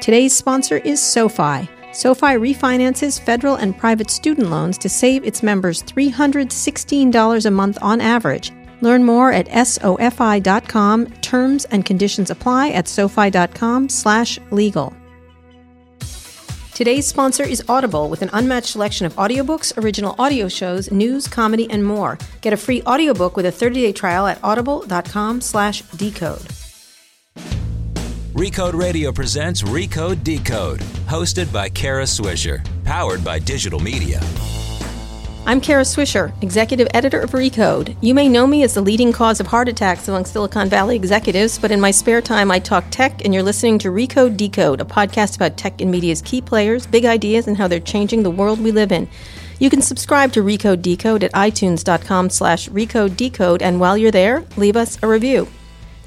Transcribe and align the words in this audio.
Today's 0.00 0.34
sponsor 0.34 0.78
is 0.78 1.00
SoFi. 1.00 1.68
SoFi 1.92 2.36
refinances 2.38 3.20
federal 3.20 3.56
and 3.56 3.76
private 3.76 4.08
student 4.08 4.48
loans 4.48 4.78
to 4.78 4.88
save 4.88 5.26
its 5.26 5.42
members 5.42 5.82
$316 5.82 7.46
a 7.46 7.50
month 7.50 7.76
on 7.82 8.00
average. 8.00 8.50
Learn 8.80 9.04
more 9.04 9.30
at 9.30 9.46
sofi.com. 9.66 11.06
Terms 11.20 11.66
and 11.66 11.84
conditions 11.84 12.30
apply 12.30 12.70
at 12.70 12.88
sofi.com/legal. 12.88 14.94
Today's 16.72 17.06
sponsor 17.06 17.44
is 17.44 17.62
Audible 17.68 18.08
with 18.08 18.22
an 18.22 18.30
unmatched 18.32 18.68
selection 18.68 19.04
of 19.04 19.14
audiobooks, 19.16 19.76
original 19.76 20.14
audio 20.18 20.48
shows, 20.48 20.90
news, 20.90 21.28
comedy, 21.28 21.70
and 21.70 21.84
more. 21.84 22.16
Get 22.40 22.54
a 22.54 22.56
free 22.56 22.82
audiobook 22.86 23.36
with 23.36 23.44
a 23.44 23.52
30-day 23.52 23.92
trial 23.92 24.26
at 24.26 24.38
audible.com/decode. 24.42 26.59
Recode 28.40 28.72
Radio 28.72 29.12
presents 29.12 29.60
Recode 29.60 30.24
Decode, 30.24 30.80
hosted 31.06 31.52
by 31.52 31.68
Kara 31.68 32.04
Swisher, 32.04 32.64
powered 32.84 33.22
by 33.22 33.38
digital 33.38 33.80
media. 33.80 34.18
I'm 35.44 35.60
Kara 35.60 35.82
Swisher, 35.82 36.32
executive 36.42 36.88
editor 36.94 37.20
of 37.20 37.32
Recode. 37.32 37.98
You 38.00 38.14
may 38.14 38.30
know 38.30 38.46
me 38.46 38.62
as 38.62 38.72
the 38.72 38.80
leading 38.80 39.12
cause 39.12 39.40
of 39.40 39.46
heart 39.46 39.68
attacks 39.68 40.08
among 40.08 40.24
Silicon 40.24 40.70
Valley 40.70 40.96
executives, 40.96 41.58
but 41.58 41.70
in 41.70 41.82
my 41.82 41.90
spare 41.90 42.22
time, 42.22 42.50
I 42.50 42.60
talk 42.60 42.86
tech, 42.90 43.22
and 43.26 43.34
you're 43.34 43.42
listening 43.42 43.78
to 43.80 43.90
Recode 43.90 44.38
Decode, 44.38 44.80
a 44.80 44.86
podcast 44.86 45.36
about 45.36 45.58
tech 45.58 45.82
and 45.82 45.90
media's 45.90 46.22
key 46.22 46.40
players, 46.40 46.86
big 46.86 47.04
ideas, 47.04 47.46
and 47.46 47.58
how 47.58 47.68
they're 47.68 47.78
changing 47.78 48.22
the 48.22 48.30
world 48.30 48.58
we 48.58 48.72
live 48.72 48.90
in. 48.90 49.06
You 49.58 49.68
can 49.68 49.82
subscribe 49.82 50.32
to 50.32 50.40
Recode 50.40 50.80
Decode 50.80 51.24
at 51.24 51.32
itunes.com 51.32 52.30
slash 52.30 52.70
recode 52.70 53.18
decode, 53.18 53.60
and 53.60 53.78
while 53.78 53.98
you're 53.98 54.10
there, 54.10 54.46
leave 54.56 54.76
us 54.76 54.98
a 55.02 55.06
review. 55.06 55.46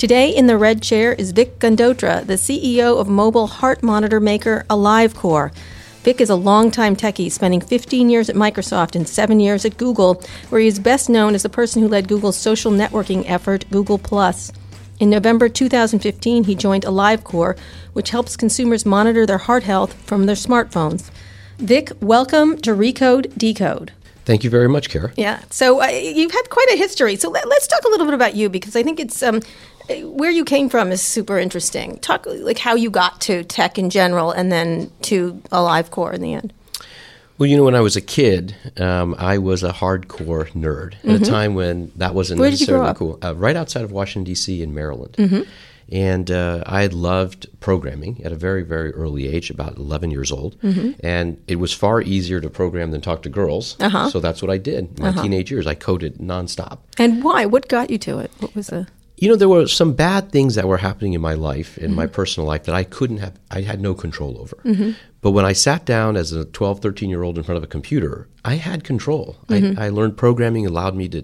Today 0.04 0.36
in 0.36 0.48
the 0.48 0.58
red 0.58 0.82
chair 0.82 1.14
is 1.14 1.32
Vic 1.32 1.60
Gundotra, 1.60 2.28
the 2.28 2.34
CEO 2.34 3.00
of 3.00 3.08
mobile 3.08 3.48
heart 3.48 3.82
monitor 3.82 4.20
maker 4.20 4.66
AliveCor. 4.70 5.56
Vic 6.04 6.20
is 6.20 6.30
a 6.30 6.36
longtime 6.36 6.98
techie, 6.98 7.32
spending 7.32 7.62
15 7.62 8.10
years 8.10 8.30
at 8.30 8.36
Microsoft 8.36 8.98
and 8.98 9.08
seven 9.08 9.40
years 9.40 9.64
at 9.64 9.78
Google, 9.78 10.22
where 10.50 10.60
he 10.60 10.68
is 10.68 10.78
best 10.78 11.10
known 11.10 11.36
as 11.36 11.44
the 11.44 11.48
person 11.48 11.82
who 11.82 11.88
led 11.88 12.10
Google's 12.10 12.36
social 12.36 12.70
networking 12.70 13.24
effort, 13.30 13.64
Google 13.72 13.98
Plus. 13.98 14.52
In 15.00 15.10
November 15.10 15.48
2015, 15.48 16.44
he 16.44 16.54
joined 16.54 16.84
AliveCor, 16.84 17.58
which 17.94 18.10
helps 18.10 18.36
consumers 18.36 18.86
monitor 18.86 19.26
their 19.26 19.38
heart 19.38 19.64
health 19.64 19.94
from 19.94 20.26
their 20.26 20.36
smartphones. 20.36 21.12
Vic, 21.60 21.94
welcome 22.02 22.58
to 22.58 22.72
Recode 22.72 23.34
Decode. 23.38 23.94
Thank 24.26 24.46
you 24.46 24.50
very 24.50 24.70
much, 24.70 24.90
Kara. 24.90 25.12
Yeah. 25.18 25.42
So 25.50 25.82
uh, 25.82 25.88
you've 25.88 26.32
had 26.32 26.50
quite 26.50 26.68
a 26.72 26.78
history. 26.78 27.18
So 27.18 27.30
let, 27.30 27.46
us 27.46 27.68
talk 27.68 27.84
a 27.84 27.90
little 27.90 28.06
bit 28.06 28.14
about 28.14 28.36
you 28.36 28.50
because 28.50 28.76
I 28.76 28.84
think 28.84 29.00
it's 29.00 29.22
um, 29.22 29.42
where 29.90 30.32
you 30.32 30.46
came 30.46 30.70
from 30.70 30.92
is 30.92 31.02
super 31.02 31.38
interesting. 31.38 32.00
Talk 32.00 32.26
like 32.26 32.60
how 32.60 32.76
you 32.76 32.90
got 32.90 33.22
to 33.22 33.44
tech 33.44 33.78
in 33.78 33.90
general, 33.90 34.32
and 34.32 34.52
then 34.52 34.92
to 35.04 35.34
AliveCor 35.52 36.14
in 36.14 36.22
the 36.22 36.34
end. 36.34 36.54
Well, 37.38 37.50
you 37.50 37.58
know, 37.58 37.64
when 37.64 37.76
I 37.76 37.82
was 37.82 37.96
a 37.96 38.02
kid, 38.02 38.56
um, 38.78 39.16
I 39.18 39.38
was 39.40 39.64
a 39.64 39.72
hardcore 39.72 40.50
nerd 40.52 40.94
at 40.94 41.02
mm-hmm. 41.02 41.24
a 41.24 41.26
time 41.26 41.56
when 41.56 41.92
that 41.96 42.14
wasn't 42.14 42.40
Where 42.40 42.50
necessarily 42.50 42.94
cool. 42.94 43.20
Uh, 43.24 43.36
right 43.36 43.56
outside 43.56 43.84
of 43.84 43.92
Washington 43.92 44.24
D.C. 44.26 44.62
in 44.62 44.74
Maryland. 44.74 45.16
Mm-hmm. 45.18 45.42
And 45.92 46.32
uh, 46.32 46.64
I 46.66 46.88
loved 46.88 47.48
programming 47.60 48.24
at 48.24 48.32
a 48.32 48.36
very, 48.36 48.64
very 48.64 48.92
early 48.94 49.28
age, 49.28 49.50
about 49.50 49.78
11 49.78 50.12
years 50.12 50.32
old. 50.32 50.60
Mm-hmm. 50.62 51.06
And 51.06 51.44
it 51.48 51.58
was 51.58 51.74
far 51.74 52.02
easier 52.02 52.40
to 52.40 52.50
program 52.50 52.92
than 52.92 53.02
talk 53.02 53.24
to 53.24 53.30
girls. 53.30 53.76
Uh-huh. 53.80 54.10
So 54.10 54.20
that's 54.20 54.42
what 54.42 54.50
I 54.50 54.58
did. 54.58 54.98
In 54.98 55.04
my 55.04 55.10
uh-huh. 55.10 55.24
teenage 55.24 55.52
years, 55.52 55.68
I 55.68 55.76
coded 55.76 56.20
nonstop. 56.20 56.80
And 56.98 57.24
why? 57.24 57.46
What 57.46 57.68
got 57.68 57.90
you 57.90 57.98
to 58.00 58.20
it? 58.20 58.32
What 58.40 58.56
was 58.56 58.68
the. 58.68 58.88
You 59.18 59.30
know, 59.30 59.36
there 59.36 59.50
were 59.50 59.68
some 59.68 59.94
bad 59.94 60.32
things 60.32 60.56
that 60.56 60.68
were 60.68 60.78
happening 60.78 61.14
in 61.14 61.22
my 61.22 61.34
life, 61.34 61.78
in 61.78 61.88
mm-hmm. 61.88 61.96
my 61.96 62.08
personal 62.08 62.48
life, 62.48 62.64
that 62.64 62.76
I 62.76 62.84
couldn't 62.84 63.18
have, 63.18 63.40
I 63.52 63.62
had 63.62 63.80
no 63.80 63.94
control 63.94 64.38
over. 64.40 64.58
Mm-hmm. 64.66 64.92
But 65.22 65.32
when 65.32 65.46
I 65.46 65.54
sat 65.54 65.86
down 65.86 66.18
as 66.18 66.34
a 66.34 66.46
12, 66.46 66.82
13 66.82 67.10
year 67.10 67.24
old 67.24 67.38
in 67.38 67.44
front 67.44 67.58
of 67.58 67.64
a 67.64 67.68
computer, 67.68 68.28
I 68.44 68.56
had 68.56 68.84
control. 68.84 69.38
I, 69.50 69.54
mm-hmm. 69.54 69.80
I 69.80 69.90
learned 69.90 70.18
programming 70.18 70.66
allowed 70.66 70.96
me 70.96 71.08
to 71.10 71.24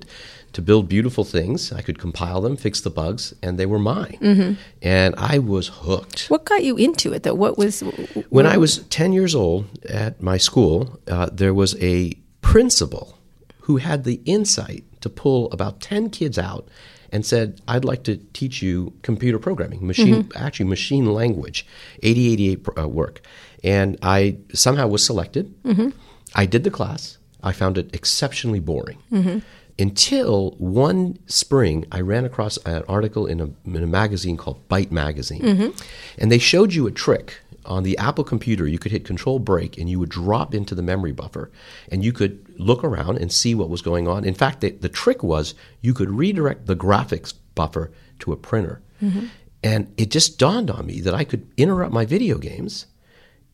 to 0.54 0.62
build 0.62 0.90
beautiful 0.90 1.24
things. 1.24 1.72
I 1.72 1.82
could 1.82 2.00
compile 2.00 2.42
them, 2.42 2.58
fix 2.58 2.82
the 2.82 2.90
bugs, 2.90 3.34
and 3.44 3.60
they 3.60 3.66
were 3.66 3.80
mine. 3.80 4.18
Mm-hmm. 4.22 4.54
And 4.82 5.16
I 5.18 5.40
was 5.40 5.68
hooked. 5.68 6.28
What 6.28 6.46
got 6.46 6.64
you 6.64 6.76
into 6.78 7.14
it, 7.14 7.24
though? 7.24 7.36
What 7.36 7.58
was. 7.58 7.82
When 8.30 8.46
I 8.46 8.58
was 8.58 8.80
10 8.90 9.14
years 9.14 9.36
old 9.36 9.68
at 9.88 10.22
my 10.22 10.38
school, 10.38 11.00
uh, 11.08 11.30
there 11.32 11.54
was 11.54 11.76
a 11.82 12.14
principal 12.42 13.18
who 13.62 13.78
had 13.78 14.04
the 14.04 14.22
insight 14.26 14.84
to 15.02 15.10
pull 15.10 15.52
about 15.52 15.82
10 15.82 16.10
kids 16.10 16.40
out 16.40 16.68
and 17.12 17.26
said, 17.26 17.62
I'd 17.68 17.86
like 17.86 18.04
to 18.04 18.18
teach 18.34 18.62
you 18.62 18.94
computer 19.02 19.40
programming, 19.40 19.86
machine, 19.86 20.24
mm-hmm. 20.24 20.44
actually 20.44 20.68
machine 20.68 21.06
language, 21.06 21.66
8088 22.04 22.68
uh, 22.78 22.88
work. 22.88 23.22
And 23.64 23.98
I 24.02 24.38
somehow 24.54 24.88
was 24.88 25.06
selected. 25.06 25.54
Mm-hmm. 25.64 25.90
I 26.36 26.46
did 26.46 26.64
the 26.64 26.72
class. 26.72 27.18
I 27.42 27.52
found 27.52 27.78
it 27.78 27.94
exceptionally 27.94 28.60
boring. 28.60 29.00
Mm-hmm 29.12 29.40
until 29.80 30.52
one 30.58 31.18
spring 31.26 31.86
I 31.92 32.02
ran 32.02 32.26
across 32.26 32.58
an 32.58 32.84
article 32.88 33.26
in 33.26 33.40
a, 33.40 33.50
in 33.66 33.82
a 33.82 33.88
magazine 33.88 34.36
called 34.36 34.68
Byte 34.68 34.92
Magazine. 34.92 35.42
Mm-hmm. 35.42 35.78
And 36.18 36.32
they 36.32 36.38
showed 36.38 36.74
you 36.74 36.86
a 36.86 36.92
trick. 36.92 37.40
On 37.66 37.84
the 37.84 37.98
Apple 37.98 38.24
computer, 38.24 38.68
you 38.68 38.80
could 38.80 38.92
hit 38.92 39.06
Control 39.06 39.40
Break 39.40 39.78
and 39.78 39.90
you 39.90 40.00
would 40.00 40.10
drop 40.10 40.54
into 40.54 40.76
the 40.76 40.82
memory 40.82 41.12
buffer 41.12 41.52
and 41.92 42.04
you 42.04 42.12
could 42.12 42.46
look 42.60 42.84
around 42.84 43.18
and 43.18 43.32
see 43.32 43.56
what 43.56 43.70
was 43.70 43.82
going 43.82 44.08
on. 44.08 44.26
In 44.26 44.34
fact, 44.34 44.62
the, 44.62 44.72
the 44.72 44.90
trick 44.90 45.24
was 45.24 45.54
you 45.82 45.94
could 45.94 46.10
redirect 46.10 46.66
the 46.66 46.76
graphics 46.76 47.34
buffer 47.56 47.92
to 48.20 48.32
a 48.32 48.38
printer. 48.38 48.82
Mm-hmm. 49.02 49.28
And 49.64 49.94
it 49.98 50.12
just 50.12 50.40
dawned 50.40 50.72
on 50.72 50.86
me 50.86 51.02
that 51.02 51.14
I 51.14 51.24
could 51.24 51.48
interrupt 51.58 51.94
my 51.94 52.06
video 52.06 52.38
games 52.38 52.86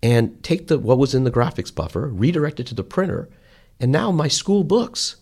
and 0.03 0.41
take 0.43 0.67
the, 0.67 0.77
what 0.77 0.99
was 0.99 1.15
in 1.15 1.23
the 1.23 1.31
graphics 1.31 1.73
buffer, 1.73 2.07
redirect 2.07 2.59
it 2.59 2.67
to 2.67 2.75
the 2.75 2.83
printer, 2.83 3.27
and 3.79 3.91
now 3.91 4.11
my 4.11 4.27
school 4.27 4.63
books 4.63 5.15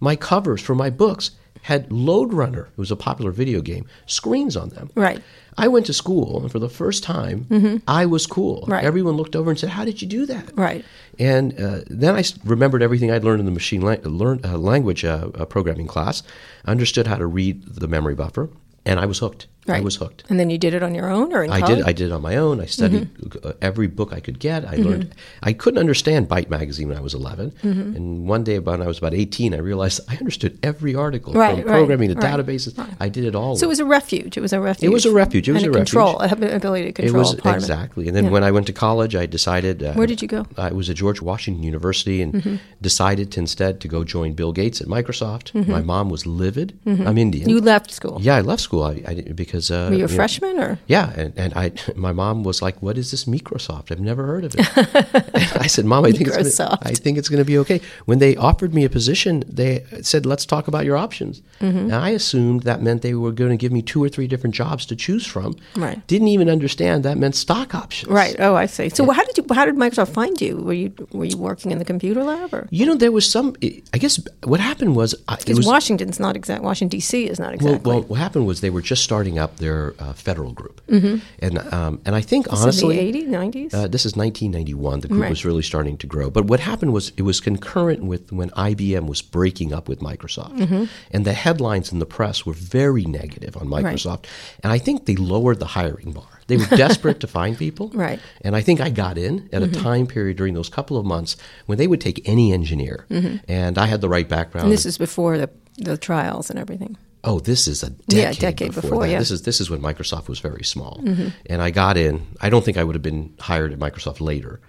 my 0.00 0.16
covers 0.16 0.60
for 0.60 0.74
my 0.74 0.90
books 0.90 1.32
had 1.62 1.92
Lode 1.92 2.32
Runner, 2.32 2.70
it 2.72 2.78
was 2.78 2.90
a 2.90 2.96
popular 2.96 3.30
video 3.30 3.60
game, 3.60 3.86
screens 4.06 4.56
on 4.56 4.70
them. 4.70 4.90
Right. 4.94 5.22
I 5.56 5.68
went 5.68 5.86
to 5.86 5.92
school, 5.92 6.42
and 6.42 6.50
for 6.50 6.58
the 6.58 6.68
first 6.68 7.02
time, 7.02 7.46
mm-hmm. 7.50 7.76
I 7.88 8.06
was 8.06 8.26
cool. 8.26 8.64
Right. 8.66 8.84
Everyone 8.84 9.16
looked 9.16 9.36
over 9.36 9.50
and 9.50 9.58
said, 9.58 9.70
"How 9.70 9.84
did 9.84 10.00
you 10.00 10.08
do 10.08 10.26
that?" 10.26 10.56
Right. 10.56 10.84
And 11.18 11.58
uh, 11.60 11.80
then 11.86 12.16
I 12.16 12.24
remembered 12.44 12.82
everything 12.82 13.10
I'd 13.10 13.24
learned 13.24 13.40
in 13.40 13.46
the 13.46 13.52
machine 13.52 13.82
la- 13.82 13.96
learn, 14.04 14.40
uh, 14.44 14.56
language 14.58 15.04
uh, 15.04 15.28
uh 15.34 15.44
programming 15.44 15.86
class. 15.86 16.22
I 16.64 16.70
understood 16.70 17.06
how 17.06 17.16
to 17.16 17.26
read 17.26 17.64
the 17.64 17.88
memory 17.88 18.14
buffer, 18.14 18.48
and 18.84 19.00
I 19.00 19.06
was 19.06 19.18
hooked. 19.18 19.46
Right. 19.70 19.80
I 19.80 19.84
was 19.84 19.96
hooked. 19.96 20.24
And 20.28 20.38
then 20.38 20.50
you 20.50 20.58
did 20.58 20.74
it 20.74 20.82
on 20.82 20.94
your 20.94 21.08
own, 21.10 21.32
or 21.32 21.44
in 21.44 21.50
I 21.50 21.60
college? 21.60 21.78
did. 21.78 21.86
I 21.86 21.92
did 21.92 22.06
it 22.10 22.12
on 22.12 22.22
my 22.22 22.36
own. 22.36 22.60
I 22.60 22.66
studied 22.66 23.14
mm-hmm. 23.14 23.50
every 23.62 23.86
book 23.86 24.12
I 24.12 24.20
could 24.20 24.38
get. 24.38 24.64
I 24.64 24.74
mm-hmm. 24.74 24.82
learned. 24.82 25.14
I 25.42 25.52
couldn't 25.52 25.78
understand 25.78 26.28
Byte 26.28 26.50
magazine 26.50 26.88
when 26.88 26.96
I 26.96 27.00
was 27.00 27.14
11, 27.14 27.50
mm-hmm. 27.50 27.96
and 27.96 28.28
one 28.28 28.44
day 28.44 28.58
when 28.58 28.82
I 28.82 28.86
was 28.86 28.98
about 28.98 29.14
18, 29.14 29.54
I 29.54 29.58
realized 29.58 30.00
I 30.08 30.16
understood 30.16 30.58
every 30.62 30.94
article 30.94 31.32
right, 31.32 31.56
from 31.56 31.64
programming 31.64 32.14
right, 32.14 32.20
to 32.20 32.26
databases. 32.26 32.96
I 33.00 33.08
did 33.08 33.24
it 33.24 33.34
all. 33.34 33.56
So 33.56 33.66
it 33.66 33.68
was 33.68 33.80
a 33.80 33.84
refuge. 33.84 34.36
It 34.36 34.40
was 34.40 34.52
a 34.52 34.60
refuge. 34.60 34.88
It 34.88 34.92
was 34.92 35.06
a 35.06 35.12
refuge. 35.12 35.48
It 35.48 35.52
was 35.52 35.62
and 35.62 35.74
a, 35.74 35.76
a 35.76 35.80
control, 35.80 36.18
refuge. 36.20 36.52
ability 36.52 36.84
to 36.86 36.92
control. 36.92 37.32
It 37.32 37.44
was 37.44 37.56
exactly. 37.56 38.08
And 38.08 38.16
then 38.16 38.24
yeah. 38.26 38.30
when 38.30 38.44
I 38.44 38.50
went 38.50 38.66
to 38.68 38.72
college, 38.72 39.14
I 39.14 39.26
decided. 39.26 39.82
Uh, 39.82 39.94
Where 39.94 40.06
did 40.06 40.22
you 40.22 40.28
go? 40.28 40.46
I 40.56 40.72
was 40.72 40.88
at 40.90 40.96
George 40.96 41.20
Washington 41.20 41.62
University, 41.62 42.22
and 42.22 42.34
mm-hmm. 42.34 42.56
decided 42.80 43.32
to 43.32 43.40
instead 43.40 43.80
to 43.80 43.88
go 43.88 44.04
join 44.04 44.34
Bill 44.34 44.52
Gates 44.52 44.80
at 44.80 44.86
Microsoft. 44.86 45.52
Mm-hmm. 45.52 45.72
My 45.72 45.82
mom 45.82 46.10
was 46.10 46.26
livid. 46.26 46.78
Mm-hmm. 46.86 47.06
I'm 47.08 47.18
Indian. 47.18 47.48
You 47.48 47.60
left 47.60 47.90
school. 47.90 48.18
Yeah, 48.20 48.36
I 48.36 48.42
left 48.42 48.62
school. 48.62 48.84
I, 48.84 49.02
I 49.06 49.14
because 49.34 49.59
uh, 49.68 49.88
were 49.90 49.96
you 49.96 50.04
a 50.04 50.08
freshman? 50.08 50.30
freshman 50.30 50.62
or? 50.62 50.78
Yeah, 50.86 51.12
and, 51.16 51.32
and 51.36 51.54
I, 51.54 51.72
my 51.96 52.12
mom 52.12 52.42
was 52.44 52.62
like, 52.62 52.80
"What 52.82 52.98
is 52.98 53.10
this 53.10 53.24
Microsoft? 53.24 53.90
I've 53.90 54.00
never 54.00 54.26
heard 54.26 54.44
of 54.44 54.54
it." 54.56 55.56
I 55.60 55.66
said, 55.66 55.84
"Mom, 55.84 56.04
I 56.04 56.12
think 56.12 56.28
it's 56.28 56.58
gonna, 56.58 56.78
I 56.82 56.92
think 56.92 57.18
it's 57.18 57.28
going 57.28 57.38
to 57.38 57.44
be 57.44 57.58
okay." 57.58 57.80
When 58.06 58.18
they 58.18 58.36
offered 58.36 58.74
me 58.74 58.84
a 58.84 58.90
position, 58.90 59.44
they 59.46 59.84
said, 60.02 60.26
"Let's 60.26 60.46
talk 60.46 60.68
about 60.68 60.84
your 60.84 60.96
options." 60.96 61.42
Mm-hmm. 61.60 61.78
And 61.78 61.94
I 61.94 62.10
assumed 62.10 62.62
that 62.62 62.82
meant 62.82 63.02
they 63.02 63.14
were 63.14 63.32
going 63.32 63.50
to 63.50 63.56
give 63.56 63.72
me 63.72 63.82
two 63.82 64.02
or 64.02 64.08
three 64.08 64.26
different 64.26 64.54
jobs 64.54 64.86
to 64.86 64.96
choose 64.96 65.26
from. 65.26 65.56
Right. 65.76 66.04
Didn't 66.06 66.28
even 66.28 66.48
understand 66.48 67.04
that 67.04 67.18
meant 67.18 67.34
stock 67.34 67.74
options. 67.74 68.10
Right. 68.10 68.36
Oh, 68.38 68.54
I 68.54 68.66
see. 68.66 68.88
So 68.88 69.04
yeah. 69.04 69.12
how 69.12 69.24
did 69.24 69.38
you? 69.38 69.44
How 69.52 69.64
did 69.64 69.76
Microsoft 69.76 70.12
find 70.12 70.40
you? 70.40 70.56
Were 70.56 70.72
you 70.72 70.92
were 71.12 71.24
you 71.24 71.36
working 71.36 71.70
in 71.70 71.78
the 71.78 71.84
computer 71.84 72.22
lab 72.22 72.54
or? 72.54 72.68
You 72.70 72.86
know, 72.86 72.94
there 72.94 73.12
was 73.12 73.30
some. 73.30 73.56
I 73.92 73.98
guess 73.98 74.20
what 74.44 74.60
happened 74.60 74.96
was 74.96 75.14
because 75.14 75.66
Washington's 75.66 76.20
not 76.20 76.36
exact. 76.36 76.62
Washington 76.62 76.90
D.C. 76.90 77.26
is 77.26 77.38
not 77.38 77.54
exactly. 77.54 77.80
Well, 77.84 78.00
well, 78.00 78.08
what 78.08 78.18
happened 78.18 78.46
was 78.46 78.60
they 78.60 78.70
were 78.70 78.82
just 78.82 79.02
starting 79.02 79.38
up 79.40 79.56
their 79.56 79.94
uh, 79.98 80.12
federal 80.12 80.52
group. 80.52 80.80
Mm-hmm. 80.86 81.16
And 81.40 81.58
um, 81.72 82.00
and 82.04 82.14
I 82.14 82.20
think 82.20 82.48
this 82.48 82.60
honestly, 82.60 83.10
the 83.10 83.26
80s, 83.26 83.28
90s. 83.28 83.74
Uh, 83.74 83.88
this 83.88 84.06
is 84.06 84.14
1991. 84.14 85.00
The 85.00 85.08
group 85.08 85.22
right. 85.22 85.30
was 85.30 85.44
really 85.44 85.62
starting 85.62 85.96
to 85.98 86.06
grow. 86.06 86.30
But 86.30 86.44
what 86.44 86.60
happened 86.60 86.92
was 86.92 87.12
it 87.16 87.22
was 87.22 87.40
concurrent 87.40 88.04
with 88.04 88.30
when 88.30 88.50
IBM 88.50 89.06
was 89.06 89.22
breaking 89.22 89.72
up 89.72 89.88
with 89.88 90.00
Microsoft, 90.00 90.58
mm-hmm. 90.58 90.84
and 91.10 91.24
the 91.24 91.32
headlines 91.32 91.90
in 91.92 91.98
the 91.98 92.06
press 92.06 92.46
were 92.46 92.52
very 92.52 93.04
negative 93.04 93.56
on 93.56 93.66
Microsoft. 93.66 94.24
Right. 94.24 94.28
And 94.62 94.72
I 94.72 94.78
think 94.78 95.06
they 95.06 95.16
lowered 95.16 95.58
the 95.58 95.66
hiring 95.66 96.12
bar. 96.12 96.40
They 96.50 96.56
were 96.56 96.66
desperate 96.66 97.20
to 97.20 97.26
find 97.26 97.56
people. 97.56 97.90
Right. 98.00 98.20
And 98.40 98.56
I 98.56 98.62
think 98.62 98.80
I 98.80 98.88
got 98.88 99.18
in 99.18 99.50
at 99.52 99.62
mm-hmm. 99.62 99.78
a 99.78 99.82
time 99.82 100.06
period 100.06 100.38
during 100.38 100.54
those 100.54 100.70
couple 100.70 100.96
of 100.96 101.04
months 101.04 101.36
when 101.66 101.76
they 101.76 101.86
would 101.86 102.00
take 102.00 102.26
any 102.26 102.52
engineer. 102.52 103.04
Mm-hmm. 103.10 103.36
And 103.46 103.76
I 103.76 103.86
had 103.86 104.00
the 104.00 104.08
right 104.08 104.26
background. 104.26 104.64
And 104.64 104.72
this 104.72 104.86
is 104.86 104.96
before 104.96 105.36
the, 105.36 105.50
the 105.76 105.98
trials 105.98 106.48
and 106.48 106.58
everything. 106.58 106.96
Oh, 107.22 107.38
this 107.38 107.68
is 107.68 107.82
a 107.82 107.90
decade, 107.90 108.18
Yeah, 108.18 108.32
decade 108.32 108.68
before, 108.68 108.82
before, 108.82 109.02
that. 109.04 109.10
yeah. 109.12 109.18
This 109.18 109.30
is 109.30 109.42
this 109.42 109.60
is 109.60 109.68
when 109.68 109.80
Microsoft 109.82 110.26
was 110.28 110.38
very 110.38 110.64
small, 110.64 111.02
and 111.46 111.60
I 111.60 111.70
got 111.70 111.98
in. 111.98 112.26
I 112.40 112.48
don't 112.48 112.64
think 112.64 112.78
I 112.78 112.84
would 112.84 112.94
have 112.94 113.02
been 113.02 113.34
hired 113.40 113.72
at 113.74 113.78
Microsoft 113.78 114.20
later, 114.22 114.60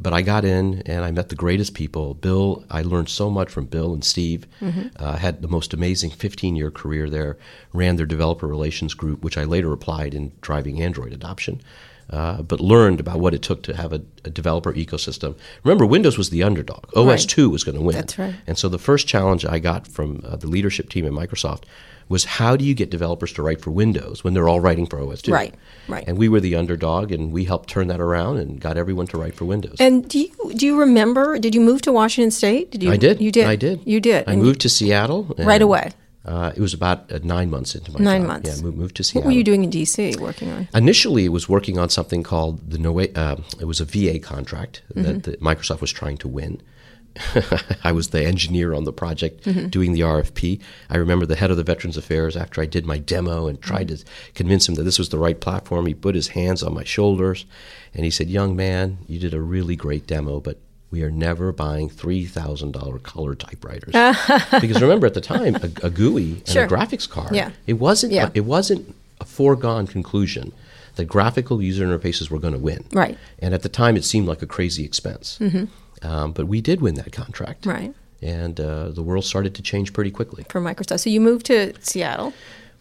but 0.00 0.12
I 0.12 0.22
got 0.22 0.44
in 0.44 0.82
and 0.86 1.04
I 1.04 1.10
met 1.10 1.30
the 1.30 1.34
greatest 1.34 1.74
people. 1.74 2.14
Bill, 2.14 2.64
I 2.70 2.82
learned 2.82 3.08
so 3.08 3.28
much 3.28 3.50
from 3.50 3.66
Bill 3.66 3.92
and 3.92 4.04
Steve. 4.04 4.46
Uh, 4.96 5.16
had 5.16 5.42
the 5.42 5.48
most 5.48 5.74
amazing 5.74 6.10
15 6.10 6.54
year 6.54 6.70
career 6.70 7.10
there. 7.10 7.38
Ran 7.72 7.96
their 7.96 8.06
developer 8.06 8.46
relations 8.46 8.94
group, 8.94 9.24
which 9.24 9.36
I 9.36 9.42
later 9.44 9.72
applied 9.72 10.14
in 10.14 10.30
driving 10.40 10.80
Android 10.80 11.12
adoption. 11.12 11.60
Uh, 12.08 12.40
but 12.40 12.60
learned 12.60 13.00
about 13.00 13.18
what 13.18 13.34
it 13.34 13.42
took 13.42 13.64
to 13.64 13.74
have 13.74 13.92
a, 13.92 14.00
a 14.24 14.30
developer 14.30 14.72
ecosystem. 14.72 15.34
Remember, 15.64 15.84
Windows 15.84 16.16
was 16.16 16.30
the 16.30 16.44
underdog. 16.44 16.84
OS 16.96 17.26
2 17.26 17.50
was 17.50 17.64
going 17.64 17.74
to 17.76 17.82
win. 17.82 17.96
That's 17.96 18.16
right. 18.16 18.32
And 18.46 18.56
so 18.56 18.68
the 18.68 18.78
first 18.78 19.08
challenge 19.08 19.44
I 19.44 19.58
got 19.58 19.88
from 19.88 20.22
uh, 20.24 20.36
the 20.36 20.46
leadership 20.46 20.88
team 20.88 21.04
at 21.04 21.10
Microsoft 21.10 21.64
was 22.08 22.24
how 22.24 22.56
do 22.56 22.64
you 22.64 22.72
get 22.74 22.90
developers 22.90 23.32
to 23.32 23.42
write 23.42 23.60
for 23.60 23.70
Windows 23.70 24.22
when 24.22 24.32
they're 24.34 24.48
all 24.48 24.60
writing 24.60 24.86
for 24.86 25.00
OS 25.00 25.22
2? 25.22 25.32
Right, 25.32 25.54
right. 25.88 26.04
And 26.06 26.16
we 26.18 26.28
were 26.28 26.40
the 26.40 26.54
underdog, 26.54 27.10
and 27.12 27.32
we 27.32 27.44
helped 27.44 27.68
turn 27.68 27.88
that 27.88 28.00
around 28.00 28.38
and 28.38 28.60
got 28.60 28.76
everyone 28.76 29.06
to 29.08 29.18
write 29.18 29.34
for 29.34 29.44
Windows. 29.44 29.76
And 29.80 30.08
do 30.08 30.18
you 30.20 30.30
do 30.54 30.66
you 30.66 30.78
remember? 30.78 31.38
Did 31.38 31.54
you 31.54 31.60
move 31.60 31.82
to 31.82 31.92
Washington 31.92 32.30
State? 32.30 32.70
Did 32.70 32.82
you? 32.82 32.92
I 32.92 32.96
did. 32.96 33.20
You 33.20 33.32
did. 33.32 33.46
I 33.46 33.56
did. 33.56 33.80
You 33.84 34.00
did. 34.00 34.28
I 34.28 34.32
And 34.32 34.42
moved 34.42 34.60
to 34.62 34.68
Seattle 34.68 35.24
Right 35.38 35.62
away? 35.62 35.90
Uh, 36.24 36.50
it 36.56 36.60
was 36.60 36.74
about 36.74 37.12
uh, 37.12 37.20
nine 37.22 37.48
months 37.50 37.76
into 37.76 37.92
my 37.92 38.00
Nine 38.00 38.22
job. 38.22 38.28
months. 38.28 38.56
Yeah, 38.56 38.62
moved, 38.64 38.76
moved 38.76 38.96
to 38.96 39.04
Seattle. 39.04 39.20
What 39.22 39.26
were 39.32 39.38
you 39.38 39.44
doing 39.44 39.62
in 39.62 39.70
D.C. 39.70 40.16
working 40.16 40.50
on? 40.50 40.66
Initially, 40.74 41.24
it 41.24 41.28
was 41.28 41.48
working 41.48 41.78
on 41.78 41.88
something 41.88 42.24
called 42.24 42.68
the 42.68 42.78
Noe- 42.78 42.98
uh, 43.14 43.36
it 43.60 43.66
was 43.66 43.80
a 43.80 43.84
VA 43.84 44.18
contract 44.18 44.82
Mm-hmm. 44.90 45.02
that, 45.04 45.22
that 45.22 45.40
Microsoft 45.40 45.80
was 45.80 45.92
trying 45.92 46.16
to 46.18 46.26
win. 46.28 46.60
I 47.84 47.92
was 47.92 48.08
the 48.08 48.24
engineer 48.24 48.74
on 48.74 48.84
the 48.84 48.92
project 48.92 49.44
Mm-hmm. 49.44 49.68
doing 49.68 49.92
the 49.92 50.00
RFP. 50.00 50.60
I 50.90 50.96
remember 50.96 51.26
the 51.26 51.36
head 51.36 51.50
of 51.50 51.56
the 51.56 51.62
Veterans 51.64 51.96
Affairs 51.96 52.36
after 52.36 52.60
I 52.60 52.66
did 52.66 52.86
my 52.86 52.98
demo 52.98 53.46
and 53.46 53.60
tried 53.60 53.88
Mm-hmm. 53.88 54.04
to 54.06 54.32
convince 54.34 54.68
him 54.68 54.74
that 54.76 54.82
this 54.84 54.98
was 54.98 55.08
the 55.10 55.18
right 55.18 55.40
platform. 55.40 55.86
He 55.86 55.94
put 55.94 56.14
his 56.14 56.28
hands 56.28 56.62
on 56.62 56.74
my 56.74 56.84
shoulders 56.84 57.44
and 57.94 58.04
he 58.04 58.10
said, 58.10 58.28
"Young 58.28 58.54
man, 58.56 58.98
you 59.06 59.18
did 59.18 59.34
a 59.34 59.40
really 59.40 59.76
great 59.76 60.06
demo, 60.06 60.40
but 60.40 60.58
we 60.90 61.02
are 61.02 61.10
never 61.10 61.52
buying 61.52 61.88
three 61.88 62.26
thousand 62.26 62.72
dollar 62.72 62.98
color 62.98 63.34
typewriters 63.34 63.92
because 64.60 64.80
remember 64.80 65.06
at 65.06 65.14
the 65.14 65.20
time 65.20 65.56
a, 65.56 65.70
a 65.86 65.90
GUI 65.90 66.32
and 66.32 66.48
Sure. 66.48 66.64
a 66.64 66.68
graphics 66.68 67.08
card. 67.08 67.34
Yeah. 67.34 67.50
It 67.66 67.74
wasn't. 67.74 68.12
Yeah. 68.12 68.30
It 68.34 68.44
wasn't 68.44 68.94
a 69.20 69.24
foregone 69.24 69.86
conclusion 69.86 70.52
that 70.96 71.06
graphical 71.06 71.60
user 71.62 71.84
interfaces 71.86 72.30
were 72.30 72.38
going 72.38 72.52
to 72.54 72.58
win. 72.58 72.84
Right. 72.92 73.18
And 73.38 73.52
at 73.52 73.62
the 73.62 73.68
time, 73.68 73.96
it 73.96 74.04
seemed 74.04 74.26
like 74.28 74.42
a 74.42 74.46
crazy 74.46 74.84
expense. 74.84 75.38
Um, 76.02 76.32
but 76.32 76.46
we 76.46 76.60
did 76.60 76.80
win 76.80 76.94
that 76.96 77.12
contract. 77.12 77.66
Right. 77.66 77.94
And 78.22 78.58
uh, 78.60 78.90
the 78.90 79.02
world 79.02 79.24
started 79.24 79.54
to 79.56 79.62
change 79.62 79.92
pretty 79.92 80.10
quickly. 80.10 80.44
For 80.48 80.60
Microsoft. 80.60 81.00
So 81.00 81.10
you 81.10 81.20
moved 81.20 81.46
to 81.46 81.74
Seattle. 81.80 82.32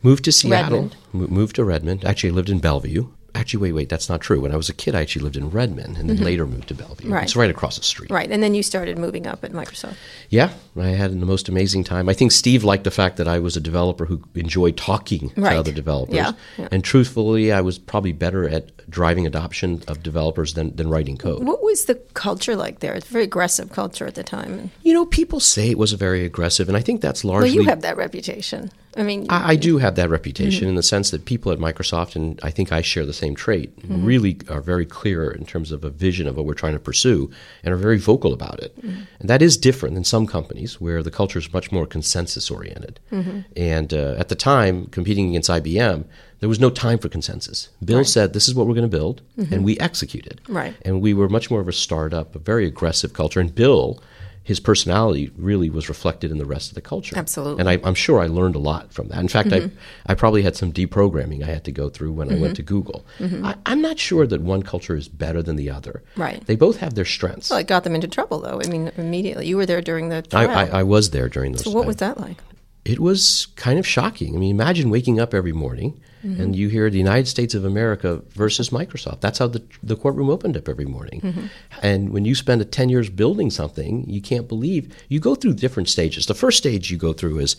Moved 0.02 0.24
to 0.26 0.32
Seattle. 0.32 0.92
Redmond. 1.14 1.32
moved 1.32 1.56
to 1.56 1.64
Redmond. 1.64 2.06
Actually, 2.06 2.30
I 2.30 2.34
lived 2.34 2.50
in 2.50 2.60
Bellevue. 2.60 3.08
Actually, 3.36 3.60
wait, 3.62 3.72
wait, 3.74 3.90
that's 3.90 4.10
not 4.10 4.22
true. 4.22 4.40
When 4.42 4.52
I 4.52 4.56
was 4.56 4.70
a 4.70 4.74
kid, 4.74 4.96
I 4.96 5.02
actually 5.02 5.24
lived 5.24 5.36
in 5.38 5.50
Redmond 5.50 5.98
and 5.98 6.10
then 6.10 6.18
later 6.18 6.48
moved 6.48 6.70
to 6.70 6.74
Bellevue. 6.74 7.06
Mm-hmm. 7.06 7.14
Right. 7.14 7.24
It's 7.24 7.36
right 7.36 7.50
across 7.50 7.78
the 7.78 7.84
street. 7.84 8.10
Right. 8.10 8.32
And 8.32 8.42
then 8.42 8.56
you 8.56 8.64
started 8.64 8.98
moving 8.98 9.28
up 9.28 9.44
at 9.44 9.52
Microsoft. 9.52 9.96
Yeah, 10.30 10.52
I 10.78 10.88
had 10.88 11.12
the 11.12 11.26
most 11.26 11.50
amazing 11.50 11.84
time. 11.84 12.10
I 12.10 12.14
think 12.14 12.32
Steve 12.32 12.64
liked 12.64 12.84
the 12.86 12.92
fact 12.92 13.18
that 13.18 13.28
I 13.28 13.40
was 13.40 13.56
a 13.56 13.60
developer 13.62 14.06
who 14.06 14.22
enjoyed 14.36 14.78
talking 14.78 15.32
Right. 15.36 15.52
to 15.54 15.60
other 15.60 15.72
developers. 15.72 16.16
Yeah, 16.16 16.32
yeah. 16.58 16.70
And 16.72 16.84
truthfully, 16.84 17.52
I 17.52 17.62
was 17.62 17.78
probably 17.78 18.14
better 18.14 18.48
at 18.48 18.72
driving 18.90 19.26
adoption 19.28 19.84
of 19.88 20.02
developers 20.04 20.54
than, 20.54 20.76
than 20.76 20.90
writing 20.90 21.18
code. 21.18 21.44
What 21.44 21.62
was 21.64 21.86
the 21.86 21.96
culture 22.14 22.56
like 22.56 22.80
there? 22.80 22.94
It's 22.94 23.10
a 23.10 23.14
very 23.14 23.24
aggressive 23.26 23.72
culture 23.72 24.06
at 24.08 24.16
the 24.16 24.24
time. 24.24 24.72
You 24.84 24.94
know, 24.94 25.06
people 25.06 25.40
say 25.40 25.70
it 25.72 25.78
was 25.78 25.92
very 25.94 26.24
aggressive, 26.24 26.68
and 26.70 26.78
I 26.78 26.82
think 26.82 27.02
that's 27.02 27.24
largely. 27.26 27.50
Well, 27.50 27.64
you 27.64 27.70
have 27.70 27.82
that 27.82 27.98
reputation. 27.98 28.72
I 28.98 29.04
mean, 29.04 29.26
I, 29.30 29.52
I 29.52 29.56
do 29.56 29.78
have 29.78 29.96
that 29.96 30.10
reputation 30.10 30.62
Mm-hmm. 30.62 30.70
in 30.70 30.76
the 30.76 30.84
sense 30.84 31.12
that 31.12 31.26
people 31.26 31.52
at 31.52 31.60
Microsoft, 31.60 32.16
and 32.16 32.40
I 32.44 32.50
think 32.52 32.72
I 32.72 32.82
share 32.82 33.06
the 33.06 33.14
same 33.14 33.36
trait, 33.36 33.76
Mm-hmm. 33.80 34.06
really 34.06 34.38
are 34.50 34.62
very 34.62 34.86
clear 34.86 35.30
in 35.32 35.46
terms 35.46 35.72
of 35.72 35.84
a 35.84 35.90
vision 35.90 36.28
of 36.28 36.38
what 36.38 36.46
we're 36.46 36.54
trying 36.54 36.74
to 36.74 36.80
pursue 36.80 37.30
and 37.64 37.74
are 37.74 37.78
very 37.78 37.98
vocal 37.98 38.34
about 38.34 38.60
it. 38.60 38.76
Mm-hmm. 38.78 39.02
And 39.20 39.30
that 39.30 39.42
is 39.42 39.58
different 39.58 39.96
than 39.96 40.04
some 40.04 40.26
companies 40.28 40.80
where 40.82 41.04
the 41.04 41.12
culture 41.12 41.40
is 41.40 41.52
much 41.54 41.72
more 41.72 41.86
consensus 41.86 42.50
oriented. 42.50 43.00
Mm-hmm. 43.12 43.40
And 43.58 43.94
uh, 43.94 44.16
at 44.18 44.30
the 44.30 44.36
time, 44.36 44.88
competing 44.88 45.30
against 45.30 45.50
IBM, 45.50 46.06
there 46.40 46.50
was 46.50 46.60
no 46.60 46.70
time 46.70 47.00
for 47.00 47.10
consensus. 47.10 47.70
Bill 47.84 48.04
said, 48.04 48.34
This 48.34 48.48
is 48.48 48.54
what 48.56 48.68
we're 48.68 48.74
going 48.76 48.90
to 48.92 48.98
build, 48.98 49.22
and 49.52 49.64
we 49.64 49.80
executed. 49.80 50.42
Mm-hmm. 50.44 50.58
Right. 50.58 50.76
And 50.84 51.02
we 51.02 51.14
were 51.14 51.30
much 51.30 51.50
more 51.52 51.60
of 51.62 51.68
a 51.68 51.74
startup, 51.74 52.36
a 52.36 52.40
very 52.40 52.66
aggressive 52.66 53.14
culture. 53.14 53.40
And 53.40 53.54
Bill, 53.54 54.02
his 54.46 54.60
personality 54.60 55.32
really 55.36 55.70
was 55.72 55.90
reflected 55.90 56.30
in 56.32 56.38
the 56.38 56.46
rest 56.46 56.70
of 56.70 56.76
the 56.76 56.82
culture. 56.82 57.18
Absolutely. 57.18 57.60
And 57.60 57.68
I, 57.68 57.80
I'm 57.84 57.96
sure 57.96 58.20
I 58.22 58.28
learned 58.28 58.56
a 58.56 58.60
lot 58.60 58.94
from 58.94 59.08
that. 59.10 59.20
In 59.20 59.28
fact, 59.28 59.50
Mm-hmm. 59.50 59.76
I, 60.08 60.12
I 60.12 60.16
probably 60.16 60.44
had 60.44 60.56
some 60.56 60.72
deprogramming 60.72 61.44
I 61.44 61.48
had 61.48 61.64
to 61.66 61.72
go 61.72 61.90
through 61.90 62.14
when 62.14 62.32
I 62.32 62.40
went 62.40 62.56
to 62.58 62.64
Google. 62.64 63.06
I, 63.20 63.56
I'm 63.66 63.82
not 63.82 64.00
sure 64.00 64.26
that 64.28 64.42
one 64.42 64.62
culture 64.64 64.96
is 64.96 65.08
better 65.10 65.42
than 65.44 65.56
the 65.56 65.70
other. 65.72 66.04
Mm-hmm. 66.12 66.22
Right. 66.22 66.46
They 66.46 66.56
both 66.56 66.78
have 66.78 66.94
their 66.94 67.06
strengths. 67.06 67.50
well, 67.50 67.60
it 67.60 67.68
got 67.68 67.84
them 67.84 67.96
into 67.96 68.08
trouble, 68.08 68.40
though. 68.40 68.62
I 68.64 68.68
mean, 68.68 68.92
immediately. 68.98 69.48
You 69.48 69.58
were 69.58 69.66
there 69.66 69.82
during 69.82 70.10
the 70.10 70.18
I, 70.32 70.46
trial. 70.46 70.50
I, 70.76 70.80
I 70.80 70.84
was 70.84 71.10
there 71.10 71.28
during 71.28 71.52
those 71.54 71.64
so 71.64 71.72
what 71.72 71.82
times. 71.82 71.88
was 71.88 71.96
that 71.98 72.20
like? 72.20 72.38
It 72.86 73.00
was 73.00 73.48
kind 73.56 73.80
of 73.80 73.86
shocking. 73.88 74.36
I 74.36 74.40
mean, 74.40 74.52
imagine 74.52 74.90
waking 74.90 75.20
up 75.20 75.34
every 75.34 75.54
morning 75.54 76.00
Mm-hmm. 76.26 76.42
and 76.42 76.56
you 76.56 76.70
hear 76.70 76.90
the 76.90 76.98
United 76.98 77.28
States 77.28 77.54
of 77.54 77.66
America 77.66 78.20
versus 78.32 78.72
Microsoft. 78.72 79.22
That's 79.22 79.38
how 79.38 79.46
the, 79.46 79.62
the 79.84 79.96
courtroom 79.96 80.30
opened 80.32 80.58
up 80.58 80.68
every 80.68 80.86
morning. 80.86 81.22
Mm-hmm. 81.22 81.46
And 81.84 82.10
when 82.10 82.26
you 82.26 82.34
spend 82.34 82.72
10 82.72 82.90
years 82.90 83.12
building 83.12 83.52
something, 83.52 84.10
you 84.10 84.22
can't 84.22 84.48
believe 84.48 84.92
you 85.08 85.20
go 85.20 85.36
through 85.36 85.54
different 85.54 85.88
stages. 85.88 86.26
The 86.26 86.34
first 86.34 86.58
stage 86.58 86.90
you 86.90 86.98
go 86.98 87.14
through 87.14 87.38
is 87.40 87.58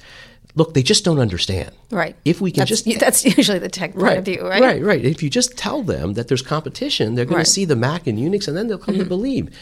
look, 0.57 0.75
they 0.75 0.83
just 0.83 1.05
don't 1.05 1.21
understand. 1.21 1.71
Right. 1.91 2.17
If 2.25 2.41
we 2.41 2.51
can 2.51 2.63
that's, 2.67 2.83
just 2.83 2.99
that's 3.01 3.25
usually 3.25 3.61
the 3.61 3.69
tech 3.69 3.95
point 3.95 4.19
of 4.19 4.25
view, 4.25 4.43
right? 4.43 4.61
Right, 4.61 4.83
right. 4.83 5.05
If 5.05 5.23
you 5.23 5.31
just 5.31 5.57
tell 5.57 5.83
them 5.85 6.15
that 6.15 6.27
there's 6.29 6.43
competition, 6.43 7.15
they're 7.15 7.25
going 7.25 7.37
Right. 7.37 7.43
Mm-hmm. 7.43 7.45
to 7.45 7.51
see 7.51 7.65
the 7.65 7.77
Mac 7.77 8.07
and 8.09 8.19
Unix, 8.19 8.49
and 8.49 8.57
then 8.57 8.67
they'll 8.67 8.79
come 8.79 8.99
to 8.99 9.05
believe. 9.05 9.55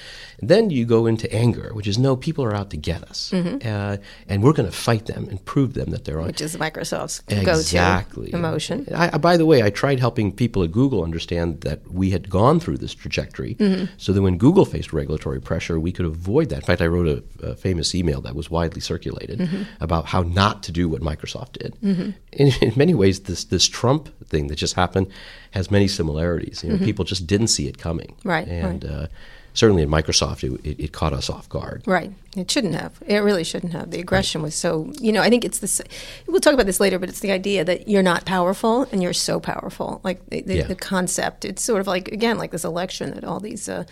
Then 0.42 0.70
you 0.70 0.84
go 0.84 1.06
into 1.06 1.32
anger, 1.32 1.70
which 1.74 1.86
is 1.86 1.96
no, 1.98 2.16
people 2.16 2.44
are 2.44 2.54
out 2.54 2.70
to 2.70 2.76
get 2.76 3.02
us, 3.04 3.32
uh, 3.32 3.98
and 4.28 4.42
we're 4.42 4.52
going 4.52 4.68
to 4.68 4.76
fight 4.76 5.06
them 5.06 5.28
and 5.28 5.44
prove 5.44 5.74
them 5.74 5.90
that 5.90 6.04
they're 6.04 6.16
on. 6.18 6.22
Mm-hmm. 6.22 6.28
Which 6.28 6.40
is 6.40 6.56
Microsoft's 6.56 7.22
Exactly. 7.28 8.26
go-to 8.30 8.36
emotion. 8.36 8.86
I, 8.94 9.10
I- 9.14 9.18
by 9.18 9.36
the 9.36 9.46
way, 9.46 9.62
I 9.62 9.70
tried 9.70 10.00
helping 10.00 10.32
people 10.32 10.62
at 10.64 10.72
Google 10.72 11.02
understand 11.04 11.60
that 11.62 11.88
we 11.90 12.10
had 12.10 12.28
gone 12.30 12.58
through 12.60 12.78
this 12.78 12.94
trajectory, 12.94 13.54
Mm-hmm. 13.54 13.84
so 13.96 14.12
that 14.12 14.22
when 14.22 14.36
Google 14.38 14.64
faced 14.64 14.92
regulatory 14.92 15.40
pressure, 15.40 15.78
we 15.78 15.92
could 15.92 16.06
avoid 16.06 16.48
that. 16.50 16.56
In 16.56 16.62
fact, 16.62 16.80
I 16.82 16.86
wrote 16.88 17.06
a, 17.42 17.46
a 17.46 17.54
famous 17.54 17.94
email 17.94 18.20
that 18.22 18.34
was 18.34 18.50
widely 18.50 18.80
circulated 18.80 19.38
Mm-hmm. 19.38 19.62
about 19.80 20.06
how 20.06 20.22
not 20.22 20.62
to 20.64 20.72
do 20.72 20.83
what 20.88 21.02
Microsoft 21.02 21.52
did. 21.58 21.74
In, 21.82 22.14
in 22.60 22.72
many 22.76 22.94
ways, 22.94 23.20
this 23.20 23.44
this 23.44 23.66
Trump 23.68 24.08
thing 24.26 24.48
that 24.48 24.56
just 24.56 24.74
happened 24.74 25.06
has 25.52 25.70
many 25.70 25.88
similarities. 25.88 26.62
You 26.64 26.70
know, 26.72 26.78
people 26.84 27.04
just 27.04 27.26
didn't 27.26 27.48
see 27.48 27.66
it 27.68 27.78
coming, 27.78 28.14
Mm-hmm. 28.18 28.28
Right, 28.28 28.48
And 28.48 28.84
Uh, 28.84 29.06
certainly 29.56 29.82
in 29.84 29.88
Microsoft, 29.88 30.42
it, 30.42 30.52
it, 30.68 30.80
it 30.86 30.92
caught 30.92 31.12
us 31.12 31.30
off 31.30 31.48
guard. 31.48 31.80
Right. 31.86 32.10
It 32.36 32.50
shouldn't 32.50 32.74
have. 32.74 32.92
It 33.06 33.18
really 33.18 33.44
shouldn't 33.44 33.72
have. 33.72 33.92
The 33.92 34.00
aggression 34.00 34.42
was 34.42 34.56
so, 34.56 34.90
you 35.00 35.12
know, 35.12 35.22
I 35.22 35.30
think 35.30 35.44
it's 35.44 35.60
this, 35.60 35.80
we'll 36.26 36.40
talk 36.40 36.54
about 36.54 36.66
this 36.66 36.80
later, 36.80 36.98
but 36.98 37.08
it's 37.08 37.20
the 37.20 37.30
idea 37.30 37.64
that 37.64 37.86
you're 37.86 38.02
not 38.02 38.24
powerful 38.24 38.82
and 38.90 39.00
you're 39.00 39.12
so 39.12 39.38
powerful. 39.38 40.00
Like 40.02 40.28
the, 40.30 40.42
the, 40.42 40.56
Yeah. 40.56 40.66
the 40.66 40.74
concept, 40.74 41.44
it's 41.44 41.62
sort 41.62 41.80
of 41.80 41.86
like, 41.86 42.08
again, 42.08 42.36
like 42.36 42.50
this 42.50 42.64
election 42.64 43.12
that 43.14 43.22
all 43.22 43.38
these, 43.38 43.68
uh, 43.68 43.84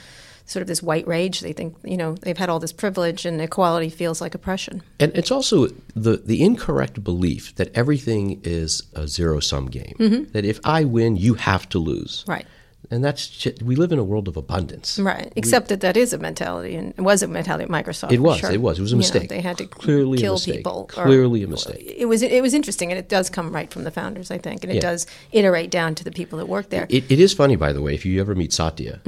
sort 0.52 0.61
of 0.62 0.68
this 0.68 0.82
white 0.82 1.06
rage, 1.06 1.40
they 1.40 1.52
think, 1.52 1.75
you 1.82 1.97
know, 1.97 2.14
they've 2.23 2.38
had 2.38 2.49
all 2.49 2.61
this 2.61 2.73
privilege 2.73 3.25
and 3.26 3.40
equality 3.40 3.88
feels 3.90 4.21
like 4.21 4.35
oppression. 4.35 4.82
And 5.00 5.11
it's 5.16 5.30
also 5.30 5.68
the, 5.97 6.18
the 6.25 6.42
incorrect 6.42 7.02
belief 7.02 7.54
that 7.56 7.68
everything 7.75 8.40
is 8.44 8.82
a 8.94 9.09
zero 9.09 9.40
sum 9.40 9.66
game. 9.66 9.97
That 10.32 10.44
if 10.44 10.61
I 10.64 10.85
win, 10.85 11.16
you 11.16 11.35
have 11.35 11.68
to 11.71 11.78
lose. 11.78 12.21
Mm-hmm. 12.23 12.30
Right. 12.32 12.47
And 12.90 13.02
that's 13.02 13.26
ju- 13.28 13.54
we 13.64 13.75
live 13.76 13.90
in 13.92 13.99
a 13.99 14.04
world 14.04 14.28
of 14.28 14.37
abundance. 14.37 14.99
Right. 14.99 15.32
Except 15.35 15.68
that 15.68 15.80
that 15.80 15.97
is 15.97 16.12
a 16.12 16.18
mentality, 16.18 16.75
and 16.76 16.92
it 16.99 17.00
was 17.00 17.23
a 17.23 17.28
mentality 17.28 17.64
at 17.64 17.71
Microsoft. 17.71 18.12
It 18.12 18.21
was. 18.21 18.40
sure. 18.40 18.50
It 18.52 18.61
was. 18.61 18.78
It 18.78 18.82
was 18.82 18.90
a 18.92 18.97
You 18.97 18.97
know, 18.97 18.99
mistake. 18.99 19.28
they 19.30 19.40
had 19.40 19.56
to 19.59 19.66
Clearly 19.66 20.18
kill 20.18 20.35
mistake. 20.35 20.56
people. 20.56 20.90
or- 20.97 21.04
Clearly 21.04 21.42
a 21.42 21.47
mistake. 21.49 21.82
It 21.97 22.04
was. 22.06 22.21
It 22.21 22.42
was 22.42 22.52
interesting, 22.52 22.90
and 22.92 22.99
it 22.99 23.09
does 23.09 23.30
come 23.30 23.54
right 23.54 23.73
from 23.73 23.85
the 23.85 23.90
founders, 23.90 24.30
I 24.30 24.37
think, 24.37 24.62
and 24.62 24.71
it 24.71 24.75
Yeah. 24.76 24.80
does 24.90 25.06
iterate 25.30 25.71
down 25.71 25.94
to 25.94 26.04
the 26.04 26.11
people 26.11 26.38
that 26.38 26.47
work 26.50 26.68
there. 26.68 26.87
It, 26.90 27.11
it 27.11 27.18
is 27.18 27.32
funny, 27.32 27.56
by 27.56 27.73
the 27.73 27.80
way, 27.80 27.94
if 27.94 28.04
you 28.04 28.21
ever 28.21 28.35
meet 28.35 28.52
Satya, 28.52 29.00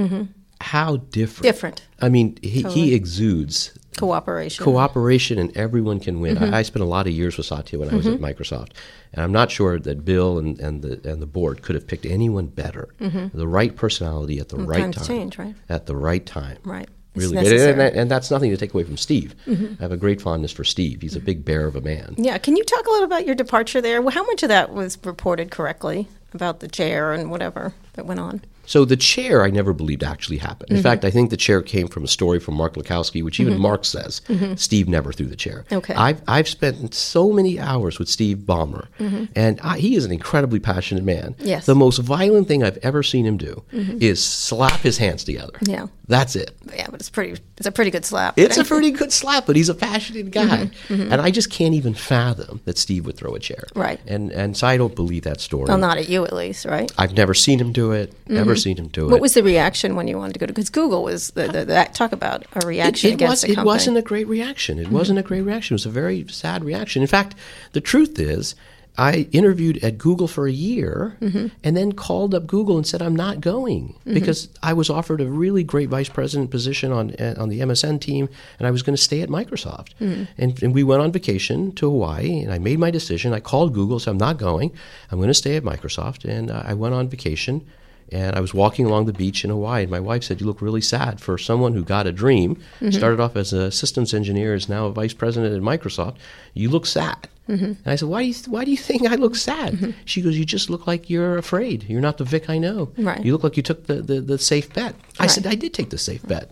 how 0.61 0.97
different. 0.97 1.35
Mm-hmm. 1.35 1.41
Different. 1.43 1.81
I 2.01 2.09
mean, 2.09 2.37
he, 2.41 2.63
Totally. 2.63 2.81
he 2.81 2.93
exudes 2.95 3.77
Cooperation. 3.97 4.63
cooperation 4.63 5.39
and 5.39 5.55
everyone 5.55 5.99
can 5.99 6.19
win. 6.19 6.35
Mm-hmm. 6.35 6.53
I, 6.53 6.59
I 6.59 6.61
spent 6.63 6.83
a 6.83 6.87
lot 6.87 7.07
of 7.07 7.13
years 7.13 7.37
with 7.37 7.45
Satya 7.45 7.79
when 7.79 7.89
I 7.89 7.95
was 7.95 8.07
at 8.07 8.19
Microsoft, 8.19 8.71
and 9.13 9.23
I'm 9.23 9.31
not 9.31 9.51
sure 9.51 9.79
that 9.79 10.03
Bill 10.03 10.37
and, 10.37 10.59
and 10.59 10.81
the 10.81 11.09
and 11.09 11.21
the 11.21 11.25
board 11.25 11.61
could 11.61 11.75
have 11.75 11.87
picked 11.87 12.05
anyone 12.05 12.47
better. 12.47 12.89
The 12.99 13.47
right 13.47 13.75
personality 13.75 14.39
at 14.39 14.49
the 14.49 14.57
right 14.57 14.81
times 14.81 14.95
time. 14.97 15.05
change, 15.07 15.37
right? 15.37 15.55
At 15.69 15.85
the 15.85 15.95
right 15.95 16.25
time. 16.25 16.57
Right. 16.63 16.89
It's 17.15 17.23
Really, 17.25 17.37
and. 17.37 17.47
Mm-hmm. 17.47 17.79
and, 17.79 17.95
and 17.95 18.11
that's 18.11 18.29
nothing 18.29 18.51
to 18.51 18.57
take 18.57 18.73
away 18.73 18.83
from 18.83 18.97
Steve. 18.97 19.33
I 19.47 19.81
have 19.81 19.93
a 19.93 19.97
great 19.97 20.21
fondness 20.21 20.51
for 20.51 20.65
Steve. 20.65 21.01
He's 21.01 21.15
a 21.15 21.21
big 21.21 21.45
bear 21.45 21.65
of 21.65 21.77
a 21.77 21.81
man. 21.81 22.15
Yeah, 22.17 22.37
can 22.37 22.57
you 22.57 22.63
talk 22.65 22.85
a 22.85 22.89
little 22.89 23.05
about 23.05 23.25
your 23.25 23.35
departure 23.35 23.79
there? 23.79 24.01
How 24.09 24.25
much 24.25 24.43
of 24.43 24.49
that 24.49 24.73
was 24.73 24.97
reported 25.05 25.49
correctly 25.51 26.09
about 26.33 26.59
the 26.59 26.67
chair 26.67 27.13
and 27.13 27.31
whatever 27.31 27.73
that 27.93 28.05
went 28.05 28.19
on? 28.19 28.41
So 28.65 28.85
the 28.85 28.97
chair, 28.97 29.43
I 29.43 29.49
never 29.49 29.73
believed 29.73 30.03
actually 30.03 30.37
happened. 30.37 30.71
In 30.71 30.77
mm-hmm. 30.77 30.83
fact, 30.83 31.05
I 31.05 31.11
think 31.11 31.29
the 31.29 31.37
chair 31.37 31.61
came 31.61 31.87
from 31.87 32.03
a 32.03 32.07
story 32.07 32.39
from 32.39 32.55
Mark 32.55 32.75
Lucovsky, 32.75 33.23
which 33.23 33.39
even 33.39 33.53
mm-hmm. 33.53 33.61
Mark 33.61 33.85
says 33.85 34.21
mm-hmm. 34.27 34.55
Steve 34.55 34.87
never 34.87 35.11
threw 35.11 35.27
the 35.27 35.35
chair. 35.35 35.65
Okay. 35.71 35.93
I've 35.93 36.21
I've 36.27 36.47
spent 36.47 36.93
so 36.93 37.31
many 37.31 37.59
hours 37.59 37.99
with 37.99 38.09
Steve 38.09 38.39
Ballmer, 38.39 38.87
and 39.35 39.59
I, 39.61 39.77
he 39.77 39.95
is 39.95 40.05
an 40.05 40.11
incredibly 40.11 40.59
passionate 40.59 41.03
man. 41.03 41.35
Yes. 41.39 41.65
The 41.65 41.75
most 41.75 41.97
violent 41.99 42.47
thing 42.47 42.63
I've 42.63 42.77
ever 42.77 43.03
seen 43.03 43.25
him 43.25 43.37
do 43.37 43.63
is 43.71 44.23
slap 44.23 44.79
his 44.81 44.97
hands 44.97 45.23
together. 45.23 45.53
Yeah. 45.61 45.87
That's 46.07 46.35
it. 46.35 46.55
Yeah, 46.73 46.87
but 46.91 46.99
it's 46.99 47.09
pretty. 47.09 47.41
It's 47.57 47.65
a 47.65 47.71
pretty 47.71 47.89
good 47.89 48.05
slap. 48.05 48.37
It's 48.37 48.57
a 48.57 48.63
pretty 48.63 48.91
good 48.91 49.11
slap, 49.11 49.47
but 49.47 49.55
he's 49.55 49.69
a 49.69 49.73
passionate 49.73 50.29
guy, 50.29 50.67
mm-hmm, 50.67 50.93
mm-hmm. 50.93 51.11
and 51.11 51.21
I 51.21 51.31
just 51.31 51.49
can't 51.49 51.73
even 51.73 51.93
fathom 51.93 52.61
that 52.65 52.77
Steve 52.77 53.05
would 53.05 53.17
throw 53.17 53.33
a 53.33 53.39
chair. 53.39 53.63
Right. 53.75 53.99
And 54.05 54.31
and 54.31 54.55
so 54.55 54.67
I 54.67 54.77
don't 54.77 54.95
believe 54.95 55.23
that 55.23 55.41
story. 55.41 55.65
well, 55.67 55.77
not 55.77 55.97
at 55.97 56.07
you 56.07 56.23
at 56.25 56.33
least, 56.33 56.65
right? 56.65 56.91
I've 56.97 57.13
never 57.13 57.33
seen 57.33 57.59
him 57.59 57.71
do 57.71 57.91
it. 57.91 58.13
Never 58.27 58.51
mm-hmm. 58.51 58.57
seen 58.57 58.77
him 58.77 58.87
do 58.89 59.07
it. 59.07 59.11
What 59.11 59.21
was 59.21 59.33
the 59.33 59.43
reaction 59.43 59.95
when 59.95 60.07
you 60.07 60.17
wanted 60.17 60.33
to 60.33 60.39
go 60.39 60.45
to? 60.45 60.53
Because 60.53 60.69
Google 60.69 61.03
was 61.03 61.31
the, 61.31 61.47
the, 61.47 61.65
that 61.65 61.95
talk 61.95 62.11
about 62.11 62.45
a 62.53 62.67
reaction 62.67 63.09
it, 63.09 63.13
it, 63.13 63.15
against 63.15 63.31
was, 63.31 63.43
it 63.43 63.55
company. 63.55 63.65
wasn't 63.65 63.97
a 63.97 64.01
great 64.01 64.27
reaction. 64.27 64.77
It 64.77 64.89
wasn't 64.89 65.19
a 65.19 65.23
great 65.23 65.41
reaction. 65.41 65.73
It 65.73 65.77
was 65.77 65.85
a 65.87 65.89
very 65.89 66.27
sad 66.27 66.63
reaction. 66.63 67.01
In 67.01 67.07
fact, 67.07 67.35
the 67.71 67.81
truth 67.81 68.19
is, 68.19 68.55
I 68.97 69.27
interviewed 69.31 69.83
at 69.83 69.97
Google 69.97 70.27
for 70.27 70.47
a 70.47 70.51
year 70.51 71.17
and 71.63 71.75
then 71.75 71.91
called 71.91 72.33
up 72.33 72.47
Google 72.47 72.77
and 72.77 72.87
said, 72.87 73.01
I'm 73.01 73.15
not 73.15 73.41
going 73.41 73.95
because 74.05 74.47
I 74.63 74.71
was 74.73 74.89
offered 74.89 75.19
a 75.19 75.25
really 75.27 75.63
great 75.63 75.89
vice 75.89 76.07
president 76.07 76.49
position 76.49 76.91
on, 76.93 77.11
uh, 77.15 77.35
on 77.37 77.49
the 77.49 77.59
MSN 77.59 77.99
team 77.99 78.29
and 78.57 78.67
I 78.67 78.71
was 78.71 78.83
going 78.83 78.95
to 78.95 79.01
stay 79.01 79.21
at 79.21 79.29
Microsoft. 79.29 79.89
And, 80.37 80.63
and 80.63 80.73
we 80.73 80.83
went 80.83 81.01
on 81.01 81.11
vacation 81.11 81.73
to 81.73 81.89
Hawaii 81.89 82.39
and 82.41 82.53
I 82.53 82.59
made 82.59 82.79
my 82.79 82.89
decision. 82.91 83.33
I 83.33 83.41
called 83.41 83.73
Google, 83.73 83.99
said, 83.99 84.11
I'm 84.11 84.17
not 84.17 84.37
going. 84.37 84.71
I'm 85.11 85.17
going 85.19 85.27
to 85.27 85.33
stay 85.33 85.55
at 85.57 85.63
Microsoft. 85.63 86.23
And 86.23 86.49
uh, 86.49 86.63
I 86.65 86.73
went 86.73 86.93
on 86.95 87.09
vacation. 87.09 87.65
And 88.11 88.35
I 88.35 88.39
was 88.39 88.53
walking 88.53 88.85
along 88.85 89.05
the 89.05 89.13
beach 89.13 89.43
in 89.43 89.49
Hawaii, 89.49 89.81
and 89.83 89.91
my 89.91 89.99
wife 89.99 90.23
said, 90.23 90.39
"You 90.39 90.45
look 90.47 90.61
really 90.61 90.81
sad 90.81 91.19
for 91.19 91.37
someone 91.39 91.73
who 91.73 91.83
got 91.83 92.05
a 92.05 92.11
dream, 92.11 92.57
started 92.91 93.19
off 93.19 93.35
as 93.35 93.51
a 93.51 93.71
systems 93.71 94.13
engineer, 94.13 94.53
is 94.53 94.69
now 94.69 94.85
a 94.85 94.91
vice 94.91 95.13
president 95.13 95.55
at 95.55 95.61
Microsoft. 95.61 96.15
You 96.53 96.69
look 96.69 96.85
sad." 96.85 97.27
And 97.47 97.77
I 97.85 97.95
said, 97.95 98.07
"Why 98.09 98.21
do 98.23 98.27
you 98.29 98.35
Why 98.47 98.63
do 98.65 98.71
you 98.71 98.77
think 98.77 99.07
I 99.09 99.15
look 99.15 99.35
sad?" 99.35 99.93
She 100.05 100.21
goes, 100.21 100.37
"You 100.37 100.45
just 100.45 100.69
look 100.69 100.85
like 100.85 101.09
you're 101.09 101.37
afraid. 101.37 101.85
You're 101.89 102.01
not 102.01 102.17
the 102.19 102.23
Vic 102.23 102.49
I 102.49 102.57
know. 102.59 102.89
Right. 102.97 103.23
You 103.25 103.31
look 103.33 103.43
like 103.43 103.57
you 103.57 103.63
took 103.63 103.87
the 103.87 104.01
the, 104.01 104.21
the 104.21 104.37
safe 104.37 104.71
bet." 104.73 104.93
I 105.19 105.23
Right. 105.23 105.31
said, 105.31 105.47
"I 105.47 105.55
did 105.55 105.73
take 105.73 105.89
the 105.89 105.97
safe 105.97 106.21
bet," 106.27 106.51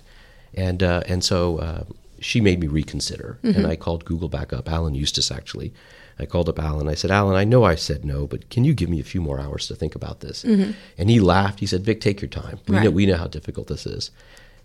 and 0.56 0.82
uh, 0.82 1.02
and 1.08 1.24
so 1.24 1.58
uh, 1.60 1.84
she 2.20 2.42
made 2.42 2.60
me 2.60 2.68
reconsider, 2.68 3.38
and 3.44 3.68
I 3.68 3.76
called 3.76 4.06
Google 4.06 4.30
back 4.30 4.54
up. 4.54 4.68
Alan 4.72 4.96
Eustace 4.96 5.30
actually. 5.32 5.72
I 6.20 6.26
called 6.26 6.50
up 6.50 6.60
Alan. 6.60 6.88
I 6.88 6.94
said, 6.96 7.12
Alan, 7.12 7.36
I 7.36 7.44
know 7.44 7.64
I 7.64 7.76
said 7.76 8.06
no, 8.06 8.28
but 8.28 8.50
can 8.50 8.64
you 8.64 8.74
give 8.74 8.90
me 8.90 9.00
a 9.00 9.04
few 9.04 9.22
more 9.22 9.40
hours 9.40 9.68
to 9.68 9.76
think 9.76 9.96
about 9.96 10.20
this? 10.20 10.44
Mm-hmm. 10.44 10.72
And 10.98 11.10
he 11.10 11.20
laughed. 11.20 11.60
He 11.60 11.66
said, 11.66 11.84
Vic, 11.84 12.02
take 12.02 12.22
your 12.22 12.30
time. 12.30 12.60
We, 12.68 12.80
know, 12.80 12.92
we 12.92 13.06
know 13.06 13.18
how 13.18 13.28
difficult 13.28 13.68
this 13.68 13.86
is. 13.86 14.12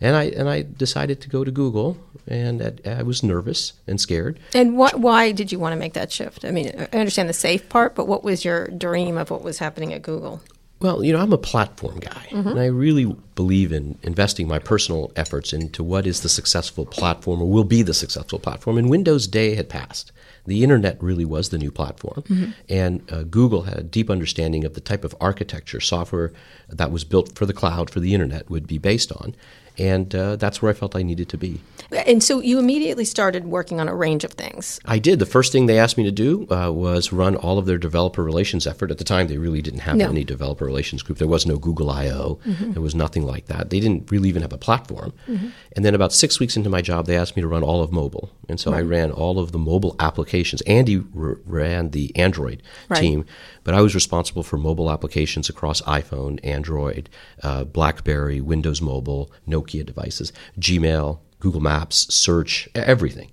And 0.01 0.15
I, 0.15 0.25
and 0.25 0.49
I 0.49 0.63
decided 0.63 1.21
to 1.23 1.29
go 1.29 1.43
to 1.43 1.51
Google, 1.51 1.99
and 2.29 2.81
I, 2.87 2.99
I 2.99 3.03
was 3.03 3.25
nervous 3.25 3.73
and 3.89 4.01
scared. 4.01 4.39
And 4.55 4.77
what, 4.77 5.01
why 5.01 5.33
did 5.33 5.51
you 5.51 5.59
want 5.59 5.73
to 5.73 5.77
make 5.77 5.95
that 5.95 6.13
shift? 6.13 6.45
I 6.45 6.53
mean, 6.53 6.71
I 6.93 6.97
understand 6.97 7.29
the 7.29 7.33
safe 7.33 7.69
part, 7.69 7.97
but 7.97 8.07
what 8.07 8.23
was 8.23 8.45
your 8.45 8.69
dream 8.69 9.19
of 9.19 9.31
what 9.31 9.43
was 9.43 9.59
happening 9.59 9.93
at 9.93 10.03
Google? 10.03 10.41
Well, 10.81 11.03
you 11.03 11.13
know, 11.13 11.19
I'm 11.19 11.33
a 11.33 11.39
platform 11.39 11.99
guy, 11.99 12.29
mm-hmm. 12.31 12.47
and 12.47 12.61
I 12.61 12.67
really 12.67 13.07
believe 13.35 13.73
in 13.73 13.99
investing 14.05 14.47
my 14.47 14.61
personal 14.61 15.11
efforts 15.17 15.53
into 15.53 15.83
what 15.83 16.07
is 16.07 16.21
the 16.21 16.29
successful 16.29 16.87
platform 16.87 17.43
or 17.43 17.51
will 17.51 17.65
be 17.65 17.83
the 17.83 17.95
successful 17.95 18.39
platform. 18.39 18.79
And 18.79 18.89
Windows 18.89 19.27
Day 19.27 19.57
had 19.57 19.69
passed. 19.69 20.13
The 20.49 20.63
internet 20.63 21.01
really 21.03 21.25
was 21.25 21.51
the 21.51 21.59
new 21.59 21.71
platform. 21.71 22.25
And 22.69 23.13
uh, 23.13 23.23
Google 23.23 23.63
had 23.63 23.79
a 23.79 23.83
deep 23.83 24.11
understanding 24.11 24.65
of 24.65 24.75
the 24.75 24.81
type 24.81 25.05
of 25.05 25.15
architecture, 25.21 25.81
software 25.81 26.33
that 26.69 26.91
was 26.91 27.05
built 27.05 27.37
for 27.37 27.47
the 27.47 27.53
cloud, 27.53 27.91
for 27.91 28.01
the 28.01 28.15
internet, 28.15 28.51
would 28.51 28.67
be 28.67 28.79
based 28.79 29.13
on. 29.13 29.35
And 29.79 30.15
uh, 30.15 30.37
that's 30.37 30.61
where 30.61 30.71
I 30.71 30.75
felt 30.75 30.97
I 30.97 31.03
needed 31.03 31.29
to 31.31 31.39
be. 31.39 31.61
And 32.07 32.23
so 32.23 32.41
you 32.41 32.59
immediately 32.59 33.05
started 33.05 33.47
working 33.47 33.81
on 33.81 33.89
a 33.89 33.95
range 33.95 34.25
of 34.25 34.33
things. 34.33 34.79
I 34.85 34.99
did. 34.99 35.19
The 35.21 35.27
first 35.27 35.53
thing 35.53 35.67
they 35.67 35.79
asked 35.79 35.97
me 35.97 36.05
to 36.05 36.11
do 36.11 36.47
uh, 36.51 36.71
was 36.73 37.13
run 37.13 37.37
all 37.37 37.59
of 37.59 37.67
their 37.67 37.79
developer 37.79 38.23
relations 38.23 38.67
effort. 38.67 38.91
At 38.91 38.99
the 38.99 39.05
time, 39.05 39.29
they 39.29 39.39
really 39.39 39.63
didn't 39.63 39.81
have 39.81 39.97
No. 39.97 40.09
any 40.09 40.25
developer 40.25 40.65
relations 40.67 41.03
group. 41.03 41.19
There 41.19 41.29
was 41.29 41.47
no 41.47 41.57
Google 41.57 41.91
I/O. 41.91 42.39
There 42.45 42.83
was 42.83 42.95
nothing 42.95 43.25
like 43.25 43.47
that. 43.47 43.71
They 43.71 43.81
didn't 43.81 44.11
really 44.11 44.29
even 44.29 44.43
have 44.43 44.53
a 44.53 44.59
platform. 44.59 45.13
And 45.27 45.85
then 45.85 45.95
about 45.95 46.13
six 46.13 46.41
weeks 46.41 46.57
into 46.57 46.69
my 46.69 46.83
job, 46.83 47.07
they 47.07 47.17
asked 47.17 47.37
me 47.37 47.43
to 47.43 47.49
run 47.49 47.63
all 47.63 47.83
of 47.83 47.93
mobile, 47.93 48.31
and 48.49 48.59
so 48.59 48.73
I 48.73 48.81
ran 48.83 49.11
all 49.13 49.39
of 49.39 49.53
the 49.53 49.59
mobile 49.59 49.95
applications. 50.01 50.61
Andy 50.63 50.97
r- 51.17 51.39
ran 51.47 51.91
the 51.91 52.15
Android 52.17 52.63
Right. 52.89 53.01
team, 53.01 53.25
but 53.65 53.75
I 53.75 53.81
was 53.81 53.95
responsible 53.95 54.43
for 54.43 54.57
mobile 54.59 54.91
applications 54.91 55.49
across 55.49 55.81
iPhone, 55.83 56.41
Android, 56.43 57.09
uh, 57.43 57.65
BlackBerry, 57.65 58.41
Windows 58.41 58.81
Mobile, 58.83 59.31
Nokia 59.47 59.68
devices, 59.69 60.33
Gmail. 60.59 61.19
Google 61.41 61.61
Maps, 61.61 62.13
search, 62.13 62.69
everything, 62.75 63.31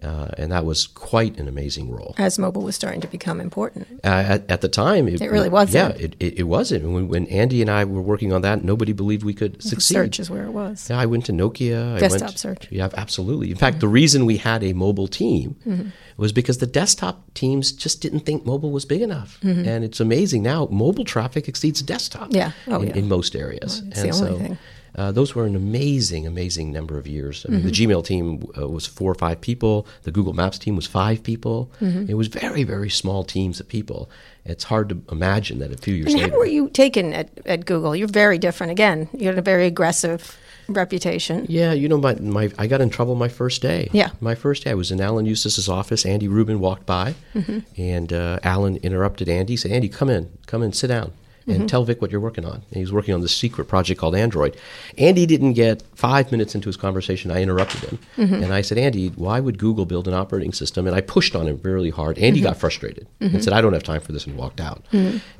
uh, 0.00 0.28
and 0.38 0.52
that 0.52 0.64
was 0.64 0.86
quite 0.86 1.40
an 1.40 1.48
amazing 1.48 1.90
role. 1.90 2.14
As 2.16 2.38
mobile 2.38 2.62
was 2.62 2.76
starting 2.76 3.00
to 3.00 3.08
become 3.08 3.40
important. 3.40 3.88
Uh, 4.04 4.06
at, 4.06 4.48
at 4.48 4.60
the 4.60 4.68
time, 4.68 5.08
It 5.08 5.20
really 5.20 5.48
wasn't. 5.48 5.98
Yeah, 5.98 6.04
it, 6.04 6.14
it, 6.20 6.38
it 6.38 6.42
wasn't. 6.44 6.84
When, 6.88 7.08
when 7.08 7.26
Andy 7.26 7.60
and 7.60 7.68
I 7.68 7.84
were 7.84 8.00
working 8.00 8.32
on 8.32 8.42
that, 8.42 8.62
nobody 8.62 8.92
believed 8.92 9.24
we 9.24 9.34
could 9.34 9.60
succeed. 9.60 9.94
Search 9.94 10.20
is 10.20 10.30
where 10.30 10.44
it 10.44 10.52
was. 10.52 10.88
Yeah, 10.88 11.00
I 11.00 11.06
went 11.06 11.26
to 11.26 11.32
Nokia. 11.32 11.96
I 11.96 11.98
Desktop 11.98 12.28
went, 12.28 12.38
search. 12.38 12.68
Yeah, 12.70 12.90
absolutely. 12.96 13.50
In 13.50 13.56
fact, 13.56 13.80
the 13.80 13.88
reason 13.88 14.24
we 14.24 14.36
had 14.36 14.62
a 14.62 14.72
mobile 14.72 15.08
team 15.08 15.56
Mm-hmm. 15.66 15.88
was 16.16 16.30
because 16.32 16.58
the 16.58 16.66
desktop 16.66 17.34
teams 17.34 17.72
just 17.72 18.00
didn't 18.00 18.20
think 18.20 18.46
mobile 18.46 18.70
was 18.70 18.84
big 18.84 19.02
enough. 19.02 19.36
And 19.42 19.82
it's 19.82 19.98
amazing 19.98 20.44
now. 20.44 20.66
Mobile 20.70 21.04
traffic 21.04 21.48
exceeds 21.48 21.82
desktop. 21.82 22.28
Mm-hmm. 22.28 22.36
Yeah. 22.36 22.52
Oh, 22.68 22.82
in, 22.82 22.88
yeah. 22.88 22.94
in 22.98 23.08
most 23.08 23.34
areas. 23.34 23.82
it's 23.88 23.98
and 24.00 24.12
the 24.12 24.16
only 24.16 24.30
so. 24.30 24.38
thing. 24.38 24.58
Uh, 24.98 25.12
those 25.12 25.30
were 25.36 25.46
an 25.46 25.54
amazing, 25.56 26.26
amazing 26.26 26.72
number 26.72 26.98
of 26.98 27.06
years. 27.06 27.36
I 27.46 27.50
mean, 27.52 27.60
Mm-hmm. 27.60 27.68
the 27.68 27.74
Gmail 27.78 28.02
team 28.04 28.24
uh, 28.60 28.66
was 28.76 28.84
four 28.86 29.10
or 29.10 29.14
five 29.26 29.38
people. 29.40 29.86
The 30.02 30.10
Google 30.16 30.32
Maps 30.32 30.58
team 30.58 30.74
was 30.76 30.86
five 30.86 31.18
people. 31.22 31.56
Mm-hmm. 31.80 32.10
It 32.10 32.14
was 32.14 32.28
very, 32.28 32.64
very 32.64 32.90
small 32.90 33.22
teams 33.24 33.60
of 33.60 33.66
people. 33.68 34.00
It's 34.44 34.64
hard 34.64 34.88
to 34.90 34.96
imagine 35.12 35.58
that 35.60 35.70
a 35.72 35.76
few 35.76 35.94
years 35.94 36.12
And 36.12 36.20
later. 36.22 36.32
how 36.32 36.38
were 36.38 36.46
you 36.58 36.68
taken 36.70 37.12
at, 37.20 37.28
at 37.46 37.60
Google? 37.64 37.94
You're 37.94 38.08
very 38.24 38.38
different. 38.38 38.72
Again, 38.72 39.08
you 39.16 39.26
had 39.28 39.38
a 39.38 39.42
very 39.52 39.66
aggressive 39.66 40.36
reputation. 40.68 41.46
Yeah, 41.48 41.72
you 41.72 41.88
know, 41.88 41.98
my, 41.98 42.14
my 42.16 42.50
I 42.58 42.66
got 42.66 42.80
in 42.80 42.90
trouble 42.90 43.14
my 43.14 43.28
first 43.28 43.62
day. 43.62 43.88
Yeah. 43.92 44.10
my 44.20 44.34
first 44.34 44.64
day. 44.64 44.70
I 44.70 44.74
was 44.74 44.90
in 44.90 45.00
Alan 45.00 45.26
Eustace's 45.26 45.68
office. 45.68 46.04
Andy 46.06 46.28
Rubin 46.28 46.60
walked 46.60 46.86
by, 46.86 47.14
Mm-hmm. 47.34 47.58
and 47.80 48.12
uh, 48.12 48.38
Alan 48.42 48.76
interrupted 48.78 49.28
Andy. 49.28 49.56
Said, 49.56 49.70
"Andy, 49.72 49.88
come 49.88 50.10
in, 50.10 50.30
come 50.46 50.62
in, 50.62 50.72
sit 50.72 50.88
down." 50.88 51.12
And 51.48 51.56
Mm-hmm. 51.60 51.66
tell 51.66 51.82
Vic 51.84 52.02
what 52.02 52.10
you're 52.10 52.20
working 52.20 52.44
on. 52.44 52.56
And 52.56 52.74
he 52.74 52.80
was 52.80 52.92
working 52.92 53.14
on 53.14 53.22
this 53.22 53.34
secret 53.34 53.68
project 53.68 53.98
called 53.98 54.14
Android. 54.14 54.54
Andy 54.98 55.24
didn't 55.24 55.54
get 55.54 55.82
five 55.94 56.30
minutes 56.30 56.54
into 56.54 56.68
his 56.68 56.76
conversation. 56.76 57.30
I 57.30 57.40
interrupted 57.42 57.80
him. 57.88 57.98
Mm-hmm. 58.18 58.42
And 58.42 58.52
I 58.52 58.60
said, 58.60 58.76
Andy, 58.76 59.08
why 59.16 59.40
would 59.40 59.58
Google 59.58 59.86
build 59.86 60.06
an 60.06 60.12
operating 60.14 60.52
system? 60.52 60.86
And 60.86 60.94
I 60.94 61.00
pushed 61.00 61.34
on 61.34 61.46
him 61.46 61.58
really 61.62 61.88
hard. 61.90 62.16
Mm-hmm. 62.16 62.24
Andy 62.26 62.40
got 62.42 62.58
frustrated 62.58 63.06
and 63.20 63.42
said, 63.42 63.54
I 63.54 63.62
don't 63.62 63.72
have 63.72 63.82
time 63.82 64.02
for 64.02 64.12
this, 64.12 64.26
and 64.26 64.36
walked 64.36 64.60
out. 64.60 64.84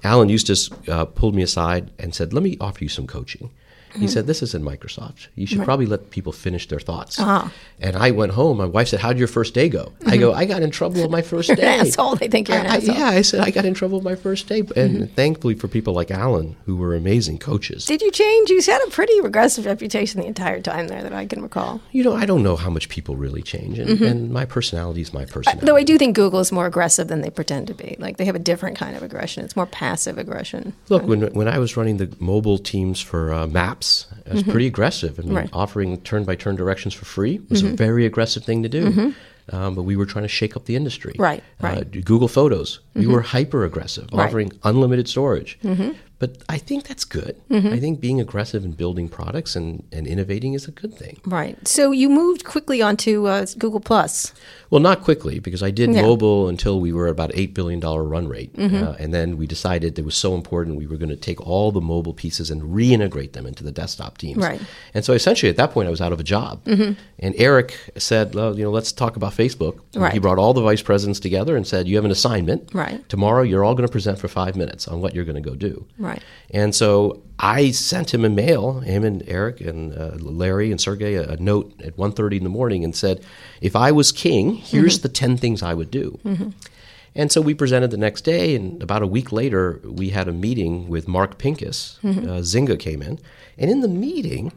Alan 0.03 0.29
Eustace 0.31 0.71
uh, 0.89 1.05
pulled 1.05 1.35
me 1.35 1.43
aside 1.43 1.91
and 1.99 2.15
said, 2.15 2.33
Let 2.33 2.43
me 2.43 2.57
offer 2.59 2.83
you 2.85 2.89
some 2.89 3.07
coaching. 3.07 3.51
He 3.97 4.09
said, 4.09 4.27
This 4.27 4.43
isn't 4.43 4.65
Microsoft. 4.65 5.29
You 5.35 5.47
should 5.47 5.63
probably 5.65 5.87
let 5.87 6.11
people 6.11 6.33
finish 6.33 6.69
their 6.69 6.81
thoughts. 6.81 7.17
Ah. 7.19 7.53
And 7.81 7.97
I 7.97 8.11
went 8.11 8.33
home. 8.33 8.59
My 8.59 8.65
wife 8.67 8.89
said, 8.89 9.01
How'd 9.01 9.19
your 9.19 9.29
first 9.29 9.55
day 9.55 9.69
go? 9.69 9.93
I 10.07 10.17
go, 10.17 10.33
I 10.33 10.45
got 10.45 10.63
in 10.63 10.71
trouble 10.71 11.03
on 11.05 11.11
my 11.11 11.23
first 11.23 11.49
You're 11.49 11.57
day. 11.65 11.75
an 11.81 11.87
asshole. 11.87 12.17
They 12.17 12.29
think 12.29 12.49
you're 12.49 12.59
an 12.59 12.67
I- 12.67 12.75
I- 12.77 12.79
yeah, 12.79 13.07
I 13.09 13.23
said, 13.23 13.41
I 13.41 13.51
got 13.51 13.65
in 13.65 13.75
trouble 13.75 14.01
my 14.03 14.15
first 14.15 14.47
day. 14.49 14.63
And 14.77 15.15
thankfully 15.17 15.55
for 15.55 15.69
people 15.69 15.95
like 15.95 16.11
Alan, 16.11 16.57
who 16.67 16.77
were 16.77 16.95
amazing 16.95 17.39
coaches. 17.39 17.85
Did 17.87 18.03
you 18.03 18.11
change? 18.11 18.51
You 18.51 18.61
had 18.63 18.83
a 18.87 18.91
pretty 18.91 19.17
aggressive 19.19 19.67
reputation 19.67 20.21
the 20.21 20.27
entire 20.27 20.61
time 20.61 20.89
there 20.89 21.03
that 21.03 21.13
I 21.13 21.27
can 21.27 21.43
recall. 21.43 21.81
you 21.93 22.05
know, 22.05 22.15
I 22.15 22.27
don't 22.27 22.43
know 22.43 22.57
how 22.57 22.71
much 22.71 22.89
people 22.89 23.17
really 23.17 23.43
change. 23.43 23.79
And, 23.79 24.01
and 24.03 24.31
my 24.31 24.45
personality 24.45 25.01
is 25.01 25.13
my 25.15 25.25
personality. 25.25 25.59
Mm-hmm. 25.59 25.67
Though 25.67 25.77
I 25.77 25.83
do 25.85 25.97
think 25.99 26.15
Google 26.17 26.41
is 26.41 26.53
more 26.53 26.67
aggressive 26.67 27.09
than 27.09 27.21
they 27.23 27.31
pretend 27.31 27.67
to 27.69 27.75
be. 27.75 27.97
Like 27.99 28.17
they 28.17 28.25
have 28.25 28.35
a 28.35 28.39
different 28.41 28.77
kind 28.77 28.97
of 28.97 29.03
aggression. 29.03 29.45
It's 29.45 29.57
more 29.57 29.67
passive 29.67 30.19
aggression. 30.19 30.73
Look, 30.89 31.05
when 31.05 31.23
when 31.35 31.49
I 31.49 31.59
was 31.59 31.77
running 31.77 31.97
the 31.99 32.15
mobile 32.19 32.59
teams 32.59 33.01
for 33.01 33.33
uh, 33.33 33.47
Maps, 33.79 34.07
I 34.29 34.35
was 34.35 34.43
pretty 34.43 34.67
aggressive. 34.67 35.19
I 35.19 35.23
mean, 35.23 35.29
Mm-hmm. 35.29 35.37
Right. 35.37 35.47
Mm-hmm. 35.47 35.57
offering 35.57 36.01
turn-by-turn 36.01 36.57
directions 36.57 36.95
for 36.95 37.05
free 37.05 37.41
was 37.49 37.63
a 37.63 37.69
very 37.69 38.05
aggressive 38.07 38.45
thing 38.45 38.63
to 38.65 38.69
do. 38.69 39.15
Um, 39.51 39.75
but 39.75 39.85
we 39.85 39.97
were 39.97 40.05
trying 40.05 40.25
to 40.25 40.29
shake 40.29 40.57
up 40.57 40.67
the 40.67 40.77
industry. 40.77 41.15
Right, 41.19 41.43
Uh, 41.63 41.67
right. 41.69 41.91
Mm-hmm. 41.91 42.01
Google 42.01 42.29
Photos, 42.29 42.81
we 42.95 43.07
were 43.07 43.23
hyper 43.23 43.65
aggressive, 43.65 44.05
Right. 44.05 44.13
Mm-hmm. 44.13 44.21
offering 44.29 44.53
unlimited 44.65 45.09
storage. 45.09 45.59
But 46.21 46.31
I 46.49 46.59
think 46.59 46.89
that's 46.89 47.05
good. 47.05 47.37
I 47.49 47.79
think 47.79 48.01
being 48.01 48.21
aggressive 48.21 48.65
and 48.65 48.77
building 48.77 49.09
products 49.09 49.55
and, 49.57 49.85
and 49.93 50.05
innovating 50.07 50.55
is 50.55 50.67
a 50.67 50.73
good 50.73 50.93
thing. 50.99 51.21
Right. 51.25 51.57
So 51.67 51.93
you 51.93 52.09
moved 52.11 52.45
quickly 52.45 52.83
onto 52.83 53.27
uh, 53.27 53.47
Google 53.57 53.81
Plus. 53.81 54.35
Well, 54.71 54.81
not 54.81 55.03
quickly 55.03 55.39
because 55.39 55.63
I 55.63 55.71
did 55.71 55.91
Yeah. 55.91 55.97
Mm-hmm. 56.01 56.07
mobile 56.09 56.49
until 56.49 56.79
we 56.81 56.93
were 56.93 57.09
about 57.09 57.31
eight 57.35 57.55
billion 57.55 57.81
dollar 57.81 58.05
run 58.05 58.29
rate, 58.29 58.51
uh, 58.59 58.95
and 58.99 59.15
then 59.15 59.37
we 59.39 59.47
decided 59.47 59.99
it 59.99 60.05
was 60.05 60.15
so 60.17 60.35
important 60.35 60.77
we 60.77 60.87
were 60.87 60.97
going 60.99 61.09
to 61.09 61.17
take 61.17 61.41
all 61.47 61.73
the 61.73 61.81
mobile 61.81 62.13
pieces 62.13 62.51
and 62.51 62.61
reintegrate 62.63 63.33
them 63.33 63.47
into 63.47 63.65
the 63.65 63.73
desktop 63.73 64.19
teams. 64.19 64.43
Right. 64.43 64.61
Mm-hmm. 64.61 64.95
And 64.95 65.05
so 65.05 65.13
essentially, 65.15 65.49
at 65.51 65.57
that 65.57 65.71
point, 65.71 65.89
I 65.89 65.91
was 65.91 66.01
out 66.01 66.13
of 66.13 66.21
a 66.21 66.25
job. 66.25 66.61
And 66.67 67.35
Eric 67.37 67.77
said, 67.97 68.35
"Well, 68.35 68.57
you 68.59 68.65
know, 68.65 68.71
let's 68.71 68.93
talk 68.93 69.17
about 69.17 69.33
Facebook." 69.33 69.79
And 69.95 70.03
Right. 70.03 70.13
He 70.13 70.19
brought 70.19 70.39
all 70.39 70.53
the 70.55 70.63
vice 70.63 70.83
presidents 70.83 71.19
together 71.21 71.57
and 71.57 71.67
said, 71.67 71.89
"You 71.89 71.97
have 71.97 72.05
an 72.05 72.11
assignment. 72.11 72.75
Right. 72.75 73.07
Tomorrow, 73.09 73.43
you're 73.43 73.65
all 73.65 73.75
going 73.75 73.87
to 73.87 73.93
present 73.93 74.19
for 74.19 74.29
five 74.29 74.55
minutes 74.57 74.87
on 74.89 75.01
what 75.01 75.15
you're 75.15 75.25
going 75.25 75.43
to 75.43 75.49
go 75.51 75.57
do." 75.57 75.87
Right. 75.99 76.23
And 76.51 76.75
so 76.75 77.23
I 77.39 77.71
sent 77.71 78.13
him 78.13 78.25
a 78.25 78.29
mail, 78.29 78.81
him 78.81 79.05
and 79.05 79.23
Eric 79.29 79.61
and 79.61 79.97
uh, 79.97 80.17
Larry 80.19 80.71
and 80.71 80.81
Sergey, 80.81 81.15
a, 81.15 81.31
a 81.31 81.37
note 81.37 81.73
at 81.83 81.97
1.30 81.97 82.39
in 82.39 82.45
the 82.45 82.51
morning 82.51 82.85
and 82.85 82.97
said, 82.97 83.25
if 83.61 83.77
I 83.77 83.93
was 83.93 84.11
king, 84.11 84.55
here's 84.55 84.99
mm-hmm. 84.99 85.03
the 85.03 85.09
10 85.09 85.37
things 85.37 85.63
I 85.63 85.75
would 85.75 85.91
do. 85.91 86.19
Mm-hmm. 86.25 86.51
And 87.15 87.33
so 87.33 87.41
we 87.41 87.55
presented 87.55 87.91
the 87.91 87.97
next 87.97 88.23
day, 88.23 88.55
and 88.55 88.83
about 88.83 89.03
a 89.03 89.07
week 89.07 89.33
later, 89.33 89.81
we 89.85 90.11
had 90.11 90.29
a 90.29 90.33
meeting 90.33 90.89
with 90.89 91.09
Mark 91.09 91.39
Pincus. 91.39 91.99
Mm-hmm. 92.03 92.29
Uh, 92.29 92.33
Zynga 92.41 92.79
came 92.79 93.03
in. 93.03 93.19
And 93.57 93.71
in 93.71 93.81
the 93.81 93.89
meeting, 93.89 94.53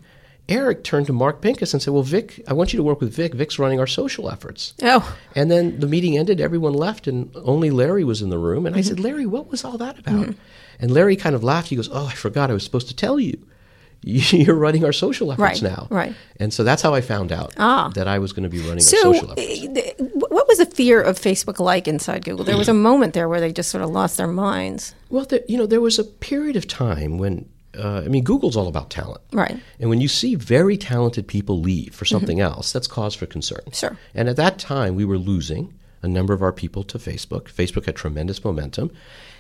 Eric 0.50 0.84
turned 0.84 1.08
to 1.08 1.14
Mark 1.14 1.42
Pincus 1.42 1.74
and 1.74 1.82
said, 1.82 1.94
Well, 1.94 2.04
Vic, 2.04 2.44
I 2.48 2.54
want 2.54 2.74
you 2.74 2.78
to 2.78 2.84
work 2.84 3.00
with 3.00 3.14
Vic. 3.14 3.34
Vic's 3.34 3.58
running 3.58 3.80
our 3.80 3.88
social 3.88 4.30
efforts. 4.30 4.74
Oh, 4.84 5.18
And 5.36 5.50
then 5.50 5.80
the 5.80 5.88
meeting 5.88 6.18
ended, 6.18 6.42
everyone 6.42 6.74
left, 6.74 7.08
and 7.08 7.32
only 7.36 7.72
Larry 7.72 8.04
was 8.04 8.22
in 8.22 8.30
the 8.30 8.38
room. 8.38 8.66
And 8.66 8.76
I 8.76 8.82
said, 8.82 9.00
Larry, 9.00 9.26
what 9.26 9.50
was 9.50 9.64
all 9.64 9.78
that 9.78 9.98
about? 9.98 10.36
And 10.80 10.92
Larry 10.92 11.16
kind 11.16 11.36
of 11.36 11.44
laughed. 11.44 11.70
He 11.70 11.76
goes, 11.76 11.90
Oh, 11.92 12.06
I 12.08 12.14
forgot 12.14 12.50
I 12.50 12.54
was 12.54 12.64
supposed 12.64 12.88
to 12.90 12.96
tell 12.96 13.20
you. 13.20 13.38
You're 14.04 14.56
running 14.56 14.84
our 14.84 14.92
social 14.92 15.32
efforts 15.32 15.62
Right, 15.62 15.72
now. 15.72 15.88
right. 15.92 16.16
And 16.38 16.52
so 16.52 16.64
that's 16.64 16.82
how 16.82 16.96
I 16.96 17.02
found 17.02 17.32
out 17.32 17.54
Ah. 17.60 17.92
that 17.94 18.08
I 18.08 18.18
was 18.18 18.34
going 18.34 18.42
to 18.44 18.50
be 18.50 18.58
running 18.60 18.80
so 18.80 18.98
social 19.14 19.30
uh, 19.30 19.36
efforts. 19.38 20.02
what 20.30 20.48
was 20.48 20.58
the 20.58 20.66
fear 20.66 21.00
of 21.00 21.20
Facebook 21.20 21.60
like 21.60 21.88
inside 21.88 22.26
Google? 22.26 22.44
There 22.44 22.58
was 22.58 22.68
a 22.68 22.74
moment 22.74 23.14
there 23.14 23.30
where 23.30 23.40
they 23.40 23.54
just 23.54 23.70
sort 23.70 23.84
of 23.84 23.92
lost 23.92 24.18
their 24.18 24.26
minds. 24.28 24.96
Well, 25.12 25.26
there, 25.26 25.42
you 25.48 25.56
know, 25.56 25.68
there 25.68 25.82
was 25.82 26.00
a 26.00 26.04
period 26.04 26.56
of 26.56 26.68
time 26.68 27.20
when, 27.20 27.48
uh, 27.78 28.02
I 28.04 28.08
mean, 28.08 28.24
Google's 28.24 28.58
all 28.58 28.68
about 28.68 28.90
talent. 28.90 29.22
Right. 29.34 29.60
And 29.80 29.92
when 29.92 30.02
you 30.02 30.08
see 30.08 30.34
very 30.34 30.78
talented 30.78 31.28
people 31.28 31.60
leave 31.60 31.94
for 31.94 32.06
something 32.06 32.40
else, 32.40 32.72
that's 32.72 32.88
cause 32.88 33.14
for 33.14 33.28
concern. 33.28 33.62
Sure. 33.72 33.98
And 34.16 34.28
at 34.28 34.36
that 34.38 34.58
time, 34.58 34.96
we 34.96 35.06
were 35.06 35.20
losing 35.20 35.76
a 36.02 36.08
number 36.08 36.34
of 36.34 36.42
our 36.42 36.52
people 36.54 36.84
to 36.86 36.98
Facebook. 36.98 37.44
Facebook 37.44 37.86
had 37.86 37.96
tremendous 37.96 38.44
momentum. 38.44 38.92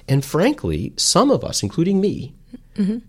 And 0.08 0.24
frankly, 0.26 0.94
some 0.98 1.30
of 1.32 1.44
us, 1.44 1.62
including 1.64 2.02
me, 2.02 2.34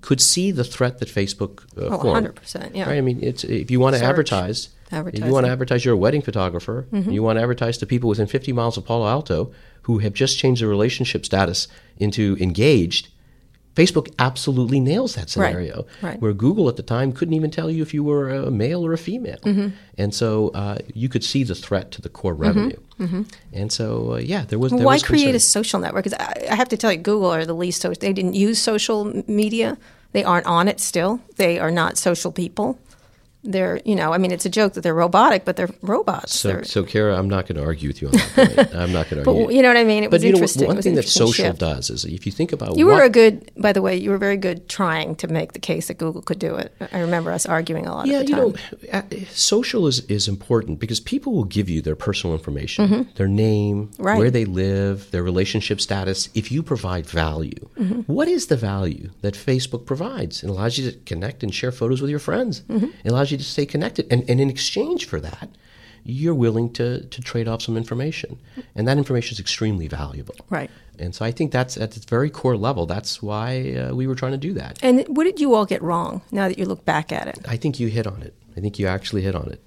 could 0.02 0.20
see 0.20 0.50
the 0.50 0.64
threat 0.64 0.98
that 0.98 1.08
Facebook 1.08 1.62
uh, 1.78 1.94
Oh, 1.94 1.98
formed. 2.02 2.26
100%, 2.34 2.74
yeah. 2.74 2.84
Right? 2.88 2.98
I 2.98 3.00
mean, 3.00 3.20
it's 3.22 3.44
if 3.44 3.70
you 3.70 3.80
want 3.80 3.94
to 3.94 4.00
Search, 4.00 4.08
advertise, 4.08 4.68
if 4.90 5.24
you 5.24 5.32
want 5.32 5.46
to 5.46 5.52
advertise 5.52 5.84
you're 5.84 5.94
a 5.94 5.96
wedding 5.96 6.20
photographer, 6.20 6.86
you 6.92 7.22
want 7.22 7.38
to 7.38 7.42
advertise 7.42 7.78
to 7.78 7.86
people 7.86 8.08
within 8.10 8.26
50 8.26 8.52
miles 8.52 8.76
of 8.76 8.84
Palo 8.84 9.06
Alto 9.06 9.52
who 9.82 9.98
have 9.98 10.12
just 10.12 10.36
changed 10.38 10.60
their 10.60 10.68
relationship 10.68 11.24
status 11.24 11.68
into 11.96 12.36
engaged, 12.40 13.08
Facebook 13.74 14.12
absolutely 14.18 14.80
nails 14.80 15.14
that 15.14 15.30
scenario. 15.30 15.86
right. 16.02 16.20
Where 16.20 16.32
Google 16.32 16.68
at 16.68 16.76
the 16.76 16.82
time 16.82 17.12
couldn't 17.12 17.34
even 17.34 17.50
tell 17.50 17.70
you 17.70 17.82
if 17.82 17.94
you 17.94 18.04
were 18.04 18.28
a 18.28 18.50
male 18.50 18.84
or 18.84 18.92
a 18.92 18.98
female. 18.98 19.38
Mm-hmm. 19.38 19.68
And 19.96 20.14
so 20.14 20.48
uh, 20.48 20.78
you 20.94 21.08
could 21.08 21.24
see 21.24 21.42
the 21.42 21.54
threat 21.54 21.90
to 21.92 22.02
the 22.02 22.08
core 22.08 22.34
revenue. 22.34 22.76
And 23.52 23.72
so, 23.72 24.14
uh, 24.14 24.16
yeah, 24.18 24.44
there 24.44 24.58
was. 24.58 24.70
There 24.70 24.78
Mm-hmm. 24.78 24.86
Why 24.86 24.94
was 24.94 25.02
create 25.02 25.34
a 25.34 25.40
social 25.40 25.80
network? 25.80 26.04
Because 26.04 26.18
I, 26.18 26.48
I 26.50 26.54
have 26.54 26.68
to 26.68 26.76
tell 26.76 26.92
you, 26.92 26.98
Google 26.98 27.30
are 27.30 27.44
the 27.44 27.54
least 27.54 27.80
social. 27.80 27.98
They 27.98 28.12
didn't 28.12 28.34
use 28.34 28.58
social 28.60 29.22
media. 29.26 29.78
They 30.12 30.22
aren't 30.22 30.46
on 30.46 30.68
it 30.68 30.78
still. 30.78 31.20
They 31.36 31.58
are 31.58 31.70
not 31.70 31.96
social 31.96 32.30
people. 32.30 32.78
They're, 33.44 33.80
you 33.84 33.96
know, 33.96 34.12
I 34.12 34.18
mean, 34.18 34.30
it's 34.30 34.46
a 34.46 34.48
joke 34.50 34.74
that 34.74 34.82
they're 34.82 34.94
robotic, 34.94 35.44
but 35.44 35.56
they're 35.56 35.70
robots. 35.82 36.36
So, 36.36 36.48
They're- 36.48 36.64
so 36.64 36.84
Kara, 36.84 37.18
I'm 37.18 37.28
not 37.28 37.46
going 37.46 37.56
to 37.56 37.64
argue 37.64 37.88
with 37.88 38.00
you 38.00 38.08
on 38.08 38.14
that 38.14 38.32
point. 38.56 38.74
I'm 38.82 38.92
not 38.92 39.10
going 39.10 39.22
to 39.22 39.24
But 39.24 39.36
argue. 39.36 39.56
you 39.56 39.62
know 39.62 39.68
what 39.68 39.76
I 39.76 39.82
mean? 39.84 40.04
It 40.04 40.10
but 40.10 40.18
was 40.18 40.24
you 40.24 40.30
know, 40.30 40.36
interesting. 40.36 40.68
One 40.68 40.80
thing 40.80 40.94
that 40.94 41.08
social 41.08 41.46
shift. 41.46 41.58
does 41.58 41.90
is 41.90 42.04
if 42.04 42.24
you 42.24 42.30
think 42.30 42.52
about 42.52 42.76
You 42.76 42.86
what, 42.86 42.94
were 42.96 43.02
a 43.02 43.08
good, 43.10 43.50
by 43.56 43.72
the 43.72 43.82
way, 43.82 43.96
you 43.96 44.10
were 44.10 44.18
very 44.18 44.36
good 44.36 44.68
trying 44.68 45.16
to 45.16 45.26
make 45.28 45.54
the 45.54 45.58
case 45.58 45.88
that 45.88 45.94
Google 45.98 46.22
could 46.22 46.38
do 46.38 46.54
it. 46.54 46.72
I 46.92 47.00
remember 47.00 47.32
us 47.32 47.44
arguing 47.44 47.86
a 47.86 47.92
lot 47.92 48.06
Yeah, 48.06 48.20
you 48.20 48.36
know, 48.36 48.54
uh, 48.92 49.02
social 49.30 49.86
is, 49.88 50.00
is 50.06 50.28
important 50.28 50.78
because 50.78 51.00
people 51.00 51.32
will 51.32 51.44
give 51.44 51.68
you 51.68 51.82
their 51.82 51.96
personal 51.96 52.36
information, 52.36 53.08
their 53.16 53.28
name, 53.28 53.72
Mm-hmm. 53.72 54.02
Right. 54.02 54.18
where 54.18 54.30
they 54.30 54.44
live, 54.44 55.10
their 55.10 55.22
relationship 55.22 55.80
status, 55.80 56.28
if 56.34 56.52
you 56.52 56.62
provide 56.62 57.06
value. 57.06 57.68
Mm-hmm. 57.78 58.00
What 58.02 58.28
is 58.28 58.46
the 58.46 58.56
value 58.56 59.10
that 59.22 59.34
Facebook 59.34 59.86
provides? 59.86 60.42
It 60.44 60.50
allows 60.50 60.78
you 60.78 60.90
to 60.90 60.96
connect 61.00 61.42
and 61.42 61.52
share 61.54 61.72
photos 61.72 62.00
with 62.00 62.10
your 62.10 62.18
friends. 62.18 62.60
Mm-hmm. 62.62 62.86
It 63.04 63.10
allows 63.10 63.30
you 63.31 63.31
to 63.36 63.44
stay 63.44 63.66
connected. 63.66 64.06
And, 64.10 64.28
and 64.28 64.40
in 64.40 64.50
exchange 64.50 65.06
for 65.06 65.20
that, 65.20 65.48
you're 66.04 66.34
willing 66.34 66.72
to, 66.72 67.04
to 67.04 67.20
trade 67.20 67.46
off 67.46 67.62
some 67.62 67.76
information. 67.76 68.38
And 68.74 68.88
that 68.88 68.98
information 68.98 69.34
is 69.34 69.40
extremely 69.40 69.88
valuable. 69.88 70.34
Right. 70.50 70.70
And 70.98 71.14
so 71.14 71.24
I 71.24 71.30
think 71.30 71.52
that's 71.52 71.76
at 71.76 71.96
its 71.96 72.04
very 72.04 72.30
core 72.30 72.56
level. 72.56 72.86
That's 72.86 73.22
why 73.22 73.74
uh, 73.74 73.94
we 73.94 74.06
were 74.06 74.14
trying 74.14 74.32
to 74.32 74.38
do 74.38 74.52
that. 74.54 74.78
And 74.82 75.04
what 75.08 75.24
did 75.24 75.40
you 75.40 75.54
all 75.54 75.64
get 75.64 75.82
wrong 75.82 76.22
now 76.30 76.48
that 76.48 76.58
you 76.58 76.64
look 76.64 76.84
back 76.84 77.12
at 77.12 77.28
it? 77.28 77.38
I 77.46 77.56
think 77.56 77.78
you 77.78 77.88
hit 77.88 78.06
on 78.06 78.22
it. 78.22 78.34
I 78.56 78.60
think 78.60 78.78
you 78.78 78.86
actually 78.86 79.22
hit 79.22 79.34
on 79.34 79.50
it. 79.50 79.62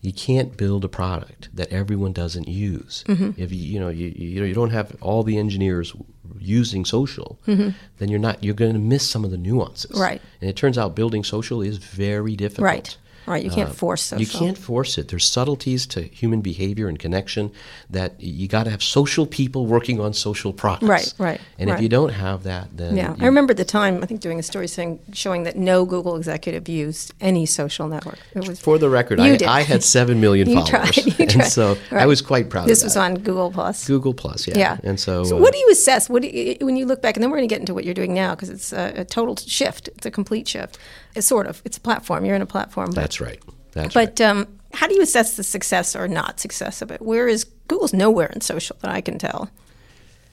You 0.00 0.12
can't 0.12 0.56
build 0.56 0.84
a 0.84 0.88
product 0.88 1.48
that 1.54 1.68
everyone 1.72 2.12
doesn't 2.12 2.46
use. 2.46 3.04
Mm-hmm. 3.08 3.30
If 3.36 3.52
you 3.52 3.58
you 3.58 3.80
know 3.80 3.88
you 3.88 4.12
you 4.14 4.40
know 4.40 4.46
you 4.46 4.54
don't 4.54 4.70
have 4.70 4.96
all 5.00 5.22
the 5.22 5.38
engineers 5.38 5.92
using 6.38 6.84
social, 6.84 7.38
then 7.46 8.08
you're 8.08 8.20
not 8.20 8.42
you're 8.44 8.54
going 8.54 8.74
to 8.74 8.78
miss 8.78 9.08
some 9.08 9.24
of 9.24 9.30
the 9.30 9.38
nuances. 9.38 9.90
Mm-hmm. 9.92 10.00
Right. 10.00 10.22
And 10.40 10.48
it 10.48 10.56
turns 10.56 10.78
out 10.78 10.94
building 10.94 11.24
social 11.24 11.62
is 11.62 11.78
very 11.78 12.36
difficult. 12.36 12.64
Right. 12.64 12.96
Right. 13.28 13.44
You 13.44 13.50
can't 13.50 13.70
Uh, 13.70 13.72
force 13.72 14.02
social. 14.02 14.20
You 14.20 14.26
can't 14.26 14.58
force 14.58 14.98
it. 14.98 15.08
There's 15.08 15.24
subtleties 15.24 15.86
to 15.88 16.02
human 16.02 16.40
behavior 16.40 16.88
and 16.88 16.98
connection 16.98 17.50
that 17.90 18.14
you 18.18 18.48
got 18.48 18.64
to 18.64 18.70
have 18.70 18.82
social 18.82 19.26
people 19.26 19.66
working 19.66 20.00
on 20.00 20.12
social 20.14 20.52
products. 20.52 20.88
Right, 20.88 21.14
right, 21.18 21.40
And 21.58 21.70
if 21.70 21.80
you 21.80 21.88
don't 21.88 22.12
have 22.12 22.42
that, 22.44 22.68
then 22.76 22.96
Yeah, 22.96 23.14
I 23.20 23.26
remember 23.26 23.52
at 23.52 23.56
the 23.56 23.64
time. 23.64 24.02
I 24.02 24.06
think 24.06 24.20
doing 24.20 24.38
a 24.38 24.42
story 24.42 24.66
saying 24.68 25.00
showing 25.12 25.42
that 25.44 25.56
no 25.56 25.84
Google 25.84 26.16
executive 26.16 26.68
used 26.68 27.12
any 27.20 27.46
social 27.46 27.88
network. 27.88 28.18
It 28.34 28.46
was 28.48 28.60
For 28.60 28.78
the 28.78 28.88
record, 28.88 29.20
I. 29.20 29.38
I 29.46 29.62
had 29.62 29.82
seven 29.82 30.20
million 30.20 30.48
you 30.50 30.54
followers, 30.54 30.90
tried. 30.92 31.18
You 31.18 31.26
and 31.40 31.44
so 31.44 31.76
I 31.90 32.06
was 32.06 32.20
quite 32.22 32.48
proud. 32.50 32.68
This 32.68 32.82
was 32.82 32.96
on 32.96 33.14
Google 33.14 33.50
Plus. 33.50 33.86
Google 33.86 34.14
Plus, 34.14 34.46
yeah. 34.48 34.58
Yeah. 34.58 34.78
And 34.88 34.98
so, 34.98 35.22
uh, 35.22 35.40
what 35.40 35.52
do 35.52 35.58
you 35.58 35.68
assess? 35.70 36.08
What 36.08 36.22
do 36.22 36.28
you, 36.28 36.56
when 36.60 36.76
you 36.76 36.86
look 36.86 37.02
back, 37.02 37.16
and 37.16 37.22
then 37.22 37.30
we're 37.30 37.38
going 37.38 37.48
to 37.48 37.54
get 37.54 37.60
into 37.60 37.74
what 37.74 37.84
you're 37.84 37.94
doing 37.94 38.14
now 38.14 38.34
because 38.34 38.48
it's 38.50 38.72
a, 38.72 38.92
a 39.02 39.04
total 39.04 39.36
shift. 39.36 39.88
It's 39.88 40.06
a 40.06 40.10
complete 40.10 40.46
shift. 40.48 40.78
It's 41.14 41.26
sort 41.26 41.46
of. 41.46 41.62
It's 41.64 41.76
a 41.76 41.80
platform. 41.80 42.24
You're 42.24 42.36
in 42.36 42.42
a 42.42 42.46
platform. 42.46 42.90
But, 42.94 43.02
that's 43.18 43.30
right. 43.46 43.54
That's 43.72 43.96
right. 43.96 44.14
But 44.16 44.20
um, 44.20 44.46
how 44.74 44.86
do 44.88 44.94
you 44.94 45.02
assess 45.02 45.36
the 45.36 45.42
success 45.44 45.94
or 45.96 46.08
not 46.08 46.40
success 46.40 46.82
of 46.82 46.90
it? 46.90 47.00
Where 47.02 47.28
is 47.28 47.46
Google's 47.68 47.92
nowhere 47.92 48.30
in 48.34 48.40
social 48.40 48.76
that 48.80 48.90
I 48.90 49.00
can 49.00 49.18
tell. 49.18 49.50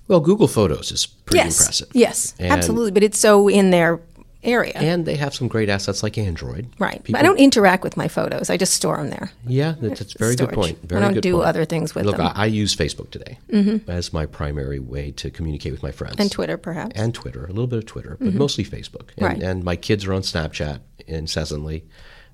Well, 0.08 0.19
Google 0.19 0.48
Photos 0.48 0.91
is 0.91 1.06
pretty 1.06 1.38
yes. 1.45 1.60
impressive. 1.60 1.88
Yes. 1.93 2.34
And- 2.39 2.52
absolutely. 2.52 2.91
But 2.91 3.04
it's 3.04 3.19
so 3.19 3.48
in 3.50 3.71
their 3.71 4.00
area. 4.43 4.74
And 4.76 5.06
they 5.06 5.15
have 5.15 5.34
some 5.34 5.48
great 5.48 5.69
assets 5.69 6.04
like 6.04 6.19
Android. 6.19 6.67
right. 6.78 7.04
People, 7.04 7.13
but 7.13 7.19
I 7.19 7.24
don't 7.24 7.39
interact 7.39 7.84
with 7.84 7.98
my 7.98 8.08
photos. 8.08 8.52
I 8.52 8.58
just 8.58 8.74
store 8.76 8.98
them 8.98 9.10
there. 9.10 9.32
Yeah, 9.48 9.74
that's, 9.82 10.00
that's 10.00 10.13
a 10.15 10.17
very 10.19 10.36
good 10.36 10.52
Storage. 10.52 10.56
point. 10.80 10.93
I 10.93 11.00
don't 11.00 11.13
good 11.15 11.24
do 11.24 11.34
point. 11.34 11.48
other 11.48 11.65
things 11.65 11.95
with 11.95 12.06
Look, 12.06 12.17
them. 12.17 12.28
Mm-hmm. 12.28 12.38
I, 12.39 12.43
I 12.43 12.45
use 12.45 12.76
Facebook 12.76 13.10
today 13.10 13.39
as 13.88 14.13
my 14.13 14.28
primary 14.28 14.78
way 14.78 15.10
to 15.12 15.32
communicate 15.32 15.71
with 15.71 15.82
my 15.82 15.91
friends. 15.91 16.17
And 16.19 16.32
Twitter, 16.32 16.58
perhaps. 16.58 16.91
and 16.95 17.12
Twitter, 17.12 17.45
a 17.45 17.48
little 17.48 17.65
bit 17.65 17.80
of 17.80 17.88
Twitter, 17.88 18.17
but 18.21 18.36
mostly 18.36 18.63
Facebook. 18.63 19.10
And, 19.17 19.26
Right. 19.26 19.41
and 19.41 19.63
my 19.63 19.76
kids 19.76 20.06
are 20.06 20.13
on 20.13 20.21
Snapchat 20.21 20.80
incessantly. 21.08 21.84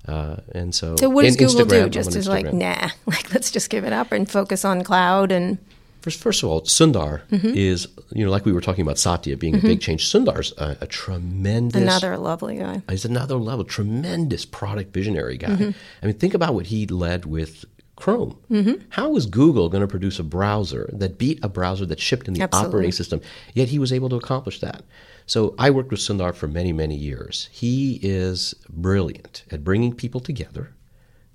Uh, 0.06 0.36
and 0.52 0.74
so, 0.74 0.96
So 0.96 1.08
what 1.08 1.22
does 1.24 1.36
Google 1.36 1.64
Instagram, 1.64 1.84
do? 1.84 1.88
Just 1.90 2.16
as 2.16 2.26
like, 2.28 2.52
nah, 2.52 2.90
like 3.06 3.32
let's 3.32 3.50
just 3.50 3.70
give 3.70 3.84
it 3.84 3.92
up 3.92 4.12
and 4.12 4.28
focus 4.28 4.64
on 4.64 4.82
cloud 4.84 5.30
and 5.32 5.58
First, 6.00 6.18
first 6.18 6.42
of 6.42 6.48
all, 6.48 6.62
Sundar 6.62 7.20
Mm-hmm. 7.30 7.52
is, 7.54 7.86
you 8.10 8.24
know, 8.24 8.30
like 8.32 8.44
we 8.44 8.50
were 8.52 8.60
talking 8.60 8.82
about 8.82 8.98
Satya 8.98 9.36
being 9.36 9.54
a 9.54 9.58
big 9.60 9.80
change. 9.80 10.04
Sundar's 10.10 10.52
a, 10.58 10.76
a 10.80 10.86
tremendous, 10.88 11.80
another 11.80 12.16
lovely 12.16 12.56
guy. 12.56 12.82
he's 12.90 13.04
another 13.04 13.36
level, 13.36 13.64
tremendous 13.64 14.44
product 14.44 14.92
visionary 14.92 15.36
guy. 15.36 15.50
Mm-hmm. 15.50 15.70
I 16.02 16.06
mean, 16.06 16.16
think 16.16 16.34
about 16.34 16.54
what 16.54 16.66
he 16.66 16.88
led 16.88 17.24
with 17.24 17.64
Chrome. 18.02 18.36
Mm-hmm. 18.50 18.82
How 18.90 19.14
is 19.16 19.26
Google 19.26 19.68
going 19.68 19.80
to 19.82 19.86
produce 19.86 20.18
a 20.18 20.24
browser 20.24 20.90
that 20.92 21.18
beat 21.18 21.38
a 21.42 21.48
browser 21.48 21.86
that 21.86 22.00
shipped 22.00 22.26
in 22.26 22.34
the 22.34 22.42
Absolutely. 22.42 22.68
operating 22.68 22.92
system? 22.92 23.20
Yet 23.54 23.68
he 23.68 23.78
was 23.78 23.92
able 23.92 24.08
to 24.08 24.16
accomplish 24.16 24.58
that. 24.58 24.82
So 25.26 25.54
I 25.56 25.70
worked 25.70 25.92
with 25.92 26.00
Sundar 26.00 26.34
for 26.34 26.48
many, 26.48 26.72
many 26.72 26.96
years. 26.96 27.48
He 27.52 28.00
is 28.02 28.54
brilliant 28.68 29.44
at 29.52 29.62
bringing 29.62 29.94
people 29.94 30.20
together 30.20 30.74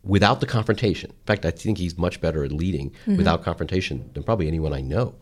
without 0.03 0.41
the 0.41 0.45
confrontation. 0.45 1.09
In 1.11 1.25
fact, 1.25 1.45
I 1.45 1.51
think 1.51 1.77
he's 1.77 1.97
much 1.97 2.19
better 2.19 2.43
at 2.43 2.51
leading 2.51 2.89
Mm-hmm. 2.89 3.15
without 3.17 3.43
confrontation 3.43 4.09
than 4.13 4.23
probably 4.23 4.47
anyone 4.47 4.73
I 4.73 4.81
know. 4.81 5.15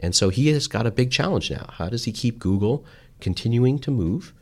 And 0.00 0.14
so 0.14 0.28
he 0.28 0.48
has 0.48 0.66
got 0.66 0.86
a 0.88 0.90
big 0.90 1.12
challenge 1.12 1.52
now. 1.52 1.66
How 1.74 1.88
does 1.88 2.04
he 2.04 2.12
keep 2.12 2.40
Google 2.40 2.84
continuing 3.20 3.78
to 3.80 3.90
move? 3.92 4.34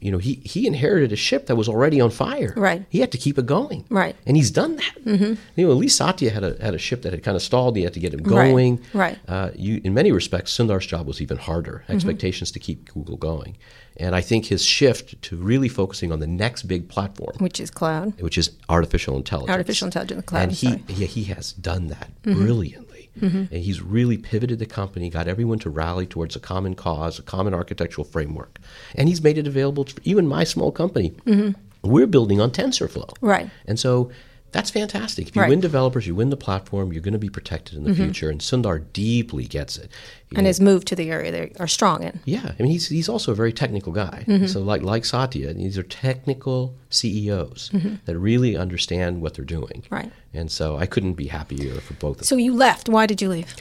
You 0.00 0.12
know, 0.12 0.18
he, 0.18 0.34
he 0.44 0.66
inherited 0.66 1.10
a 1.12 1.16
ship 1.16 1.46
that 1.46 1.56
was 1.56 1.68
already 1.68 2.00
on 2.00 2.10
fire. 2.10 2.54
Right. 2.56 2.84
He 2.88 3.00
had 3.00 3.10
to 3.12 3.18
keep 3.18 3.36
it 3.36 3.46
going. 3.46 3.84
Right. 3.90 4.14
And 4.26 4.36
he's 4.36 4.50
done 4.50 4.76
that. 4.76 5.04
Mm-hmm. 5.04 5.34
You 5.56 5.66
know, 5.66 5.72
at 5.72 5.76
least 5.76 5.96
Satya 5.96 6.30
had 6.30 6.44
a, 6.44 6.56
had 6.62 6.74
a 6.74 6.78
ship 6.78 7.02
that 7.02 7.12
had 7.12 7.24
kind 7.24 7.34
of 7.36 7.42
stalled. 7.42 7.76
He 7.76 7.82
had 7.82 7.94
to 7.94 8.00
get 8.00 8.14
it 8.14 8.22
going. 8.22 8.80
Right. 8.94 9.18
Uh, 9.26 9.50
you, 9.56 9.80
in 9.82 9.94
many 9.94 10.12
respects, 10.12 10.56
Sundar's 10.56 10.86
job 10.86 11.06
was 11.06 11.20
even 11.20 11.36
harder. 11.36 11.82
Mm-hmm. 11.82 11.92
Expectations 11.94 12.52
to 12.52 12.60
keep 12.60 12.92
Google 12.92 13.16
going. 13.16 13.56
And 13.96 14.14
I 14.14 14.20
think 14.20 14.46
his 14.46 14.64
shift 14.64 15.20
to 15.22 15.36
really 15.36 15.68
focusing 15.68 16.12
on 16.12 16.20
the 16.20 16.26
next 16.28 16.62
big 16.68 16.88
platform 16.88 17.34
which 17.38 17.58
is 17.58 17.68
cloud. 17.68 18.20
which 18.20 18.38
is 18.38 18.52
artificial 18.68 19.16
intelligence. 19.16 19.50
Artificial 19.50 19.86
intelligence, 19.86 20.24
cloud, 20.24 20.42
And 20.44 20.52
he, 20.52 20.66
sorry. 20.68 20.82
he 20.86 21.06
he 21.06 21.24
has 21.24 21.52
done 21.54 21.88
that 21.88 22.10
brilliantly. 22.22 22.87
Mm-hmm. 23.18 23.54
And 23.54 23.62
he's 23.62 23.82
really 23.82 24.18
pivoted 24.18 24.58
the 24.58 24.66
company, 24.66 25.10
got 25.10 25.28
everyone 25.28 25.58
to 25.60 25.70
rally 25.70 26.06
towards 26.06 26.36
a 26.36 26.40
common 26.40 26.74
cause, 26.74 27.18
a 27.18 27.22
common 27.22 27.54
architectural 27.54 28.04
framework, 28.04 28.58
and 28.94 29.08
he's 29.08 29.22
made 29.22 29.38
it 29.38 29.46
available 29.46 29.84
to 29.84 30.00
even 30.04 30.26
my 30.26 30.44
small 30.44 30.72
company. 30.72 31.10
Mm-hmm. 31.26 31.60
We're 31.82 32.06
building 32.06 32.40
on 32.40 32.50
TensorFlow, 32.50 33.14
Right. 33.20 33.50
And 33.66 33.78
so 33.78 34.10
That's 34.50 34.70
fantastic. 34.70 35.28
If 35.28 35.36
you 35.36 35.42
Right. 35.42 35.50
win 35.50 35.60
developers, 35.60 36.06
you 36.06 36.14
win 36.14 36.30
the 36.30 36.36
platform, 36.36 36.92
you're 36.92 37.02
going 37.02 37.12
to 37.12 37.18
be 37.18 37.28
protected 37.28 37.76
in 37.76 37.84
the 37.84 37.94
future. 37.94 38.30
And 38.30 38.40
Sundar 38.40 38.82
deeply 38.92 39.44
gets 39.44 39.76
it. 39.76 39.90
And 40.34 40.46
has 40.46 40.60
moved 40.60 40.88
to 40.88 40.96
the 40.96 41.10
area 41.10 41.30
they 41.30 41.52
are 41.60 41.66
strong 41.66 42.02
in. 42.02 42.20
Yeah, 42.24 42.52
I 42.58 42.62
mean 42.62 42.72
he's 42.72 42.88
he's 42.88 43.08
also 43.08 43.32
a 43.32 43.34
very 43.34 43.52
technical 43.52 43.92
guy. 43.92 44.24
Mm-hmm. 44.26 44.46
So 44.46 44.60
like 44.60 44.82
like 44.82 45.04
Satya, 45.04 45.52
these 45.54 45.76
are 45.78 45.82
technical 45.82 46.74
CEOs 46.90 47.70
that 48.04 48.18
really 48.18 48.56
understand 48.56 49.20
what 49.22 49.34
they're 49.34 49.44
doing. 49.44 49.82
Mm-hmm. 49.84 49.94
Right. 49.94 50.12
And 50.34 50.50
so 50.50 50.76
I 50.76 50.86
couldn't 50.86 51.14
be 51.14 51.26
happier 51.28 51.74
for 51.80 51.94
both 51.94 52.12
of 52.12 52.18
them. 52.18 52.24
So 52.26 52.36
you 52.36 52.54
left. 52.54 52.88
Why 52.88 53.06
did 53.06 53.20
you 53.22 53.28
leave? 53.28 53.54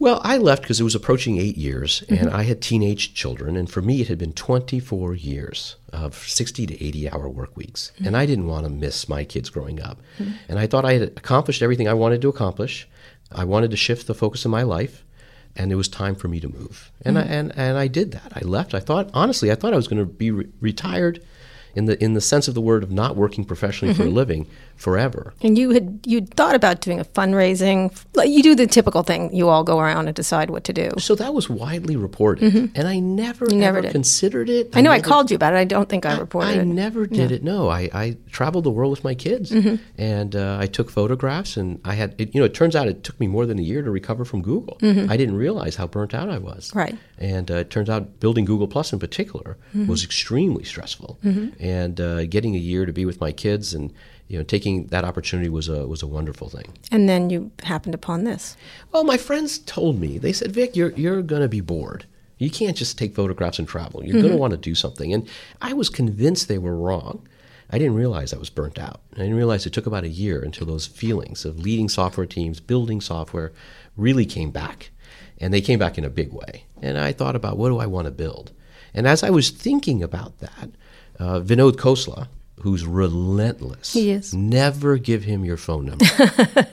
Well, 0.00 0.20
I 0.22 0.38
left 0.38 0.62
because 0.62 0.80
it 0.80 0.84
was 0.84 0.94
approaching 0.94 1.38
eight 1.38 1.56
years, 1.56 2.02
Mm-hmm. 2.06 2.14
and 2.26 2.30
I 2.34 2.42
had 2.44 2.60
teenage 2.62 3.14
children, 3.14 3.56
and 3.56 3.68
for 3.70 3.82
me, 3.82 4.00
it 4.00 4.08
had 4.08 4.18
been 4.18 4.32
24 4.32 5.14
years 5.14 5.76
of 5.92 6.14
60 6.16 6.66
to 6.66 6.84
80 6.84 7.10
hour 7.10 7.28
work 7.28 7.56
weeks, 7.56 7.90
Mm-hmm. 7.96 8.06
and 8.06 8.16
I 8.16 8.24
didn't 8.26 8.46
want 8.46 8.64
to 8.64 8.70
miss 8.70 9.08
my 9.08 9.24
kids 9.24 9.50
growing 9.50 9.80
up. 9.82 9.98
And 10.48 10.58
I 10.58 10.66
thought 10.66 10.84
I 10.84 10.92
had 10.94 11.02
accomplished 11.02 11.62
everything 11.62 11.88
I 11.88 11.94
wanted 11.94 12.22
to 12.22 12.28
accomplish. 12.28 12.88
I 13.32 13.44
wanted 13.44 13.70
to 13.72 13.76
shift 13.76 14.06
the 14.06 14.14
focus 14.14 14.44
of 14.44 14.50
my 14.50 14.62
life, 14.62 15.04
and 15.56 15.72
it 15.72 15.74
was 15.76 15.88
time 15.88 16.14
for 16.14 16.28
me 16.28 16.38
to 16.40 16.48
move. 16.48 16.92
And 17.04 17.18
I, 17.18 17.22
and 17.22 17.52
and 17.56 17.76
I 17.76 17.88
did 17.88 18.12
that. 18.12 18.32
I 18.36 18.44
left. 18.44 18.74
I 18.74 18.80
thought 18.80 19.10
honestly, 19.12 19.50
I 19.50 19.56
thought 19.56 19.72
I 19.74 19.76
was 19.76 19.88
going 19.88 19.98
to 19.98 20.06
be 20.10 20.30
re- 20.30 20.46
retired. 20.60 21.20
In 21.78 21.84
the, 21.86 21.94
in 22.02 22.14
the 22.14 22.20
sense 22.20 22.48
of 22.48 22.54
the 22.54 22.60
word 22.70 22.82
of 22.82 22.90
not 22.90 23.14
working 23.16 23.44
professionally 23.44 23.94
for 23.94 24.02
a 24.02 24.14
living 24.22 24.46
forever. 24.76 25.32
And 25.42 25.56
you 25.56 25.70
had 25.70 25.86
you 26.04 26.18
thought 26.38 26.54
about 26.60 26.80
doing 26.80 26.98
a 27.00 27.04
fundraising. 27.04 27.78
You 28.16 28.42
do 28.42 28.54
the 28.54 28.66
typical 28.66 29.02
thing. 29.02 29.34
You 29.34 29.48
all 29.48 29.62
go 29.64 29.78
around 29.78 30.06
and 30.08 30.14
decide 30.16 30.50
what 30.50 30.64
to 30.64 30.72
do. 30.72 30.90
So 30.98 31.14
that 31.14 31.32
was 31.34 31.48
widely 31.48 31.96
reported, 31.96 32.70
and 32.74 32.88
I 32.88 32.98
never, 32.98 33.46
never 33.46 33.78
ever 33.78 33.90
considered 33.90 34.48
it. 34.50 34.76
I 34.76 34.80
know 34.80 34.90
I 34.90 34.96
never- 34.96 35.08
called 35.08 35.30
you 35.30 35.36
about 35.36 35.52
it. 35.54 35.56
I 35.58 35.64
don't 35.64 35.88
think 35.88 36.04
I 36.04 36.18
reported 36.18 36.50
it. 36.50 36.58
I 36.58 36.62
it. 36.62 36.64
never 36.66 37.06
did 37.06 37.30
it. 37.32 37.42
No, 37.44 37.68
I, 37.68 37.88
I 37.94 38.16
traveled 38.30 38.64
the 38.64 38.70
world 38.70 38.90
with 38.90 39.04
my 39.04 39.14
kids, 39.14 39.50
Mm-hmm. 39.52 39.76
and 40.00 40.34
uh, 40.34 40.58
I 40.60 40.66
took 40.66 40.90
photographs. 40.90 41.56
And 41.56 41.80
I 41.84 41.94
had, 41.94 42.14
it, 42.18 42.34
you 42.34 42.40
know, 42.40 42.44
it 42.46 42.54
turns 42.54 42.74
out 42.76 42.88
it 42.88 43.04
took 43.04 43.18
me 43.20 43.26
more 43.28 43.46
than 43.46 43.58
a 43.58 43.62
year 43.62 43.82
to 43.82 43.90
recover 43.90 44.24
from 44.24 44.42
Google. 44.42 44.76
I 44.82 45.16
didn't 45.16 45.36
realize 45.36 45.76
how 45.76 45.86
burnt 45.86 46.12
out 46.14 46.28
I 46.28 46.38
was. 46.38 46.68
Mm-hmm. 46.68 46.78
Right. 46.78 46.96
And 47.18 47.50
uh, 47.50 47.54
it 47.64 47.70
turns 47.70 47.88
out 47.90 48.20
building 48.20 48.44
Google 48.44 48.68
Plus 48.68 48.92
in 48.92 48.98
particular 48.98 49.56
Mm-hmm. 49.68 49.86
was 49.86 50.02
extremely 50.04 50.64
stressful. 50.64 51.18
And 51.22 51.54
uh, 52.00 52.24
getting 52.26 52.54
a 52.54 52.58
year 52.58 52.86
to 52.86 52.92
be 52.92 53.04
with 53.04 53.20
my 53.20 53.32
kids 53.32 53.74
and 53.74 53.92
you 54.28 54.38
know 54.38 54.44
taking 54.44 54.86
that 54.88 55.04
opportunity 55.04 55.48
was 55.48 55.68
a 55.68 55.86
was 55.86 56.02
a 56.02 56.06
wonderful 56.06 56.48
thing. 56.48 56.72
And 56.90 57.08
then 57.08 57.30
you 57.30 57.50
happened 57.62 57.94
upon 57.94 58.24
this. 58.24 58.56
Well, 58.92 59.04
my 59.04 59.16
friends 59.16 59.58
told 59.58 60.00
me 60.00 60.18
they 60.18 60.32
said, 60.32 60.52
"Vic, 60.52 60.76
you're 60.76 60.92
you're 60.92 61.22
going 61.22 61.42
to 61.42 61.48
be 61.48 61.60
bored. 61.60 62.06
You 62.38 62.50
can't 62.50 62.76
just 62.76 62.96
take 62.98 63.14
photographs 63.14 63.58
and 63.58 63.66
travel. 63.66 64.04
You're 64.04 64.20
going 64.20 64.32
to 64.32 64.38
want 64.38 64.52
to 64.52 64.56
do 64.56 64.74
something." 64.74 65.12
And 65.12 65.28
I 65.60 65.72
was 65.72 65.88
convinced 65.88 66.48
they 66.48 66.58
were 66.58 66.76
wrong. 66.76 67.26
I 67.70 67.78
didn't 67.78 67.96
realize 67.96 68.32
I 68.32 68.38
was 68.38 68.48
burnt 68.50 68.78
out. 68.78 69.00
I 69.14 69.18
didn't 69.18 69.36
realize 69.36 69.66
it 69.66 69.74
took 69.74 69.86
about 69.86 70.04
a 70.04 70.08
year 70.08 70.40
until 70.40 70.66
those 70.66 70.86
feelings 70.86 71.44
of 71.44 71.58
leading 71.58 71.88
software 71.88 72.26
teams, 72.26 72.60
building 72.60 73.00
software, 73.00 73.52
really 73.96 74.24
came 74.24 74.50
back, 74.50 74.90
and 75.38 75.52
they 75.52 75.60
came 75.60 75.78
back 75.78 75.98
in 75.98 76.04
a 76.04 76.10
big 76.10 76.32
way. 76.32 76.64
And 76.80 76.96
I 76.96 77.12
thought 77.12 77.36
about 77.36 77.58
what 77.58 77.68
do 77.68 77.78
I 77.78 77.86
want 77.86 78.06
to 78.06 78.10
build. 78.10 78.52
And 78.94 79.06
as 79.06 79.22
I 79.22 79.30
was 79.30 79.50
thinking 79.50 80.02
about 80.02 80.38
that, 80.38 80.70
uh, 81.18 81.40
Vinod 81.40 81.72
Khosla, 81.76 82.28
who's 82.62 82.84
relentless, 82.84 83.92
He 83.92 84.10
is. 84.10 84.34
Never 84.34 84.98
give 84.98 85.22
him 85.24 85.44
your 85.44 85.56
phone 85.56 85.86
number. 85.86 86.04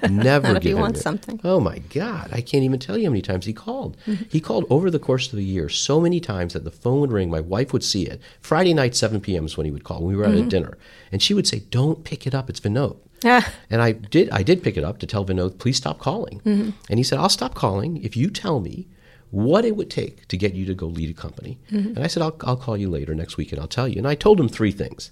Never 0.09 0.55
if 0.55 0.61
give 0.63 0.69
you 0.71 0.75
him 0.77 0.81
want 0.81 0.97
it. 0.97 1.01
something. 1.01 1.39
Oh 1.43 1.59
my 1.59 1.79
God, 1.93 2.29
I 2.31 2.41
can't 2.41 2.63
even 2.63 2.79
tell 2.79 2.97
you 2.97 3.05
how 3.05 3.11
many 3.11 3.21
times 3.21 3.45
he 3.45 3.53
called. 3.53 3.95
Mm-hmm. 4.07 4.23
He 4.29 4.39
called 4.39 4.65
over 4.69 4.89
the 4.89 4.99
course 4.99 5.31
of 5.31 5.37
the 5.37 5.43
year 5.43 5.69
so 5.69 5.99
many 6.01 6.19
times 6.19 6.53
that 6.53 6.63
the 6.63 6.71
phone 6.71 7.01
would 7.01 7.11
ring. 7.11 7.29
My 7.29 7.41
wife 7.41 7.71
would 7.73 7.83
see 7.83 8.05
it. 8.05 8.19
Friday 8.41 8.73
night, 8.73 8.95
7 8.95 9.21
p.m. 9.21 9.45
is 9.45 9.57
when 9.57 9.65
he 9.65 9.71
would 9.71 9.83
call. 9.83 10.01
We 10.03 10.15
were 10.15 10.25
at 10.25 10.31
Mm-hmm. 10.31 10.47
a 10.47 10.49
dinner. 10.49 10.77
And 11.11 11.21
she 11.21 11.33
would 11.33 11.47
say, 11.47 11.59
Don't 11.69 12.03
pick 12.03 12.25
it 12.27 12.33
up. 12.35 12.49
It's 12.49 12.59
Vinod. 12.59 12.97
Ah. 13.23 13.51
And 13.69 13.81
I 13.81 13.91
did, 13.93 14.29
I 14.31 14.43
did 14.43 14.61
pick 14.63 14.77
it 14.77 14.83
up 14.83 14.97
to 14.99 15.07
tell 15.07 15.25
Vinod, 15.25 15.57
please 15.59 15.77
stop 15.77 15.99
calling. 15.99 16.39
Mm-hmm. 16.41 16.69
And 16.89 16.99
he 16.99 17.03
said, 17.03 17.17
I'll 17.19 17.29
stop 17.29 17.53
calling 17.55 18.03
if 18.03 18.15
you 18.17 18.29
tell 18.29 18.59
me 18.59 18.87
what 19.31 19.65
it 19.65 19.75
would 19.75 19.89
take 19.89 20.27
to 20.27 20.37
get 20.37 20.53
you 20.53 20.65
to 20.65 20.73
go 20.73 20.87
lead 20.87 21.09
a 21.09 21.13
company. 21.13 21.57
Mm-hmm. 21.71 21.89
And 21.95 21.99
I 21.99 22.07
said, 22.07 22.23
I'll, 22.23 22.35
I'll 22.41 22.55
call 22.57 22.77
you 22.77 22.89
later 22.89 23.13
next 23.15 23.37
week 23.37 23.51
and 23.51 23.59
I'll 23.59 23.67
tell 23.67 23.87
you. 23.87 23.97
And 23.97 24.07
I 24.07 24.15
told 24.15 24.39
him 24.39 24.47
three 24.47 24.71
things. 24.71 25.11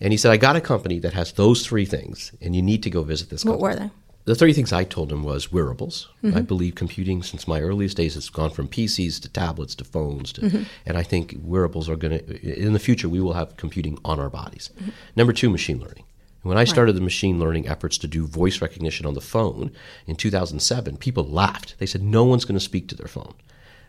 And 0.00 0.12
he 0.12 0.16
said, 0.16 0.30
I 0.32 0.36
got 0.36 0.56
a 0.56 0.60
company 0.60 0.98
that 1.00 1.14
has 1.14 1.32
those 1.32 1.66
three 1.66 1.84
things, 1.84 2.32
and 2.40 2.54
you 2.54 2.62
need 2.62 2.82
to 2.82 2.90
go 2.90 3.02
visit 3.02 3.30
this 3.30 3.44
What 3.44 3.58
company. 3.60 3.74
were 3.74 3.80
they? 3.86 3.90
The 4.26 4.34
three 4.34 4.52
things 4.54 4.72
I 4.72 4.84
told 4.84 5.12
him 5.12 5.22
was 5.22 5.52
wearables. 5.52 6.08
Mm-hmm. 6.22 6.38
I 6.38 6.40
believe 6.40 6.74
computing 6.74 7.22
since 7.22 7.46
my 7.46 7.60
earliest 7.60 7.96
days 7.96 8.14
has 8.14 8.30
gone 8.30 8.50
from 8.50 8.68
PCs 8.68 9.20
to 9.22 9.28
tablets 9.28 9.74
to 9.76 9.84
phones, 9.84 10.32
to, 10.34 10.40
Mm-hmm. 10.42 10.62
and 10.86 10.96
I 10.96 11.02
think 11.02 11.36
wearables 11.42 11.88
are 11.90 11.96
going 11.96 12.18
to, 12.18 12.58
in 12.66 12.72
the 12.72 12.78
future, 12.78 13.08
we 13.08 13.20
will 13.20 13.34
have 13.34 13.56
computing 13.56 13.98
on 14.04 14.18
our 14.18 14.30
bodies. 14.30 14.70
Mm-hmm. 14.78 14.90
Number 15.16 15.32
two, 15.32 15.50
machine 15.50 15.78
learning. 15.80 16.04
When 16.42 16.58
I 16.58 16.64
started 16.64 16.94
the 16.94 17.00
machine 17.00 17.38
learning 17.38 17.68
efforts 17.68 17.96
to 17.98 18.06
do 18.06 18.26
voice 18.26 18.60
recognition 18.60 19.06
on 19.06 19.14
the 19.14 19.22
phone 19.22 19.70
in 20.06 20.14
2007, 20.16 20.98
people 20.98 21.24
laughed. 21.24 21.74
They 21.78 21.86
said, 21.86 22.02
no 22.02 22.24
one's 22.24 22.44
going 22.44 22.58
to 22.58 22.60
speak 22.64 22.86
to 22.88 22.94
their 22.94 23.06
phone. 23.08 23.32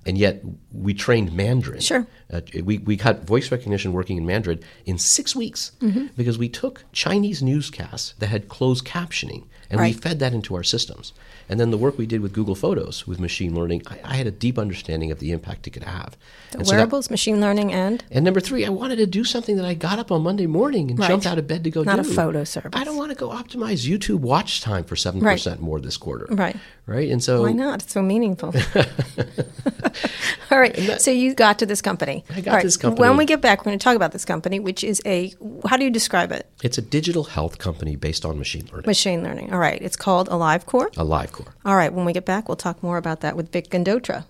And 0.08 0.18
yet, 0.20 0.44
we 0.72 0.94
trained 0.94 1.34
Mandarin. 1.34 1.80
Sure. 1.82 2.06
Uh, 2.32 2.42
we, 2.64 2.78
we 2.78 2.96
got 2.96 3.24
voice 3.26 3.52
recognition 3.52 3.92
working 3.92 4.18
in 4.18 4.26
Mandarin 4.26 4.60
in 4.86 4.98
six 5.00 5.36
weeks 5.36 5.72
Mm-hmm. 5.82 6.08
because 6.16 6.38
we 6.38 6.48
took 6.48 6.84
Chinese 6.92 7.42
newscasts 7.42 8.14
that 8.20 8.28
had 8.28 8.48
closed 8.48 8.86
captioning 8.86 9.46
and 9.70 9.82
we 9.82 9.94
fed 9.94 10.20
that 10.20 10.32
into 10.34 10.54
our 10.56 10.64
systems. 10.64 11.12
And 11.50 11.60
then 11.60 11.72
the 11.72 11.78
work 11.78 11.98
we 11.98 12.06
did 12.06 12.22
with 12.22 12.34
Google 12.34 12.54
Photos 12.56 13.06
with 13.08 13.20
machine 13.20 13.56
learning, 13.56 13.82
I, 13.88 14.00
I 14.04 14.16
had 14.16 14.28
a 14.28 14.32
deep 14.32 14.58
understanding 14.60 15.12
of 15.12 15.20
the 15.20 15.32
impact 15.32 15.66
it 15.68 15.72
could 15.72 15.84
have. 15.84 16.16
And 16.54 16.66
so 16.66 16.72
that- 16.72 16.78
Wearables, 16.78 17.10
machine 17.10 17.42
learning, 17.42 17.74
and 17.74 18.04
and 18.12 18.24
number 18.24 18.40
three, 18.40 18.64
I 18.66 18.70
wanted 18.70 18.98
to 18.98 19.08
do 19.08 19.24
something 19.24 19.56
that 19.58 19.66
I 19.66 19.74
got 19.74 19.98
up 20.00 20.12
on 20.12 20.22
Monday 20.22 20.46
morning 20.48 20.92
and 20.92 21.00
Right. 21.00 21.08
jumped 21.10 21.26
out 21.26 21.38
of 21.40 21.48
bed 21.48 21.64
to 21.64 21.72
go 21.72 21.82
Not 21.84 21.96
do. 22.02 22.10
a 22.10 22.14
photo 22.14 22.44
service. 22.44 22.72
I 22.80 22.84
don't 22.84 22.96
want 22.98 23.10
to 23.10 23.16
go 23.16 23.30
optimize 23.30 23.88
YouTube 23.90 24.20
watch 24.20 24.62
time 24.62 24.84
for 24.84 24.96
7% 24.96 25.60
more 25.60 25.80
this 25.82 25.98
quarter. 25.98 26.28
Right. 26.30 26.56
Right? 26.86 27.10
And 27.10 27.24
so 27.24 27.42
why 27.42 27.52
not? 27.52 27.82
It's 27.84 27.94
so 27.94 28.02
meaningful. 28.04 28.54
All 30.52 30.60
right. 30.60 31.02
so 31.02 31.12
you 31.12 31.34
got 31.34 31.60
to 31.60 31.66
this 31.66 31.82
company. 31.82 32.24
I 32.30 32.42
got 32.42 32.56
right. 32.56 32.64
this 32.64 32.78
company. 32.78 33.08
When 33.08 33.18
we 33.18 33.26
get 33.26 33.42
back, 33.42 33.60
we're 33.60 33.72
going 33.72 33.80
to 33.80 33.84
talk 33.84 33.96
about 33.96 34.12
this 34.12 34.26
company, 34.26 34.60
which 34.60 34.84
is 34.84 35.02
a 35.06 35.34
how 35.68 35.78
do 35.78 35.84
you 35.84 35.92
describe 35.92 36.32
it? 36.32 36.50
it's 36.64 36.78
a 36.78 36.82
digital 36.82 37.26
health 37.26 37.58
company 37.58 37.96
based 37.96 38.26
on 38.26 38.38
machine 38.38 38.68
learning. 38.72 38.88
Machine 38.88 39.24
learning. 39.24 39.54
All 39.54 39.60
right. 39.60 39.82
It's 39.82 39.96
called 39.96 40.30
AliveCor. 40.30 40.94
AliveCor. 40.96 41.48
All 41.66 41.76
right, 41.76 41.94
when 41.94 42.06
we 42.06 42.14
get 42.14 42.26
back, 42.26 42.48
we'll 42.48 42.56
talk 42.56 42.82
more 42.82 42.98
about 42.98 43.22
that 43.22 43.36
with 43.36 43.52
Vic 43.52 43.70
Gundotra. 43.70 44.26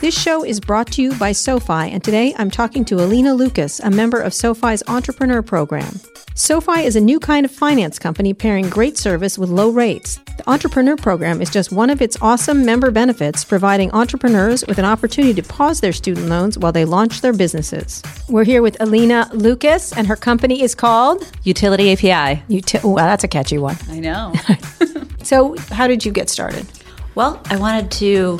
This 0.00 0.16
show 0.16 0.44
is 0.44 0.60
brought 0.60 0.92
to 0.92 1.02
you 1.02 1.14
by 1.14 1.32
SoFi, 1.32 1.90
and 1.90 2.04
today 2.04 2.34
I'm 2.38 2.50
talking 2.50 2.84
to 2.86 2.96
Alina 2.96 3.34
Lucas, 3.34 3.80
a 3.80 3.90
member 3.90 4.20
of 4.20 4.32
SoFi's 4.32 4.82
Entrepreneur 4.86 5.42
Program. 5.42 5.98
SoFi 6.34 6.84
is 6.84 6.94
a 6.94 7.00
new 7.00 7.18
kind 7.18 7.44
of 7.44 7.50
finance 7.50 7.98
company 7.98 8.32
pairing 8.32 8.68
great 8.68 8.96
service 8.96 9.36
with 9.36 9.50
low 9.50 9.70
rates. 9.70 10.20
The 10.36 10.48
Entrepreneur 10.48 10.96
Program 10.96 11.42
is 11.42 11.50
just 11.50 11.72
one 11.72 11.90
of 11.90 12.00
its 12.00 12.16
awesome 12.20 12.64
member 12.64 12.92
benefits, 12.92 13.44
providing 13.44 13.90
entrepreneurs 13.90 14.64
with 14.68 14.78
an 14.78 14.84
opportunity 14.84 15.34
to 15.34 15.48
pause 15.48 15.80
their 15.80 15.92
student 15.92 16.28
loans 16.28 16.56
while 16.56 16.70
they 16.70 16.84
launch 16.84 17.20
their 17.20 17.32
businesses. 17.32 18.00
We're 18.28 18.44
here 18.44 18.62
with 18.62 18.80
Alina 18.80 19.28
Lucas, 19.32 19.92
and 19.92 20.06
her 20.06 20.16
company 20.16 20.62
is 20.62 20.76
called 20.76 21.28
Utility 21.42 21.92
API. 21.92 22.42
Uti- 22.46 22.78
wow, 22.84 23.06
that's 23.06 23.24
a 23.24 23.28
catchy 23.28 23.58
one. 23.58 23.76
I 23.88 23.98
know. 23.98 24.32
So, 25.24 25.56
how 25.70 25.86
did 25.88 26.06
you 26.06 26.12
get 26.12 26.30
started? 26.30 26.66
well, 27.14 27.42
I 27.50 27.56
wanted 27.58 27.90
to 27.90 28.38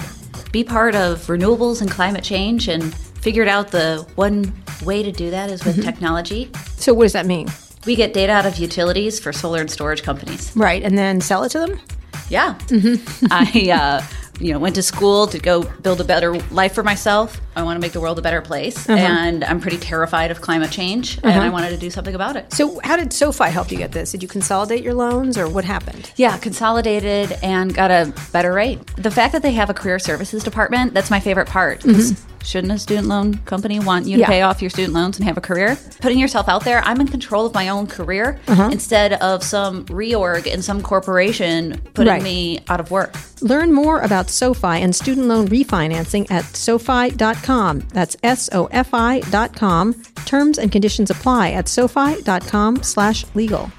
be 0.52 0.64
part 0.64 0.94
of 0.94 1.26
renewables 1.26 1.80
and 1.80 1.90
climate 1.90 2.24
change 2.24 2.68
and 2.68 2.94
figured 2.94 3.48
out 3.48 3.68
the 3.68 4.06
one 4.14 4.52
way 4.84 5.02
to 5.02 5.12
do 5.12 5.30
that 5.30 5.50
is 5.50 5.64
with 5.64 5.82
technology. 5.82 6.50
So, 6.76 6.94
what 6.94 7.04
does 7.04 7.12
that 7.12 7.26
mean? 7.26 7.48
We 7.86 7.96
get 7.96 8.12
data 8.12 8.32
out 8.32 8.46
of 8.46 8.56
utilities 8.58 9.18
for 9.18 9.32
solar 9.32 9.60
and 9.60 9.70
storage 9.70 10.02
companies. 10.02 10.52
Right, 10.56 10.82
and 10.82 10.96
then 10.96 11.20
sell 11.20 11.44
it 11.44 11.50
to 11.50 11.58
them? 11.60 11.80
Yeah. 12.28 12.58
I 13.30 13.70
uh, 13.70 14.02
you 14.40 14.52
know, 14.52 14.58
went 14.58 14.74
to 14.76 14.82
school 14.82 15.26
to 15.28 15.38
go 15.38 15.64
build 15.82 16.00
a 16.00 16.04
better 16.04 16.34
life 16.50 16.74
for 16.74 16.82
myself. 16.82 17.40
I 17.56 17.62
want 17.62 17.76
to 17.76 17.80
make 17.80 17.92
the 17.92 18.00
world 18.00 18.18
a 18.18 18.22
better 18.22 18.40
place, 18.40 18.88
uh-huh. 18.88 18.98
and 18.98 19.44
I'm 19.44 19.60
pretty 19.60 19.78
terrified 19.78 20.30
of 20.30 20.40
climate 20.40 20.70
change, 20.70 21.16
and 21.18 21.26
uh-huh. 21.26 21.40
I 21.40 21.48
wanted 21.48 21.70
to 21.70 21.76
do 21.76 21.90
something 21.90 22.14
about 22.14 22.36
it. 22.36 22.52
So, 22.52 22.80
how 22.84 22.96
did 22.96 23.12
SoFi 23.12 23.50
help 23.50 23.70
you 23.70 23.78
get 23.78 23.92
this? 23.92 24.12
Did 24.12 24.22
you 24.22 24.28
consolidate 24.28 24.82
your 24.82 24.94
loans, 24.94 25.36
or 25.36 25.48
what 25.48 25.64
happened? 25.64 26.12
Yeah, 26.16 26.36
consolidated 26.38 27.32
and 27.42 27.74
got 27.74 27.90
a 27.90 28.12
better 28.32 28.52
rate. 28.52 28.84
The 28.96 29.10
fact 29.10 29.32
that 29.32 29.42
they 29.42 29.52
have 29.52 29.70
a 29.70 29.74
career 29.74 29.98
services 29.98 30.44
department, 30.44 30.94
that's 30.94 31.10
my 31.10 31.20
favorite 31.20 31.48
part. 31.48 31.80
'Cause 31.80 32.12
mm-hmm. 32.12 32.37
Shouldn't 32.48 32.72
a 32.72 32.78
student 32.78 33.08
loan 33.08 33.34
company 33.44 33.78
want 33.78 34.06
you 34.06 34.14
to 34.16 34.20
Yeah. 34.22 34.26
pay 34.26 34.40
off 34.40 34.62
your 34.62 34.70
student 34.70 34.94
loans 34.94 35.18
and 35.18 35.28
have 35.28 35.36
a 35.36 35.40
career? 35.42 35.76
Putting 36.00 36.18
yourself 36.18 36.48
out 36.48 36.64
there, 36.64 36.80
I'm 36.82 36.98
in 36.98 37.06
control 37.06 37.44
of 37.44 37.52
my 37.52 37.68
own 37.68 37.86
career 37.86 38.40
uh-huh. 38.48 38.70
instead 38.72 39.12
of 39.12 39.42
some 39.42 39.84
reorg 39.84 40.46
in 40.46 40.62
some 40.62 40.80
corporation 40.80 41.78
putting 41.92 42.10
Right. 42.14 42.22
me 42.22 42.60
out 42.70 42.80
of 42.80 42.90
work. 42.90 43.14
Learn 43.42 43.70
more 43.74 44.00
about 44.00 44.30
SoFi 44.30 44.80
and 44.80 44.96
student 44.96 45.26
loan 45.26 45.46
refinancing 45.48 46.30
at 46.30 46.46
SoFi.com. 46.56 47.82
That's 47.92 48.16
S 48.22 48.48
O 48.52 48.64
F 48.72 48.94
I.com. 48.94 49.94
Terms 50.24 50.56
and 50.58 50.72
conditions 50.72 51.10
apply 51.10 51.50
at 51.50 51.68
SoFi.com 51.68 52.82
slash 52.82 53.26
legal. 53.34 53.70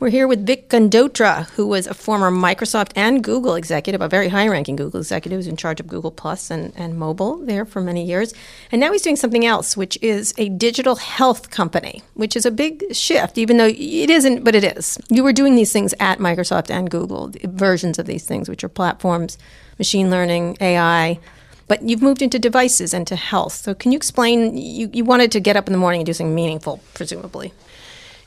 We're 0.00 0.10
here 0.10 0.28
with 0.28 0.46
Vic 0.46 0.68
Gundotra, 0.68 1.50
who 1.50 1.66
was 1.66 1.88
a 1.88 1.92
former 1.92 2.30
Microsoft 2.30 2.92
and 2.94 3.22
Google 3.24 3.56
executive, 3.56 4.00
a 4.00 4.06
very 4.06 4.28
high 4.28 4.46
ranking 4.46 4.76
Google 4.76 5.00
executive 5.00 5.38
who's 5.38 5.48
in 5.48 5.56
charge 5.56 5.80
of 5.80 5.88
Google 5.88 6.12
Plus 6.12 6.52
and, 6.52 6.72
and 6.76 6.96
mobile 6.96 7.38
there 7.38 7.64
for 7.64 7.80
many 7.80 8.04
years. 8.04 8.32
And 8.70 8.80
now 8.80 8.92
he's 8.92 9.02
doing 9.02 9.16
something 9.16 9.44
else, 9.44 9.76
which 9.76 9.98
is 10.00 10.34
a 10.38 10.50
digital 10.50 10.94
health 10.94 11.50
company, 11.50 12.04
which 12.14 12.36
is 12.36 12.46
a 12.46 12.52
big 12.52 12.94
shift, 12.94 13.38
even 13.38 13.56
though 13.56 13.66
it 13.66 14.08
isn't, 14.08 14.44
but 14.44 14.54
it 14.54 14.62
is. 14.62 14.98
You 15.08 15.24
were 15.24 15.32
doing 15.32 15.56
these 15.56 15.72
things 15.72 15.92
at 15.98 16.20
Microsoft 16.20 16.70
and 16.70 16.88
Google, 16.88 17.32
versions 17.42 17.98
of 17.98 18.06
these 18.06 18.24
things, 18.24 18.48
which 18.48 18.62
are 18.62 18.68
platforms, 18.68 19.36
machine 19.78 20.10
learning, 20.12 20.58
AI. 20.60 21.18
But 21.66 21.82
you've 21.82 22.02
moved 22.02 22.22
into 22.22 22.38
devices 22.38 22.94
and 22.94 23.04
to 23.08 23.16
health. 23.16 23.54
So 23.54 23.74
can 23.74 23.90
you 23.90 23.96
explain? 23.96 24.56
You, 24.56 24.90
you 24.92 25.04
wanted 25.04 25.32
to 25.32 25.40
get 25.40 25.56
up 25.56 25.66
in 25.66 25.72
the 25.72 25.78
morning 25.78 26.02
and 26.02 26.06
do 26.06 26.12
something 26.12 26.36
meaningful, 26.36 26.80
presumably. 26.94 27.52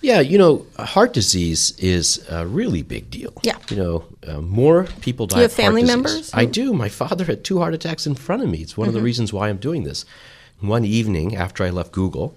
Yeah, 0.01 0.19
you 0.19 0.37
know, 0.37 0.65
heart 0.79 1.13
disease 1.13 1.77
is 1.77 2.25
a 2.29 2.45
really 2.45 2.81
big 2.81 3.09
deal. 3.11 3.33
Yeah. 3.43 3.57
You 3.69 3.77
know, 3.77 4.03
uh, 4.27 4.41
more 4.41 4.85
people 5.01 5.27
die 5.27 5.37
you 5.37 5.41
have 5.43 5.53
family 5.53 5.83
members? 5.83 6.31
I 6.33 6.45
do. 6.45 6.73
My 6.73 6.89
father 6.89 7.25
had 7.25 7.43
two 7.43 7.59
heart 7.59 7.73
attacks 7.75 8.07
in 8.07 8.15
front 8.15 8.41
of 8.41 8.49
me. 8.49 8.59
It's 8.59 8.75
one 8.75 8.87
of 8.87 8.93
the 8.95 9.01
reasons 9.01 9.31
why 9.31 9.49
I'm 9.49 9.57
doing 9.57 9.83
this. 9.83 10.05
One 10.59 10.85
evening 10.85 11.35
after 11.35 11.63
I 11.63 11.69
left 11.69 11.91
Google, 11.91 12.35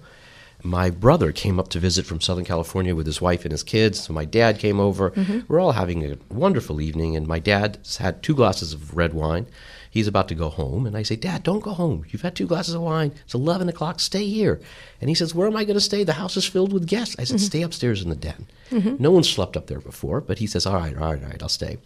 my 0.63 0.89
brother 0.89 1.31
came 1.31 1.59
up 1.59 1.69
to 1.69 1.79
visit 1.79 2.05
from 2.05 2.21
Southern 2.21 2.45
California 2.45 2.95
with 2.95 3.05
his 3.05 3.21
wife 3.21 3.45
and 3.45 3.51
his 3.51 3.63
kids. 3.63 3.99
So 4.03 4.13
my 4.13 4.25
dad 4.25 4.59
came 4.59 4.79
over. 4.79 5.13
We're 5.47 5.59
all 5.59 5.73
having 5.73 6.03
a 6.03 6.17
wonderful 6.29 6.81
evening, 6.81 7.15
and 7.15 7.27
my 7.27 7.39
dad 7.39 7.79
had 7.99 8.21
two 8.21 8.35
glasses 8.35 8.73
of 8.73 8.95
red 8.95 9.13
wine. 9.13 9.47
He's 9.95 10.09
about 10.09 10.27
to 10.27 10.35
go 10.35 10.49
home, 10.49 10.85
and 10.85 10.97
I 10.97 11.03
say, 11.03 11.15
Dad, 11.15 11.43
don't 11.43 11.63
go 11.63 11.71
home. 11.71 12.03
You've 12.09 12.21
had 12.21 12.35
two 12.35 12.47
glasses 12.47 12.73
of 12.73 12.81
wine. 12.81 13.13
It's 13.23 13.33
11 13.33 13.69
o'clock. 13.69 14.01
Stay 14.01 14.27
here. 14.27 14.59
And 14.99 15.09
he 15.09 15.15
says, 15.15 15.33
Where 15.33 15.47
am 15.47 15.55
I 15.55 15.63
going 15.63 15.75
to 15.75 15.79
stay? 15.81 16.03
The 16.03 16.11
house 16.11 16.35
is 16.35 16.45
filled 16.45 16.73
with 16.73 16.85
guests. 16.85 17.15
I 17.17 17.23
said, 17.23 17.37
mm-hmm. 17.37 17.45
Stay 17.45 17.61
upstairs 17.61 18.01
in 18.01 18.09
the 18.09 18.15
den. 18.17 18.45
Mm-hmm. 18.71 18.97
No 18.99 19.11
one 19.11 19.23
slept 19.23 19.55
up 19.55 19.67
there 19.67 19.79
before, 19.79 20.19
but 20.19 20.39
he 20.39 20.47
says, 20.47 20.65
All 20.65 20.73
right, 20.73 20.93
all 20.97 21.13
right, 21.13 21.23
all 21.23 21.29
right, 21.29 21.41
I'll 21.41 21.47
stay. 21.47 21.77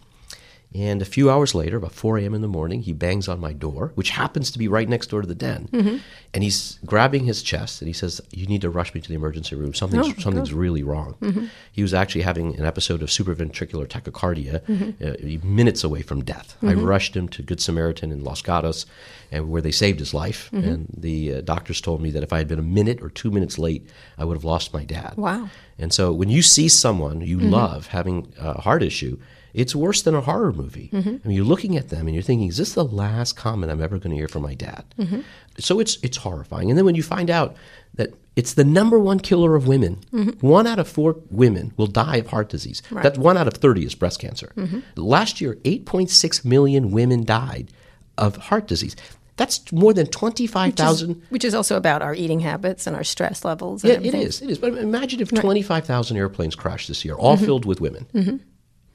And 0.72 1.02
a 1.02 1.04
few 1.04 1.28
hours 1.28 1.52
later, 1.54 1.78
about 1.78 1.92
4 1.92 2.18
a.m. 2.18 2.32
in 2.32 2.42
the 2.42 2.48
morning, 2.48 2.82
he 2.82 2.92
bangs 2.92 3.26
on 3.26 3.40
my 3.40 3.52
door, 3.52 3.90
which 3.96 4.10
happens 4.10 4.52
to 4.52 4.58
be 4.58 4.68
right 4.68 4.88
next 4.88 5.08
door 5.08 5.20
to 5.20 5.26
the 5.26 5.34
den. 5.34 5.68
Mm-hmm. 5.72 5.96
And 6.32 6.44
he's 6.44 6.78
grabbing 6.86 7.24
his 7.24 7.42
chest 7.42 7.80
and 7.80 7.88
he 7.88 7.92
says, 7.92 8.20
You 8.30 8.46
need 8.46 8.60
to 8.60 8.70
rush 8.70 8.94
me 8.94 9.00
to 9.00 9.08
the 9.08 9.16
emergency 9.16 9.56
room. 9.56 9.74
Something's, 9.74 10.08
oh, 10.08 10.14
something's 10.20 10.52
really 10.52 10.84
wrong. 10.84 11.16
Mm-hmm. 11.20 11.46
He 11.72 11.82
was 11.82 11.92
actually 11.92 12.22
having 12.22 12.56
an 12.56 12.64
episode 12.64 13.02
of 13.02 13.08
supraventricular 13.08 13.88
tachycardia 13.88 14.60
mm-hmm. 14.60 15.04
uh, 15.04 15.44
minutes 15.44 15.82
away 15.82 16.02
from 16.02 16.22
death. 16.22 16.56
I 16.62 16.74
rushed 16.74 17.16
him 17.16 17.28
to 17.30 17.42
Good 17.42 17.60
Samaritan 17.60 18.12
in 18.12 18.22
Los 18.22 18.40
Gatos, 18.40 18.86
and 19.32 19.50
where 19.50 19.62
they 19.62 19.72
saved 19.72 19.98
his 19.98 20.14
life. 20.14 20.52
And 20.52 20.86
the 20.96 21.34
uh, 21.34 21.40
doctors 21.40 21.80
told 21.80 22.00
me 22.00 22.10
that 22.10 22.22
if 22.22 22.32
I 22.32 22.38
had 22.38 22.48
been 22.48 22.58
a 22.58 22.62
minute 22.62 23.02
or 23.02 23.10
two 23.10 23.30
minutes 23.30 23.58
late, 23.58 23.88
I 24.18 24.24
would 24.24 24.36
have 24.36 24.44
lost 24.44 24.72
my 24.72 24.84
dad. 24.84 25.14
Wow. 25.16 25.48
And 25.78 25.92
so 25.92 26.12
when 26.12 26.28
you 26.28 26.42
see 26.42 26.68
someone 26.68 27.22
you 27.22 27.40
love 27.40 27.88
having 27.88 28.32
a 28.38 28.60
heart 28.60 28.82
issue, 28.82 29.18
it's 29.54 29.74
worse 29.74 30.02
than 30.02 30.14
a 30.14 30.20
horror 30.20 30.52
movie. 30.52 30.90
Mm-hmm. 30.92 31.16
I 31.24 31.28
mean, 31.28 31.36
you're 31.36 31.44
looking 31.44 31.76
at 31.76 31.88
them 31.88 32.06
and 32.06 32.14
you're 32.14 32.22
thinking, 32.22 32.48
is 32.48 32.56
this 32.56 32.74
the 32.74 32.84
last 32.84 33.36
comment 33.36 33.70
I'm 33.72 33.82
ever 33.82 33.98
going 33.98 34.10
to 34.10 34.16
hear 34.16 34.28
from 34.28 34.42
my 34.42 34.54
dad? 34.54 34.84
Mm-hmm. 34.98 35.20
So 35.58 35.80
it's 35.80 35.98
it's 36.02 36.18
horrifying. 36.18 36.70
And 36.70 36.78
then 36.78 36.84
when 36.84 36.94
you 36.94 37.02
find 37.02 37.30
out 37.30 37.56
that 37.94 38.14
it's 38.36 38.54
the 38.54 38.64
number 38.64 38.98
one 38.98 39.20
killer 39.20 39.56
of 39.56 39.66
women, 39.66 39.98
mm-hmm. 40.12 40.46
one 40.46 40.66
out 40.66 40.78
of 40.78 40.88
four 40.88 41.16
women 41.30 41.72
will 41.76 41.88
die 41.88 42.16
of 42.16 42.28
heart 42.28 42.48
disease. 42.48 42.82
That 42.90 43.18
one 43.18 43.36
out 43.36 43.48
of 43.48 43.54
thirty 43.54 43.84
is 43.84 43.94
breast 43.94 44.20
cancer. 44.20 44.52
Last 44.96 45.40
year, 45.40 45.56
8.6 45.64 46.44
million 46.44 46.90
women 46.90 47.24
died 47.24 47.70
of 48.16 48.36
heart 48.36 48.66
disease. 48.66 48.96
That's 49.40 49.72
more 49.72 49.94
than 49.94 50.06
25,000 50.06 51.22
Which 51.30 51.46
is 51.46 51.54
also 51.54 51.78
about 51.78 52.02
our 52.02 52.14
eating 52.14 52.40
habits 52.40 52.86
and 52.86 52.94
our 52.94 53.02
stress 53.02 53.42
levels. 53.42 53.82
And 53.82 53.88
yeah, 53.88 53.94
it 53.94 53.98
everything. 54.08 54.20
is. 54.20 54.42
It 54.42 54.50
is. 54.50 54.58
But 54.58 54.76
imagine 54.76 55.20
if 55.20 55.30
25,000 55.30 56.16
airplanes 56.18 56.54
crashed 56.54 56.88
this 56.88 57.06
year, 57.06 57.14
all 57.14 57.38
filled 57.38 57.64
with 57.64 57.80
women. 57.80 58.44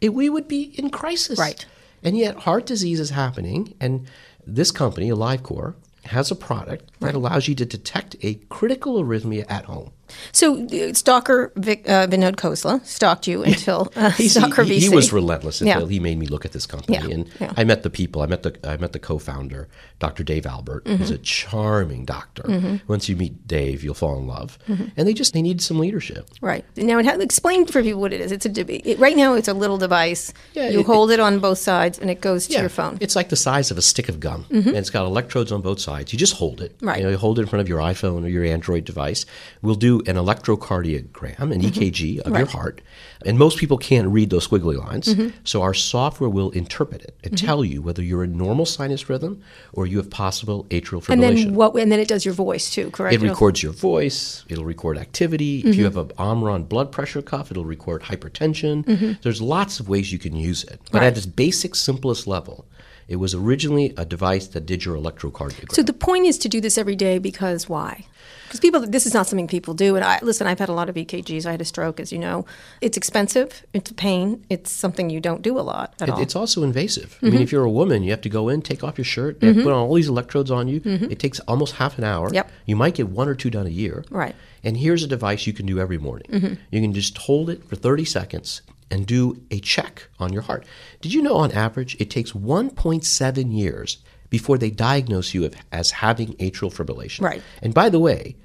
It, 0.02 0.14
we 0.14 0.30
would 0.30 0.48
be 0.48 0.74
in 0.78 0.90
crisis. 0.90 1.40
Right. 1.40 1.66
And 2.04 2.18
yet, 2.18 2.38
heart 2.38 2.66
disease 2.66 3.00
is 3.00 3.10
happening. 3.12 3.74
And 3.80 4.08
this 4.46 4.72
company, 4.72 5.10
AliveCor, 5.10 5.76
has 6.06 6.30
a 6.30 6.36
product 6.36 6.92
that 7.00 7.16
allows 7.16 7.48
you 7.48 7.56
to 7.56 7.66
detect 7.66 8.16
a 8.22 8.36
critical 8.50 9.04
arrhythmia 9.04 9.46
at 9.50 9.66
home. 9.66 9.92
So, 10.32 10.66
uh, 10.68 10.94
stalker 10.94 11.52
Vic, 11.56 11.88
uh, 11.90 12.08
Vinod 12.08 12.36
Khosla 12.36 12.86
stalked 12.86 13.28
you 13.28 13.44
until 13.44 13.92
uh, 13.96 14.12
stalker 14.12 14.64
he, 14.64 14.80
he 14.80 14.90
was 14.90 15.12
relentless 15.14 15.62
Yeah. 15.62 15.74
until 15.74 15.88
he 15.88 16.00
made 16.00 16.18
me 16.18 16.28
look 16.28 16.46
at 16.46 16.52
this 16.52 16.66
company. 16.66 16.98
Yeah, 16.98 17.06
And 17.14 17.30
yeah. 17.40 17.54
I 17.58 17.64
met 17.64 17.84
the 17.84 17.90
people. 17.90 18.22
I 18.22 18.26
met 18.28 18.44
the 18.44 18.56
I 18.68 18.78
met 18.78 18.94
the 18.94 19.00
co-founder, 19.00 19.68
Dr. 20.00 20.24
Dave 20.24 20.46
Albert. 20.46 20.84
He's 20.88 20.96
Mm-hmm. 21.06 21.14
a 21.14 21.18
charming 21.20 22.06
doctor. 22.06 22.80
Once 22.88 23.08
you 23.10 23.16
meet 23.16 23.48
Dave, 23.48 23.84
you'll 23.84 23.94
fall 23.94 24.18
in 24.18 24.28
love. 24.28 24.58
And 24.68 25.08
they 25.08 25.14
just 25.14 25.34
they 25.34 25.42
need 25.42 25.62
some 25.62 25.80
leadership. 25.80 26.30
Right 26.42 26.66
now, 26.78 26.98
it 27.00 27.06
ha- 27.06 27.18
explain 27.20 27.66
for 27.66 27.82
people 27.82 28.02
what 28.02 28.14
it 28.14 28.22
is. 28.22 28.32
It's 28.32 28.46
a 28.46 28.90
it, 28.90 29.00
right 29.00 29.16
now. 29.16 29.34
It's 29.34 29.48
a 29.48 29.54
little 29.54 29.78
device. 29.78 30.34
Yeah, 30.54 30.70
you 30.70 30.80
it- 30.82 30.86
hold 30.86 31.12
it 31.12 31.20
on 31.20 31.40
both 31.40 31.58
sides, 31.60 32.00
and 32.00 32.10
it 32.10 32.22
goes 32.22 32.48
to 32.48 32.60
your 32.60 32.70
phone. 32.70 32.96
Mm-hmm. 32.96 33.04
It's 33.04 33.16
like 33.16 33.30
the 33.30 33.36
size 33.36 33.72
of 33.72 33.78
a 33.78 33.82
stick 33.82 34.10
of 34.10 34.20
gum, 34.20 34.46
and 34.50 34.68
it's 34.76 34.90
got 34.90 35.06
electrodes 35.06 35.52
on 35.52 35.62
both 35.62 35.80
sides. 35.80 36.14
You 36.14 36.20
just 36.20 36.34
hold 36.36 36.62
it. 36.62 36.76
Right. 36.82 36.98
You 36.98 37.04
know, 37.04 37.10
you 37.12 37.18
hold 37.18 37.40
it 37.40 37.44
in 37.44 37.48
front 37.48 37.62
of 37.62 37.68
your 37.70 37.80
iPhone 37.80 38.24
or 38.24 38.28
your 38.28 38.44
Android 38.46 38.86
device. 38.86 39.26
We'll 39.62 39.76
do 39.76 39.95
an 40.08 40.16
electrocardiogram, 40.16 41.40
an 41.52 41.62
EKG 41.62 42.20
of 42.20 42.34
your 42.34 42.46
Mm-hmm. 42.46 42.58
Heart, 42.58 42.82
and 43.26 43.40
most 43.40 43.58
people 43.58 43.78
can't 43.78 44.08
read 44.10 44.30
those 44.30 44.48
squiggly 44.48 44.78
lines. 44.78 45.08
Mm-hmm. 45.16 45.36
So 45.44 45.62
our 45.62 45.74
software 45.74 46.30
will 46.30 46.52
interpret 46.52 47.02
it 47.02 47.16
and 47.24 47.38
tell 47.38 47.66
you 47.66 47.82
whether 47.82 48.04
you're 48.04 48.24
in 48.24 48.38
normal 48.38 48.66
sinus 48.66 49.10
rhythm 49.10 49.42
or 49.74 49.88
you 49.88 49.98
have 49.98 50.10
possible 50.10 50.66
atrial 50.70 51.04
fibrillation. 51.04 51.10
and 51.14 51.24
then 51.24 51.54
what? 51.56 51.76
And 51.76 51.92
then 51.92 52.00
it 52.00 52.08
does 52.08 52.24
your 52.26 52.34
voice 52.36 52.70
too. 52.70 52.92
Correct. 52.92 53.16
It 53.16 53.22
records 53.22 53.64
your 53.64 53.72
voice. 53.74 54.46
It'll 54.48 54.66
record 54.66 54.98
activity. 54.98 55.62
If 55.66 55.76
you 55.76 55.86
have 55.86 55.98
an 55.98 56.12
Omron 56.18 56.64
blood 56.66 56.92
pressure 56.92 57.22
cuff, 57.22 57.50
it'll 57.52 57.66
record 57.66 58.04
hypertension. 58.04 59.22
There's 59.22 59.42
lots 59.42 59.80
of 59.80 59.90
ways 59.90 60.12
you 60.12 60.20
can 60.20 60.36
use 60.36 60.64
it. 60.66 60.80
But 60.92 61.00
Right. 61.02 61.08
at 61.08 61.18
its 61.18 61.26
basic, 61.26 61.74
simplest 61.76 62.28
level, 62.28 62.66
it 63.08 63.18
was 63.18 63.34
originally 63.36 63.94
a 63.98 64.06
device 64.06 64.48
that 64.48 64.66
did 64.66 64.84
your 64.86 64.96
electrocardiogram. 64.96 65.72
So 65.74 65.84
the 65.84 65.94
point 65.94 66.26
is 66.26 66.38
to 66.40 66.50
do 66.50 66.60
this 66.60 66.78
every 66.78 66.96
day 66.96 67.20
because 67.20 67.70
why? 67.70 68.06
Because 68.46 68.60
people, 68.60 68.82
this 68.86 69.06
is 69.06 69.14
not 69.14 69.28
something 69.28 69.48
people 69.48 69.74
do. 69.74 69.96
And 69.96 70.06
I 70.06 70.20
listen. 70.22 70.46
I've 70.48 70.60
had 70.60 70.70
a 70.70 70.74
lot 70.74 70.88
of 70.88 70.96
EKGs. 70.96 71.46
I 71.48 71.52
had 71.52 71.62
a 71.62 71.66
stroke, 71.66 72.00
as 72.00 72.12
you 72.12 72.20
know. 72.20 72.46
It's 72.80 72.96
expensive. 72.96 73.66
It's 73.74 73.90
a 73.92 73.94
pain. 73.94 74.46
It's 74.50 74.70
something 74.72 75.10
you 75.10 75.20
don't 75.20 75.42
do 75.42 75.58
a 75.60 75.62
lot 75.62 75.94
at 76.00 76.08
It- 76.10 76.12
all. 76.14 76.22
it's 76.22 76.36
also 76.36 76.64
invasive. 76.64 77.16
Mm-hmm. 77.16 77.26
I 77.26 77.30
mean, 77.32 77.42
if 77.42 77.52
you're 77.52 77.64
a 77.64 77.70
woman, 77.72 78.04
you 78.04 78.12
have 78.12 78.22
to 78.22 78.30
go 78.30 78.50
in, 78.50 78.62
take 78.62 78.84
off 78.84 78.98
your 78.98 79.06
shirt, 79.06 79.40
they 79.40 79.52
put 79.54 79.68
on 79.68 79.74
all 79.74 79.94
these 79.96 80.08
electrodes 80.08 80.52
on 80.52 80.68
you. 80.68 80.80
It 80.86 81.20
takes 81.20 81.40
almost 81.42 81.76
half 81.76 81.98
an 81.98 82.04
hour. 82.04 82.28
Mm-hmm. 82.28 82.36
Yep. 82.36 82.52
You 82.68 82.76
might 82.76 82.96
get 82.96 83.10
one 83.10 83.28
or 83.28 83.36
two 83.36 83.50
done 83.50 83.66
a 83.68 83.72
year. 83.72 84.06
Right. 84.10 84.34
Mm-hmm. 84.34 84.68
And 84.68 84.78
here's 84.78 85.04
a 85.04 85.08
device 85.08 85.46
you 85.46 85.54
can 85.54 85.66
do 85.66 85.80
every 85.80 85.98
morning. 85.98 86.58
You 86.72 86.82
can 86.82 86.94
just 86.94 87.18
hold 87.18 87.50
it 87.50 87.64
for 87.68 87.76
30 87.76 88.06
seconds 88.06 88.62
and 88.92 89.06
do 89.08 89.42
a 89.52 89.60
check 89.60 90.08
on 90.20 90.32
your 90.32 90.44
heart. 90.44 90.66
Did 91.02 91.14
you 91.14 91.22
know 91.22 91.36
on 91.38 91.52
average 91.52 91.96
it 92.00 92.10
takes 92.10 92.32
1.7 92.34 93.58
years 93.58 93.98
before 94.30 94.58
they 94.58 94.70
diagnose 94.70 95.34
you 95.34 95.50
as 95.72 95.92
having 95.92 96.34
atrial 96.36 96.74
fibrillation? 96.74 97.22
Right. 97.22 97.42
And 97.62 97.74
by 97.74 97.90
the 97.90 98.00
way, 98.00 98.36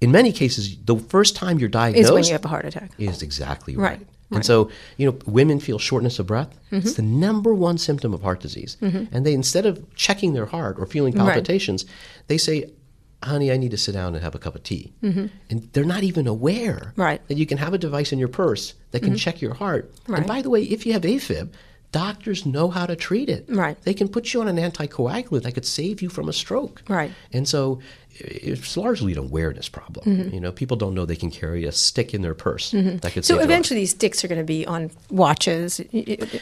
in 0.00 0.12
many 0.12 0.32
cases, 0.32 0.76
the 0.84 0.96
first 0.96 1.34
time 1.36 1.58
you're 1.58 1.68
diagnosed 1.68 2.04
is 2.06 2.12
when 2.12 2.24
you 2.24 2.32
have 2.32 2.44
a 2.44 2.48
heart 2.48 2.64
attack. 2.64 2.90
is 2.98 3.22
exactly 3.22 3.76
Right, 3.76 3.98
right. 3.98 4.06
And 4.30 4.44
so, 4.44 4.70
you 4.98 5.10
know, 5.10 5.18
women 5.26 5.58
feel 5.58 5.78
shortness 5.78 6.18
of 6.18 6.26
breath. 6.26 6.54
Mm-hmm. 6.66 6.76
It's 6.76 6.94
the 6.94 7.02
number 7.02 7.52
one 7.54 7.78
symptom 7.78 8.14
of 8.14 8.22
heart 8.22 8.40
disease. 8.40 8.76
Mm-hmm. 8.80 9.04
And 9.14 9.26
they, 9.26 9.32
instead 9.34 9.66
of 9.66 9.84
checking 9.96 10.34
their 10.34 10.46
heart 10.46 10.76
or 10.78 10.86
feeling 10.86 11.14
Right. 11.14 11.24
palpitations, 11.26 11.84
they 12.28 12.38
say, 12.38 12.70
honey, 13.24 13.50
I 13.50 13.56
need 13.56 13.72
to 13.72 13.76
sit 13.78 13.92
down 13.92 14.14
and 14.14 14.22
have 14.22 14.34
a 14.36 14.38
cup 14.38 14.54
of 14.54 14.62
tea. 14.62 14.92
Mm-hmm. 15.02 15.26
And 15.50 15.68
they're 15.72 15.84
not 15.84 16.04
even 16.04 16.28
aware 16.28 16.92
Right. 16.94 17.26
that 17.26 17.36
you 17.36 17.46
can 17.46 17.58
have 17.58 17.74
a 17.74 17.78
device 17.78 18.12
in 18.12 18.18
your 18.20 18.28
purse 18.28 18.74
that 18.90 19.00
can 19.00 19.10
mm-hmm. 19.10 19.16
check 19.16 19.40
your 19.40 19.54
heart. 19.54 19.92
Right. 20.06 20.18
And 20.18 20.26
by 20.26 20.42
the 20.42 20.50
way, 20.50 20.62
if 20.62 20.86
you 20.86 20.92
have 20.92 21.02
AFib, 21.02 21.50
doctors 21.92 22.44
know 22.44 22.68
how 22.68 22.86
to 22.86 22.96
treat 22.96 23.28
it. 23.28 23.46
Right. 23.48 23.80
They 23.82 23.94
can 23.94 24.08
put 24.08 24.32
you 24.32 24.40
on 24.40 24.48
an 24.48 24.56
anticoagulant 24.56 25.42
that 25.42 25.52
could 25.52 25.66
save 25.66 26.02
you 26.02 26.08
from 26.08 26.28
a 26.28 26.32
stroke. 26.32 26.82
Right. 26.88 27.10
And 27.32 27.48
so 27.48 27.80
it's 28.20 28.76
largely 28.76 29.12
an 29.12 29.18
awareness 29.18 29.68
problem. 29.68 30.30
You 30.32 30.40
know, 30.40 30.52
people 30.52 30.76
don't 30.76 30.94
know 30.94 31.04
they 31.06 31.16
can 31.16 31.30
carry 31.30 31.64
a 31.64 31.72
stick 31.72 32.14
in 32.14 32.22
their 32.22 32.34
purse 32.34 32.70
that 32.72 32.78
could 32.82 33.00
Mm-hmm. 33.02 33.08
So 33.18 33.20
save 33.20 33.26
their 33.28 33.36
life. 33.38 33.44
eventually, 33.44 33.80
these 33.80 33.90
sticks 33.90 34.24
are 34.24 34.28
going 34.28 34.40
to 34.40 34.44
be 34.44 34.66
on 34.66 34.90
watches 35.10 35.80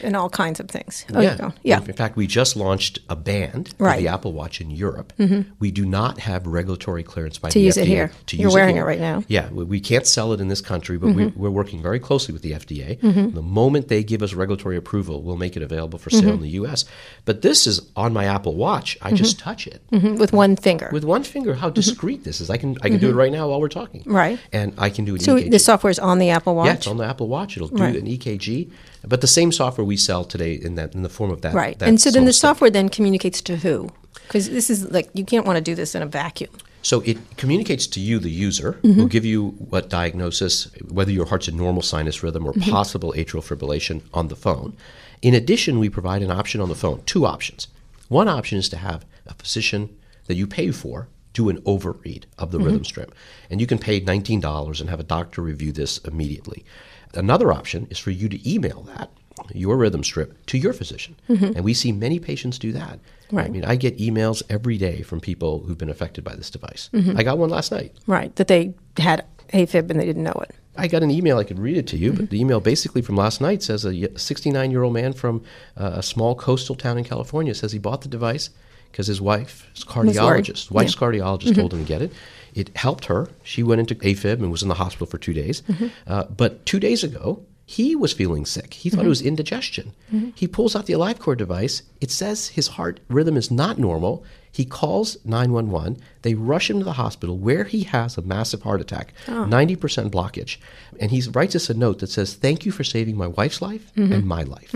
and 0.03 0.15
all 0.15 0.29
kinds 0.29 0.59
of 0.59 0.69
things. 0.69 1.05
Oh, 1.13 1.21
yeah. 1.21 1.51
yeah. 1.63 1.79
In 1.83 1.93
fact, 1.93 2.15
we 2.15 2.27
just 2.27 2.55
launched 2.55 2.99
a 3.09 3.15
band 3.15 3.73
for 3.77 3.83
Right. 3.85 3.95
Mm-hmm. 3.97 4.05
the 4.05 4.11
Apple 4.11 4.33
Watch 4.33 4.61
in 4.61 4.71
Europe. 4.71 5.13
We 5.59 5.71
do 5.71 5.85
not 5.85 6.19
have 6.19 6.45
regulatory 6.47 7.03
clearance 7.03 7.37
by 7.37 7.49
To 7.49 7.59
the 7.59 7.65
use 7.65 7.77
it 7.77 7.83
FDA 7.85 7.87
here. 7.87 8.11
to 8.27 8.37
You're 8.37 8.47
use 8.47 8.53
wearing 8.53 8.75
here. 8.75 8.83
it 8.83 8.87
right 8.87 8.99
now. 8.99 9.19
Mm-hmm. 9.19 9.33
Yeah, 9.33 9.49
we, 9.49 9.79
can't 9.79 10.05
sell 10.07 10.33
it 10.33 10.41
in 10.41 10.47
this 10.47 10.61
country, 10.61 10.97
but 10.97 11.13
we, 11.15 11.27
we're 11.27 11.49
working 11.51 11.81
very 11.81 11.99
closely 11.99 12.33
with 12.33 12.41
the 12.41 12.51
FDA. 12.51 12.99
The 13.33 13.41
moment 13.41 13.87
they 13.87 14.03
give 14.03 14.21
us 14.23 14.33
regulatory 14.33 14.77
approval, 14.77 15.21
we'll 15.21 15.37
make 15.37 15.55
it 15.55 15.61
available 15.63 15.99
for 15.99 16.09
Mm-hmm. 16.09 16.25
sale 16.25 16.33
in 16.35 16.41
the 16.41 16.49
U.S. 16.61 16.85
But 17.25 17.41
this 17.41 17.67
is 17.67 17.81
on 17.95 18.13
my 18.13 18.25
Apple 18.25 18.55
Watch. 18.55 18.97
I 19.01 19.11
just 19.11 19.37
touch 19.39 19.67
it. 19.67 19.81
With 19.91 20.31
one 20.33 20.55
finger. 20.55 20.89
With 20.91 21.03
one 21.03 21.23
finger, 21.23 21.55
how 21.55 21.66
Mm-hmm. 21.67 21.75
discreet 21.75 22.23
this 22.23 22.41
is! 22.41 22.49
I 22.49 22.57
can 22.57 22.77
I 22.81 22.89
can 22.89 22.99
do 22.99 23.07
it 23.07 23.09
mm-hmm. 23.09 23.19
right 23.19 23.31
now 23.31 23.49
while 23.49 23.59
we're 23.59 23.69
talking. 23.69 24.01
Mm-hmm. 24.01 24.15
Right. 24.15 24.39
and 24.51 24.73
I 24.77 24.89
can 24.89 25.05
do 25.05 25.15
an 25.15 25.19
so 25.19 25.35
EKG. 25.35 25.51
the 25.51 25.59
software 25.59 25.91
is 25.91 25.99
on 25.99 26.19
the 26.19 26.29
Apple 26.29 26.55
Watch. 26.55 26.67
Yeah, 26.67 26.73
it's 26.73 26.87
on 26.87 26.97
the 26.97 27.05
Apple 27.05 27.27
Watch. 27.27 27.57
It'll 27.57 27.69
do 27.69 27.83
Right. 27.83 27.95
an 27.95 28.05
EKG, 28.05 28.69
but 29.07 29.21
the 29.21 29.27
same 29.27 29.51
software 29.51 29.85
we 29.85 29.97
sell 29.97 30.23
today 30.23 30.53
in 30.53 30.75
that 30.75 30.93
in 30.93 31.03
the 31.03 31.09
form 31.09 31.31
of 31.31 31.41
that. 31.41 31.53
Right. 31.53 31.77
that 31.79 31.87
And 31.87 31.99
so 31.99 32.11
then 32.11 32.25
the 32.25 32.33
stick. 32.33 32.41
software 32.41 32.69
then 32.69 32.89
communicates 32.89 33.41
to 33.43 33.57
who? 33.57 33.89
Because 34.27 34.49
this 34.49 34.69
is 34.69 34.89
like 34.91 35.09
you 35.13 35.25
can't 35.25 35.45
want 35.45 35.57
to 35.57 35.61
do 35.61 35.75
this 35.75 35.95
in 35.95 36.01
a 36.01 36.05
vacuum. 36.05 36.51
So 36.81 37.01
it 37.01 37.17
communicates 37.37 37.85
to 37.87 37.99
you, 37.99 38.17
the 38.19 38.29
user, 38.29 38.79
will 38.81 38.91
mm-hmm. 38.91 39.05
give 39.07 39.25
you 39.25 39.49
what 39.69 39.89
diagnosis, 39.89 40.71
whether 40.89 41.11
your 41.11 41.25
heart's 41.25 41.49
a 41.49 41.51
normal 41.51 41.81
sinus 41.81 42.23
rhythm 42.23 42.45
or 42.45 42.53
possible 42.53 43.13
atrial 43.17 43.43
fibrillation 43.43 44.01
on 44.13 44.29
the 44.29 44.35
phone. 44.35 44.77
In 45.21 45.33
addition, 45.33 45.79
we 45.79 45.89
provide 45.89 46.21
an 46.21 46.31
option 46.31 46.61
on 46.61 46.69
the 46.69 46.75
phone, 46.75 47.01
two 47.05 47.25
options. 47.25 47.67
One 48.07 48.29
option 48.29 48.57
is 48.57 48.69
to 48.69 48.77
have 48.77 49.05
a 49.25 49.33
physician 49.33 49.97
that 50.27 50.35
you 50.35 50.47
pay 50.47 50.71
for 50.71 51.09
do 51.37 51.49
an 51.49 51.61
overread 51.61 52.23
of 52.39 52.49
the 52.49 52.57
rhythm 52.57 52.77
mm-hmm. 52.77 52.83
strip. 52.83 53.13
And 53.51 53.61
you 53.61 53.67
can 53.67 53.77
pay 53.77 54.01
$19 54.01 54.81
and 54.81 54.89
have 54.89 54.99
a 54.99 55.03
doctor 55.03 55.43
review 55.43 55.71
this 55.71 55.99
immediately. 55.99 56.65
Another 57.13 57.51
option 57.53 57.85
is 57.91 57.99
for 57.99 58.09
you 58.09 58.27
to 58.27 58.51
email 58.51 58.81
that, 58.93 59.11
your 59.53 59.77
rhythm 59.77 60.03
strip, 60.03 60.43
to 60.47 60.57
your 60.57 60.73
physician. 60.73 61.15
Mm-hmm. 61.29 61.55
And 61.55 61.63
we 61.63 61.75
see 61.75 61.91
many 61.91 62.19
patients 62.19 62.57
do 62.57 62.71
that. 62.71 62.99
Right. 63.31 63.45
I 63.45 63.49
mean, 63.49 63.65
I 63.65 63.75
get 63.75 63.99
emails 63.99 64.41
every 64.49 64.79
day 64.79 65.03
from 65.03 65.19
people 65.19 65.59
who've 65.59 65.77
been 65.77 65.91
affected 65.91 66.23
by 66.23 66.35
this 66.35 66.49
device. 66.49 66.89
Mm-hmm. 66.91 67.17
I 67.19 67.21
got 67.21 67.37
one 67.37 67.51
last 67.51 67.71
night. 67.71 67.95
Right. 68.07 68.35
That 68.37 68.47
they 68.47 68.73
had 68.97 69.23
AFib 69.53 69.91
and 69.91 69.99
they 69.99 70.05
didn't 70.05 70.23
know 70.23 70.41
it. 70.41 70.55
I 70.75 70.87
got 70.87 71.03
an 71.03 71.11
email. 71.11 71.37
I 71.37 71.43
could 71.43 71.59
read 71.59 71.77
it 71.77 71.85
to 71.87 71.97
you, 71.97 72.13
but 72.13 72.31
the 72.31 72.41
email 72.41 72.59
basically 72.59 73.03
from 73.03 73.15
last 73.15 73.41
night 73.41 73.61
says 73.61 73.85
a 73.85 74.17
69 74.17 74.71
year 74.71 74.81
old 74.81 74.93
man 74.93 75.13
from 75.13 75.43
uh, 75.75 75.91
a 75.95 76.03
small 76.03 76.33
coastal 76.33 76.75
town 76.75 76.97
in 76.97 77.03
California 77.03 77.53
says 77.53 77.73
he 77.73 77.79
bought 77.79 78.01
the 78.01 78.07
device 78.07 78.49
because 78.91 79.07
his 79.07 79.21
wife, 79.21 79.67
his 79.73 79.83
cardiologist, 79.83 80.71
wife's 80.71 80.93
Yeah. 80.93 81.07
Mm-hmm. 81.07 81.21
cardiologist, 81.23 81.55
told 81.55 81.73
him 81.73 81.79
to 81.81 81.85
get 81.87 82.01
it. 82.01 82.11
It 82.53 82.75
helped 82.75 83.05
her. 83.05 83.29
She 83.43 83.61
went 83.63 83.79
into 83.81 83.95
AFib 83.95 84.33
and 84.41 84.51
was 84.51 84.63
in 84.63 84.67
the 84.69 84.75
hospital 84.75 85.05
for 85.07 85.17
two 85.17 85.33
days. 85.33 85.61
Mm-hmm. 85.63 85.87
Uh, 86.07 86.23
but 86.25 86.65
two 86.65 86.79
days 86.79 87.03
ago, 87.03 87.43
he 87.65 87.95
was 87.95 88.13
feeling 88.13 88.45
sick. 88.45 88.73
He 88.73 88.89
Mm-hmm. 88.89 88.97
thought 88.97 89.05
it 89.05 89.09
was 89.09 89.21
indigestion. 89.21 89.93
He 90.35 90.47
pulls 90.47 90.75
out 90.75 90.85
the 90.85 90.93
AliveCor 90.93 91.35
device. 91.37 91.83
It 92.01 92.09
says 92.11 92.47
his 92.49 92.69
heart 92.69 92.99
rhythm 93.09 93.35
is 93.37 93.51
not 93.51 93.77
normal. 93.77 94.23
He 94.51 94.65
calls 94.65 95.17
911. 95.25 95.97
They 96.23 96.33
rush 96.33 96.69
him 96.69 96.79
to 96.79 96.85
the 96.85 96.93
hospital 96.93 97.37
where 97.37 97.65
he 97.65 97.83
has 97.83 98.17
a 98.17 98.21
massive 98.23 98.63
heart 98.63 98.81
attack, 98.81 99.13
Oh. 99.27 99.45
90% 99.47 100.09
blockage. 100.09 100.57
And 100.99 101.11
he 101.11 101.21
writes 101.29 101.55
us 101.55 101.69
a 101.69 101.73
note 101.75 101.99
that 101.99 102.07
says, 102.09 102.33
Thank 102.33 102.65
you 102.65 102.71
for 102.71 102.83
saving 102.85 103.17
my 103.17 103.27
wife's 103.27 103.61
life 103.61 103.91
and 103.97 104.25
my 104.25 104.41
life. 104.43 104.73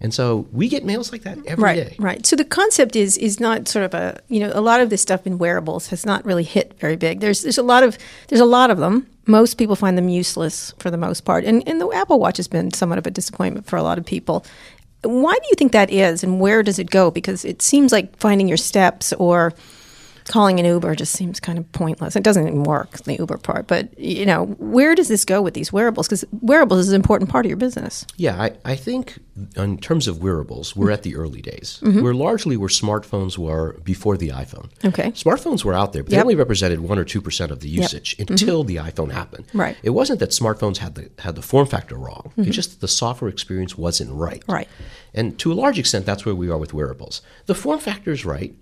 And 0.00 0.14
so 0.14 0.46
we 0.52 0.68
get 0.68 0.84
mails 0.84 1.12
like 1.12 1.22
that 1.22 1.38
every 1.46 1.74
day. 1.74 1.96
Right, 1.98 1.98
Right. 1.98 2.26
So 2.26 2.34
the 2.34 2.44
concept 2.44 2.96
is 2.96 3.18
is 3.18 3.38
not 3.38 3.68
sort 3.68 3.84
of 3.84 3.94
a 3.94 4.20
you 4.28 4.40
know 4.40 4.50
a 4.54 4.60
lot 4.60 4.80
of 4.80 4.88
this 4.88 5.02
stuff 5.02 5.26
in 5.26 5.38
wearables 5.38 5.88
has 5.88 6.06
not 6.06 6.24
really 6.24 6.42
hit 6.42 6.78
very 6.80 6.96
big. 6.96 7.20
There's 7.20 7.42
there's 7.42 7.58
a 7.58 7.62
lot 7.62 7.82
of 7.82 7.98
there's 8.28 8.40
a 8.40 8.46
lot 8.46 8.70
of 8.70 8.78
them. 8.78 9.06
Most 9.26 9.54
people 9.54 9.76
find 9.76 9.98
them 9.98 10.08
useless 10.08 10.72
for 10.78 10.90
the 10.90 10.96
most 10.96 11.24
part, 11.24 11.44
and 11.44 11.62
and 11.68 11.80
the 11.80 11.90
Apple 11.90 12.18
Watch 12.18 12.38
has 12.38 12.48
been 12.48 12.72
somewhat 12.72 12.98
of 12.98 13.06
a 13.06 13.10
disappointment 13.10 13.66
for 13.66 13.76
a 13.76 13.82
lot 13.82 13.98
of 13.98 14.06
people. 14.06 14.44
Why 15.02 15.34
do 15.34 15.48
you 15.50 15.54
think 15.56 15.72
that 15.72 15.90
is, 15.90 16.22
and 16.22 16.40
where 16.40 16.62
does 16.62 16.78
it 16.78 16.90
go? 16.90 17.10
Because 17.10 17.44
it 17.44 17.62
seems 17.62 17.92
like 17.92 18.16
finding 18.18 18.48
your 18.48 18.58
steps 18.58 19.12
or 19.14 19.52
calling 20.30 20.60
an 20.60 20.64
Uber 20.64 20.94
just 20.94 21.12
seems 21.12 21.40
kind 21.40 21.58
of 21.58 21.70
pointless. 21.72 22.14
It 22.14 22.22
doesn't 22.22 22.46
even 22.46 22.62
work 22.62 22.98
the 23.02 23.16
Uber 23.16 23.38
part, 23.38 23.66
but 23.66 23.98
you 23.98 24.24
know 24.24 24.46
where 24.58 24.94
does 24.94 25.08
this 25.08 25.24
go 25.24 25.42
with 25.42 25.54
these 25.54 25.72
wearables? 25.72 26.06
Because 26.06 26.24
wearables 26.40 26.80
is 26.80 26.88
an 26.90 26.94
important 26.94 27.28
part 27.30 27.44
of 27.44 27.50
your 27.50 27.56
business. 27.56 28.06
Yeah, 28.16 28.40
I, 28.40 28.52
I 28.64 28.76
think 28.76 29.18
in 29.56 29.78
terms 29.78 30.06
of 30.06 30.22
wearables, 30.22 30.76
we're 30.76 30.86
mm-hmm. 30.86 30.92
at 30.94 31.02
the 31.02 31.16
early 31.16 31.42
days. 31.42 31.80
Mm-hmm. 31.82 32.02
We're 32.02 32.14
largely 32.14 32.56
where 32.56 32.68
smartphones 32.68 33.36
were 33.36 33.78
before 33.82 34.16
the 34.16 34.28
iPhone. 34.28 34.70
Okay. 34.84 35.10
Smartphones 35.12 35.64
were 35.64 35.74
out 35.74 35.92
there, 35.92 36.02
but 36.02 36.10
they 36.10 36.20
only 36.20 36.36
represented 36.36 36.80
one 36.80 36.98
or 36.98 37.04
two 37.04 37.20
percent 37.20 37.50
of 37.50 37.60
the 37.60 37.68
usage 37.68 38.16
mm-hmm. 38.16 38.32
until 38.32 38.62
the 38.64 38.76
iPhone 38.76 39.10
happened. 39.10 39.46
Right. 39.52 39.76
It 39.82 39.90
wasn't 39.90 40.20
that 40.20 40.30
smartphones 40.30 40.78
had 40.78 40.94
the 40.94 41.10
had 41.18 41.34
the 41.34 41.42
form 41.42 41.66
factor 41.66 41.96
wrong. 41.96 42.32
It's 42.36 42.54
just 42.54 42.70
that 42.70 42.80
the 42.80 42.88
software 42.88 43.28
experience 43.28 43.76
wasn't 43.76 44.12
right. 44.12 44.42
Right. 44.48 44.68
And 45.12 45.38
to 45.40 45.52
a 45.52 45.54
large 45.54 45.78
extent, 45.78 46.06
that's 46.06 46.24
where 46.24 46.34
we 46.34 46.48
are 46.50 46.58
with 46.58 46.72
wearables. 46.72 47.20
The 47.46 47.54
form 47.54 47.80
factor 47.80 48.12
is 48.12 48.24
right. 48.24 48.54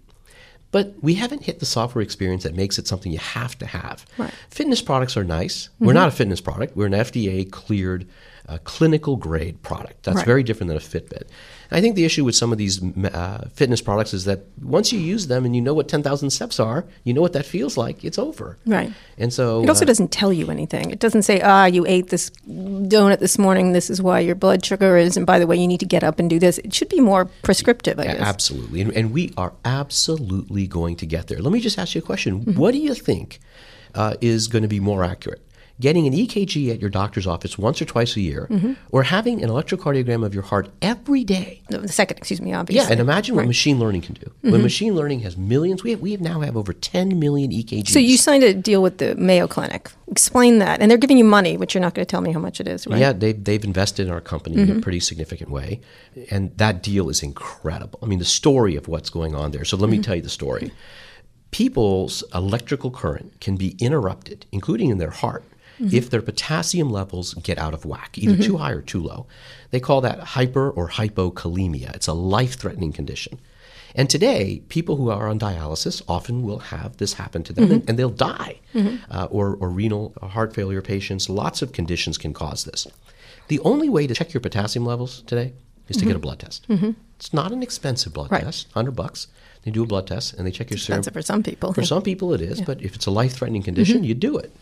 But 0.70 0.94
we 1.00 1.14
haven't 1.14 1.44
hit 1.44 1.60
the 1.60 1.66
software 1.66 2.02
experience 2.02 2.42
that 2.42 2.54
makes 2.54 2.78
it 2.78 2.86
something 2.86 3.10
you 3.10 3.18
have 3.18 3.56
to 3.58 3.66
have. 3.66 4.04
Right. 4.18 4.32
Fitness 4.50 4.82
products 4.82 5.16
are 5.16 5.24
nice. 5.24 5.70
We're 5.78 5.88
mm-hmm. 5.88 5.94
not 5.94 6.08
a 6.08 6.12
fitness 6.12 6.40
product. 6.40 6.76
We're 6.76 6.86
an 6.86 6.92
FDA 6.92 7.50
cleared, 7.50 8.06
uh, 8.48 8.58
clinical 8.64 9.16
grade 9.16 9.62
product. 9.62 10.02
That's 10.04 10.16
Right. 10.16 10.26
very 10.26 10.42
different 10.42 10.68
than 10.68 10.76
a 10.78 10.80
Fitbit. 10.80 11.24
I 11.70 11.82
think 11.82 11.96
the 11.96 12.06
issue 12.06 12.24
with 12.24 12.34
some 12.34 12.50
of 12.50 12.56
these 12.56 12.80
uh, 12.82 13.46
fitness 13.52 13.82
products 13.82 14.14
is 14.14 14.24
that 14.24 14.40
once 14.62 14.90
you 14.90 14.98
use 14.98 15.26
them 15.26 15.44
and 15.44 15.54
you 15.54 15.60
know 15.60 15.74
what 15.74 15.86
10,000 15.86 16.30
steps 16.30 16.58
are, 16.58 16.86
you 17.04 17.12
know 17.12 17.20
what 17.20 17.34
that 17.34 17.44
feels 17.44 17.76
like, 17.76 18.02
it's 18.04 18.18
over. 18.18 18.56
Right. 18.64 18.90
And 19.18 19.30
so 19.34 19.62
It 19.62 19.68
also 19.68 19.84
uh, 19.84 19.86
doesn't 19.86 20.10
tell 20.10 20.32
you 20.32 20.50
anything. 20.50 20.90
It 20.90 20.98
doesn't 20.98 21.22
say, 21.24 21.42
ah, 21.42 21.66
you 21.66 21.84
ate 21.86 22.08
this 22.08 22.30
donut 22.48 23.18
this 23.18 23.38
morning. 23.38 23.72
This 23.72 23.90
is 23.90 24.00
why 24.00 24.20
your 24.20 24.34
blood 24.34 24.64
sugar 24.64 24.96
is. 24.96 25.18
And 25.18 25.26
by 25.26 25.38
the 25.38 25.46
way, 25.46 25.56
you 25.58 25.66
need 25.68 25.80
to 25.80 25.86
get 25.86 26.02
up 26.02 26.18
and 26.18 26.30
do 26.30 26.38
this. 26.38 26.56
It 26.58 26.72
should 26.72 26.88
be 26.88 27.00
more 27.00 27.26
prescriptive, 27.42 27.98
I 28.00 28.04
A- 28.04 28.06
guess. 28.16 28.20
Absolutely. 28.22 28.80
And, 28.80 28.92
and 28.94 29.12
we 29.12 29.34
are 29.36 29.52
absolutely 29.66 30.66
going 30.66 30.96
to 30.96 31.06
get 31.06 31.26
there. 31.26 31.38
Let 31.40 31.52
me 31.52 31.60
just 31.60 31.78
ask 31.78 31.94
you 31.94 32.00
a 32.00 32.04
question. 32.04 32.40
Mm-hmm. 32.40 32.58
What 32.58 32.72
do 32.72 32.78
you 32.78 32.94
think 32.94 33.40
uh, 33.94 34.14
is 34.22 34.48
going 34.48 34.62
to 34.62 34.68
be 34.68 34.80
more 34.80 35.04
accurate? 35.04 35.42
Getting 35.80 36.08
an 36.08 36.12
EKG 36.12 36.70
at 36.72 36.80
your 36.80 36.90
doctor's 36.90 37.24
office 37.26 37.56
once 37.56 37.80
or 37.80 37.84
twice 37.84 38.16
a 38.16 38.20
year, 38.20 38.48
Mm-hmm. 38.50 38.72
or 38.90 39.04
having 39.04 39.44
an 39.44 39.48
electrocardiogram 39.50 40.24
of 40.26 40.34
your 40.34 40.42
heart 40.42 40.68
every 40.82 41.22
day. 41.22 41.62
The 41.68 41.86
second, 41.86 42.16
excuse 42.18 42.40
me, 42.40 42.52
obviously. 42.52 42.84
Yeah, 42.84 42.90
and 42.90 43.00
imagine 43.00 43.36
what 43.36 43.40
Right. 43.40 43.44
Mm-hmm. 43.44 43.48
machine 43.50 43.78
learning 43.78 44.00
can 44.02 44.14
do. 44.14 44.32
When 44.40 44.62
machine 44.62 44.96
learning 44.96 45.20
has 45.20 45.36
millions, 45.36 45.84
we 45.84 45.90
have, 45.92 46.00
we 46.00 46.16
now 46.16 46.40
have 46.40 46.56
over 46.56 46.72
10 46.72 47.20
million 47.20 47.52
EKGs. 47.52 47.88
So 47.90 48.00
you 48.00 48.16
signed 48.16 48.42
a 48.42 48.52
deal 48.54 48.82
with 48.82 48.98
the 48.98 49.14
Mayo 49.14 49.46
Clinic. 49.46 49.90
Explain 50.10 50.58
that. 50.58 50.80
And 50.80 50.90
they're 50.90 50.98
giving 50.98 51.16
you 51.18 51.24
money, 51.24 51.56
which 51.56 51.74
you're 51.74 51.80
not 51.82 51.94
going 51.94 52.04
to 52.04 52.10
tell 52.10 52.22
me 52.22 52.32
how 52.32 52.40
much 52.40 52.58
it 52.60 52.66
is, 52.66 52.86
right? 52.88 52.98
Yeah, 52.98 53.12
they've, 53.12 53.44
they've 53.44 53.62
invested 53.62 54.06
in 54.08 54.12
our 54.12 54.20
company 54.20 54.56
Mm-hmm. 54.56 54.72
in 54.72 54.78
a 54.78 54.80
pretty 54.80 54.98
significant 55.00 55.50
way. 55.50 55.80
And 56.30 56.56
that 56.58 56.82
deal 56.82 57.08
is 57.08 57.22
incredible. 57.22 58.00
I 58.02 58.06
mean, 58.06 58.18
the 58.18 58.24
story 58.24 58.74
of 58.74 58.88
what's 58.88 59.10
going 59.10 59.36
on 59.36 59.52
there. 59.52 59.64
So 59.64 59.76
let 59.76 59.84
Mm-hmm. 59.84 59.90
me 59.92 60.02
tell 60.02 60.16
you 60.16 60.22
the 60.22 60.28
story. 60.28 60.72
People's 61.50 62.22
electrical 62.34 62.90
current 62.90 63.40
can 63.40 63.56
be 63.56 63.74
interrupted, 63.78 64.44
including 64.52 64.90
in 64.90 64.98
their 64.98 65.10
heart, 65.10 65.44
Mm-hmm. 65.78 65.94
if 65.96 66.10
their 66.10 66.22
potassium 66.22 66.90
levels 66.90 67.34
get 67.34 67.56
out 67.58 67.72
of 67.74 67.84
whack, 67.84 68.18
either 68.18 68.36
too 68.42 68.56
high 68.56 68.72
or 68.72 68.82
too 68.82 69.00
low. 69.00 69.26
They 69.70 69.78
call 69.80 70.00
that 70.00 70.18
hyper 70.20 70.68
or 70.70 70.88
hypokalemia. 70.88 71.94
It's 71.94 72.08
a 72.08 72.12
life 72.12 72.54
threatening 72.54 72.92
condition. 72.92 73.38
And 73.94 74.10
today, 74.10 74.62
people 74.68 74.96
who 74.96 75.08
are 75.10 75.28
on 75.28 75.38
dialysis 75.38 76.02
often 76.08 76.42
will 76.42 76.58
have 76.58 76.96
this 76.98 77.14
happen 77.14 77.42
to 77.44 77.52
them 77.52 77.64
Mm-hmm. 77.64 77.72
and, 77.74 77.88
and 77.90 77.98
they'll 77.98 78.10
die. 78.10 78.58
Uh, 79.10 79.28
or, 79.30 79.56
or 79.60 79.70
renal 79.70 80.12
or 80.20 80.28
heart 80.28 80.54
failure 80.54 80.82
patients, 80.82 81.28
lots 81.28 81.62
of 81.62 81.72
conditions 81.72 82.18
can 82.18 82.32
cause 82.32 82.64
this. 82.64 82.86
The 83.48 83.60
only 83.60 83.88
way 83.88 84.06
to 84.06 84.14
check 84.14 84.34
your 84.34 84.40
potassium 84.40 84.84
levels 84.84 85.22
today 85.22 85.52
is 85.88 85.96
to 85.96 86.04
get 86.04 86.16
a 86.16 86.18
blood 86.18 86.40
test. 86.40 86.66
It's 87.16 87.32
not 87.32 87.50
an 87.52 87.62
expensive 87.62 88.12
blood 88.12 88.26
Mm-hmm. 88.26 88.34
Right. 88.34 88.44
test, 88.44 88.66
100 88.74 88.92
bucks. 88.92 89.26
They 89.62 89.70
do 89.70 89.82
a 89.82 89.86
blood 89.86 90.06
test 90.06 90.34
and 90.34 90.46
they 90.46 90.50
check 90.50 90.70
your 90.70 90.78
serum. 90.78 90.98
Expensive 91.00 91.14
for 91.14 91.22
some 91.22 91.42
people. 91.42 91.72
For 91.72 91.84
some 91.84 92.02
people, 92.02 92.32
it 92.34 92.40
is, 92.40 92.60
but 92.60 92.82
if 92.82 92.94
it's 92.94 93.06
a 93.06 93.10
life 93.10 93.32
threatening 93.34 93.62
condition, 93.62 94.04
you 94.04 94.14
do 94.14 94.36
it. 94.38 94.52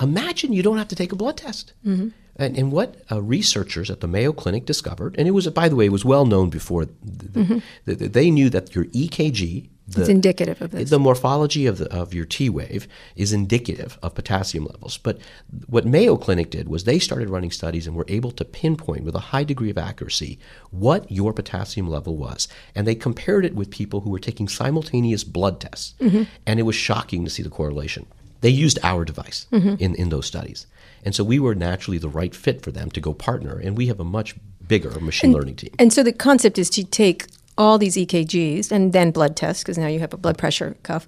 Imagine 0.00 0.52
you 0.52 0.62
don't 0.62 0.78
have 0.78 0.88
to 0.88 0.96
take 0.96 1.12
a 1.12 1.16
blood 1.16 1.36
test. 1.38 1.72
Mm-hmm. 1.84 2.08
And, 2.38 2.56
and 2.58 2.70
what 2.70 2.96
uh, 3.10 3.22
researchers 3.22 3.90
at 3.90 4.00
the 4.00 4.06
Mayo 4.06 4.32
Clinic 4.32 4.66
discovered, 4.66 5.14
and 5.18 5.26
it 5.26 5.30
was, 5.30 5.46
by 5.48 5.70
the 5.70 5.76
way, 5.76 5.86
it 5.86 5.92
was 5.92 6.04
well 6.04 6.26
known 6.26 6.50
before, 6.50 6.84
the, 6.84 6.92
the, 7.02 7.40
mm-hmm. 7.40 7.58
the- 7.86 8.08
they 8.08 8.30
knew 8.30 8.50
that 8.50 8.74
your 8.74 8.84
EKG, 8.86 9.70
the, 9.88 10.00
It's 10.00 10.10
indicative 10.10 10.60
of 10.60 10.72
this. 10.72 10.90
the 10.90 10.98
morphology 10.98 11.64
of, 11.66 11.78
the, 11.78 11.90
of 11.94 12.12
your 12.12 12.24
T 12.26 12.50
wave 12.50 12.88
is 13.14 13.32
indicative 13.32 13.98
of 14.02 14.16
potassium 14.16 14.64
levels. 14.64 14.98
But 14.98 15.18
what 15.66 15.86
Mayo 15.86 16.16
Clinic 16.16 16.50
did 16.50 16.68
was 16.68 16.84
they 16.84 16.98
started 16.98 17.30
running 17.30 17.52
studies 17.52 17.86
and 17.86 17.94
were 17.94 18.04
able 18.08 18.32
to 18.32 18.44
pinpoint 18.44 19.04
with 19.04 19.14
a 19.14 19.20
high 19.30 19.44
degree 19.44 19.70
of 19.70 19.78
accuracy 19.78 20.38
what 20.70 21.10
your 21.10 21.32
potassium 21.32 21.88
level 21.88 22.16
was. 22.16 22.48
And 22.74 22.84
they 22.86 22.96
compared 22.96 23.44
it 23.44 23.54
with 23.54 23.70
people 23.70 24.00
who 24.00 24.10
were 24.10 24.18
taking 24.18 24.48
simultaneous 24.48 25.22
blood 25.22 25.60
tests. 25.60 25.94
Mm-hmm. 26.00 26.24
And 26.46 26.58
it 26.58 26.64
was 26.64 26.74
shocking 26.74 27.24
to 27.24 27.30
see 27.30 27.44
the 27.44 27.48
correlation. 27.48 28.06
They 28.40 28.50
used 28.50 28.78
our 28.82 29.04
device 29.04 29.46
in, 29.50 29.94
in 29.94 30.08
those 30.10 30.26
studies. 30.26 30.66
And 31.04 31.14
so 31.14 31.22
we 31.22 31.38
were 31.38 31.54
naturally 31.54 31.98
the 31.98 32.08
right 32.08 32.34
fit 32.34 32.62
for 32.62 32.72
them 32.72 32.90
to 32.90 33.00
go 33.00 33.14
partner. 33.14 33.58
And 33.62 33.76
we 33.76 33.86
have 33.86 34.00
a 34.00 34.04
much 34.04 34.34
bigger 34.66 34.90
machine 35.00 35.32
learning 35.32 35.56
team. 35.56 35.74
And 35.78 35.92
so 35.92 36.02
the 36.02 36.12
concept 36.12 36.58
is 36.58 36.68
to 36.70 36.84
take 36.84 37.26
all 37.56 37.78
these 37.78 37.96
EKGs 37.96 38.70
and 38.70 38.92
then 38.92 39.10
blood 39.10 39.36
tests, 39.36 39.62
because 39.62 39.78
now 39.78 39.86
you 39.86 40.00
have 40.00 40.12
a 40.12 40.16
blood 40.16 40.36
pressure 40.36 40.76
cuff, 40.82 41.06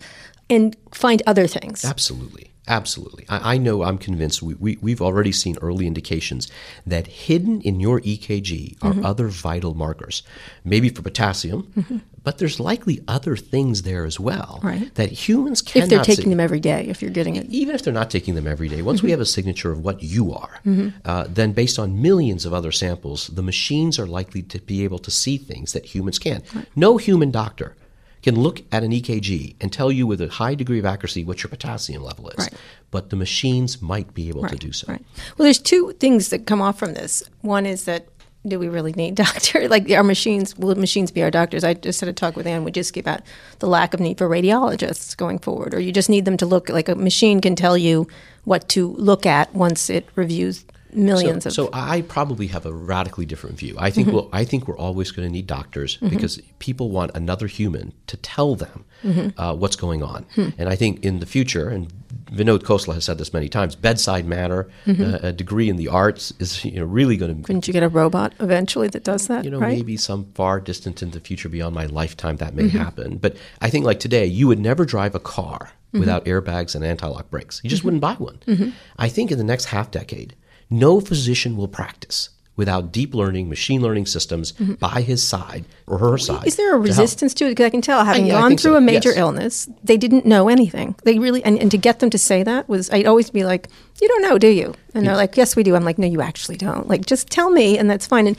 and 0.48 0.76
find 0.92 1.22
other 1.26 1.46
things. 1.46 1.84
Absolutely. 1.84 2.50
Absolutely. 2.68 3.24
I, 3.28 3.54
I 3.54 3.58
know, 3.58 3.82
I'm 3.82 3.98
convinced, 3.98 4.42
we, 4.42 4.54
we, 4.54 4.78
we've 4.82 5.00
already 5.02 5.32
seen 5.32 5.56
early 5.62 5.86
indications 5.86 6.48
that 6.86 7.06
hidden 7.06 7.60
in 7.62 7.80
your 7.80 8.00
EKG 8.00 8.76
are 8.82 8.92
Mm-hmm. 8.92 9.04
other 9.06 9.28
vital 9.28 9.74
markers, 9.74 10.22
maybe 10.64 10.88
for 10.88 11.02
potassium, 11.02 12.04
but 12.24 12.38
there's 12.38 12.58
likely 12.60 13.00
other 13.08 13.36
things 13.36 13.82
there 13.82 14.04
as 14.04 14.18
well 14.20 14.60
Right. 14.62 14.94
that 14.96 15.10
humans 15.28 15.62
cannot 15.62 15.84
If 15.84 15.90
they're 15.90 16.04
see. 16.04 16.14
taking 16.16 16.30
them 16.30 16.40
every 16.40 16.60
day, 16.60 16.86
if 16.88 17.00
you're 17.02 17.10
getting 17.10 17.36
it. 17.36 17.46
even 17.50 17.74
if 17.74 17.82
they're 17.82 17.92
not 17.92 18.10
taking 18.10 18.34
them 18.34 18.46
every 18.46 18.68
day, 18.68 18.82
once 18.82 19.02
we 19.02 19.10
have 19.10 19.20
a 19.20 19.26
signature 19.26 19.70
of 19.72 19.80
what 19.84 20.02
you 20.02 20.32
are, 20.32 20.60
Mm-hmm. 20.66 20.88
uh, 21.04 21.24
then 21.28 21.52
based 21.52 21.78
on 21.78 22.00
millions 22.02 22.44
of 22.46 22.52
other 22.52 22.72
samples, 22.72 23.28
the 23.28 23.42
machines 23.42 23.98
are 23.98 24.06
likely 24.06 24.42
to 24.42 24.58
be 24.60 24.84
able 24.84 24.98
to 25.00 25.10
see 25.10 25.36
things 25.38 25.72
that 25.72 25.86
humans 25.94 26.18
can. 26.18 26.42
No 26.76 26.96
human 26.96 27.30
doctor 27.30 27.76
can 28.22 28.38
look 28.38 28.62
at 28.72 28.82
an 28.82 28.92
EKG 28.92 29.56
and 29.60 29.72
tell 29.72 29.92
you 29.92 30.06
with 30.06 30.20
a 30.20 30.28
high 30.28 30.54
degree 30.54 30.78
of 30.78 30.84
accuracy 30.84 31.24
what 31.24 31.42
your 31.42 31.50
potassium 31.50 32.02
level 32.02 32.28
is. 32.30 32.38
Right. 32.38 32.54
But 32.90 33.10
the 33.10 33.16
machines 33.16 33.82
might 33.82 34.14
be 34.14 34.28
able 34.28 34.48
to 34.48 34.56
do 34.56 34.72
so. 34.72 34.86
Right. 34.88 35.04
Well, 35.36 35.44
there's 35.44 35.58
two 35.58 35.92
things 36.00 36.30
that 36.30 36.46
come 36.46 36.62
off 36.62 36.78
from 36.78 36.94
this. 36.94 37.22
One 37.42 37.66
is 37.66 37.84
that 37.84 38.08
do 38.46 38.58
we 38.58 38.68
really 38.68 38.92
need 38.92 39.14
doctor? 39.16 39.68
Like 39.68 39.90
our 39.90 40.04
machines, 40.04 40.56
will 40.56 40.74
machines 40.74 41.10
be 41.10 41.22
our 41.22 41.30
doctors? 41.30 41.64
I 41.64 41.74
just 41.74 42.00
had 42.00 42.08
a 42.08 42.12
talk 42.12 42.36
with 42.36 42.46
Ann 42.46 42.64
Wojcicki 42.64 43.00
about 43.00 43.22
the 43.58 43.66
lack 43.66 43.94
of 43.94 44.00
need 44.00 44.18
for 44.18 44.28
radiologists 44.28 45.16
going 45.16 45.38
forward, 45.38 45.74
or 45.74 45.80
you 45.80 45.92
just 45.92 46.08
need 46.08 46.24
them 46.24 46.36
to 46.38 46.46
look 46.46 46.68
like 46.68 46.88
a 46.88 46.94
machine 46.94 47.40
can 47.40 47.56
tell 47.56 47.76
you 47.76 48.06
what 48.44 48.68
to 48.70 48.92
look 48.94 49.26
at 49.26 49.54
once 49.54 49.90
it 49.90 50.08
reviews 50.14 50.64
millions 50.92 51.44
so, 51.44 51.48
of. 51.48 51.54
so 51.54 51.70
I 51.72 52.02
probably 52.02 52.46
have 52.48 52.66
a 52.66 52.72
radically 52.72 53.26
different 53.26 53.58
view. 53.58 53.76
I 53.78 53.90
think 53.90 54.08
mm-hmm. 54.08 54.16
we'll, 54.16 54.28
I 54.32 54.44
think 54.44 54.68
we're 54.68 54.78
always 54.78 55.10
going 55.10 55.28
to 55.28 55.32
need 55.32 55.46
doctors 55.46 55.96
mm-hmm. 55.96 56.08
because 56.08 56.40
people 56.58 56.90
want 56.90 57.10
another 57.14 57.46
human 57.46 57.92
to 58.06 58.16
tell 58.16 58.54
them 58.54 58.84
mm-hmm. 59.02 59.38
uh, 59.40 59.54
what's 59.54 59.76
going 59.76 60.02
on. 60.02 60.24
Hmm. 60.34 60.48
And 60.58 60.68
I 60.68 60.76
think 60.76 61.04
in 61.04 61.20
the 61.20 61.26
future, 61.26 61.68
and 61.68 61.92
Vinod 62.26 62.60
Khosla 62.60 62.94
has 62.94 63.04
said 63.04 63.18
this 63.18 63.32
many 63.32 63.48
times, 63.48 63.74
bedside 63.74 64.26
manner, 64.26 64.68
uh, 64.86 65.18
a 65.22 65.32
degree 65.32 65.68
in 65.68 65.76
the 65.76 65.88
arts 65.88 66.32
is 66.38 66.64
you 66.64 66.80
know 66.80 66.84
really 66.84 67.16
going 67.16 67.34
to 67.34 67.42
Couldn't 67.42 67.66
you 67.66 67.72
get 67.72 67.82
a 67.82 67.88
robot 67.88 68.32
eventually 68.40 68.88
that 68.88 69.04
does 69.04 69.28
that? 69.28 69.44
you 69.44 69.50
know, 69.50 69.60
right? 69.60 69.76
maybe 69.76 69.96
some 69.96 70.26
far 70.34 70.60
distant 70.60 71.02
in 71.02 71.10
the 71.10 71.20
future 71.20 71.48
beyond 71.48 71.74
my 71.74 71.86
lifetime 71.86 72.36
that 72.36 72.54
may 72.54 72.68
happen. 72.68 73.18
But 73.18 73.36
I 73.60 73.70
think 73.70 73.84
like 73.84 74.00
today, 74.00 74.26
you 74.26 74.46
would 74.48 74.58
never 74.58 74.84
drive 74.84 75.14
a 75.14 75.20
car 75.20 75.72
without 75.92 76.24
airbags 76.26 76.74
and 76.74 76.84
anti-lock 76.84 77.30
brakes. 77.30 77.60
You 77.64 77.70
just 77.70 77.82
wouldn't 77.84 78.02
buy 78.02 78.14
one. 78.14 78.74
I 78.98 79.08
think 79.08 79.30
in 79.30 79.38
the 79.38 79.44
next 79.44 79.66
half 79.66 79.90
decade, 79.90 80.34
no 80.70 81.00
physician 81.00 81.56
will 81.56 81.68
practice 81.68 82.30
without 82.58 82.90
deep 82.90 83.14
learning, 83.14 83.48
machine 83.48 83.80
learning 83.80 84.04
systems 84.04 84.52
mm-hmm. 84.52 84.74
by 84.74 85.00
his 85.00 85.22
side 85.22 85.64
or 85.86 85.96
her 85.98 86.18
side. 86.18 86.44
Is 86.44 86.56
there 86.56 86.70
a 86.70 86.72
to 86.72 86.78
resistance 86.78 87.32
to 87.34 87.46
it? 87.46 87.50
Because 87.50 87.66
I 87.66 87.70
can 87.70 87.80
tell, 87.80 88.04
having 88.04 88.26
I 88.26 88.30
gone 88.30 88.50
think 88.50 88.60
through 88.60 88.72
so, 88.72 88.76
a 88.76 88.80
major 88.80 89.10
yes. 89.10 89.18
illness, 89.18 89.68
they 89.84 89.96
didn't 89.96 90.26
know 90.26 90.48
anything. 90.48 90.96
They 91.04 91.20
really, 91.20 91.42
and, 91.44 91.56
and 91.58 91.70
to 91.70 91.78
get 91.78 92.00
them 92.00 92.10
to 92.10 92.18
say 92.18 92.42
that 92.42 92.68
was, 92.68 92.90
I'd 92.90 93.06
always 93.06 93.30
be 93.30 93.44
like, 93.44 93.68
"You 94.02 94.08
don't 94.08 94.22
know, 94.22 94.36
do 94.38 94.48
you?" 94.48 94.74
And 94.92 95.06
they're 95.06 95.16
like, 95.16 95.36
"Yes, 95.36 95.54
we 95.54 95.62
do." 95.62 95.76
I'm 95.76 95.84
like, 95.84 95.98
"No, 95.98 96.06
you 96.08 96.20
actually 96.20 96.56
don't. 96.56 96.88
Like, 96.88 97.06
just 97.06 97.30
tell 97.30 97.50
me, 97.50 97.78
and 97.78 97.88
that's 97.88 98.06
fine." 98.06 98.26
And 98.26 98.36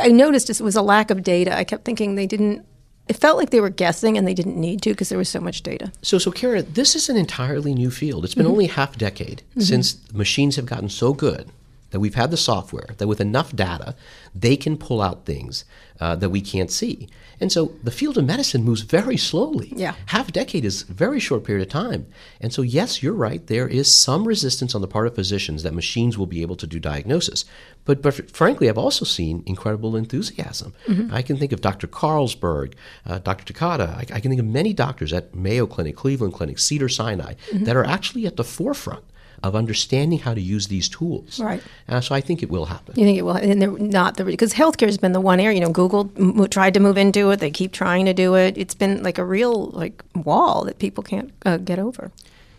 I 0.00 0.08
noticed 0.08 0.48
it 0.48 0.60
was 0.60 0.76
a 0.76 0.82
lack 0.82 1.10
of 1.10 1.24
data. 1.24 1.56
I 1.58 1.64
kept 1.64 1.84
thinking 1.84 2.14
they 2.14 2.26
didn't. 2.26 2.64
It 3.08 3.16
felt 3.16 3.36
like 3.36 3.50
they 3.50 3.60
were 3.60 3.70
guessing, 3.70 4.16
and 4.16 4.28
they 4.28 4.34
didn't 4.34 4.56
need 4.56 4.80
to 4.82 4.90
because 4.90 5.08
there 5.08 5.18
was 5.18 5.28
so 5.28 5.40
much 5.40 5.62
data. 5.64 5.92
So, 6.02 6.18
so 6.18 6.30
Kara, 6.30 6.62
this 6.62 6.94
is 6.94 7.08
an 7.08 7.16
entirely 7.16 7.74
new 7.74 7.90
field. 7.90 8.24
It's 8.24 8.34
been 8.34 8.44
mm-hmm. 8.44 8.52
only 8.52 8.66
half 8.66 8.94
a 8.94 8.98
decade 8.98 9.42
mm-hmm. 9.50 9.60
since 9.60 10.12
machines 10.12 10.54
have 10.54 10.66
gotten 10.66 10.88
so 10.88 11.12
good 11.12 11.50
that 11.90 12.00
we've 12.00 12.14
had 12.14 12.30
the 12.30 12.36
software 12.36 12.88
that 12.98 13.06
with 13.06 13.20
enough 13.20 13.54
data, 13.54 13.94
they 14.34 14.56
can 14.56 14.76
pull 14.76 15.00
out 15.00 15.24
things 15.24 15.64
uh, 16.00 16.16
that 16.16 16.30
we 16.30 16.40
can't 16.40 16.70
see. 16.70 17.08
And 17.40 17.52
so 17.52 17.72
the 17.82 17.90
field 17.90 18.16
of 18.16 18.24
medicine 18.24 18.64
moves 18.64 18.80
very 18.80 19.16
slowly. 19.16 19.72
Yeah. 19.76 19.94
Half 20.06 20.30
a 20.30 20.32
decade 20.32 20.64
is 20.64 20.88
a 20.88 20.92
very 20.92 21.20
short 21.20 21.44
period 21.44 21.62
of 21.66 21.70
time. 21.70 22.06
And 22.40 22.52
so, 22.52 22.62
yes, 22.62 23.02
you're 23.02 23.12
right. 23.12 23.46
There 23.46 23.68
is 23.68 23.94
some 23.94 24.26
resistance 24.26 24.74
on 24.74 24.80
the 24.80 24.88
part 24.88 25.06
of 25.06 25.14
physicians 25.14 25.62
that 25.62 25.74
machines 25.74 26.16
will 26.16 26.26
be 26.26 26.42
able 26.42 26.56
to 26.56 26.66
do 26.66 26.80
diagnosis. 26.80 27.44
But, 27.84 28.02
but 28.02 28.30
frankly, 28.30 28.68
I've 28.68 28.78
also 28.78 29.04
seen 29.04 29.42
incredible 29.46 29.96
enthusiasm. 29.96 30.74
I 31.12 31.22
can 31.22 31.36
think 31.36 31.52
of 31.52 31.60
Dr. 31.60 31.86
Carlsberg, 31.86 32.74
uh, 33.04 33.18
Dr. 33.18 33.44
Takata. 33.44 33.94
I, 33.96 34.16
I 34.16 34.20
can 34.20 34.30
think 34.30 34.40
of 34.40 34.46
many 34.46 34.72
doctors 34.72 35.12
at 35.12 35.34
Mayo 35.34 35.66
Clinic, 35.66 35.96
Cleveland 35.96 36.34
Clinic, 36.34 36.58
Cedar 36.58 36.88
Sinai 36.88 37.34
that 37.52 37.76
are 37.76 37.84
actually 37.84 38.26
at 38.26 38.36
the 38.36 38.44
forefront 38.44 39.04
of 39.46 39.56
understanding 39.56 40.18
how 40.18 40.34
to 40.34 40.40
use 40.40 40.66
these 40.68 40.88
tools. 40.88 41.40
Right. 41.40 41.62
Uh, 41.88 42.00
so 42.00 42.14
I 42.14 42.20
think 42.20 42.42
it 42.42 42.50
will 42.50 42.66
happen. 42.66 42.94
You 42.98 43.04
think 43.06 43.18
it 43.18 43.22
will? 43.22 43.36
And 43.36 43.60
they're 43.62 43.70
not 43.70 44.16
the 44.16 44.24
because 44.24 44.52
healthcare 44.52 44.86
has 44.86 44.98
been 44.98 45.12
the 45.12 45.20
one 45.20 45.40
area. 45.40 45.58
You 45.58 45.64
know, 45.64 45.72
Google 45.72 46.10
m- 46.16 46.46
tried 46.48 46.74
to 46.74 46.80
move 46.80 46.96
into 46.98 47.30
it. 47.30 47.40
They 47.40 47.50
keep 47.50 47.72
trying 47.72 48.04
to 48.06 48.14
do 48.14 48.34
it. 48.34 48.56
It's 48.58 48.74
been 48.74 49.02
like 49.02 49.18
a 49.18 49.24
real 49.24 49.66
like 49.66 50.02
wall 50.14 50.64
that 50.64 50.78
people 50.78 51.02
can't 51.02 51.32
uh, 51.44 51.56
get 51.58 51.78
over. 51.78 52.10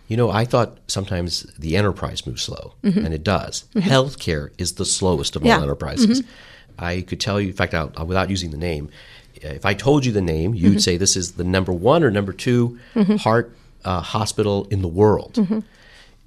You 0.08 0.16
know, 0.16 0.30
I 0.30 0.46
thought 0.46 0.78
sometimes 0.88 1.44
the 1.60 1.76
enterprise 1.76 2.26
moves 2.26 2.42
slow, 2.42 2.74
and 2.82 3.14
it 3.14 3.24
does. 3.26 3.66
Healthcare 3.76 4.52
is 4.58 4.74
the 4.74 4.86
slowest 4.86 5.36
of 5.36 5.44
Yeah. 5.44 5.58
all 5.58 5.64
enterprises. 5.64 6.24
I 6.80 7.02
could 7.02 7.20
tell 7.20 7.42
you, 7.42 7.48
in 7.50 7.54
fact, 7.54 7.74
I'll, 7.74 7.92
without 8.06 8.30
using 8.30 8.52
the 8.52 8.58
name, 8.58 8.90
if 9.36 9.66
I 9.66 9.74
told 9.74 10.06
you 10.06 10.14
the 10.14 10.22
name, 10.22 10.56
you'd 10.56 10.82
say 10.82 10.96
this 10.96 11.18
is 11.18 11.34
the 11.34 11.44
number 11.44 11.74
one 11.74 12.04
or 12.06 12.10
number 12.12 12.32
2 12.32 12.80
heart 13.20 13.52
uh, 13.84 14.00
hospital 14.02 14.66
in 14.72 14.82
the 14.82 14.88
world. 14.88 15.38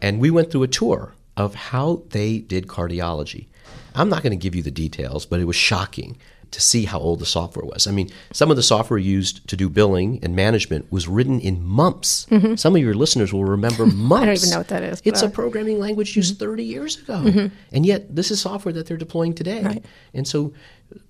And 0.02 0.20
we 0.20 0.30
went 0.30 0.50
through 0.50 0.62
a 0.62 0.68
tour 0.68 1.14
of 1.36 1.54
how 1.54 2.02
they 2.10 2.38
did 2.38 2.66
cardiology. 2.66 3.46
I'm 3.94 4.08
not 4.08 4.22
going 4.22 4.32
to 4.32 4.42
give 4.42 4.54
you 4.54 4.62
the 4.62 4.70
details, 4.70 5.26
but 5.26 5.40
it 5.40 5.44
was 5.44 5.56
shocking 5.56 6.16
to 6.50 6.60
see 6.60 6.84
how 6.84 6.98
old 6.98 7.20
the 7.20 7.26
software 7.26 7.64
was. 7.64 7.86
I 7.86 7.92
mean, 7.92 8.10
some 8.32 8.50
of 8.50 8.56
the 8.56 8.62
software 8.62 8.98
used 8.98 9.46
to 9.48 9.56
do 9.56 9.68
billing 9.68 10.18
and 10.22 10.34
management 10.34 10.90
was 10.90 11.06
written 11.06 11.40
in 11.40 11.64
mumps. 11.64 12.26
Mm-hmm. 12.30 12.56
Some 12.56 12.74
of 12.74 12.82
your 12.82 12.94
listeners 12.94 13.32
will 13.32 13.44
remember 13.44 13.86
mumps. 13.86 14.22
I 14.22 14.26
don't 14.26 14.36
even 14.36 14.50
know 14.50 14.58
what 14.58 14.68
that 14.68 14.82
is, 14.82 15.00
It's 15.04 15.22
a 15.22 15.30
programming 15.30 15.78
language 15.78 16.16
used 16.16 16.34
mm-hmm. 16.34 16.50
30 16.50 16.64
years 16.64 16.98
ago. 16.98 17.14
Mm-hmm. 17.14 17.54
And 17.72 17.86
yet, 17.86 18.14
this 18.14 18.30
is 18.30 18.40
software 18.40 18.72
that 18.72 18.86
they're 18.86 18.96
deploying 18.96 19.34
today. 19.34 19.62
Right. 19.62 19.84
And 20.12 20.26
so, 20.26 20.52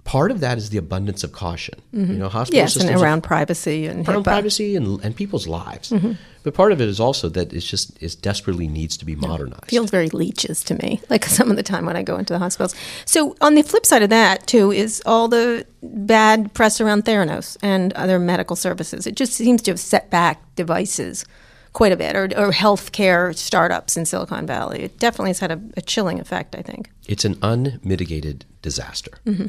part 0.04 0.30
of 0.30 0.40
that 0.40 0.58
is 0.58 0.70
the 0.70 0.78
abundance 0.78 1.22
of 1.24 1.32
caution. 1.32 1.80
You 1.92 2.04
know, 2.06 2.28
hospital 2.28 2.56
Yes, 2.58 2.74
and 2.76 2.82
systems 2.82 3.00
are 3.00 3.04
around 3.04 3.22
privacy 3.22 3.86
and 3.86 4.08
around 4.08 4.22
HIPAA. 4.22 4.24
privacy 4.24 4.76
and, 4.76 5.02
and 5.04 5.14
people's 5.14 5.46
lives. 5.46 5.92
But 6.42 6.54
part 6.54 6.72
of 6.72 6.80
it 6.80 6.88
is 6.88 6.98
also 6.98 7.28
that 7.28 7.52
it's 7.52 7.66
just 7.66 8.02
it 8.02 8.16
desperately 8.22 8.66
needs 8.66 8.96
to 8.96 9.04
be 9.04 9.14
modernized. 9.14 9.66
feels 9.66 9.90
very 9.90 10.08
leeches 10.08 10.64
to 10.64 10.74
me, 10.76 11.00
like 11.10 11.24
some 11.26 11.50
of 11.50 11.56
the 11.56 11.62
time 11.62 11.84
when 11.84 11.96
I 11.96 12.02
go 12.02 12.16
into 12.16 12.32
the 12.32 12.38
hospitals. 12.38 12.74
So 13.04 13.36
on 13.42 13.54
the 13.54 13.62
flip 13.62 13.84
side 13.84 14.02
of 14.02 14.08
that, 14.10 14.46
too, 14.46 14.72
is 14.72 15.02
all 15.04 15.28
the 15.28 15.66
bad 15.82 16.54
press 16.54 16.80
around 16.80 17.04
Theranos 17.04 17.58
and 17.62 17.92
other 17.92 18.18
medical 18.18 18.56
services. 18.56 19.06
It 19.06 19.16
just 19.16 19.34
seems 19.34 19.60
to 19.62 19.70
have 19.70 19.78
set 19.80 20.08
back 20.10 20.42
devices 20.56 21.26
quite 21.74 21.92
a 21.92 21.96
bit, 21.96 22.16
or, 22.16 22.24
or 22.36 22.50
healthcare 22.50 23.36
startups 23.36 23.96
in 23.96 24.04
Silicon 24.06 24.44
Valley. 24.46 24.80
It 24.82 24.98
definitely 24.98 25.30
has 25.30 25.38
had 25.40 25.52
a, 25.52 25.60
a 25.76 25.80
chilling 25.82 26.18
effect, 26.18 26.56
I 26.56 26.62
think. 26.62 26.90
it's 27.06 27.24
an 27.24 27.38
unmitigated 27.42 28.44
disaster. 28.62 29.12
Mm-hmm. 29.26 29.46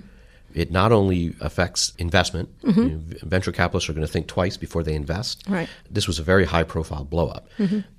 It 0.53 0.71
not 0.71 0.91
only 0.91 1.35
affects 1.41 1.93
investment, 1.97 2.49
you 2.63 2.71
know, 2.73 3.01
venture 3.23 3.51
capitalists 3.51 3.89
are 3.89 3.93
going 3.93 4.05
to 4.05 4.11
think 4.11 4.27
twice 4.27 4.57
before 4.57 4.83
they 4.83 4.93
invest. 4.93 5.43
Right. 5.47 5.67
Mm-hmm. 5.67 5.93
This 5.93 6.07
was 6.07 6.19
a 6.19 6.23
very 6.23 6.45
high 6.45 6.63
profile 6.63 7.03
blow 7.03 7.27
up. 7.27 7.47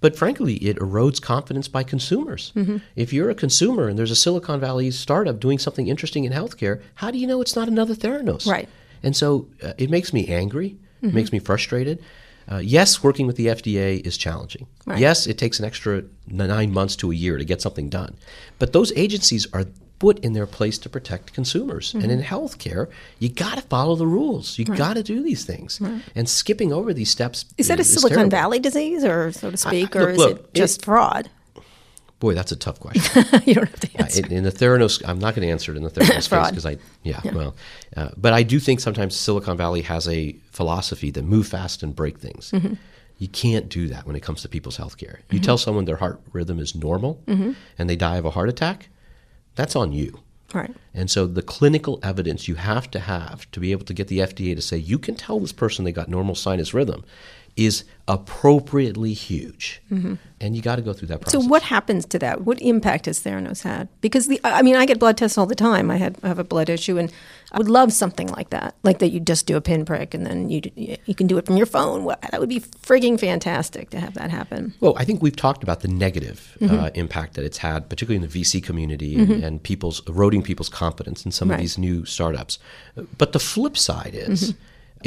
But 0.01 0.17
frankly, 0.17 0.55
it 0.57 0.77
erodes 0.79 1.21
confidence 1.21 1.69
by 1.69 1.83
consumers. 1.83 2.53
If 2.97 3.13
you're 3.13 3.31
a 3.31 3.35
consumer 3.35 3.89
and 3.89 3.99
there's 3.99 4.11
a 4.11 4.17
Silicon 4.17 4.61
Valley 4.61 4.91
startup 4.91 5.41
doing 5.41 5.59
something 5.59 5.89
interesting 5.89 6.25
in 6.25 6.33
healthcare, 6.33 6.83
how 6.97 7.11
do 7.11 7.19
you 7.19 7.27
know 7.27 7.41
it's 7.41 7.57
not 7.57 7.69
another 7.69 7.95
Theranos? 7.95 8.47
Right. 8.47 8.69
And 9.03 9.17
so 9.17 9.49
uh, 9.63 9.73
it 9.79 9.91
makes 9.91 10.13
me 10.13 10.29
angry, 10.29 10.77
it 11.03 11.13
makes 11.13 11.33
me 11.33 11.39
frustrated. 11.41 12.03
Uh, 12.51 12.59
yes, 12.59 13.03
working 13.03 13.27
with 13.27 13.37
the 13.37 13.47
FDA 13.47 14.05
is 14.05 14.17
challenging. 14.17 14.67
Right. 14.85 14.99
Yes, 14.99 15.27
it 15.27 15.39
takes 15.39 15.59
an 15.59 15.65
extra 15.65 16.03
nine 16.27 16.73
months 16.73 16.97
to 16.97 17.11
a 17.11 17.15
year 17.15 17.39
to 17.39 17.45
get 17.45 17.63
something 17.63 17.89
done. 17.89 18.17
But 18.59 18.73
those 18.73 18.93
agencies 18.97 19.47
are 19.53 19.65
put 20.03 20.19
in 20.25 20.33
their 20.33 20.49
place 20.49 20.79
to 20.79 20.89
protect 20.89 21.33
consumers. 21.33 21.95
And 21.95 22.11
in 22.11 22.19
Mm-hmm. 22.21 22.35
healthcare, 22.35 22.85
you 23.21 23.29
got 23.29 23.55
to 23.55 23.63
follow 23.63 23.95
the 23.95 24.07
rules. 24.19 24.59
You 24.59 24.65
got 24.65 24.95
to 24.95 25.03
do 25.05 25.23
these 25.23 25.45
things. 25.45 25.81
And 26.17 26.29
skipping 26.29 26.73
over 26.73 26.93
these 26.93 27.09
steps 27.09 27.45
Is 27.57 27.69
that 27.69 27.79
a 27.79 27.85
Silicon 27.85 28.17
terrible. 28.17 28.31
Valley 28.31 28.59
disease, 28.59 29.05
or 29.05 29.31
so 29.31 29.53
to 29.53 29.57
speak, 29.57 29.95
or 29.95 30.01
look, 30.01 30.11
is 30.11 30.19
look, 30.19 30.39
it 30.39 30.55
just 30.55 30.79
it- 30.81 30.85
fraud? 30.85 31.31
Boy, 32.19 32.35
that's 32.35 32.51
a 32.53 32.57
tough 32.57 32.79
question. 32.81 33.25
you 33.47 33.55
don't 33.55 33.69
have 33.69 33.81
to 33.81 33.89
Uh, 34.03 34.07
in, 34.27 34.33
in 34.39 34.43
the 34.45 34.51
Theranos, 34.53 35.03
I'm 35.09 35.19
not 35.21 35.35
going 35.37 35.47
to 35.47 35.53
answer 35.53 35.73
it 35.73 35.77
in 35.77 35.85
the 35.85 35.91
Theranos 35.91 36.29
case 36.31 36.51
because 36.51 36.67
I, 36.67 36.77
yeah, 37.05 37.21
well, 37.33 37.55
uh, 37.97 38.11
but 38.17 38.33
I 38.33 38.43
do 38.43 38.59
think 38.61 38.81
sometimes 38.81 39.15
Silicon 39.17 39.57
Valley 39.57 39.83
has 39.83 40.09
a 40.09 40.35
philosophy 40.51 41.11
that 41.13 41.25
move 41.25 41.47
fast 41.47 41.83
and 41.85 41.95
break 41.95 42.19
things. 42.19 42.51
Mm-hmm. 42.53 42.75
You 43.19 43.29
can't 43.29 43.69
do 43.69 43.87
that 43.89 44.05
when 44.07 44.17
it 44.17 44.23
comes 44.27 44.43
to 44.43 44.49
people's 44.49 44.77
healthcare. 44.79 45.17
You 45.31 45.39
tell 45.41 45.59
someone 45.59 45.85
their 45.85 45.97
heart 46.05 46.21
rhythm 46.33 46.59
is 46.59 46.75
normal 46.75 47.21
and 47.79 47.89
they 47.91 47.95
die 47.97 48.17
of 48.17 48.25
a 48.25 48.31
heart 48.31 48.49
attack, 48.49 48.89
that's 49.55 49.77
on 49.77 49.93
you. 49.93 50.21
right. 50.55 50.75
And 50.95 51.11
so 51.11 51.27
the 51.27 51.43
clinical 51.43 51.99
evidence 52.03 52.49
you 52.49 52.57
have 52.57 52.91
to 52.91 53.01
have 53.01 53.51
to 53.53 53.61
be 53.61 53.73
able 53.73 53.85
to 53.87 53.95
get 53.95 54.09
the 54.09 54.19
FDA 54.19 54.55
to 54.55 54.63
say 54.63 54.77
you 54.77 54.99
can 54.99 55.15
tell 55.15 55.41
this 55.41 55.53
person 55.53 55.85
they 55.85 55.93
got 55.93 56.09
normal 56.09 56.35
sinus 56.35 56.75
rhythm 56.75 57.05
is 57.57 57.85
appropriately 58.09 59.13
huge. 59.13 59.83
And 60.41 60.57
you 60.57 60.63
got 60.63 60.77
to 60.77 60.83
go 60.83 60.93
through 60.95 61.09
that 61.09 61.21
process. 61.21 61.39
Mm-hmm. 61.39 61.49
So 61.49 61.51
what 61.51 61.63
happens 61.63 62.07
to 62.07 62.19
that? 62.19 62.43
What 62.43 62.61
impact 62.63 63.07
has 63.07 63.23
Theranos 63.23 63.63
had? 63.63 63.89
Because 64.01 64.27
the 64.27 64.41
I 64.43 64.63
mean, 64.63 64.75
I 64.75 64.87
get 64.87 64.99
blood 64.99 65.19
tests 65.19 65.37
all 65.37 65.47
the 65.47 65.55
time. 65.55 65.91
I 65.91 65.97
had 65.99 66.17
I 66.23 66.29
have 66.29 66.39
a 66.39 66.45
blood 66.45 66.71
issue, 66.71 66.97
and 66.97 67.13
I 67.55 67.59
would 67.59 67.69
love 67.69 67.93
something 67.93 68.29
like 68.29 68.49
that, 68.51 68.75
like 68.83 68.99
that 69.01 69.09
you 69.11 69.21
just 69.21 69.47
do 69.47 69.57
a 69.57 69.61
pinprick 69.61 70.15
and 70.15 70.25
then 70.27 70.49
you 70.49 70.63
you 70.75 71.15
can 71.15 71.27
do 71.27 71.37
it 71.39 71.45
from 71.47 71.57
your 71.59 71.67
phone. 71.67 72.05
That 72.31 72.41
would 72.41 72.49
be 72.49 72.61
frigging 72.61 73.21
fantastic 73.21 73.91
to 73.91 74.01
have 74.01 74.15
that 74.15 74.31
happen. 74.31 74.73
Well, 74.81 74.95
I 74.97 75.05
think 75.05 75.23
we've 75.23 75.37
talked 75.37 75.63
about 75.63 75.81
the 75.81 75.89
negative 75.89 76.57
uh, 76.63 76.65
Mm-hmm. 76.67 76.95
impact 76.99 77.35
that 77.35 77.45
it's 77.45 77.59
had, 77.59 77.89
particularly 77.91 78.25
in 78.25 78.31
the 78.31 78.41
VC 78.41 78.63
community 78.63 79.17
and, 79.17 79.45
and 79.45 79.63
people's 79.63 80.01
eroding 80.09 80.43
people's 80.43 80.71
confidence 80.71 81.25
in 81.27 81.31
some 81.33 81.51
Right. 81.51 81.57
of 81.57 81.61
these 81.61 81.77
new 81.77 82.05
startups. 82.07 82.59
But 83.19 83.33
the 83.33 83.39
flip 83.41 83.77
side 83.77 84.15
is 84.15 84.53
Mm-hmm. 84.53 84.59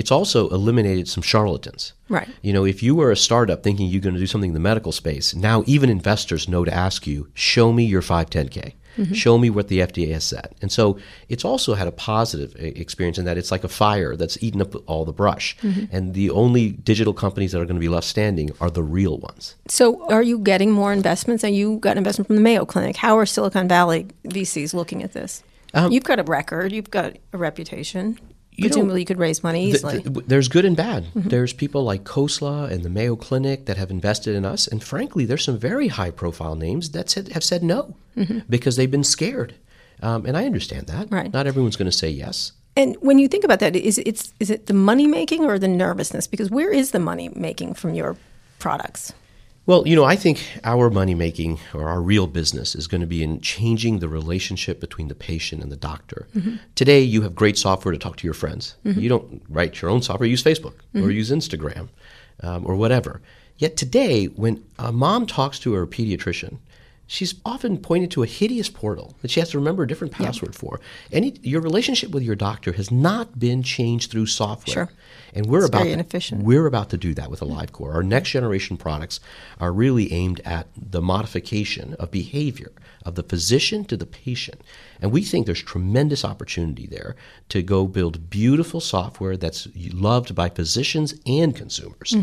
it's 0.02 0.12
also 0.12 0.50
eliminated 0.50 1.08
some 1.08 1.24
charlatans. 1.24 1.94
Right. 2.10 2.30
You 2.44 2.54
know, 2.54 2.64
if 2.66 2.84
you 2.84 2.94
were 2.96 3.12
a 3.12 3.18
startup 3.18 3.64
thinking 3.64 3.88
you're 3.88 4.02
going 4.02 4.14
to 4.14 4.20
do 4.20 4.28
something 4.28 4.52
in 4.52 4.54
the 4.54 4.60
medical 4.72 4.92
space, 4.92 5.34
now 5.34 5.64
even 5.66 5.90
investors 5.90 6.48
know 6.48 6.64
to 6.66 6.72
ask 6.74 7.08
you, 7.08 7.30
show 7.34 7.72
me 7.74 7.84
your 7.86 8.02
510K. 8.04 8.74
Mm-hmm. 8.98 9.14
Show 9.14 9.38
me 9.38 9.50
what 9.50 9.68
the 9.68 9.80
FDA 9.80 10.12
has 10.14 10.24
said. 10.24 10.56
And 10.62 10.72
so 10.72 10.98
it's 11.30 11.46
also 11.46 11.74
had 11.74 11.88
a 11.88 11.92
positive 11.92 12.56
experience 12.58 13.18
in 13.18 13.26
that 13.26 13.38
it's 13.38 13.52
like 13.52 13.64
a 13.64 13.70
fire 13.70 14.16
that's 14.16 14.42
eaten 14.42 14.62
up 14.62 14.76
all 14.88 15.06
the 15.06 15.14
brush. 15.14 15.58
Mm-hmm. 15.62 15.96
And 15.96 16.14
the 16.14 16.30
only 16.30 16.72
digital 16.72 17.14
companies 17.14 17.52
that 17.52 17.62
are 17.62 17.66
going 17.66 17.76
to 17.76 17.82
be 17.82 17.90
left 17.90 18.08
standing 18.08 18.52
are 18.60 18.70
the 18.70 18.84
real 18.84 19.18
ones. 19.18 19.56
So, 19.68 20.08
are 20.10 20.24
you 20.24 20.40
getting 20.40 20.72
more 20.72 20.94
investments? 20.94 21.44
And 21.44 21.56
you 21.56 21.78
got 21.78 21.92
an 21.92 21.98
investment 22.00 22.28
from 22.28 22.36
the 22.36 22.42
Mayo 22.42 22.66
Clinic. 22.66 22.96
How 22.96 23.18
are 23.18 23.26
Silicon 23.26 23.68
Valley 23.68 24.08
VCs 24.26 24.74
looking 24.74 25.04
at 25.04 25.14
this? 25.14 25.44
You've 25.90 26.06
got 26.06 26.20
a 26.20 26.24
record. 26.24 26.72
You've 26.72 26.90
got 26.90 27.18
a 27.34 27.38
reputation. 27.38 28.18
Presumably, 28.60 29.02
you 29.02 29.06
could 29.06 29.20
raise 29.20 29.44
money 29.44 29.66
easily. 29.66 30.02
th- 30.02 30.26
there's 30.28 30.48
good 30.48 30.66
and 30.66 30.76
bad. 30.78 31.06
There's 31.16 31.54
people 31.54 31.84
like 31.84 32.04
Khosla 32.04 32.70
and 32.72 32.84
the 32.84 32.90
Mayo 32.90 33.16
Clinic 33.16 33.66
that 33.66 33.78
have 33.78 33.92
invested 33.92 34.36
in 34.36 34.46
us, 34.46 34.68
and 34.68 34.84
frankly, 34.84 35.26
there's 35.26 35.44
some 35.44 35.58
very 35.58 35.88
high-profile 35.90 36.56
names 36.56 36.92
that 36.92 37.10
said, 37.10 37.30
have 37.30 37.44
said 37.44 37.64
no 37.64 37.96
because 38.50 38.76
they've 38.76 38.92
been 38.92 39.04
scared. 39.04 39.56
Um, 40.02 40.26
and 40.26 40.36
I 40.38 40.46
understand 40.46 40.88
that. 40.88 41.12
Right. 41.12 41.32
Not 41.32 41.48
everyone's 41.48 41.76
going 41.76 41.90
to 41.92 41.98
say 41.98 42.10
yes. 42.10 42.52
And 42.78 42.98
when 43.00 43.20
you 43.20 43.28
think 43.30 43.44
about 43.46 43.60
that, 43.60 43.76
is 43.76 43.98
it's 44.00 44.34
is 44.40 44.50
it 44.50 44.66
the 44.66 44.74
money 44.74 45.08
making 45.08 45.46
or 45.46 45.58
the 45.58 45.68
nervousness? 45.70 46.28
Because 46.28 46.50
where 46.52 46.72
is 46.74 46.92
the 46.92 47.00
money 47.00 47.30
making 47.34 47.76
from 47.76 47.94
your 47.94 48.18
products? 48.60 49.14
Well, 49.68 49.88
you 49.88 49.96
know, 49.96 50.04
I 50.04 50.16
think 50.16 50.46
our 50.64 50.92
money 50.92 51.16
making 51.16 51.60
or 51.74 51.90
our 51.90 52.02
real 52.02 52.28
business 52.28 52.76
is 52.76 52.86
going 52.86 53.02
to 53.02 53.08
be 53.08 53.24
in 53.24 53.42
changing 53.42 53.98
the 54.00 54.08
relationship 54.08 54.80
between 54.80 55.08
the 55.08 55.16
patient 55.16 55.64
and 55.64 55.72
the 55.72 55.76
doctor. 55.76 56.28
Mm-hmm. 56.36 56.58
Today, 56.76 57.02
you 57.02 57.24
have 57.24 57.34
great 57.34 57.58
software 57.58 57.92
to 57.92 57.98
talk 57.98 58.18
to 58.18 58.28
your 58.28 58.36
friends. 58.36 58.76
Mm-hmm. 58.86 59.00
You 59.00 59.10
don't 59.10 59.42
write 59.50 59.82
your 59.82 59.90
own 59.90 60.04
software, 60.04 60.30
use 60.30 60.44
Facebook 60.44 60.76
or 60.94 61.02
mm-hmm. 61.02 61.12
use 61.12 61.32
Instagram 61.32 61.90
um, 62.44 62.66
or 62.66 62.76
whatever. 62.76 63.22
Yet 63.58 63.76
today, 63.78 64.26
when 64.26 64.64
a 64.78 64.92
mom 64.92 65.26
talks 65.26 65.58
to 65.60 65.74
her 65.74 65.88
pediatrician, 65.88 66.60
she's 67.08 67.36
often 67.46 67.78
pointed 67.78 68.12
to 68.12 68.24
a 68.24 68.28
hideous 68.28 68.70
portal 68.70 69.16
that 69.22 69.32
she 69.32 69.40
has 69.40 69.50
to 69.52 69.58
remember 69.58 69.84
a 69.84 69.88
different 69.88 70.14
password 70.14 70.56
for. 70.56 70.80
Any 71.12 71.36
your 71.42 71.62
relationship 71.62 72.12
with 72.12 72.24
your 72.24 72.36
doctor 72.36 72.74
has 72.74 72.92
not 72.92 73.40
been 73.40 73.64
changed 73.64 74.12
through 74.12 74.26
software. 74.28 74.88
Sure. 74.88 74.90
And 75.36 75.48
we're 75.48 75.60
It's 75.60 75.68
about 75.68 75.80
very 75.80 75.90
to- 75.90 75.94
inefficient. 75.96 76.44
we're 76.44 76.66
about 76.66 76.90
to 76.92 76.98
do 76.98 77.14
that 77.14 77.30
with 77.30 77.42
AliveCor. 77.42 77.94
Our 77.94 78.04
next 78.04 78.30
generation 78.32 78.78
products 78.78 79.20
are 79.60 79.72
really 79.74 80.12
aimed 80.14 80.40
at 80.46 80.68
the 80.76 81.02
modification 81.02 81.94
of 82.00 82.10
behavior 82.10 82.72
of 83.06 83.14
the 83.16 83.22
physician 83.24 83.86
to 83.86 83.96
the 83.96 84.06
patient. 84.06 84.62
And 85.00 85.12
we 85.12 85.22
think 85.24 85.46
there's 85.46 85.62
tremendous 85.62 86.26
opportunity 86.26 86.88
there 86.88 87.16
to 87.50 87.62
go 87.62 87.86
build 87.86 88.30
beautiful 88.32 88.80
software 88.80 89.38
that's 89.38 89.68
loved 89.94 90.34
by 90.34 90.50
physicians 90.50 91.14
and 91.28 91.56
consumers. 91.56 92.16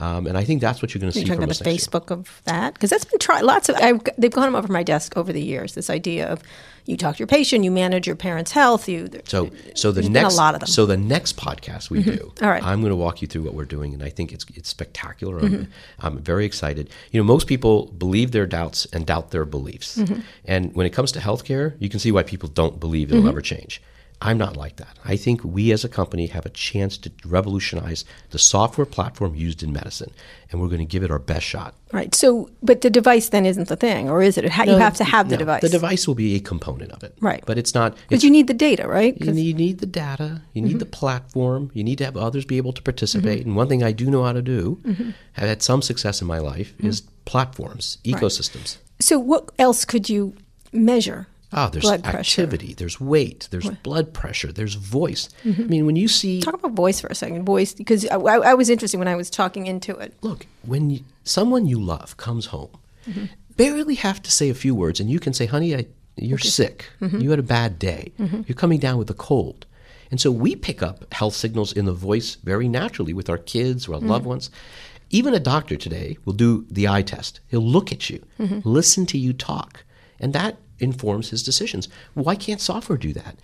Um, 0.00 0.26
and 0.26 0.36
I 0.36 0.42
think 0.42 0.60
that's 0.60 0.82
what 0.82 0.92
you're 0.92 1.00
going 1.00 1.12
to 1.12 1.18
see 1.18 1.24
talking 1.24 1.34
from 1.36 1.44
about 1.44 1.50
us 1.52 1.60
a 1.60 1.64
next 1.64 1.70
year. 1.94 2.00
Facebook 2.02 2.10
of 2.10 2.42
that 2.46 2.74
because 2.74 2.90
that's 2.90 3.04
been 3.04 3.20
tried. 3.20 3.42
Lots 3.42 3.68
of 3.68 3.76
I've, 3.76 4.00
they've 4.18 4.32
gone 4.32 4.54
over 4.56 4.72
my 4.72 4.82
desk 4.82 5.16
over 5.16 5.32
the 5.32 5.42
years. 5.42 5.74
This 5.74 5.88
idea 5.90 6.26
of 6.26 6.42
you 6.86 6.96
talk 6.96 7.16
to 7.16 7.18
your 7.18 7.26
patient, 7.26 7.64
you 7.64 7.70
manage 7.70 8.06
your 8.06 8.16
parents' 8.16 8.52
health. 8.52 8.88
You 8.88 9.08
So, 9.24 9.50
so 9.74 9.90
the 9.92 10.06
next 10.08 10.34
a 10.34 10.36
lot 10.36 10.54
of 10.54 10.60
them. 10.60 10.66
so 10.68 10.84
the 10.86 10.96
next 10.96 11.36
podcast 11.36 11.88
we 11.90 12.02
do, 12.02 12.32
All 12.42 12.48
right. 12.50 12.62
I'm 12.62 12.80
going 12.80 12.90
to 12.90 12.96
walk 12.96 13.22
you 13.22 13.28
through 13.28 13.42
what 13.42 13.54
we're 13.54 13.64
doing, 13.64 13.94
and 13.94 14.02
I 14.02 14.10
think 14.10 14.32
it's 14.32 14.44
it's 14.54 14.68
spectacular. 14.68 15.38
I'm, 15.38 15.50
Mm-hmm. 15.50 16.06
I'm 16.06 16.18
very 16.18 16.44
excited. 16.44 16.90
You 17.10 17.20
know, 17.20 17.24
most 17.24 17.46
people 17.46 17.86
believe 17.86 18.32
their 18.32 18.46
doubts 18.46 18.86
and 18.92 19.06
doubt 19.06 19.30
their 19.30 19.44
beliefs, 19.44 19.96
Mm-hmm. 19.98 20.20
and 20.44 20.74
when 20.74 20.86
it 20.86 20.90
comes 20.90 21.10
to 21.12 21.18
healthcare, 21.20 21.74
you 21.78 21.88
can 21.88 22.00
see 22.00 22.12
why 22.12 22.22
people 22.22 22.48
don't 22.48 22.78
believe 22.80 23.10
it'll 23.10 23.20
Mm-hmm. 23.20 23.28
ever 23.28 23.40
change. 23.40 23.80
I'm 24.26 24.38
not 24.38 24.56
like 24.56 24.76
that. 24.76 24.98
I 25.04 25.16
think 25.16 25.44
we 25.44 25.70
as 25.70 25.84
a 25.84 25.88
company 25.88 26.26
have 26.28 26.46
a 26.46 26.48
chance 26.50 26.96
to 26.98 27.10
revolutionize 27.26 28.04
the 28.30 28.38
software 28.38 28.86
platform 28.86 29.34
used 29.34 29.62
in 29.62 29.70
medicine, 29.72 30.10
and 30.50 30.60
we're 30.60 30.68
going 30.68 30.78
to 30.80 30.84
give 30.86 31.02
it 31.02 31.10
our 31.10 31.18
best 31.18 31.44
shot. 31.44 31.74
right. 31.92 32.14
So, 32.14 32.48
but 32.62 32.80
the 32.80 32.88
device 32.90 33.28
then 33.28 33.44
isn't 33.44 33.68
the 33.68 33.76
thing, 33.76 34.08
or 34.08 34.22
is 34.22 34.38
it? 34.38 34.48
Ha- 34.48 34.64
you 34.64 34.76
have 34.78 34.96
to 34.96 35.04
have 35.04 35.28
the 35.28 35.34
No, 35.36 35.40
device, 35.40 35.60
The 35.60 35.68
device 35.68 36.08
will 36.08 36.14
be 36.14 36.34
a 36.36 36.40
component 36.40 36.90
of 36.92 37.02
it, 37.04 37.14
Right. 37.20 37.44
But 37.46 37.58
it's 37.58 37.74
not. 37.74 37.96
because 38.08 38.24
you 38.24 38.30
need 38.30 38.46
the 38.46 38.54
data, 38.54 38.88
right? 38.88 39.14
You 39.20 39.30
need, 39.32 39.42
you 39.42 39.54
need 39.54 39.78
the 39.80 39.86
data. 39.86 40.40
You 40.54 40.62
need 40.62 40.70
Mm-hmm. 40.70 40.78
the 40.78 40.86
platform. 40.86 41.70
You 41.74 41.84
need 41.84 41.98
to 41.98 42.04
have 42.06 42.16
others 42.16 42.44
be 42.46 42.56
able 42.56 42.72
to 42.72 42.82
participate. 42.82 43.44
And 43.44 43.54
one 43.56 43.68
thing 43.68 43.82
I 43.82 43.92
do 43.92 44.06
know 44.10 44.24
how 44.24 44.32
to 44.32 44.42
do, 44.42 44.80
Mm-hmm. 44.84 45.10
have 45.32 45.48
had 45.48 45.62
some 45.62 45.82
success 45.82 46.20
in 46.22 46.26
my 46.26 46.38
life, 46.38 46.72
is 46.80 47.02
platforms, 47.26 47.98
ecosystems. 48.04 48.78
so, 49.00 49.18
what 49.18 49.50
else 49.58 49.84
could 49.84 50.08
you 50.08 50.34
measure? 50.72 51.26
Ah, 51.56 51.68
there's 51.68 51.84
Blood 51.84 52.02
pressure. 52.04 52.42
activity, 52.42 52.74
there's 52.74 53.00
weight, 53.00 53.48
there's 53.50 53.68
blood 53.70 54.12
pressure, 54.12 54.50
there's 54.52 54.74
voice. 54.74 55.28
I 55.44 55.48
mean, 55.50 55.86
when 55.86 55.96
you 55.96 56.08
see, 56.08 56.40
Mm-hmm. 56.40 56.50
Talk 56.50 56.54
about 56.54 56.72
voice 56.72 57.00
for 57.00 57.06
a 57.08 57.14
second. 57.14 57.44
Voice, 57.44 57.72
because 57.74 58.06
I, 58.08 58.16
I, 58.16 58.50
I 58.50 58.54
was 58.54 58.68
interested 58.70 58.98
when 58.98 59.08
I 59.08 59.14
was 59.16 59.30
talking 59.30 59.66
into 59.66 59.96
it. 59.96 60.14
look, 60.22 60.46
when 60.62 60.90
you, 60.90 61.00
someone 61.22 61.66
you 61.66 61.80
love 61.80 62.16
comes 62.16 62.46
home, 62.46 62.70
Mm-hmm. 63.08 63.24
barely 63.56 63.94
have 63.96 64.22
to 64.22 64.30
say 64.30 64.48
a 64.50 64.54
few 64.54 64.74
words, 64.74 64.98
and 65.00 65.10
you 65.10 65.20
can 65.20 65.32
say, 65.34 65.44
honey, 65.46 65.74
I, 65.76 65.86
you're 66.16 66.38
sick. 66.38 66.86
Mm-hmm. 67.00 67.20
You 67.20 67.30
had 67.30 67.38
a 67.38 67.42
bad 67.42 67.78
day. 67.78 68.12
You're 68.46 68.56
coming 68.56 68.78
down 68.80 68.96
with 68.98 69.10
a 69.10 69.14
cold. 69.14 69.66
And 70.10 70.20
so 70.20 70.30
we 70.30 70.54
pick 70.56 70.82
up 70.82 71.12
health 71.12 71.34
signals 71.34 71.72
in 71.72 71.84
the 71.86 71.92
voice 71.92 72.36
very 72.36 72.68
naturally 72.68 73.12
with 73.12 73.28
our 73.28 73.38
kids 73.38 73.86
or 73.88 73.94
our 73.94 73.98
Mm-hmm. 74.00 74.08
loved 74.10 74.24
ones. 74.26 74.50
Even 75.10 75.34
a 75.34 75.40
doctor 75.40 75.76
today 75.76 76.16
will 76.24 76.32
do 76.32 76.64
the 76.70 76.88
eye 76.88 77.02
test. 77.02 77.40
He'll 77.48 77.60
look 77.66 77.92
at 77.92 78.08
you, 78.10 78.24
Mm-hmm. 78.40 78.60
listen 78.68 79.06
to 79.06 79.18
you 79.18 79.32
talk, 79.32 79.84
and 80.18 80.32
that 80.32 80.56
informs 80.78 81.30
his 81.30 81.42
decisions. 81.42 81.88
Why 82.14 82.34
can't 82.34 82.60
software 82.60 82.98
do 82.98 83.12
that? 83.12 83.36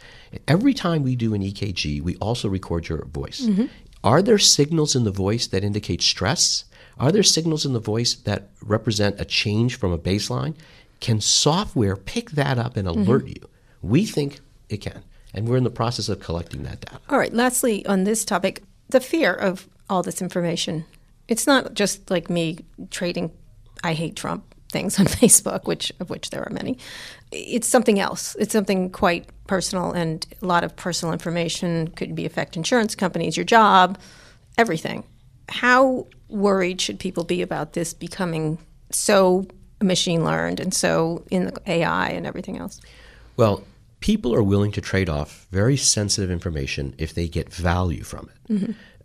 Every 0.49 0.75
time 0.75 1.03
we 1.03 1.17
do 1.17 1.35
an 1.35 1.43
EKG, 1.43 2.03
we 2.03 2.17
also 2.17 2.49
record 2.49 2.89
your 2.89 3.05
voice. 3.05 3.43
Mm-hmm. 3.43 3.67
Are 4.03 4.23
there 4.23 4.39
signals 4.39 4.97
in 4.97 5.05
the 5.05 5.11
voice 5.11 5.47
that 5.49 5.65
indicate 5.65 6.03
stress? 6.03 6.65
Are 6.99 7.13
there 7.13 7.23
signals 7.23 7.65
in 7.65 7.73
the 7.73 7.81
voice 7.81 8.15
that 8.15 8.51
represent 8.63 9.21
a 9.21 9.25
change 9.25 9.79
from 9.79 9.93
a 9.93 9.99
baseline? 9.99 10.55
Can 11.01 11.21
software 11.21 11.97
pick 11.97 12.33
that 12.33 12.59
up 12.59 12.77
and 12.77 12.87
alert 12.87 13.27
you? 13.27 13.49
We 13.83 14.05
think 14.05 14.41
it 14.69 14.79
can. 14.79 15.03
And 15.33 15.49
we're 15.49 15.57
in 15.57 15.65
the 15.65 15.71
process 15.71 16.09
of 16.09 16.21
collecting 16.21 16.63
that 16.65 16.81
data. 16.81 17.01
All 17.09 17.19
right. 17.19 17.33
Lastly, 17.33 17.87
on 17.87 18.05
this 18.05 18.25
topic, 18.25 18.63
the 18.89 19.01
fear 19.01 19.33
of 19.33 19.69
all 19.89 20.03
this 20.03 20.21
information. 20.21 20.85
It's 21.29 21.47
not 21.47 21.75
just 21.75 22.11
like 22.11 22.29
me 22.29 22.59
trading 22.91 23.31
"I 23.85 23.95
hate 23.95 24.17
Trump" 24.17 24.50
things 24.71 24.99
on 24.99 25.07
Facebook, 25.23 25.65
which 25.65 25.93
of 26.01 26.11
which 26.11 26.31
there 26.31 26.43
are 26.43 26.53
many. 26.53 26.79
It's 27.33 27.69
something 27.69 27.99
else. 27.99 28.37
It's 28.39 28.53
something 28.53 28.91
quite 28.91 29.27
personal, 29.47 29.93
and 29.93 30.27
a 30.43 30.47
lot 30.47 30.65
of 30.65 30.75
personal 30.77 31.13
information 31.13 31.89
could 31.89 32.15
be 32.15 32.27
affect 32.27 32.57
insurance 32.57 32.95
companies, 32.95 33.37
your 33.37 33.45
job, 33.45 33.99
everything. 34.59 35.05
How 35.49 36.07
worried 36.29 36.81
should 36.81 36.99
people 36.99 37.25
be 37.25 37.43
about 37.43 37.73
this 37.73 37.93
becoming 37.93 38.59
so 38.91 39.47
machine 39.83 40.25
learned 40.25 40.61
and 40.61 40.73
so 40.73 41.25
in 41.31 41.47
the 41.47 41.61
AI 41.67 42.09
and 42.11 42.27
everything 42.27 42.59
else? 42.59 42.81
Well, 43.37 43.65
people 44.01 44.35
are 44.35 44.43
willing 44.43 44.73
to 44.73 44.81
trade 44.81 45.09
off 45.09 45.47
very 45.51 45.77
sensitive 45.77 46.31
information 46.31 46.95
if 46.99 47.15
they 47.15 47.29
get 47.29 47.53
value 47.53 48.03
from 48.03 48.29
it. 48.29 48.53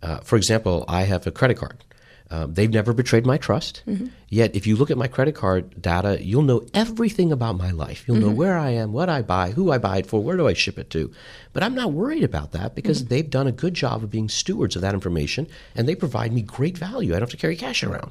Uh, 0.02 0.18
for 0.18 0.36
example, 0.36 0.84
I 0.88 1.02
have 1.02 1.26
a 1.26 1.30
credit 1.30 1.56
card. 1.56 1.82
Um, 2.30 2.54
they've 2.54 2.70
never 2.70 2.92
betrayed 2.92 3.24
my 3.24 3.38
trust. 3.38 3.82
Mm-hmm. 3.86 4.06
Yet, 4.28 4.56
if 4.56 4.66
you 4.66 4.74
look 4.74 4.90
at 4.90 4.98
my 4.98 5.06
credit 5.06 5.36
card 5.36 5.80
data, 5.80 6.18
you'll 6.20 6.42
know 6.42 6.66
everything 6.74 7.30
about 7.30 7.56
my 7.56 7.70
life. 7.70 8.06
You'll 8.06 8.16
know 8.16 8.28
mm-hmm. 8.28 8.36
where 8.36 8.58
I 8.58 8.70
am, 8.70 8.92
what 8.92 9.08
I 9.08 9.22
buy, 9.22 9.52
who 9.52 9.70
I 9.70 9.78
buy 9.78 9.98
it 9.98 10.06
for, 10.06 10.22
where 10.22 10.36
do 10.36 10.48
I 10.48 10.52
ship 10.52 10.78
it 10.78 10.90
to. 10.90 11.12
But 11.52 11.62
I'm 11.62 11.74
not 11.74 11.92
worried 11.92 12.24
about 12.24 12.52
that 12.52 12.74
because 12.74 13.00
mm-hmm. 13.00 13.08
they've 13.08 13.30
done 13.30 13.46
a 13.46 13.52
good 13.52 13.74
job 13.74 14.02
of 14.02 14.10
being 14.10 14.28
stewards 14.28 14.74
of 14.74 14.82
that 14.82 14.94
information 14.94 15.46
and 15.76 15.88
they 15.88 15.94
provide 15.94 16.32
me 16.32 16.42
great 16.42 16.76
value. 16.76 17.12
I 17.12 17.14
don't 17.14 17.22
have 17.22 17.30
to 17.30 17.36
carry 17.36 17.56
cash 17.56 17.84
around. 17.84 18.10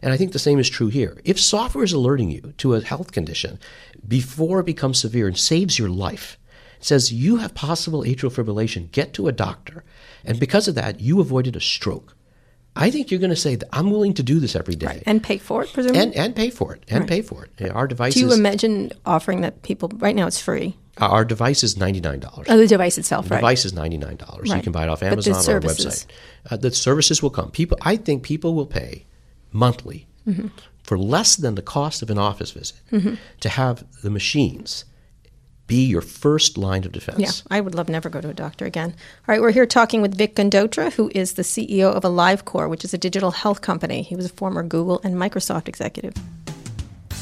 And 0.00 0.12
I 0.12 0.16
think 0.16 0.32
the 0.32 0.38
same 0.38 0.58
is 0.58 0.70
true 0.70 0.88
here. 0.88 1.20
If 1.24 1.40
software 1.40 1.84
is 1.84 1.92
alerting 1.92 2.30
you 2.30 2.54
to 2.58 2.74
a 2.74 2.84
health 2.84 3.12
condition 3.12 3.58
before 4.06 4.60
it 4.60 4.66
becomes 4.66 4.98
severe 4.98 5.26
and 5.26 5.36
saves 5.36 5.78
your 5.78 5.90
life, 5.90 6.38
says 6.80 7.12
you 7.12 7.36
have 7.36 7.54
possible 7.54 8.02
atrial 8.04 8.32
fibrillation, 8.32 8.90
get 8.92 9.12
to 9.14 9.28
a 9.28 9.32
doctor, 9.32 9.84
and 10.24 10.38
because 10.38 10.68
of 10.68 10.76
that, 10.76 11.00
you 11.00 11.20
avoided 11.20 11.56
a 11.56 11.60
stroke. 11.60 12.14
I 12.80 12.90
think 12.90 13.10
you're 13.10 13.20
going 13.20 13.30
to 13.30 13.36
say 13.36 13.56
that 13.56 13.68
I'm 13.72 13.90
willing 13.90 14.14
to 14.14 14.22
do 14.22 14.38
this 14.40 14.54
every 14.56 14.76
day. 14.76 15.02
And 15.04 15.22
pay 15.22 15.38
for 15.38 15.64
it, 15.64 15.72
presumably? 15.72 16.00
and, 16.00 16.14
and 16.16 16.36
pay 16.36 16.50
for 16.50 16.74
it. 16.74 16.84
And 16.88 17.06
pay 17.08 17.22
for 17.22 17.46
it. 17.58 17.70
Our 17.70 17.86
device 17.88 18.14
Do 18.14 18.20
you 18.20 18.32
imagine 18.32 18.92
offering 19.04 19.40
that 19.42 19.62
people 19.62 19.90
right 19.96 20.14
now? 20.14 20.26
It's 20.28 20.40
free. 20.40 20.76
our 20.98 21.24
device 21.24 21.62
is 21.64 21.76
ninety 21.76 22.00
nine 22.00 22.20
dollars. 22.20 22.46
Oh, 22.50 22.56
the 22.56 22.66
device 22.66 22.96
itself, 22.98 23.26
The 23.28 23.34
right? 23.34 23.40
device 23.40 23.64
is 23.64 23.72
ninety 23.72 23.98
nine 23.98 24.16
dollars. 24.16 24.48
You 24.52 24.62
can 24.62 24.72
buy 24.72 24.84
it 24.84 24.88
off 24.88 25.02
Amazon 25.02 25.34
or 25.34 25.54
our 25.56 25.60
website. 25.60 26.06
Uh, 26.50 26.56
the 26.56 26.70
services 26.72 27.22
will 27.22 27.30
come. 27.30 27.50
People, 27.50 27.76
I 27.82 27.96
think 27.96 28.22
people 28.22 28.54
will 28.54 28.66
pay 28.66 29.04
monthly 29.52 30.06
Mm-hmm. 30.28 30.48
for 30.82 30.98
less 30.98 31.36
than 31.36 31.54
the 31.54 31.62
cost 31.62 32.02
of 32.02 32.10
an 32.10 32.18
office 32.18 32.50
visit 32.50 32.76
to 33.40 33.48
have 33.48 33.82
the 34.02 34.10
machines 34.10 34.84
be 35.68 35.84
your 35.84 36.00
first 36.00 36.58
line 36.58 36.82
of 36.84 36.90
defense. 36.90 37.20
Yeah, 37.20 37.30
I 37.56 37.60
would 37.60 37.74
love 37.74 37.88
never 37.88 38.08
go 38.08 38.20
to 38.20 38.30
a 38.30 38.34
doctor 38.34 38.64
again. 38.64 38.90
All 38.90 39.32
right, 39.32 39.40
we're 39.40 39.52
here 39.52 39.66
talking 39.66 40.02
with 40.02 40.16
Vic 40.16 40.34
Gundotra, 40.34 40.92
who 40.94 41.12
is 41.14 41.34
the 41.34 41.42
CEO 41.42 41.92
of 41.92 42.02
AliveCor, 42.02 42.68
which 42.68 42.84
is 42.84 42.92
a 42.92 42.98
digital 42.98 43.30
health 43.30 43.60
company. 43.60 44.02
He 44.02 44.16
was 44.16 44.24
a 44.24 44.30
former 44.30 44.64
Google 44.64 45.00
and 45.04 45.14
Microsoft 45.14 45.68
executive. 45.68 46.14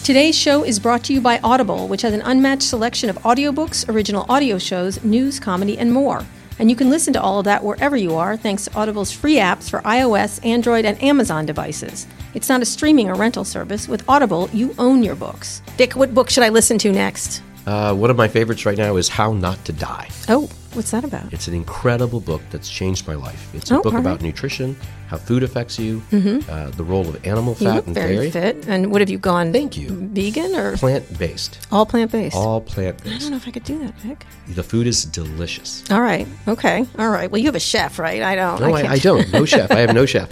Today's 0.05 0.39
show 0.39 0.63
is 0.63 0.79
brought 0.79 1.03
to 1.05 1.13
you 1.13 1.21
by 1.21 1.41
Audible, 1.43 1.89
which 1.89 2.03
has 2.03 2.15
an 2.15 2.23
unmatched 2.23 2.63
selection 2.63 3.11
of 3.11 3.19
audiobooks, 3.19 3.89
original 3.93 4.25
audio 4.29 4.57
shows, 4.57 5.03
news, 5.03 5.41
comedy, 5.41 5.77
and 5.77 5.93
more. 5.93 6.25
And 6.61 6.71
you 6.71 6.77
can 6.77 6.89
listen 6.89 7.13
to 7.15 7.21
all 7.21 7.41
of 7.41 7.45
that 7.45 7.65
wherever 7.65 7.97
you 7.97 8.15
are 8.15 8.37
thanks 8.37 8.65
to 8.65 8.75
Audible's 8.77 9.11
free 9.11 9.37
apps 9.37 9.69
for 9.69 9.81
iOS, 9.81 10.43
Android, 10.47 10.85
and 10.85 11.03
Amazon 11.03 11.45
devices. 11.45 12.07
It's 12.35 12.49
not 12.49 12.63
a 12.63 12.67
streaming 12.67 13.11
or 13.11 13.15
rental 13.15 13.45
service. 13.45 13.89
With 13.89 14.09
Audible, 14.09 14.49
you 14.53 14.75
own 14.79 15.03
your 15.03 15.17
books. 15.17 15.61
Vic, 15.77 15.97
what 15.97 16.15
book 16.15 16.31
should 16.31 16.45
I 16.45 16.51
listen 16.51 16.79
to 16.79 16.93
next? 16.93 17.43
Uh, 17.67 17.93
one 17.95 18.11
of 18.11 18.17
my 18.17 18.29
favorites 18.29 18.65
right 18.65 18.79
now 18.79 18.97
is 18.97 19.09
How 19.09 19.33
Not 19.33 19.65
to 19.65 19.73
Die. 19.73 20.09
Oh, 20.29 20.49
What's 20.75 20.91
that 20.91 21.05
about? 21.05 21.33
It's 21.33 21.49
an 21.49 21.55
incredible 21.55 22.21
book 22.21 22.43
that's 22.51 22.69
changed 22.69 23.09
my 23.09 23.15
life. 23.15 23.53
It's 23.55 23.71
a 23.71 23.79
Oh, 23.79 23.83
book 23.83 23.95
about 23.95 24.05
right. 24.17 24.23
Nutrition, 24.23 24.77
how 25.07 25.17
food 25.17 25.43
affects 25.43 25.79
you, 25.79 26.03
uh, 26.13 26.71
the 26.71 26.85
role 26.85 27.09
of 27.09 27.27
animal 27.27 27.55
fat 27.55 27.65
You 27.65 27.71
look 27.73 27.87
and 27.87 27.95
very 27.95 28.15
dairy. 28.17 28.31
fit. 28.31 28.67
And 28.69 28.91
what 28.91 29.01
have 29.01 29.09
you 29.11 29.19
gone? 29.19 29.53
Thank 29.53 29.77
you. 29.77 29.89
Vegan 29.91 30.55
or 30.57 30.77
Plant 30.77 31.19
based. 31.19 31.59
all 31.71 31.87
plant 31.87 32.11
based? 32.13 32.35
All 32.37 32.61
plant 32.61 33.03
based. 33.05 33.17
I 33.17 33.19
don't 33.21 33.31
know 33.31 33.37
if 33.37 33.47
I 33.47 33.51
could 33.53 33.65
do 33.65 33.79
that, 33.81 33.95
Vic. 34.01 34.27
The 34.49 34.63
food 34.63 34.87
is 34.87 35.05
delicious. 35.05 35.85
All 35.91 36.01
right. 36.01 36.27
Okay. 36.49 36.85
All 36.99 37.11
right. 37.11 37.31
Well, 37.31 37.39
you 37.41 37.47
have 37.47 37.55
a 37.55 37.61
chef, 37.61 37.99
right? 37.99 38.23
I 38.23 38.35
don't. 38.35 38.61
No, 38.61 38.75
I, 38.75 38.83
can't- 38.83 38.93
I 38.95 38.99
don't. 38.99 39.33
No 39.33 39.45
chef. 39.55 39.71
I 39.71 39.81
have 39.81 39.95
no 39.95 40.07
chef. 40.07 40.29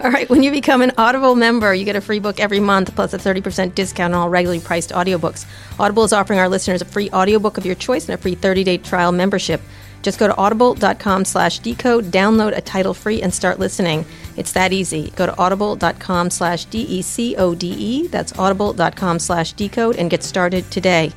All 0.00 0.10
right. 0.10 0.28
When 0.28 0.42
you 0.42 0.50
become 0.50 0.82
an 0.82 0.92
Audible 0.98 1.34
member, 1.34 1.74
you 1.74 1.84
get 1.84 1.96
a 1.96 2.00
free 2.00 2.18
book 2.18 2.38
every 2.38 2.60
month 2.60 2.94
plus 2.94 3.14
a 3.14 3.18
30% 3.18 3.74
discount 3.74 4.14
on 4.14 4.20
all 4.20 4.28
regularly 4.28 4.60
priced 4.60 4.90
audiobooks. 4.90 5.46
Audible 5.80 6.04
is 6.04 6.12
offering 6.12 6.38
our 6.38 6.48
listeners 6.48 6.82
a 6.82 6.84
free 6.84 7.10
audiobook 7.10 7.56
of 7.58 7.64
your 7.66 7.74
choice 7.74 8.08
and 8.08 8.14
a 8.18 8.18
free 8.20 8.36
30-day 8.36 8.78
trial 8.78 9.10
membership. 9.10 9.60
Just 10.04 10.18
go 10.18 10.28
to 10.28 10.36
audible.com 10.36 11.24
slash 11.24 11.60
decode, 11.60 12.04
download 12.12 12.54
a 12.54 12.60
title 12.60 12.92
free, 12.92 13.22
and 13.22 13.32
start 13.32 13.58
listening. 13.58 14.04
It's 14.36 14.52
that 14.52 14.70
easy. 14.70 15.10
Go 15.16 15.24
to 15.24 15.36
audible.com 15.38 16.28
slash 16.28 16.66
D-E-C-O-D-E. 16.66 18.08
That's 18.08 18.38
audible.com 18.38 19.18
slash 19.18 19.54
decode 19.54 19.96
and 19.96 20.10
get 20.10 20.22
started 20.22 20.70
today. 20.70 21.10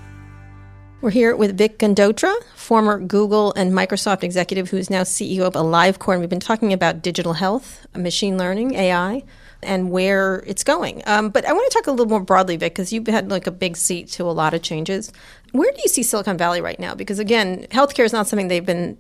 We're 1.02 1.12
here 1.12 1.36
with 1.36 1.58
Vic 1.58 1.80
Gundotra, 1.80 2.34
former 2.56 2.98
Google 2.98 3.54
and 3.56 3.74
Microsoft 3.74 4.24
executive 4.24 4.70
who 4.70 4.78
is 4.78 4.90
now 4.90 5.02
CEO 5.04 5.42
of 5.42 5.54
AliveCor. 5.54 6.14
And 6.14 6.22
we've 6.22 6.30
been 6.30 6.40
talking 6.40 6.72
about 6.72 7.02
digital 7.02 7.34
health, 7.34 7.86
machine 7.94 8.38
learning, 8.38 8.74
AI, 8.74 9.24
and 9.64 9.92
where 9.92 10.44
it's 10.46 10.64
going. 10.64 11.02
Um, 11.06 11.30
but 11.30 11.46
I 11.46 11.54
want 11.54 11.70
to 11.72 11.78
talk 11.78 11.88
a 11.88 11.92
little 11.92 12.08
more 12.08 12.20
broadly, 12.20 12.58
Vic, 12.58 12.74
because 12.74 12.94
you've 12.94 13.08
had 13.08 13.30
like 13.30 13.48
a 13.48 13.52
big 13.52 13.78
seat 13.78 14.10
to 14.12 14.24
a 14.24 14.32
lot 14.32 14.54
of 14.54 14.62
changes. 14.62 15.12
Where 15.52 15.72
do 15.72 15.80
you 15.82 15.90
see 15.90 16.04
Silicon 16.04 16.38
Valley 16.38 16.62
right 16.62 16.80
now? 16.80 16.96
Because 16.96 17.20
again, 17.20 17.66
healthcare 17.72 18.06
is 18.06 18.14
not 18.14 18.28
something 18.28 18.48
they've 18.48 18.66
been, 18.66 18.98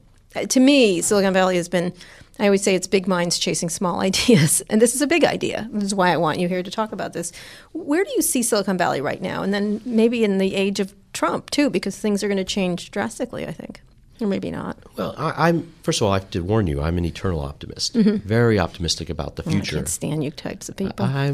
to 0.49 0.59
me, 0.59 1.01
Silicon 1.01 1.33
Valley 1.33 1.57
has 1.57 1.69
been, 1.69 1.93
I 2.39 2.45
always 2.45 2.63
say 2.63 2.75
it's 2.75 2.87
big 2.87 3.07
minds 3.07 3.39
chasing 3.39 3.69
small 3.69 3.99
ideas. 4.01 4.61
And 4.69 4.81
this 4.81 4.95
is 4.95 5.01
a 5.01 5.07
big 5.07 5.23
idea. 5.23 5.69
This 5.71 5.83
is 5.83 5.95
why 5.95 6.11
I 6.11 6.17
want 6.17 6.39
you 6.39 6.47
here 6.47 6.63
to 6.63 6.71
talk 6.71 6.91
about 6.91 7.13
this. 7.13 7.31
Where 7.73 8.03
do 8.03 8.11
you 8.15 8.21
see 8.21 8.43
Silicon 8.43 8.77
Valley 8.77 9.01
right 9.01 9.21
now? 9.21 9.43
And 9.43 9.53
then 9.53 9.81
maybe 9.85 10.23
in 10.23 10.37
the 10.37 10.55
age 10.55 10.79
of 10.79 10.95
Trump, 11.13 11.49
too, 11.49 11.69
because 11.69 11.97
things 11.97 12.23
are 12.23 12.27
going 12.27 12.37
to 12.37 12.43
change 12.43 12.91
drastically, 12.91 13.45
I 13.47 13.51
think. 13.51 13.81
Or 14.19 14.27
maybe 14.27 14.49
not. 14.51 14.77
Well, 14.95 15.13
I, 15.17 15.49
I'm 15.49 15.71
first 15.83 16.01
of 16.01 16.07
all, 16.07 16.13
I 16.13 16.19
have 16.19 16.29
to 16.31 16.41
warn 16.43 16.67
you. 16.67 16.81
I'm 16.81 16.97
an 16.97 17.05
eternal 17.05 17.39
optimist. 17.41 17.93
Very 17.95 18.57
optimistic 18.59 19.09
about 19.09 19.35
the 19.35 19.43
future. 19.43 19.75
I 19.75 19.79
can't 19.79 19.89
stand 19.89 20.23
you 20.23 20.31
types 20.31 20.69
of 20.69 20.75
people. 20.75 21.05
I, 21.05 21.27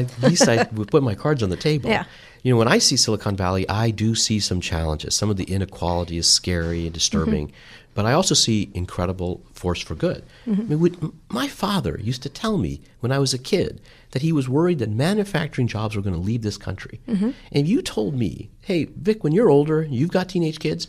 at 0.00 0.22
least 0.22 0.48
I 0.48 0.68
would 0.72 0.90
put 0.90 1.02
my 1.02 1.14
cards 1.14 1.42
on 1.42 1.50
the 1.50 1.56
table. 1.56 1.90
Yeah. 1.90 2.04
You 2.42 2.52
know, 2.52 2.58
when 2.58 2.68
I 2.68 2.78
see 2.78 2.96
Silicon 2.96 3.36
Valley, 3.36 3.68
I 3.68 3.90
do 3.90 4.14
see 4.14 4.40
some 4.40 4.60
challenges. 4.62 5.14
Some 5.14 5.28
of 5.28 5.36
the 5.36 5.44
inequality 5.44 6.16
is 6.16 6.26
scary 6.26 6.84
and 6.86 6.94
disturbing, 6.94 7.48
Mm-hmm. 7.48 7.56
but 7.94 8.06
I 8.06 8.12
also 8.14 8.34
see 8.34 8.70
incredible 8.72 9.42
force 9.52 9.82
for 9.82 9.94
good. 9.94 10.22
I 10.46 10.50
mean, 10.50 10.80
would, 10.80 11.12
my 11.28 11.48
father 11.48 11.98
used 12.00 12.22
to 12.22 12.28
tell 12.30 12.56
me 12.56 12.80
when 13.00 13.12
I 13.12 13.18
was 13.18 13.34
a 13.34 13.38
kid 13.38 13.80
that 14.12 14.22
he 14.22 14.32
was 14.32 14.48
worried 14.48 14.78
that 14.78 14.88
manufacturing 14.90 15.66
jobs 15.68 15.96
were 15.96 16.02
going 16.02 16.14
to 16.14 16.20
leave 16.20 16.40
this 16.42 16.56
country. 16.56 17.00
Mm-hmm. 17.06 17.30
And 17.52 17.68
you 17.68 17.82
told 17.82 18.14
me, 18.14 18.48
hey, 18.62 18.84
Vic, 18.96 19.22
when 19.22 19.32
you're 19.34 19.50
older, 19.50 19.82
you've 19.82 20.10
got 20.10 20.30
teenage 20.30 20.60
kids, 20.60 20.88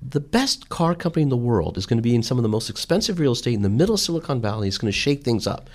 the 0.00 0.20
best 0.20 0.68
car 0.68 0.94
company 0.94 1.22
in 1.22 1.28
the 1.28 1.36
world 1.36 1.78
is 1.78 1.86
going 1.86 1.98
to 1.98 2.02
be 2.02 2.14
in 2.14 2.22
some 2.22 2.38
of 2.38 2.42
the 2.42 2.48
most 2.48 2.70
expensive 2.70 3.18
real 3.18 3.32
estate 3.32 3.54
in 3.54 3.62
the 3.62 3.68
middle 3.68 3.94
of 3.94 4.00
Silicon 4.00 4.40
Valley. 4.40 4.68
It's 4.68 4.78
going 4.78 4.92
to 4.92 4.98
shake 4.98 5.24
things 5.24 5.46
up. 5.46 5.68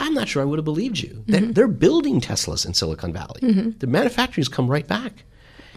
I'm 0.00 0.14
not 0.14 0.28
sure 0.28 0.42
I 0.42 0.44
would 0.44 0.58
have 0.58 0.64
believed 0.64 0.98
you. 1.00 1.24
They're, 1.26 1.40
mm-hmm. 1.40 1.52
they're 1.52 1.68
building 1.68 2.20
Teslas 2.20 2.64
in 2.64 2.74
Silicon 2.74 3.12
Valley. 3.12 3.40
Mm-hmm. 3.40 3.78
The 3.78 3.86
manufacturers 3.86 4.48
come 4.48 4.68
right 4.68 4.86
back. 4.86 5.24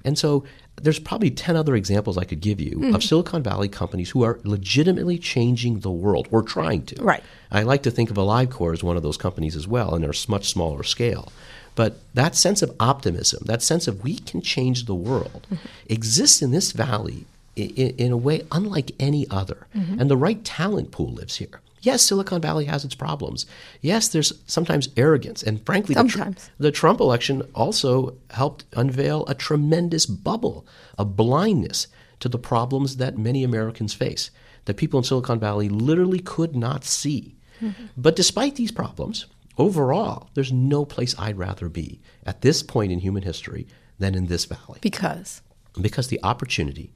And 0.03 0.17
so 0.17 0.43
there's 0.81 0.99
probably 0.99 1.31
10 1.31 1.55
other 1.55 1.75
examples 1.75 2.17
I 2.17 2.23
could 2.23 2.39
give 2.39 2.59
you 2.59 2.77
mm-hmm. 2.77 2.95
of 2.95 3.03
Silicon 3.03 3.43
Valley 3.43 3.67
companies 3.67 4.11
who 4.11 4.23
are 4.23 4.39
legitimately 4.43 5.17
changing 5.17 5.79
the 5.79 5.91
world 5.91 6.27
or 6.31 6.43
trying 6.43 6.85
to. 6.87 7.03
Right. 7.03 7.23
I 7.51 7.63
like 7.63 7.83
to 7.83 7.91
think 7.91 8.09
of 8.09 8.17
AliveCor 8.17 8.73
as 8.73 8.83
one 8.83 8.97
of 8.97 9.03
those 9.03 9.17
companies 9.17 9.55
as 9.55 9.67
well, 9.67 9.93
and 9.93 10.03
they're 10.03 10.11
a 10.11 10.31
much 10.31 10.49
smaller 10.49 10.83
scale. 10.83 11.31
But 11.75 11.97
that 12.13 12.35
sense 12.35 12.61
of 12.61 12.75
optimism, 12.79 13.43
that 13.45 13.61
sense 13.61 13.87
of 13.87 14.03
we 14.03 14.17
can 14.17 14.41
change 14.41 14.85
the 14.85 14.95
world, 14.95 15.47
exists 15.87 16.41
in 16.41 16.51
this 16.51 16.71
valley 16.73 17.25
in, 17.55 17.95
in 17.97 18.11
a 18.11 18.17
way 18.17 18.45
unlike 18.51 18.91
any 18.99 19.27
other. 19.29 19.67
Mm-hmm. 19.75 19.99
And 19.99 20.09
the 20.09 20.17
right 20.17 20.43
talent 20.43 20.91
pool 20.91 21.13
lives 21.13 21.37
here. 21.37 21.61
Yes, 21.81 22.03
Silicon 22.03 22.41
Valley 22.41 22.65
has 22.65 22.85
its 22.85 22.93
problems. 22.93 23.47
Yes, 23.81 24.07
there's 24.07 24.33
sometimes 24.45 24.89
arrogance. 24.95 25.41
And 25.41 25.65
frankly, 25.65 25.95
the, 25.95 26.03
tr- 26.03 26.21
the 26.59 26.71
Trump 26.71 26.99
election 26.99 27.41
also 27.55 28.15
helped 28.29 28.65
unveil 28.73 29.25
a 29.25 29.33
tremendous 29.33 30.05
bubble, 30.05 30.65
a 30.99 31.05
blindness 31.05 31.87
to 32.19 32.29
the 32.29 32.37
problems 32.37 32.97
that 32.97 33.17
many 33.17 33.43
Americans 33.43 33.95
face, 33.95 34.29
that 34.65 34.77
people 34.77 34.99
in 34.99 35.03
Silicon 35.03 35.39
Valley 35.39 35.69
literally 35.69 36.19
could 36.19 36.55
not 36.55 36.83
see. 36.83 37.35
Mm-hmm. 37.59 37.85
But 37.97 38.15
despite 38.15 38.57
these 38.57 38.71
problems, 38.71 39.25
overall, 39.57 40.29
there's 40.35 40.51
no 40.51 40.85
place 40.85 41.15
I'd 41.17 41.37
rather 41.37 41.67
be 41.67 41.99
at 42.27 42.41
this 42.41 42.61
point 42.61 42.91
in 42.91 42.99
human 42.99 43.23
history 43.23 43.65
than 43.97 44.13
in 44.13 44.27
this 44.27 44.45
valley. 44.45 44.79
because 44.81 45.41
Because 45.79 46.07
the 46.09 46.19
opportunity 46.23 46.93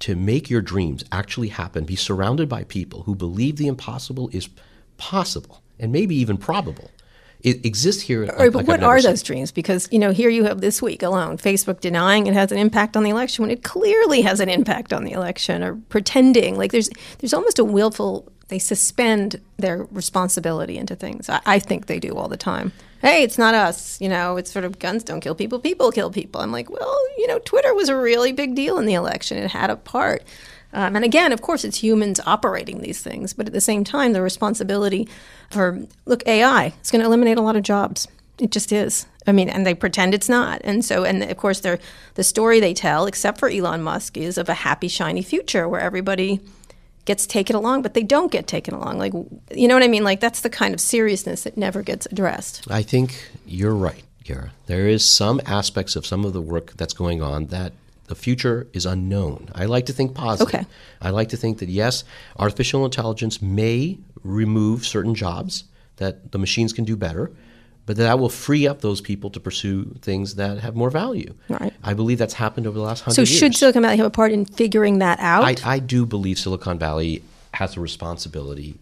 to 0.00 0.14
make 0.14 0.48
your 0.48 0.60
dreams 0.60 1.04
actually 1.10 1.48
happen, 1.48 1.84
be 1.84 1.96
surrounded 1.96 2.48
by 2.48 2.64
people 2.64 3.02
who 3.02 3.14
believe 3.14 3.56
the 3.56 3.66
impossible 3.66 4.30
is 4.32 4.48
possible 4.96 5.62
and 5.78 5.92
maybe 5.92 6.14
even 6.16 6.36
probable, 6.36 6.90
it 7.40 7.64
exists 7.64 8.02
here. 8.02 8.22
All 8.22 8.36
right, 8.36 8.52
but 8.52 8.58
like 8.58 8.66
what 8.66 8.74
I've 8.74 8.80
never 8.80 8.92
are 8.92 9.00
seen. 9.00 9.10
those 9.10 9.22
dreams? 9.22 9.52
Because 9.52 9.88
you 9.92 9.98
know, 9.98 10.10
here 10.10 10.28
you 10.28 10.44
have 10.44 10.60
this 10.60 10.82
week 10.82 11.02
alone, 11.02 11.38
Facebook 11.38 11.80
denying 11.80 12.26
it 12.26 12.34
has 12.34 12.50
an 12.50 12.58
impact 12.58 12.96
on 12.96 13.04
the 13.04 13.10
election 13.10 13.42
when 13.42 13.50
it 13.50 13.62
clearly 13.62 14.22
has 14.22 14.40
an 14.40 14.48
impact 14.48 14.92
on 14.92 15.04
the 15.04 15.12
election, 15.12 15.62
or 15.62 15.76
pretending 15.88 16.56
like 16.56 16.72
there's 16.72 16.90
there's 17.18 17.34
almost 17.34 17.58
a 17.58 17.64
willful. 17.64 18.30
They 18.48 18.58
suspend 18.58 19.40
their 19.58 19.86
responsibility 19.90 20.78
into 20.78 20.96
things. 20.96 21.28
I, 21.28 21.40
I 21.44 21.58
think 21.58 21.86
they 21.86 22.00
do 22.00 22.16
all 22.16 22.28
the 22.28 22.36
time. 22.36 22.72
Hey, 23.00 23.22
it's 23.22 23.38
not 23.38 23.54
us. 23.54 24.00
You 24.00 24.08
know, 24.08 24.36
it's 24.36 24.50
sort 24.50 24.64
of 24.64 24.78
guns 24.78 25.04
don't 25.04 25.20
kill 25.20 25.34
people, 25.34 25.58
people 25.58 25.92
kill 25.92 26.10
people. 26.10 26.40
I'm 26.40 26.52
like, 26.52 26.70
well, 26.70 26.98
you 27.16 27.26
know, 27.26 27.38
Twitter 27.40 27.74
was 27.74 27.88
a 27.88 27.96
really 27.96 28.32
big 28.32 28.54
deal 28.54 28.78
in 28.78 28.86
the 28.86 28.94
election. 28.94 29.38
It 29.38 29.50
had 29.50 29.70
a 29.70 29.76
part. 29.76 30.24
Um, 30.72 30.96
and 30.96 31.04
again, 31.04 31.32
of 31.32 31.40
course, 31.40 31.64
it's 31.64 31.82
humans 31.82 32.20
operating 32.26 32.80
these 32.80 33.00
things, 33.00 33.32
but 33.32 33.46
at 33.46 33.52
the 33.52 33.60
same 33.60 33.84
time, 33.84 34.12
the 34.12 34.20
responsibility 34.20 35.08
for 35.50 35.86
look, 36.04 36.26
AI 36.26 36.74
is 36.82 36.90
going 36.90 37.00
to 37.00 37.06
eliminate 37.06 37.38
a 37.38 37.42
lot 37.42 37.56
of 37.56 37.62
jobs. 37.62 38.08
It 38.38 38.50
just 38.50 38.70
is. 38.70 39.06
I 39.26 39.32
mean, 39.32 39.48
and 39.48 39.66
they 39.66 39.74
pretend 39.74 40.14
it's 40.14 40.28
not. 40.28 40.60
And 40.64 40.84
so, 40.84 41.04
and 41.04 41.22
of 41.22 41.36
course, 41.36 41.60
the 41.60 41.78
story 42.24 42.60
they 42.60 42.74
tell, 42.74 43.06
except 43.06 43.38
for 43.38 43.48
Elon 43.48 43.82
Musk, 43.82 44.16
is 44.16 44.38
of 44.38 44.48
a 44.48 44.54
happy, 44.54 44.88
shiny 44.88 45.22
future 45.22 45.68
where 45.68 45.80
everybody 45.80 46.40
gets 47.08 47.26
taken 47.26 47.56
along, 47.56 47.80
but 47.80 47.94
they 47.94 48.02
don't 48.02 48.30
get 48.30 48.46
taken 48.46 48.74
along. 48.74 48.98
Like, 48.98 49.14
you 49.50 49.66
know 49.66 49.74
what 49.74 49.82
I 49.82 49.88
mean? 49.88 50.04
Like, 50.04 50.20
that's 50.20 50.42
the 50.42 50.50
kind 50.50 50.74
of 50.74 50.80
seriousness 50.80 51.42
that 51.44 51.56
never 51.56 51.82
gets 51.82 52.06
addressed. 52.12 52.70
I 52.70 52.82
think 52.82 53.30
you're 53.46 53.74
right, 53.74 54.04
Kara. 54.24 54.52
There 54.66 54.86
is 54.86 55.04
some 55.06 55.40
aspects 55.46 55.96
of 55.96 56.04
some 56.04 56.26
of 56.26 56.34
the 56.34 56.42
work 56.42 56.74
that's 56.76 56.92
going 56.92 57.22
on 57.22 57.46
that 57.46 57.72
the 58.08 58.14
future 58.14 58.66
is 58.74 58.84
unknown. 58.84 59.48
I 59.54 59.64
like 59.64 59.86
to 59.86 59.94
think 59.94 60.14
positive. 60.14 60.54
Okay. 60.54 60.66
I 61.00 61.08
like 61.08 61.30
to 61.30 61.38
think 61.38 61.58
that 61.60 61.70
yes, 61.70 62.04
artificial 62.38 62.84
intelligence 62.84 63.40
may 63.40 63.98
remove 64.22 64.86
certain 64.86 65.14
jobs 65.14 65.64
that 65.96 66.32
the 66.32 66.38
machines 66.38 66.74
can 66.74 66.84
do 66.84 66.94
better, 66.94 67.30
but 67.88 67.96
that 67.96 68.18
will 68.18 68.28
free 68.28 68.68
up 68.68 68.82
those 68.82 69.00
people 69.00 69.30
to 69.30 69.40
pursue 69.40 69.86
things 70.02 70.34
that 70.34 70.58
have 70.58 70.76
more 70.76 70.90
value. 70.90 71.32
Right. 71.48 71.72
I 71.82 71.94
believe 71.94 72.18
that's 72.18 72.34
happened 72.34 72.66
over 72.66 72.76
the 72.78 72.84
last 72.84 73.00
hundred 73.00 73.14
So, 73.14 73.22
years. 73.22 73.30
should 73.30 73.54
Silicon 73.56 73.80
Valley 73.80 73.96
have 73.96 74.04
a 74.04 74.10
part 74.10 74.30
in 74.30 74.44
figuring 74.44 74.98
that 74.98 75.18
out? 75.20 75.42
I, 75.44 75.56
I 75.64 75.78
do 75.78 76.04
believe 76.04 76.38
Silicon 76.38 76.78
Valley 76.78 77.22
has 77.54 77.78
a 77.78 77.80
responsibility 77.80 78.78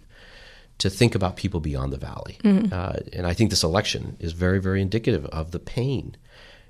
to 0.79 0.91
think 0.91 1.15
about 1.15 1.37
people 1.37 1.61
beyond 1.61 1.93
the 1.93 1.97
valley. 1.99 2.37
Uh, 2.45 2.95
and 3.13 3.29
I 3.29 3.33
think 3.33 3.51
this 3.51 3.63
election 3.63 4.17
is 4.19 4.33
very, 4.33 4.61
very 4.61 4.83
indicative 4.83 5.25
of 5.27 5.53
the 5.53 5.61
pain. 5.61 6.17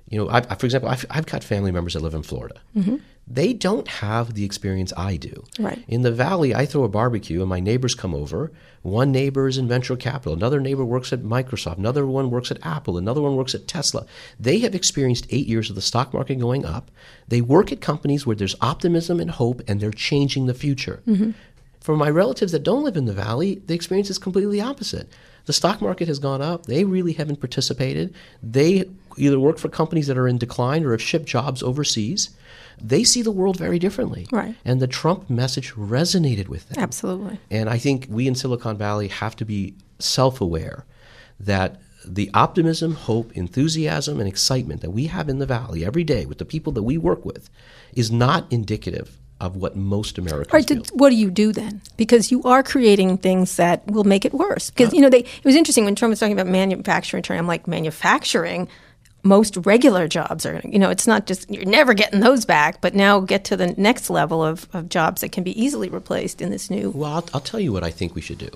You 0.09 0.19
know, 0.19 0.29
I, 0.29 0.37
I, 0.37 0.55
for 0.55 0.65
example, 0.65 0.89
I've, 0.89 1.05
I've 1.09 1.25
got 1.25 1.43
family 1.43 1.71
members 1.71 1.93
that 1.93 2.01
live 2.01 2.13
in 2.13 2.23
Florida. 2.23 2.61
Mm-hmm. 2.75 2.97
They 3.29 3.51
don't 3.51 3.87
have 3.89 4.35
the 4.35 4.45
experience 4.45 4.93
I 4.95 5.17
do. 5.17 5.43
Right. 5.59 5.83
In 5.89 6.01
the 6.01 6.13
valley, 6.13 6.55
I 6.55 6.65
throw 6.65 6.85
a 6.85 6.89
barbecue 6.89 7.41
and 7.41 7.49
my 7.49 7.59
neighbors 7.59 7.93
come 7.93 8.15
over. 8.15 8.53
One 8.83 9.11
neighbor 9.11 9.49
is 9.49 9.57
in 9.57 9.67
venture 9.67 9.97
capital. 9.97 10.31
Another 10.31 10.61
neighbor 10.61 10.85
works 10.85 11.11
at 11.11 11.23
Microsoft. 11.23 11.77
Another 11.77 12.07
one 12.07 12.29
works 12.29 12.51
at 12.51 12.65
Apple. 12.65 12.97
Another 12.97 13.21
one 13.21 13.35
works 13.35 13.53
at 13.53 13.67
Tesla. 13.67 14.05
They 14.39 14.59
have 14.59 14.73
experienced 14.73 15.27
eight 15.29 15.45
years 15.45 15.69
of 15.69 15.75
the 15.75 15.81
stock 15.81 16.13
market 16.13 16.39
going 16.39 16.65
up. 16.65 16.89
They 17.27 17.41
work 17.41 17.73
at 17.73 17.81
companies 17.81 18.25
where 18.25 18.35
there's 18.35 18.55
optimism 18.61 19.19
and 19.19 19.31
hope 19.31 19.61
and 19.67 19.81
they're 19.81 19.91
changing 19.91 20.45
the 20.45 20.53
future. 20.53 21.01
Mm-hmm. 21.05 21.31
For 21.81 21.97
my 21.97 22.09
relatives 22.09 22.53
that 22.53 22.63
don't 22.63 22.83
live 22.83 22.95
in 22.95 23.05
the 23.05 23.13
valley, 23.13 23.61
the 23.65 23.73
experience 23.73 24.09
is 24.09 24.17
completely 24.17 24.61
opposite. 24.61 25.09
The 25.47 25.53
stock 25.53 25.81
market 25.81 26.09
has 26.09 26.19
gone 26.19 26.41
up. 26.41 26.65
They 26.65 26.83
really 26.83 27.13
haven't 27.13 27.39
participated. 27.39 28.13
They 28.43 28.83
either 29.17 29.39
work 29.39 29.57
for 29.57 29.69
companies 29.69 30.07
that 30.07 30.17
are 30.17 30.27
in 30.27 30.37
decline 30.37 30.83
or 30.83 30.91
have 30.91 31.01
shipped 31.01 31.25
jobs 31.25 31.63
overseas. 31.63 32.31
They 32.79 33.05
see 33.05 33.21
the 33.21 33.31
world 33.31 33.57
very 33.57 33.79
differently. 33.79 34.27
Right. 34.29 34.55
And 34.65 34.81
the 34.81 34.87
Trump 34.87 35.29
message 35.29 35.73
resonated 35.73 36.49
with 36.49 36.67
them. 36.67 36.83
Absolutely. 36.83 37.39
And 37.49 37.69
I 37.69 37.77
think 37.77 38.07
we 38.09 38.27
in 38.27 38.35
Silicon 38.35 38.77
Valley 38.77 39.07
have 39.07 39.37
to 39.37 39.45
be 39.45 39.73
self 39.99 40.41
aware 40.41 40.85
that 41.39 41.79
the 42.05 42.29
optimism, 42.33 42.93
hope, 42.93 43.31
enthusiasm, 43.31 44.19
and 44.19 44.27
excitement 44.27 44.81
that 44.81 44.91
we 44.91 45.07
have 45.07 45.29
in 45.29 45.39
the 45.39 45.45
Valley 45.45 45.85
every 45.85 46.03
day 46.03 46.25
with 46.25 46.39
the 46.39 46.45
people 46.45 46.73
that 46.73 46.83
we 46.83 46.97
work 46.97 47.25
with 47.25 47.49
is 47.93 48.11
not 48.11 48.51
indicative 48.51 49.17
of 49.39 49.55
what 49.55 49.75
most 49.75 50.17
Americans 50.17 50.53
All 50.53 50.57
right, 50.59 50.67
th- 50.67 50.89
what 50.93 51.09
do 51.09 51.15
you 51.15 51.29
do 51.29 51.51
then? 51.51 51.81
Because 51.95 52.31
you 52.31 52.41
are 52.43 52.63
creating 52.63 53.17
things 53.17 53.55
that 53.57 53.85
will 53.87 54.03
make 54.03 54.25
it 54.25 54.33
worse. 54.33 54.69
Because 54.71 54.93
you 54.93 55.01
know, 55.01 55.09
they 55.09 55.19
it 55.19 55.45
was 55.45 55.55
interesting 55.55 55.85
when 55.85 55.95
Trump 55.95 56.11
was 56.11 56.19
talking 56.19 56.33
about 56.33 56.47
manufacturing. 56.47 57.23
I'm 57.29 57.47
like, 57.47 57.67
manufacturing. 57.67 58.67
Most 59.23 59.57
regular 59.57 60.07
jobs 60.07 60.45
are, 60.45 60.61
you 60.63 60.79
know, 60.79 60.89
it's 60.89 61.05
not 61.05 61.25
just 61.27 61.49
you're 61.51 61.65
never 61.65 61.93
getting 61.93 62.21
those 62.21 62.45
back, 62.45 62.79
but 62.81 62.95
now 62.95 63.19
get 63.19 63.43
to 63.45 63.57
the 63.57 63.67
next 63.73 64.09
level 64.09 64.43
of, 64.43 64.67
of 64.73 64.87
jobs 64.89 65.21
that 65.21 65.31
can 65.31 65.43
be 65.43 65.59
easily 65.61 65.89
replaced 65.89 66.41
in 66.41 66.49
this 66.49 66.69
new. 66.69 66.91
Well, 66.91 67.11
I'll, 67.11 67.29
I'll 67.33 67.41
tell 67.41 67.59
you 67.59 67.73
what 67.73 67.83
I 67.83 67.91
think 67.91 68.15
we 68.15 68.21
should 68.21 68.37
do. 68.37 68.49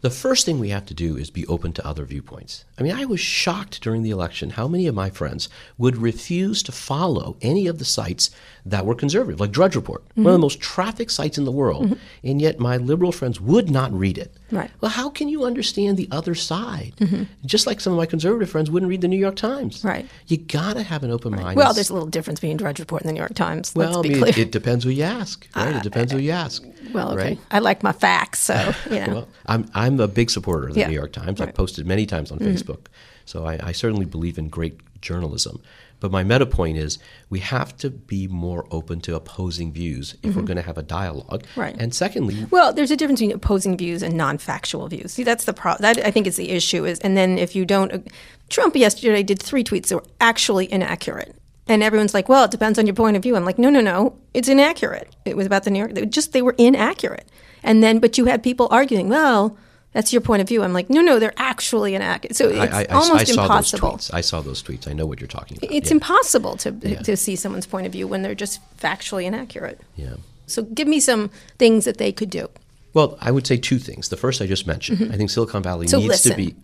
The 0.00 0.10
first 0.10 0.46
thing 0.46 0.58
we 0.58 0.70
have 0.70 0.86
to 0.86 0.94
do 0.94 1.16
is 1.16 1.30
be 1.30 1.46
open 1.46 1.72
to 1.74 1.86
other 1.86 2.04
viewpoints. 2.04 2.64
I 2.78 2.82
mean, 2.82 2.92
I 2.92 3.04
was 3.04 3.20
shocked 3.20 3.82
during 3.82 4.02
the 4.02 4.10
election 4.10 4.50
how 4.50 4.66
many 4.66 4.86
of 4.86 4.94
my 4.94 5.10
friends 5.10 5.48
would 5.76 5.96
refuse 5.96 6.62
to 6.64 6.72
follow 6.72 7.36
any 7.42 7.66
of 7.66 7.78
the 7.78 7.84
sites 7.84 8.30
that 8.64 8.86
were 8.86 8.94
conservative, 8.94 9.40
like 9.40 9.50
Drudge 9.50 9.76
Report, 9.76 10.02
one 10.14 10.18
of 10.18 10.24
the 10.24 10.30
mm-hmm. 10.36 10.42
most 10.42 10.60
trafficked 10.60 11.12
sites 11.12 11.38
in 11.38 11.44
the 11.44 11.52
world, 11.52 11.86
mm-hmm. 11.86 12.26
and 12.26 12.40
yet 12.40 12.58
my 12.58 12.76
liberal 12.76 13.12
friends 13.12 13.40
would 13.40 13.70
not 13.70 13.92
read 13.92 14.18
it. 14.18 14.32
Right. 14.50 14.70
Well, 14.80 14.90
how 14.90 15.10
can 15.10 15.28
you 15.28 15.44
understand 15.44 15.96
the 15.96 16.08
other 16.10 16.34
side? 16.34 16.94
Mm-hmm. 16.98 17.24
Just 17.44 17.66
like 17.66 17.80
some 17.80 17.92
of 17.92 17.98
my 17.98 18.06
conservative 18.06 18.50
friends 18.50 18.70
wouldn't 18.70 18.88
read 18.88 19.00
the 19.00 19.08
New 19.08 19.18
York 19.18 19.36
Times. 19.36 19.84
Right. 19.84 20.06
You 20.26 20.36
got 20.38 20.74
to 20.74 20.82
have 20.82 21.02
an 21.04 21.10
open 21.10 21.34
mind. 21.34 21.56
Well, 21.56 21.72
there's 21.72 21.90
a 21.90 21.94
little 21.94 22.08
difference 22.08 22.40
between 22.40 22.56
Drudge 22.56 22.80
Report 22.80 23.02
and 23.02 23.08
the 23.08 23.12
New 23.12 23.20
York 23.20 23.34
Times. 23.34 23.74
well, 23.74 23.98
I 23.98 24.02
be 24.02 24.08
mean, 24.10 24.22
clear. 24.22 24.34
it 24.36 24.52
depends 24.52 24.84
who 24.84 24.90
you 24.90 25.04
ask, 25.04 25.46
right? 25.54 25.68
it 25.68 25.76
uh, 25.76 25.80
depends 25.80 26.12
who 26.12 26.18
you 26.18 26.32
ask. 26.32 26.64
well, 26.92 27.12
okay. 27.12 27.22
right? 27.22 27.38
I 27.50 27.60
like 27.60 27.82
my 27.82 27.92
facts, 27.92 28.40
so 28.40 28.74
you 28.90 29.00
know. 29.00 29.14
Well, 29.14 29.28
I'm 29.46 29.70
I'm 29.74 29.89
a 29.98 30.06
big 30.06 30.30
supporter 30.30 30.68
of 30.68 30.74
the 30.74 30.80
Yeah. 30.80 30.88
New 30.88 30.94
York 30.94 31.12
Times. 31.12 31.40
I've 31.40 31.48
Mm-hmm. 31.48 31.56
posted 31.56 31.86
many 31.86 32.06
times 32.06 32.30
on 32.30 32.38
Facebook, 32.38 32.86
so 33.24 33.46
I, 33.46 33.58
I 33.68 33.72
certainly 33.72 34.04
believe 34.06 34.38
in 34.38 34.48
great 34.48 34.78
journalism. 35.00 35.60
But 35.98 36.10
my 36.10 36.22
meta 36.24 36.46
point 36.46 36.78
is 36.78 36.98
we 37.28 37.40
have 37.40 37.76
to 37.78 37.90
be 37.90 38.26
more 38.26 38.66
open 38.70 39.00
to 39.02 39.14
opposing 39.16 39.70
views 39.70 40.16
if 40.22 40.34
we're 40.34 40.42
going 40.42 40.56
to 40.56 40.62
have 40.62 40.78
a 40.78 40.82
dialogue. 40.82 41.42
Mm-hmm. 41.42 41.60
Right. 41.60 41.76
And 41.78 41.94
secondly, 41.94 42.46
Well, 42.50 42.72
there's 42.72 42.90
a 42.90 42.96
difference 42.96 43.20
between 43.20 43.36
opposing 43.36 43.76
views 43.76 44.02
and 44.02 44.14
non-factual 44.16 44.88
views. 44.88 45.12
See, 45.12 45.24
that's 45.24 45.44
the 45.44 45.52
problem. 45.52 45.82
That 45.82 46.06
I 46.06 46.10
think 46.10 46.26
is 46.26 46.36
the 46.36 46.50
issue. 46.50 46.86
Is 46.86 47.00
and 47.00 47.16
then 47.18 47.36
if 47.36 47.54
you 47.54 47.66
don't, 47.66 48.06
Trump 48.48 48.76
yesterday 48.76 49.22
did 49.22 49.42
three 49.42 49.62
tweets 49.64 49.88
that 49.88 49.96
were 49.96 50.04
actually 50.22 50.72
inaccurate, 50.72 51.36
and 51.66 51.82
everyone's 51.82 52.14
like, 52.14 52.30
"Well, 52.30 52.44
it 52.44 52.50
depends 52.50 52.78
on 52.78 52.86
your 52.86 52.94
point 52.94 53.16
of 53.18 53.22
view." 53.22 53.36
I'm 53.36 53.44
like, 53.44 53.58
"No, 53.58 53.68
no, 53.68 53.82
no, 53.82 54.16
it's 54.32 54.48
inaccurate." 54.48 55.14
It 55.26 55.36
was 55.36 55.44
about 55.46 55.64
the 55.64 55.70
New 55.70 55.80
York. 55.80 55.92
They 55.92 56.06
just 56.06 56.32
they 56.32 56.40
were 56.40 56.54
inaccurate, 56.56 57.28
and 57.62 57.82
then 57.82 57.98
but 57.98 58.16
you 58.16 58.24
had 58.24 58.42
people 58.42 58.68
arguing, 58.70 59.10
"Well." 59.10 59.56
That's 59.92 60.12
your 60.12 60.22
point 60.22 60.40
of 60.40 60.48
view. 60.48 60.62
I'm 60.62 60.72
like, 60.72 60.88
no, 60.88 61.00
no, 61.00 61.18
they're 61.18 61.34
actually 61.36 61.94
inaccurate. 61.96 62.36
So 62.36 62.48
it's 62.48 62.72
I, 62.72 62.82
I, 62.82 62.84
almost 62.86 63.12
I 63.22 63.24
saw 63.24 63.42
impossible. 63.42 63.90
those 63.92 64.08
tweets. 64.10 64.14
I 64.14 64.20
saw 64.20 64.40
those 64.40 64.62
tweets. 64.62 64.86
I 64.88 64.92
know 64.92 65.04
what 65.04 65.20
you're 65.20 65.26
talking 65.26 65.56
about. 65.58 65.72
It's 65.72 65.90
yeah. 65.90 65.94
impossible 65.96 66.56
to 66.58 66.70
to 67.02 67.16
see 67.16 67.34
someone's 67.36 67.66
point 67.66 67.86
of 67.86 67.92
view 67.92 68.06
when 68.06 68.22
they're 68.22 68.34
just 68.36 68.60
factually 68.78 69.24
inaccurate. 69.24 69.80
yeah. 69.96 70.14
So 70.46 70.62
give 70.64 70.88
me 70.88 70.98
some 70.98 71.30
things 71.58 71.84
that 71.84 71.98
they 71.98 72.10
could 72.12 72.28
do. 72.30 72.48
Well, 72.92 73.16
I 73.20 73.30
would 73.30 73.46
say 73.46 73.56
two 73.56 73.78
things. 73.78 74.08
The 74.08 74.16
first 74.16 74.42
I 74.42 74.46
just 74.48 74.66
mentioned. 74.66 75.12
I 75.12 75.16
think 75.16 75.30
Silicon 75.30 75.62
Valley 75.62 75.86
Mm-hmm. 75.86 75.90
So 75.90 75.98
needs 75.98 76.08
listen. 76.26 76.30
to 76.32 76.36
be, 76.36 76.54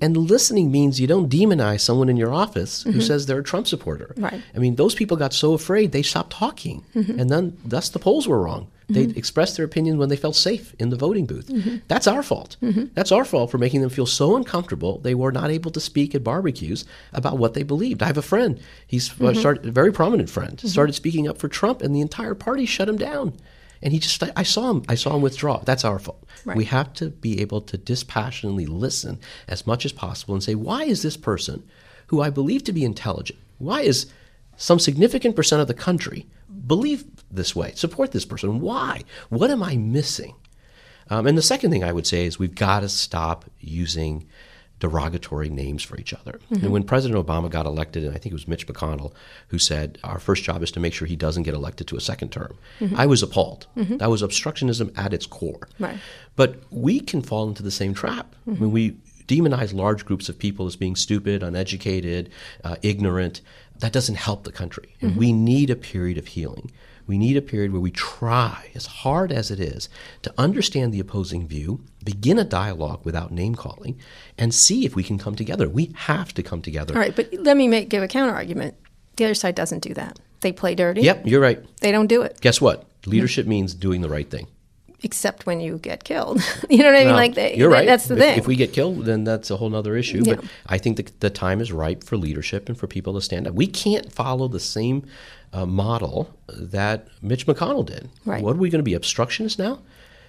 and 0.00 0.16
listening 0.16 0.70
means 0.72 0.98
you 0.98 1.06
don't 1.06 1.28
demonize 1.30 1.80
someone 1.82 2.08
in 2.08 2.16
your 2.16 2.32
office 2.32 2.84
who 2.84 3.02
says 3.02 3.26
they're 3.26 3.40
a 3.40 3.44
Trump 3.44 3.66
supporter. 3.66 4.06
Mm-hmm. 4.12 4.24
Right. 4.24 4.32
Mm-hmm. 4.32 4.56
I 4.56 4.58
mean, 4.60 4.76
those 4.76 4.94
people 4.94 5.18
got 5.18 5.34
so 5.34 5.52
afraid 5.52 5.92
they 5.92 6.02
stopped 6.02 6.32
talking, 6.32 6.84
and 6.94 7.28
then 7.28 7.58
thus 7.66 7.90
the 7.90 7.98
polls 7.98 8.26
were 8.26 8.40
wrong. 8.40 8.68
They 8.90 9.02
expressed 9.02 9.56
their 9.56 9.66
opinions 9.66 9.98
when 9.98 10.08
they 10.08 10.16
felt 10.16 10.34
safe 10.34 10.74
in 10.78 10.88
the 10.88 10.96
voting 10.96 11.26
booth. 11.26 11.48
Mm-hmm. 11.48 11.76
That's 11.88 12.06
our 12.06 12.22
fault. 12.22 12.56
That's 12.94 13.12
our 13.12 13.24
fault 13.26 13.50
for 13.50 13.58
making 13.58 13.82
them 13.82 13.90
feel 13.90 14.06
so 14.06 14.34
uncomfortable 14.34 14.98
they 15.00 15.14
were 15.14 15.30
not 15.30 15.50
able 15.50 15.70
to 15.72 15.80
speak 15.80 16.14
at 16.14 16.24
barbecues 16.24 16.86
about 17.12 17.36
what 17.36 17.52
they 17.52 17.62
believed. 17.64 18.02
I 18.02 18.06
have 18.06 18.16
a 18.16 18.22
friend. 18.22 18.58
He's 18.86 19.10
uh, 19.10 19.14
Mm-hmm. 19.14 19.40
started, 19.40 19.66
a 19.66 19.70
very 19.72 19.92
prominent 19.92 20.30
friend. 20.30 20.58
Started 20.60 20.94
speaking 20.94 21.28
up 21.28 21.36
for 21.38 21.48
Trump, 21.48 21.82
and 21.82 21.94
the 21.94 22.00
entire 22.00 22.34
party 22.34 22.64
shut 22.64 22.88
him 22.88 22.96
down. 22.96 23.34
And 23.82 23.92
he 23.92 23.98
just, 23.98 24.22
I 24.34 24.42
saw 24.42 24.70
him, 24.70 24.82
I 24.88 24.94
saw 24.94 25.14
him 25.14 25.22
withdraw. 25.22 25.58
That's 25.64 25.84
our 25.84 25.98
fault. 25.98 26.24
Right. 26.46 26.56
We 26.56 26.64
have 26.64 26.92
to 26.94 27.10
be 27.10 27.40
able 27.42 27.60
to 27.60 27.76
dispassionately 27.76 28.66
listen 28.66 29.20
as 29.46 29.66
much 29.66 29.84
as 29.84 29.92
possible 29.92 30.34
and 30.34 30.42
say, 30.42 30.54
why 30.54 30.84
is 30.84 31.02
this 31.02 31.16
person, 31.16 31.62
who 32.06 32.20
I 32.22 32.30
believe 32.30 32.64
to 32.64 32.72
be 32.72 32.84
intelligent, 32.84 33.38
why 33.58 33.82
is 33.82 34.06
some 34.56 34.78
significant 34.78 35.36
percent 35.36 35.60
of 35.60 35.68
the 35.68 35.74
country 35.74 36.26
believe 36.66 37.04
this 37.30 37.54
way, 37.54 37.72
support 37.74 38.12
this 38.12 38.24
person? 38.24 38.60
Why? 38.60 39.02
What 39.28 39.50
am 39.50 39.62
I 39.62 39.76
missing? 39.76 40.34
Um, 41.10 41.26
and 41.26 41.38
the 41.38 41.42
second 41.42 41.70
thing 41.70 41.84
I 41.84 41.92
would 41.92 42.06
say 42.06 42.26
is 42.26 42.38
we've 42.38 42.54
got 42.54 42.80
to 42.80 42.88
stop 42.88 43.44
using 43.60 44.26
derogatory 44.80 45.48
names 45.48 45.82
for 45.82 45.98
each 45.98 46.14
other. 46.14 46.38
Mm-hmm. 46.50 46.64
And 46.64 46.72
when 46.72 46.82
President 46.84 47.24
Obama 47.24 47.50
got 47.50 47.66
elected, 47.66 48.04
and 48.04 48.14
I 48.14 48.18
think 48.18 48.32
it 48.32 48.34
was 48.34 48.46
Mitch 48.46 48.66
McConnell 48.66 49.12
who 49.48 49.58
said, 49.58 49.98
Our 50.04 50.18
first 50.18 50.44
job 50.44 50.62
is 50.62 50.70
to 50.72 50.80
make 50.80 50.92
sure 50.92 51.06
he 51.06 51.16
doesn't 51.16 51.42
get 51.42 51.54
elected 51.54 51.88
to 51.88 51.96
a 51.96 52.00
second 52.00 52.30
term, 52.30 52.56
mm-hmm. 52.80 52.96
I 52.96 53.06
was 53.06 53.22
appalled. 53.22 53.66
Mm-hmm. 53.76 53.96
That 53.96 54.10
was 54.10 54.22
obstructionism 54.22 54.96
at 54.96 55.12
its 55.12 55.26
core. 55.26 55.68
Right. 55.78 55.98
But 56.36 56.60
we 56.70 57.00
can 57.00 57.22
fall 57.22 57.48
into 57.48 57.62
the 57.62 57.70
same 57.70 57.94
trap. 57.94 58.36
I 58.46 58.50
mean, 58.50 58.70
we 58.70 58.96
demonize 59.26 59.74
large 59.74 60.04
groups 60.04 60.28
of 60.28 60.38
people 60.38 60.66
as 60.66 60.76
being 60.76 60.96
stupid, 60.96 61.42
uneducated, 61.42 62.30
uh, 62.64 62.76
ignorant. 62.82 63.40
That 63.80 63.92
doesn't 63.92 64.16
help 64.16 64.44
the 64.44 64.52
country. 64.52 64.94
And 65.00 65.16
we 65.16 65.32
need 65.32 65.70
a 65.70 65.76
period 65.76 66.18
of 66.18 66.28
healing. 66.28 66.70
We 67.08 67.18
need 67.18 67.38
a 67.38 67.42
period 67.42 67.72
where 67.72 67.80
we 67.80 67.90
try, 67.90 68.70
as 68.74 68.84
hard 68.86 69.32
as 69.32 69.50
it 69.50 69.58
is, 69.58 69.88
to 70.22 70.32
understand 70.36 70.92
the 70.92 71.00
opposing 71.00 71.48
view, 71.48 71.80
begin 72.04 72.38
a 72.38 72.44
dialogue 72.44 73.00
without 73.02 73.32
name 73.32 73.54
calling, 73.54 73.98
and 74.36 74.54
see 74.54 74.84
if 74.84 74.94
we 74.94 75.02
can 75.02 75.18
come 75.18 75.34
together. 75.34 75.70
We 75.70 75.92
have 75.96 76.34
to 76.34 76.42
come 76.42 76.60
together. 76.60 76.94
All 76.94 77.00
right, 77.00 77.16
but 77.16 77.32
let 77.32 77.56
me 77.56 77.66
make 77.66 77.88
give 77.88 78.02
a 78.02 78.08
counter 78.08 78.34
argument. 78.34 78.74
The 79.16 79.24
other 79.24 79.34
side 79.34 79.54
doesn't 79.54 79.80
do 79.80 79.94
that. 79.94 80.20
They 80.40 80.52
play 80.52 80.74
dirty. 80.74 81.00
Yep, 81.00 81.26
you're 81.26 81.40
right. 81.40 81.64
They 81.80 81.90
don't 81.90 82.06
do 82.06 82.22
it, 82.22 82.40
Guess 82.42 82.60
what? 82.60 82.86
Hmm. 83.04 83.10
Leadership 83.10 83.46
means 83.46 83.74
doing 83.74 84.02
the 84.02 84.10
right 84.10 84.30
thing. 84.30 84.46
except 85.02 85.46
when 85.46 85.60
you 85.60 85.78
get 85.78 86.04
killed. 86.04 86.42
you 86.68 86.78
know 86.78 86.86
what 86.86 86.96
I 86.96 86.98
mean? 86.98 87.06
Well, 87.06 87.16
like 87.16 87.34
they, 87.34 87.56
you're 87.56 87.70
right. 87.70 87.86
That's 87.86 88.06
the 88.06 88.14
if, 88.14 88.20
thing. 88.20 88.38
If 88.38 88.46
we 88.46 88.56
get 88.56 88.72
killed, 88.72 89.04
then 89.04 89.24
that's 89.24 89.50
a 89.50 89.56
whole 89.56 89.74
other 89.74 89.96
issue. 89.96 90.24
But 90.24 90.44
I 90.66 90.76
think 90.76 90.98
the, 90.98 91.06
the 91.20 91.30
time 91.30 91.60
is 91.60 91.72
ripe 91.72 92.04
for 92.04 92.16
leadership 92.16 92.68
and 92.68 92.76
for 92.76 92.86
people 92.86 93.14
to 93.14 93.20
stand 93.22 93.46
up. 93.46 93.54
We 93.54 93.66
can't 93.66 94.12
follow 94.12 94.48
the 94.48 94.60
same 94.60 95.06
uh, 95.52 95.66
model 95.66 96.28
that 96.48 97.08
Mitch 97.22 97.46
McConnell 97.46 97.84
did. 97.86 98.08
Right. 98.24 98.42
What 98.42 98.56
are 98.56 98.58
we 98.58 98.70
going 98.70 98.80
to 98.80 98.90
be 98.90 98.94
obstructionists 98.94 99.58
now? 99.58 99.80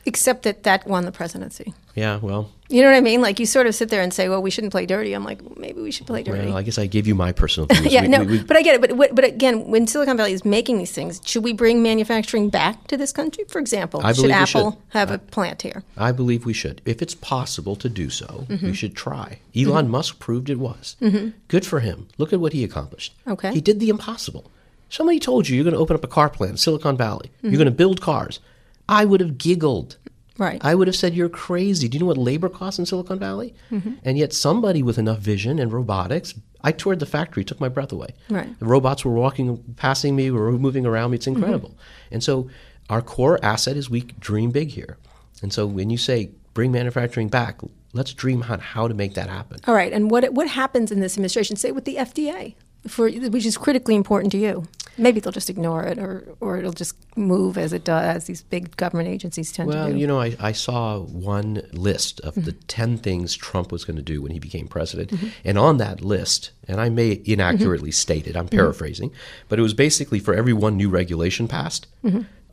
except 0.05 0.43
that 0.43 0.63
that 0.63 0.87
won 0.87 1.03
the 1.03 1.11
presidency. 1.11 1.73
Yeah. 1.93 2.17
Well, 2.21 2.49
You 2.69 2.81
know 2.81 2.89
what 2.89 2.95
I 2.95 3.01
mean? 3.01 3.21
Like 3.21 3.37
you 3.37 3.45
sort 3.45 3.67
of 3.67 3.75
sit 3.75 3.89
there 3.89 4.01
and 4.01 4.13
say, 4.13 4.29
"Well, 4.29 4.41
we 4.41 4.49
shouldn't 4.49 4.71
play 4.71 4.85
dirty." 4.85 5.11
I'm 5.13 5.25
like, 5.25 5.41
well, 5.43 5.53
maybe 5.57 5.81
we 5.81 5.91
should 5.91 6.07
play 6.07 6.23
dirty. 6.23 6.47
well, 6.47 6.55
I 6.57 6.63
guess 6.63 6.77
I 6.79 6.87
gave 6.87 7.05
you 7.05 7.13
my 7.15 7.33
personal 7.33 7.67
yeah, 7.83 8.03
We- 8.03 8.07
no, 8.07 8.19
we- 8.23 8.37
we- 8.37 8.43
but 8.43 8.55
I 8.55 8.61
get 8.63 8.75
it. 8.75 8.81
But 8.97 9.13
but 9.13 9.25
again, 9.25 9.67
when 9.69 9.87
Silicon 9.87 10.15
Valley 10.15 10.31
is 10.31 10.45
making 10.45 10.77
these 10.77 10.93
things, 10.93 11.21
should 11.25 11.43
we 11.43 11.51
bring 11.51 11.83
manufacturing 11.83 12.49
back 12.49 12.87
to 12.87 12.95
this 12.95 13.11
country? 13.11 13.43
For 13.49 13.59
example, 13.59 13.99
I 14.03 14.13
should 14.13 14.23
we 14.27 14.29
should. 14.45 14.57
Apple 14.59 14.81
have 14.89 15.11
a 15.11 15.17
plant 15.19 15.61
here? 15.63 15.83
I 15.97 16.13
believe 16.13 16.45
we 16.45 16.53
should. 16.53 16.81
If 16.85 17.01
it's 17.01 17.13
possible 17.13 17.75
to 17.75 17.89
do 17.89 18.09
so, 18.09 18.45
Mm-hmm. 18.49 18.67
we 18.67 18.73
should 18.73 18.95
try. 18.95 19.39
Elon 19.53 19.89
Musk 19.89 20.17
proved 20.19 20.49
it 20.49 20.59
was. 20.59 20.95
Good 21.49 21.65
for 21.65 21.81
him. 21.81 22.07
Look 22.17 22.31
at 22.31 22.39
what 22.39 22.53
he 22.53 22.63
accomplished. 22.63 23.13
Okay. 23.27 23.51
He 23.53 23.59
did 23.61 23.79
the 23.81 23.89
impossible. 23.89 24.49
Somebody 24.89 25.19
told 25.19 25.47
you 25.47 25.55
you're 25.55 25.63
going 25.63 25.73
to 25.75 25.79
open 25.79 25.95
up 25.95 26.03
a 26.03 26.07
car 26.07 26.29
plant 26.29 26.51
in 26.51 26.57
Silicon 26.57 26.97
Valley. 26.97 27.31
Mm-hmm. 27.37 27.47
You're 27.47 27.57
going 27.57 27.65
to 27.65 27.71
build 27.71 28.01
cars. 28.01 28.39
I 28.87 29.05
would 29.05 29.21
have 29.21 29.37
giggled. 29.37 29.97
Right. 30.37 30.63
I 30.63 30.73
would 30.73 30.87
have 30.87 30.95
said, 30.95 31.13
You're 31.13 31.29
crazy. 31.29 31.87
Do 31.87 31.97
you 31.97 31.99
know 31.99 32.07
what 32.07 32.17
labor 32.17 32.49
costs 32.49 32.79
in 32.79 32.85
Silicon 32.85 33.19
Valley? 33.19 33.53
Mm-hmm. 33.71 33.95
And 34.03 34.17
yet, 34.17 34.33
somebody 34.33 34.81
with 34.81 34.97
enough 34.97 35.19
vision 35.19 35.59
and 35.59 35.71
robotics, 35.71 36.33
I 36.63 36.71
toured 36.71 36.99
the 36.99 37.05
factory, 37.05 37.43
took 37.43 37.59
my 37.59 37.69
breath 37.69 37.91
away. 37.91 38.13
Right. 38.29 38.57
The 38.57 38.65
robots 38.65 39.03
were 39.03 39.11
walking, 39.11 39.61
passing 39.75 40.15
me, 40.15 40.31
were 40.31 40.51
moving 40.53 40.85
around 40.85 41.11
me. 41.11 41.15
It's 41.15 41.27
incredible. 41.27 41.77
And 42.09 42.23
so, 42.23 42.49
our 42.89 43.01
core 43.01 43.37
asset 43.43 43.75
is 43.75 43.89
we 43.89 44.01
dream 44.01 44.51
big 44.51 44.69
here. 44.69 44.97
And 45.41 45.51
so, 45.51 45.67
when 45.67 45.89
you 45.89 45.97
say 45.97 46.31
bring 46.53 46.71
manufacturing 46.71 47.27
back, 47.27 47.59
let's 47.93 48.13
dream 48.13 48.43
on 48.43 48.59
how 48.59 48.87
to 48.87 48.93
make 48.93 49.15
that 49.15 49.29
happen. 49.29 49.59
All 49.67 49.75
right. 49.75 49.91
And 49.91 50.09
what 50.09 50.33
what 50.33 50.47
happens 50.47 50.89
in 50.91 51.01
this 51.01 51.15
administration? 51.15 51.57
Say 51.57 51.73
with 51.73 51.83
the 51.83 51.95
FDA, 51.95 52.55
for 52.87 53.09
which 53.09 53.45
is 53.45 53.57
critically 53.57 53.95
important 53.95 54.31
to 54.31 54.37
you. 54.37 54.65
Maybe 54.99 55.19
they'll 55.19 55.31
just 55.31 55.49
ignore 55.49 55.83
it, 55.83 55.97
or 55.97 56.35
or 56.39 56.57
it'll 56.57 56.73
just 56.73 56.95
move 57.17 57.57
as 57.57 57.73
it 57.73 57.83
does, 57.83 58.03
as 58.03 58.25
these 58.25 58.43
big 58.43 58.75
government 58.77 59.09
agencies 59.09 59.51
tend 59.51 59.69
Well, 59.69 59.85
to 59.85 59.89
do. 59.89 59.93
Well, 59.93 59.99
you 59.99 60.07
know, 60.07 60.19
I, 60.19 60.35
I 60.39 60.51
saw 60.51 60.99
one 60.99 61.61
list 61.71 62.19
of 62.21 62.35
the 62.35 62.51
mm-hmm. 62.51 62.67
10 62.67 62.97
things 62.97 63.35
Trump 63.35 63.71
was 63.71 63.85
going 63.85 63.97
to 63.97 64.03
do 64.03 64.21
when 64.21 64.31
he 64.31 64.39
became 64.39 64.67
president. 64.67 65.11
Mm-hmm. 65.11 65.27
And 65.45 65.57
on 65.57 65.77
that 65.77 66.01
list, 66.01 66.51
and 66.67 66.79
I 66.79 66.89
may 66.89 67.21
inaccurately 67.25 67.89
mm-hmm. 67.89 67.93
state 67.93 68.27
it, 68.27 68.35
I'm 68.35 68.47
paraphrasing, 68.47 69.11
but 69.47 69.57
it 69.57 69.61
was 69.61 69.73
basically 69.73 70.19
for 70.19 70.33
every 70.33 70.53
one 70.53 70.77
new 70.77 70.89
regulation 70.89 71.47
passed, 71.47 71.87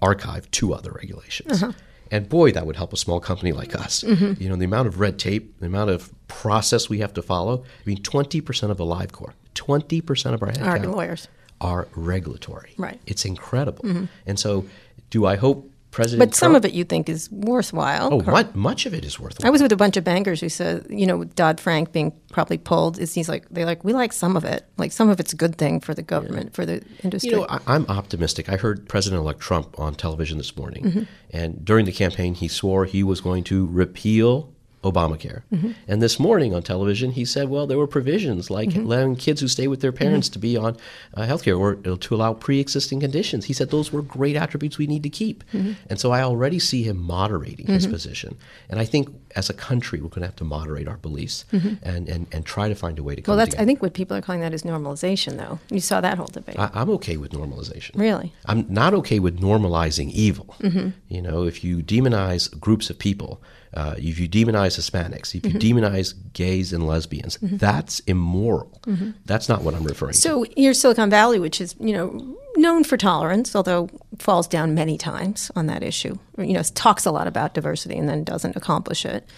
archive 0.00 0.50
two 0.50 0.72
other 0.72 0.92
regulations. 0.92 1.62
Uh-huh. 1.62 1.72
And 2.10 2.28
boy, 2.28 2.52
that 2.52 2.66
would 2.66 2.76
help 2.76 2.92
a 2.92 2.96
small 2.96 3.20
company 3.20 3.52
like 3.52 3.74
us. 3.74 4.04
You 4.04 4.48
know, 4.48 4.56
the 4.56 4.64
amount 4.64 4.88
of 4.88 5.00
red 5.00 5.18
tape, 5.18 5.58
the 5.58 5.66
amount 5.66 5.90
of 5.90 6.12
process 6.28 6.88
we 6.88 6.98
have 7.00 7.12
to 7.14 7.22
follow. 7.22 7.64
I 7.64 7.82
mean, 7.84 7.98
20% 7.98 8.70
of 8.70 8.78
AliveCor, 8.78 9.32
20% 9.54 10.34
of 10.34 10.42
our 10.42 10.50
headcount 10.50 10.94
lawyers. 10.94 11.28
Are 11.60 11.88
regulatory. 11.94 12.74
Right. 12.76 13.00
It's 13.06 13.24
incredible. 13.24 14.06
And 14.26 14.38
so, 14.38 14.66
do 15.10 15.24
I 15.26 15.36
hope 15.36 15.70
President 15.92 16.28
But 16.28 16.34
some 16.36 16.52
Trump- 16.52 16.64
of 16.66 16.70
it 16.70 16.74
you 16.74 16.84
think 16.84 17.08
is 17.08 17.30
worthwhile. 17.30 18.12
Oh, 18.12 18.20
Cor- 18.20 18.44
much, 18.52 18.84
of 18.84 18.92
it 18.92 19.02
is 19.02 19.18
worthwhile. 19.18 19.46
I 19.48 19.50
was 19.50 19.62
with 19.62 19.72
a 19.72 19.76
bunch 19.76 19.96
of 19.96 20.04
bankers 20.04 20.40
who 20.42 20.50
said, 20.50 20.84
you 20.90 21.06
know, 21.06 21.24
Dodd 21.24 21.58
Frank 21.58 21.92
being 21.92 22.12
probably 22.30 22.58
pulled. 22.58 22.98
Is 22.98 23.14
he's 23.14 23.30
like 23.30 23.48
they 23.50 23.64
like 23.64 23.82
we 23.82 23.94
like 23.94 24.12
some 24.12 24.36
of 24.36 24.44
it. 24.44 24.66
Like 24.76 24.92
some 24.92 25.08
of 25.08 25.20
it's 25.20 25.32
a 25.32 25.36
good 25.36 25.56
thing 25.56 25.80
for 25.80 25.94
the 25.94 26.02
government 26.02 26.52
for 26.52 26.66
the 26.66 26.82
industry. 27.02 27.30
You 27.30 27.36
know, 27.38 27.46
I, 27.48 27.60
I'm 27.66 27.86
optimistic. 27.86 28.50
I 28.50 28.56
heard 28.56 28.86
President-elect 28.88 29.40
Trump 29.40 29.78
on 29.80 29.94
television 29.94 30.36
this 30.36 30.54
morning, 30.56 30.84
Mm-hmm. 30.84 31.02
and 31.30 31.64
during 31.64 31.86
the 31.86 31.92
campaign, 31.92 32.34
he 32.34 32.48
swore 32.48 32.84
he 32.84 33.02
was 33.02 33.22
going 33.22 33.44
to 33.44 33.66
repeal 33.66 34.52
Obamacare. 34.90 35.42
Mm-hmm. 35.52 35.72
And 35.88 36.02
this 36.02 36.16
morning 36.26 36.54
on 36.54 36.62
television, 36.62 37.10
he 37.12 37.24
said, 37.24 37.48
"Well, 37.48 37.66
there 37.66 37.78
were 37.78 37.86
provisions 37.98 38.50
like 38.50 38.68
Mm-hmm. 38.70 38.86
allowing 38.86 39.16
kids 39.16 39.40
who 39.40 39.48
stay 39.48 39.66
with 39.68 39.80
their 39.80 39.92
parents 39.92 40.28
to 40.30 40.38
be 40.38 40.56
on 40.56 40.76
uh, 41.14 41.22
health 41.30 41.42
care 41.44 41.56
or 41.56 41.70
uh, 41.86 41.96
to 42.04 42.14
allow 42.16 42.32
pre-existing 42.34 43.00
conditions." 43.00 43.44
He 43.46 43.52
said 43.52 43.70
those 43.70 43.92
were 43.92 44.02
great 44.02 44.36
attributes 44.36 44.78
we 44.78 44.86
need 44.86 45.02
to 45.02 45.10
keep. 45.10 45.44
Mm-hmm. 45.52 45.72
And 45.90 46.00
so 46.00 46.10
I 46.12 46.20
already 46.22 46.58
see 46.58 46.82
him 46.82 46.96
moderating 46.98 47.66
his 47.66 47.86
position. 47.86 48.36
And 48.70 48.80
I 48.80 48.84
think 48.84 49.08
as 49.36 49.50
a 49.50 49.54
country, 49.54 50.00
we're 50.00 50.08
going 50.08 50.22
to 50.22 50.26
have 50.32 50.36
to 50.36 50.44
moderate 50.44 50.88
our 50.88 50.96
beliefs 50.96 51.44
and, 51.52 52.08
and, 52.08 52.26
and 52.32 52.44
try 52.46 52.68
to 52.68 52.74
find 52.74 52.98
a 52.98 53.02
way 53.02 53.14
to 53.14 53.22
come 53.22 53.26
Mm-hmm. 53.26 53.30
well, 53.32 53.36
that's 53.38 53.50
together. 53.54 53.62
I 53.62 53.66
think 53.66 53.82
what 53.82 53.92
people 53.94 54.16
are 54.16 54.22
calling 54.22 54.40
that 54.40 54.54
is 54.54 54.62
normalization, 54.62 55.36
though. 55.36 55.58
You 55.70 55.80
saw 55.80 56.00
that 56.00 56.16
whole 56.18 56.26
debate. 56.38 56.58
I, 56.58 56.70
I'm 56.74 56.90
okay 56.90 57.16
with 57.16 57.32
normalization. 57.32 57.92
Really? 57.98 58.32
I'm 58.46 58.64
not 58.68 58.94
okay 58.94 59.18
with 59.18 59.40
normalizing 59.40 60.10
evil. 60.12 60.54
Mm-hmm. 60.60 60.88
You 61.08 61.22
know, 61.22 61.44
if 61.44 61.62
you 61.64 61.74
demonize 61.82 62.48
groups 62.58 62.88
of 62.90 62.98
people, 62.98 63.40
uh, 63.76 63.94
if 63.98 64.18
you 64.18 64.28
demonize 64.28 64.76
Hispanics, 64.78 65.34
if 65.34 65.44
you 65.46 65.52
Mm-hmm. 65.52 65.78
demonize 65.78 66.14
gays 66.32 66.72
and 66.72 66.86
lesbians, 66.86 67.38
that's 67.42 68.00
immoral. 68.00 68.80
That's 69.26 69.48
not 69.48 69.62
what 69.62 69.74
I'm 69.74 69.84
referring 69.84 70.12
to. 70.14 70.18
So 70.18 70.44
here's 70.56 70.80
Silicon 70.80 71.10
Valley, 71.10 71.38
which 71.38 71.60
is 71.60 71.74
you 71.78 71.92
know 71.92 72.36
known 72.56 72.84
for 72.84 72.96
tolerance, 72.96 73.54
although 73.54 73.88
falls 74.18 74.48
down 74.48 74.74
many 74.74 74.96
times 74.98 75.50
on 75.54 75.66
that 75.66 75.82
issue. 75.82 76.16
You 76.38 76.54
know, 76.54 76.62
talks 76.74 77.04
a 77.06 77.10
lot 77.10 77.26
about 77.26 77.54
diversity 77.54 77.96
and 77.96 78.08
then 78.08 78.24
doesn't 78.24 78.56
accomplish 78.56 79.04
it. 79.04 79.28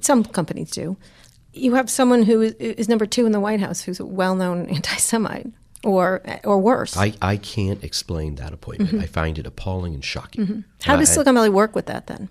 Some 0.00 0.24
companies 0.24 0.70
do. 0.70 0.96
You 1.52 1.74
have 1.74 1.88
someone 1.88 2.22
who 2.24 2.40
is, 2.42 2.52
is 2.54 2.88
number 2.88 3.06
two 3.06 3.24
in 3.26 3.32
the 3.32 3.40
White 3.40 3.60
House, 3.60 3.82
who's 3.82 4.00
a 4.00 4.04
well-known 4.04 4.66
anti-Semite, 4.76 5.46
or 5.84 6.20
or 6.44 6.58
worse. 6.58 6.96
I, 6.96 7.12
I 7.22 7.36
can't 7.36 7.84
explain 7.84 8.34
that 8.36 8.52
appointment. 8.52 9.02
I 9.02 9.06
find 9.06 9.38
it 9.38 9.46
appalling 9.46 9.94
and 9.94 10.04
shocking. 10.04 10.46
Mm-hmm. 10.46 10.60
How 10.82 10.96
does 10.96 11.10
Silicon 11.10 11.34
Valley 11.34 11.50
work 11.50 11.74
with 11.74 11.86
that 11.86 12.06
then? 12.08 12.28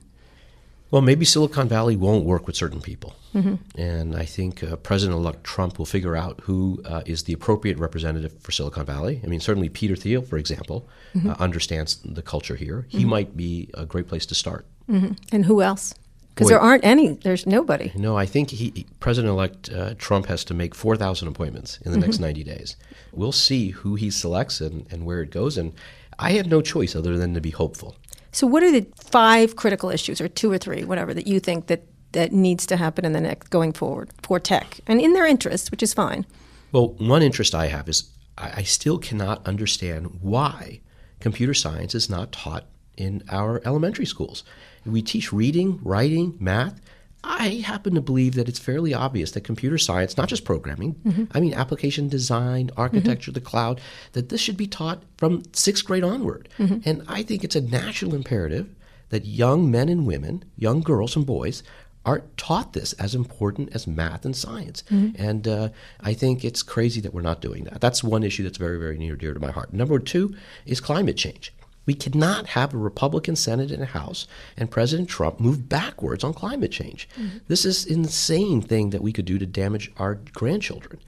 Well, 0.95 1.01
maybe 1.01 1.25
Silicon 1.25 1.67
Valley 1.67 1.97
won't 1.97 2.23
work 2.23 2.47
with 2.47 2.55
certain 2.55 2.79
people. 2.79 3.17
Mm-hmm. 3.33 3.55
And 3.77 4.15
I 4.15 4.23
think 4.23 4.63
uh, 4.63 4.77
President 4.77 5.17
elect 5.17 5.43
Trump 5.43 5.77
will 5.77 5.85
figure 5.85 6.15
out 6.15 6.39
who 6.43 6.81
uh, 6.85 7.01
is 7.05 7.23
the 7.23 7.33
appropriate 7.33 7.77
representative 7.77 8.31
for 8.39 8.53
Silicon 8.53 8.85
Valley. 8.85 9.19
I 9.21 9.27
mean, 9.27 9.41
certainly 9.41 9.67
Peter 9.67 9.97
Thiel, 9.97 10.21
for 10.21 10.37
example, 10.37 10.87
Mm-hmm. 11.13 11.31
uh, 11.31 11.35
understands 11.37 11.97
the 12.03 12.21
culture 12.21 12.55
here. 12.55 12.85
He 12.87 13.03
might 13.03 13.35
be 13.35 13.69
a 13.73 13.85
great 13.85 14.07
place 14.07 14.25
to 14.27 14.35
start. 14.35 14.65
And 14.87 15.45
who 15.45 15.61
else? 15.61 15.93
Because 16.33 16.47
there 16.49 16.59
aren't 16.61 16.85
any. 16.85 17.09
There's 17.09 17.45
nobody. 17.45 17.91
No, 17.95 18.17
I 18.17 18.25
think 18.25 18.49
he, 18.51 18.85
President-elect 19.01 19.69
uh, 19.71 19.93
Trump 19.97 20.27
has 20.27 20.45
to 20.45 20.53
make 20.53 20.75
4,000 20.75 21.27
appointments 21.27 21.77
in 21.85 21.91
the 21.91 21.97
next 21.97 22.19
90 22.19 22.43
days. 22.43 22.75
We'll 23.13 23.31
see 23.31 23.69
who 23.69 23.95
he 23.95 24.09
selects 24.11 24.61
and, 24.61 24.85
and 24.91 25.05
where 25.05 25.21
it 25.21 25.31
goes. 25.31 25.57
And 25.57 25.71
I 26.19 26.31
have 26.31 26.47
no 26.47 26.61
choice 26.61 26.95
other 26.95 27.17
than 27.17 27.33
to 27.33 27.41
be 27.41 27.51
hopeful. 27.51 27.95
So, 28.35 28.45
what 28.45 28.63
are 28.63 28.71
the 28.71 28.85
five 28.97 29.55
critical 29.55 29.89
issues, 29.89 30.19
or 30.19 30.27
two 30.27 30.51
or 30.51 30.57
three, 30.57 30.83
whatever, 30.83 31.13
that 31.13 31.25
you 31.25 31.39
think 31.39 31.67
that 31.67 31.83
that 32.11 32.33
needs 32.33 32.65
to 32.65 32.75
happen 32.75 33.05
in 33.05 33.13
the 33.13 33.21
next 33.21 33.47
going 33.49 33.71
forward 33.71 34.09
for 34.23 34.41
tech 34.41 34.81
and 34.87 34.99
in 34.99 35.13
their 35.13 35.25
interest, 35.25 35.71
which 35.71 35.81
is 35.81 35.93
fine? 35.93 36.25
Well, 36.73 36.89
one 36.97 37.21
interest 37.21 37.55
I 37.55 37.67
have 37.67 37.87
is 37.87 38.11
I, 38.37 38.51
I 38.57 38.63
still 38.63 38.97
cannot 38.97 39.47
understand 39.47 40.19
why 40.21 40.81
computer 41.21 41.53
science 41.53 41.95
is 41.95 42.09
not 42.09 42.33
taught 42.33 42.65
in 42.97 43.23
our 43.29 43.61
elementary 43.63 44.05
schools. 44.05 44.43
We 44.85 45.01
teach 45.01 45.31
reading, 45.31 45.79
writing, 45.81 46.35
math. 46.37 46.81
I 47.27 47.63
happen 47.65 47.95
to 47.95 48.01
believe 48.01 48.35
that 48.35 48.47
it's 48.47 48.59
fairly 48.59 48.93
obvious 48.93 49.31
that 49.31 49.41
computer 49.41 49.77
science, 49.77 50.15
not 50.15 50.29
just 50.29 50.45
programming, 50.45 50.93
mm-hmm. 50.95 51.25
I 51.31 51.39
mean 51.39 51.53
application 51.53 52.07
design, 52.07 52.69
architecture, 52.77 53.31
mm-hmm. 53.31 53.39
the 53.39 53.49
cloud, 53.49 53.81
that 54.13 54.29
this 54.29 54.39
should 54.39 54.57
be 54.57 54.67
taught 54.67 55.03
from 55.17 55.43
sixth 55.51 55.85
grade 55.85 56.03
onward. 56.03 56.47
Mm-hmm. 56.59 56.87
And 56.87 57.03
I 57.07 57.23
think 57.23 57.43
it's 57.43 57.55
a 57.55 57.61
national 57.61 58.13
imperative 58.13 58.73
that 59.09 59.25
young 59.25 59.71
men 59.71 59.89
and 59.89 60.05
women, 60.05 60.45
young 60.55 60.81
girls 60.81 61.15
and 61.15 61.25
boys, 61.25 61.63
are 62.05 62.23
taught 62.37 62.73
this 62.73 62.93
as 62.93 63.15
important 63.15 63.69
as 63.73 63.87
math 63.87 64.25
and 64.25 64.35
science. 64.35 64.83
And 65.17 65.47
uh, 65.47 65.69
I 66.01 66.13
think 66.13 66.45
it's 66.45 66.61
crazy 66.61 67.01
that 67.01 67.13
we're 67.15 67.21
not 67.21 67.41
doing 67.41 67.63
that. 67.63 67.81
That's 67.81 68.03
one 68.03 68.21
issue 68.23 68.43
that's 68.43 68.59
very, 68.59 68.77
very 68.77 68.97
near 68.97 69.15
dear 69.15 69.33
to 69.33 69.39
my 69.39 69.49
heart. 69.51 69.73
Number 69.73 69.97
two 69.97 70.35
is 70.67 70.79
climate 70.79 71.17
change. 71.17 71.51
We 71.85 71.93
cannot 71.93 72.47
have 72.47 72.73
a 72.73 72.77
Republican 72.77 73.35
Senate 73.35 73.71
and 73.71 73.85
House 73.85 74.27
and 74.57 74.71
President 74.71 75.09
Trump 75.09 75.39
move 75.39 75.69
backwards 75.69 76.23
on 76.23 76.33
climate 76.33 76.71
change. 76.71 77.07
Mm-hmm. 77.17 77.37
This 77.47 77.65
is 77.65 77.85
insane 77.85 78.61
thing 78.61 78.89
that 78.89 79.01
we 79.01 79.11
could 79.11 79.25
do 79.25 79.37
to 79.37 79.45
damage 79.45 79.91
our 79.97 80.15
grandchildren, 80.33 80.99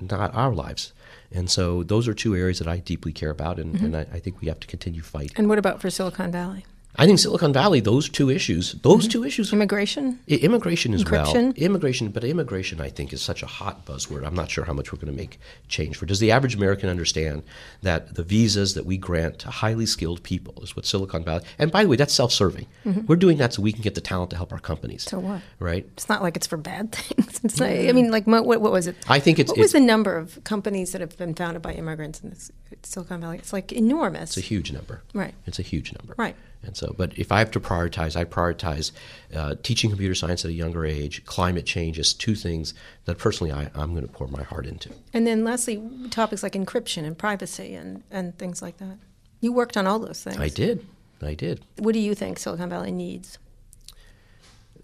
not 0.00 0.34
our 0.34 0.54
lives. 0.54 0.92
And 1.30 1.50
so 1.50 1.82
those 1.82 2.06
are 2.08 2.14
two 2.14 2.36
areas 2.36 2.58
that 2.58 2.68
I 2.68 2.78
deeply 2.78 3.12
care 3.12 3.30
about, 3.30 3.58
and, 3.58 3.74
mm-hmm. 3.74 3.84
and 3.86 3.96
I, 3.96 4.00
I 4.12 4.18
think 4.18 4.40
we 4.40 4.48
have 4.48 4.60
to 4.60 4.66
continue 4.66 5.00
fighting. 5.00 5.32
And 5.36 5.48
what 5.48 5.58
about 5.58 5.80
for 5.80 5.88
Silicon 5.88 6.30
Valley? 6.30 6.66
I 6.94 7.06
think 7.06 7.18
Silicon 7.18 7.54
Valley, 7.54 7.80
those 7.80 8.06
two 8.10 8.28
issues, 8.28 8.72
those 8.82 9.08
two 9.08 9.24
issues 9.24 9.50
Immigration? 9.50 10.18
I- 10.30 10.34
Immigration 10.34 10.92
as 10.92 11.08
well. 11.10 11.34
Immigration, 11.56 12.10
but 12.10 12.22
immigration, 12.22 12.82
I 12.82 12.90
think, 12.90 13.14
is 13.14 13.22
such 13.22 13.42
a 13.42 13.46
hot 13.46 13.86
buzzword. 13.86 14.26
I'm 14.26 14.34
not 14.34 14.50
sure 14.50 14.64
how 14.64 14.74
much 14.74 14.92
we're 14.92 14.98
going 14.98 15.10
to 15.12 15.18
make 15.18 15.40
change 15.68 15.96
for. 15.96 16.04
Does 16.04 16.20
the 16.20 16.30
average 16.30 16.54
American 16.54 16.90
understand 16.90 17.44
that 17.80 18.14
the 18.14 18.22
visas 18.22 18.74
that 18.74 18.84
we 18.84 18.98
grant 18.98 19.38
to 19.38 19.50
highly 19.50 19.86
skilled 19.86 20.22
people 20.22 20.62
is 20.62 20.76
what 20.76 20.84
Silicon 20.84 21.24
Valley? 21.24 21.42
And 21.58 21.72
by 21.72 21.82
the 21.84 21.88
way, 21.88 21.96
that's 21.96 22.12
self-serving. 22.12 22.66
We're 23.06 23.16
doing 23.16 23.38
that 23.38 23.54
so 23.54 23.62
we 23.62 23.72
can 23.72 23.80
get 23.82 23.94
the 23.94 24.02
talent 24.02 24.28
to 24.30 24.36
help 24.36 24.52
our 24.52 24.58
companies. 24.60 25.06
Mm-hmm. 25.06 25.16
So 25.16 25.20
what? 25.32 25.40
Right? 25.60 25.86
It's 25.94 26.10
not 26.10 26.20
like 26.22 26.36
it's 26.36 26.46
for 26.46 26.58
bad 26.58 26.92
things. 26.92 27.40
It's 27.42 27.58
not, 27.58 27.70
I 27.70 27.90
mean, 27.92 28.10
like, 28.10 28.26
what, 28.26 28.44
what 28.44 28.60
was 28.60 28.86
it? 28.86 28.96
I 29.08 29.18
think 29.18 29.38
it's- 29.38 29.48
What 29.48 29.56
was 29.58 29.70
it's- 29.70 29.80
the 29.80 29.86
number 29.86 30.18
of 30.18 30.44
companies 30.44 30.92
that 30.92 31.00
have 31.00 31.16
been 31.16 31.34
founded 31.34 31.62
by 31.62 31.72
immigrants 31.72 32.20
in 32.20 32.28
this, 32.28 32.52
Silicon 32.82 33.22
Valley? 33.22 33.38
It's 33.38 33.52
like 33.54 33.72
enormous. 33.72 34.36
It's 34.36 34.46
a 34.46 34.48
huge 34.48 34.72
number. 34.72 35.02
Right. 35.14 35.32
It's 35.46 35.58
a 35.58 35.62
huge 35.62 35.94
number. 35.98 36.14
Right. 36.18 36.36
And 36.64 36.76
so, 36.76 36.94
but 36.96 37.16
if 37.18 37.32
I 37.32 37.38
have 37.40 37.50
to 37.52 37.60
prioritize, 37.60 38.14
I 38.14 38.24
prioritize 38.24 38.92
uh, 39.34 39.56
teaching 39.62 39.90
computer 39.90 40.14
science 40.14 40.44
at 40.44 40.50
a 40.50 40.54
younger 40.54 40.86
age, 40.86 41.24
climate 41.24 41.66
change 41.66 41.98
is 41.98 42.14
two 42.14 42.34
things 42.34 42.72
that 43.04 43.18
personally 43.18 43.52
I, 43.52 43.70
I'm 43.74 43.92
going 43.92 44.06
to 44.06 44.12
pour 44.12 44.28
my 44.28 44.42
heart 44.42 44.66
into. 44.66 44.90
And 45.12 45.26
then 45.26 45.44
lastly, 45.44 45.82
topics 46.10 46.42
like 46.42 46.52
encryption 46.52 47.04
and 47.04 47.18
privacy 47.18 47.74
and, 47.74 48.04
and 48.10 48.38
things 48.38 48.62
like 48.62 48.78
that. 48.78 48.98
You 49.40 49.52
worked 49.52 49.76
on 49.76 49.86
all 49.86 49.98
those 49.98 50.22
things. 50.22 50.38
I 50.38 50.48
did. 50.48 50.86
I 51.20 51.34
did. 51.34 51.64
What 51.78 51.92
do 51.92 51.98
you 51.98 52.14
think 52.14 52.38
Silicon 52.38 52.68
Valley 52.68 52.92
needs? 52.92 53.38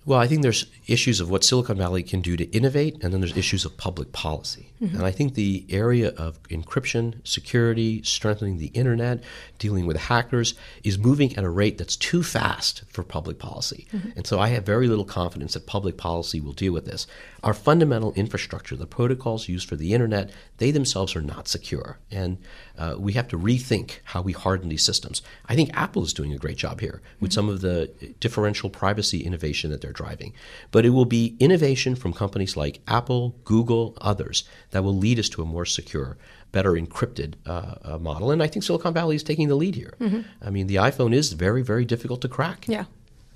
Well, 0.04 0.18
I 0.18 0.26
think 0.26 0.42
there's 0.42 0.66
issues 0.86 1.20
of 1.20 1.30
what 1.30 1.44
Silicon 1.44 1.76
Valley 1.76 2.02
can 2.02 2.20
do 2.20 2.36
to 2.36 2.44
innovate, 2.44 3.02
and 3.02 3.12
then 3.12 3.20
there's 3.20 3.36
issues 3.36 3.64
of 3.64 3.76
public 3.76 4.10
policy. 4.12 4.67
Mm-hmm. 4.80 4.96
And 4.96 5.04
I 5.04 5.10
think 5.10 5.34
the 5.34 5.66
area 5.68 6.10
of 6.10 6.42
encryption, 6.44 7.26
security, 7.26 8.02
strengthening 8.02 8.58
the 8.58 8.66
internet, 8.68 9.22
dealing 9.58 9.86
with 9.86 9.96
hackers 9.96 10.54
is 10.84 10.98
moving 10.98 11.36
at 11.36 11.44
a 11.44 11.50
rate 11.50 11.78
that's 11.78 11.96
too 11.96 12.22
fast 12.22 12.82
for 12.88 13.02
public 13.02 13.38
policy. 13.38 13.86
Mm-hmm. 13.92 14.10
And 14.16 14.26
so 14.26 14.38
I 14.38 14.48
have 14.48 14.64
very 14.64 14.88
little 14.88 15.04
confidence 15.04 15.54
that 15.54 15.66
public 15.66 15.96
policy 15.96 16.40
will 16.40 16.52
deal 16.52 16.72
with 16.72 16.86
this. 16.86 17.06
Our 17.42 17.54
fundamental 17.54 18.12
infrastructure, 18.14 18.76
the 18.76 18.86
protocols 18.86 19.48
used 19.48 19.68
for 19.68 19.76
the 19.76 19.94
internet, 19.94 20.30
they 20.58 20.70
themselves 20.70 21.14
are 21.16 21.22
not 21.22 21.48
secure. 21.48 21.98
And 22.10 22.38
uh, 22.76 22.96
we 22.98 23.12
have 23.12 23.28
to 23.28 23.38
rethink 23.38 23.98
how 24.04 24.22
we 24.22 24.32
harden 24.32 24.68
these 24.68 24.82
systems. 24.82 25.22
I 25.46 25.54
think 25.54 25.70
Apple 25.74 26.04
is 26.04 26.12
doing 26.12 26.32
a 26.32 26.38
great 26.38 26.56
job 26.56 26.80
here 26.80 27.00
with 27.20 27.30
mm-hmm. 27.30 27.34
some 27.34 27.48
of 27.48 27.60
the 27.60 27.90
uh, 28.02 28.06
differential 28.20 28.70
privacy 28.70 29.24
innovation 29.24 29.70
that 29.70 29.80
they're 29.80 29.92
driving. 29.92 30.32
But 30.70 30.84
it 30.84 30.90
will 30.90 31.04
be 31.04 31.36
innovation 31.40 31.94
from 31.94 32.12
companies 32.12 32.56
like 32.56 32.80
Apple, 32.86 33.36
Google, 33.44 33.96
others 34.00 34.44
that 34.70 34.82
will 34.84 34.96
lead 34.96 35.18
us 35.18 35.28
to 35.30 35.42
a 35.42 35.44
more 35.44 35.64
secure, 35.64 36.16
better 36.52 36.72
encrypted 36.72 37.34
uh, 37.46 37.74
uh, 37.82 37.98
model. 37.98 38.30
And 38.30 38.42
I 38.42 38.46
think 38.46 38.64
Silicon 38.64 38.92
Valley 38.94 39.16
is 39.16 39.22
taking 39.22 39.48
the 39.48 39.54
lead 39.54 39.74
here. 39.74 39.94
I 40.42 40.50
mean, 40.50 40.66
the 40.66 40.76
iPhone 40.76 41.14
is 41.14 41.32
very, 41.32 41.62
very 41.62 41.84
difficult 41.84 42.20
to 42.22 42.28
crack. 42.28 42.66
Yeah. 42.68 42.84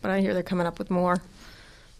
But 0.00 0.10
I 0.10 0.20
hear 0.20 0.34
they're 0.34 0.42
coming 0.42 0.66
up 0.66 0.78
with 0.78 0.90
more 0.90 1.22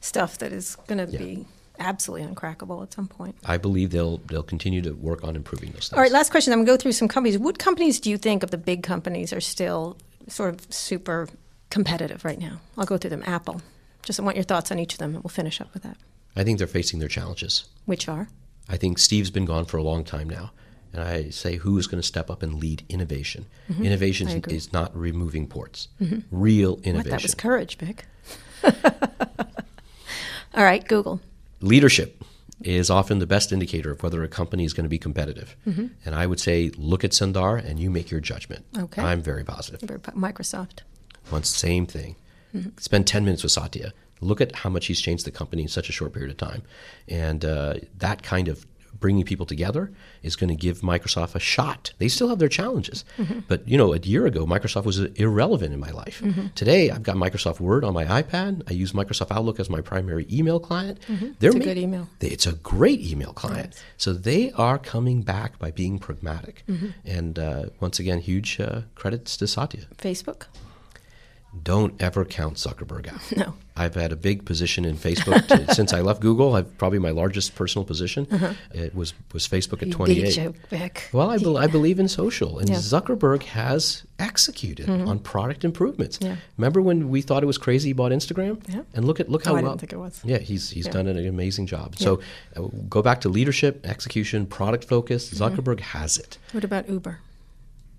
stuff 0.01 0.39
that 0.39 0.53
is 0.53 0.77
going 0.87 0.99
to 0.99 1.07
be 1.19 1.47
absolutely 1.79 2.27
uncrackable 2.27 2.83
at 2.83 2.93
some 2.93 3.09
point. 3.09 3.37
I 3.45 3.57
believe 3.57 3.91
they'll 3.91 4.19
they'll 4.19 4.43
continue 4.43 4.83
to 4.83 4.93
work 4.93 5.25
on 5.25 5.37
improving 5.37 5.71
those 5.71 5.89
things. 5.89 5.97
All 5.97 6.03
right, 6.03 6.13
last 6.13 6.31
question. 6.31 6.53
I'm 6.53 6.61
going 6.61 6.67
to 6.67 6.73
go 6.73 6.77
through 6.77 6.93
some 6.93 7.09
companies. 7.09 7.39
What 7.39 7.59
companies 7.59 8.01
do 8.01 8.11
you 8.11 8.19
think 8.19 8.43
of 8.43 8.51
the 8.51 8.59
big 8.59 8.83
companies 8.83 9.33
are 9.33 9.41
still 9.41 9.97
sort 10.29 10.55
of 10.55 10.73
super 10.73 11.29
competitive 11.71 12.25
right 12.25 12.39
now? 12.39 12.61
I'll 12.77 12.85
go 12.85 12.99
through 12.99 13.11
them. 13.11 13.23
Apple. 13.27 13.63
Just 14.03 14.19
want 14.19 14.37
your 14.37 14.45
thoughts 14.45 14.73
on 14.73 14.81
each 14.81 14.95
of 14.95 14.99
them, 14.99 15.15
and 15.15 15.23
we'll 15.23 15.31
finish 15.31 15.61
up 15.61 15.73
with 15.73 15.85
that. 15.85 15.97
I 16.35 16.43
think 16.43 16.59
they're 16.59 16.67
facing 16.67 16.99
their 16.99 17.09
challenges. 17.09 17.67
Which 17.87 18.09
are? 18.09 18.29
I 18.69 18.77
think 18.77 18.99
Steve's 18.99 19.31
been 19.31 19.45
gone 19.45 19.65
for 19.65 19.77
a 19.77 19.83
long 19.83 20.05
time 20.05 20.29
now. 20.29 20.53
And 20.95 21.03
I 21.03 21.31
say, 21.31 21.57
who 21.57 21.79
is 21.79 21.87
going 21.87 22.01
to 22.03 22.07
step 22.07 22.29
up 22.31 22.43
and 22.43 22.55
lead 22.61 22.85
innovation? 22.91 23.47
Innovation 23.81 24.29
Mm-hmm. 24.29 24.51
I 24.51 24.55
is. 24.55 24.67
Mm-hmm. 24.69 24.77
not 24.77 24.95
removing 24.97 25.47
ports. 25.47 25.89
Real 26.31 26.77
What? 26.77 26.85
innovation. 26.87 27.11
That 27.11 27.23
was 27.23 27.35
courage, 27.35 27.79
Vic. 27.79 28.05
All 30.55 30.65
right, 30.65 30.87
Google. 30.87 31.21
Leadership 31.61 32.23
is 32.63 32.91
often 32.91 33.19
the 33.19 33.27
best 33.27 33.53
indicator 33.53 33.91
of 33.91 34.03
whether 34.03 34.23
a 34.23 34.29
company 34.29 34.65
is 34.65 34.73
going 34.75 34.85
to 34.85 34.91
be 34.91 34.99
competitive. 34.99 35.57
And 35.65 36.15
I 36.15 36.27
would 36.27 36.39
say, 36.41 36.71
look 36.77 37.05
at 37.05 37.13
Sundar 37.13 37.65
and 37.65 37.81
you 37.81 37.91
make 37.91 38.11
your 38.11 38.21
judgment. 38.21 38.71
Mm-hmm. 38.73 38.85
Okay. 38.85 39.03
I'm 39.03 39.23
very 39.23 39.45
positive. 39.45 39.81
Microsoft. 39.81 40.81
Once, 41.31 41.49
same 41.49 41.87
thing. 41.87 42.17
Spend 42.79 43.07
10 43.07 43.25
minutes 43.25 43.43
with 43.43 43.53
Satya. 43.53 43.95
Look 44.23 44.41
at 44.41 44.55
how 44.57 44.71
much 44.71 44.87
he's 44.87 45.01
changed 45.01 45.25
the 45.27 45.31
company 45.31 45.63
in 45.63 45.69
such 45.69 45.89
a 45.89 45.93
short 45.93 46.13
period 46.13 46.31
of 46.31 46.37
time. 46.39 46.63
And 47.09 47.45
uh, 47.45 47.75
that 47.99 48.23
kind 48.23 48.49
of 48.49 48.67
bringing 49.01 49.25
people 49.25 49.47
together 49.47 49.91
is 50.23 50.37
going 50.37 50.49
to 50.49 50.55
give 50.55 50.81
Microsoft 50.83 51.35
a 51.35 51.41
shot. 51.41 51.93
They 51.99 52.07
still 52.09 52.29
have 52.29 52.39
their 52.39 52.49
challenges. 52.49 53.05
But, 53.49 53.67
you 53.67 53.77
know, 53.77 53.93
a 53.95 53.99
year 53.99 54.27
ago, 54.27 54.47
Microsoft 54.47 54.85
was 54.85 55.01
irrelevant 55.01 55.73
in 55.75 55.81
my 55.81 55.91
life. 55.91 56.23
Today, 56.55 56.91
I've 56.91 57.03
got 57.03 57.17
Microsoft 57.17 57.59
Word 57.59 57.83
on 57.85 57.95
my 57.95 58.05
iPad. 58.05 58.63
I 58.71 58.75
use 58.75 58.93
Microsoft 58.93 59.33
Outlook 59.33 59.59
as 59.59 59.69
my 59.69 59.81
primary 59.81 60.25
email 60.31 60.61
client. 60.61 61.01
They're 61.41 61.49
It's 61.51 61.57
a 61.57 61.59
ma- 61.59 61.65
good 61.65 61.79
email. 61.79 62.09
they- 62.21 62.29
It's 62.29 62.47
a 62.47 62.53
great 62.53 63.01
email 63.01 63.33
client. 63.33 63.75
So 63.97 64.13
they 64.13 64.53
are 64.53 64.79
coming 64.79 65.23
back 65.23 65.59
by 65.59 65.71
being 65.73 65.99
pragmatic. 65.99 66.63
And 67.05 67.39
uh, 67.41 67.65
once 67.81 67.99
again, 67.99 68.21
huge 68.21 68.61
uh, 68.61 68.83
credits 68.95 69.37
to 69.39 69.49
Satya. 69.49 69.87
Facebook? 69.99 70.43
Don't 71.63 72.01
ever 72.03 72.25
count 72.25 72.55
Zuckerberg 72.57 73.13
out. 73.13 73.21
No. 73.37 73.55
I've 73.75 73.95
had 73.95 74.13
a 74.13 74.17
big 74.17 74.45
position 74.45 74.85
in 74.85 74.97
Facebook 74.99 75.47
to, 75.49 75.75
since 75.75 75.95
I 75.95 76.03
left 76.03 76.21
Google. 76.21 76.55
I've 76.55 76.77
probably 76.77 76.99
my 76.99 77.09
largest 77.11 77.55
personal 77.55 77.87
position. 77.87 78.27
It 78.75 78.95
was 78.95 79.15
was 79.33 79.49
Facebook 79.49 79.81
at 79.81 79.89
You 79.89 79.93
twenty 79.95 80.15
big 80.17 80.25
eight. 80.27 80.33
joke, 80.35 80.57
Vic. 80.69 81.09
Well, 81.13 81.31
I, 81.31 81.39
bel 81.39 81.57
I 81.57 81.67
believe 81.69 81.99
in 81.99 82.07
social, 82.09 82.59
and 82.59 82.69
Yeah. 82.69 82.77
Zuckerberg 82.77 83.43
has 83.45 84.03
executed 84.19 84.91
on 84.91 85.19
product 85.21 85.65
improvements. 85.65 86.19
Yeah. 86.21 86.37
Remember 86.59 86.83
when 86.83 87.09
we 87.09 87.23
thought 87.23 87.43
it 87.43 87.47
was 87.47 87.57
crazy 87.57 87.89
he 87.89 87.93
bought 87.95 88.13
Instagram? 88.13 88.63
Yeah. 88.69 88.83
And 88.95 89.07
look 89.07 89.21
at 89.21 89.31
look 89.31 89.47
Oh, 89.47 89.51
how 89.51 89.57
I 89.57 89.63
well. 89.63 89.71
didn't 89.73 89.81
think 89.81 89.93
it 89.95 89.99
was. 89.99 90.21
Yeah, 90.23 90.39
he's 90.39 90.69
he's 90.71 90.87
Yeah. 90.87 90.93
done 90.93 91.07
an 91.07 91.27
amazing 91.27 91.67
job. 91.67 91.97
So 91.97 92.21
uh, 92.57 92.63
go 92.91 93.01
back 93.01 93.23
to 93.23 93.31
leadership, 93.31 93.87
execution, 93.87 94.45
product 94.47 94.85
focus. 94.85 95.31
Mm-hmm. 95.33 95.43
Zuckerberg 95.61 95.81
has 95.81 96.19
it. 96.19 96.37
What 96.53 96.65
about 96.65 96.91
Uber? 96.91 97.21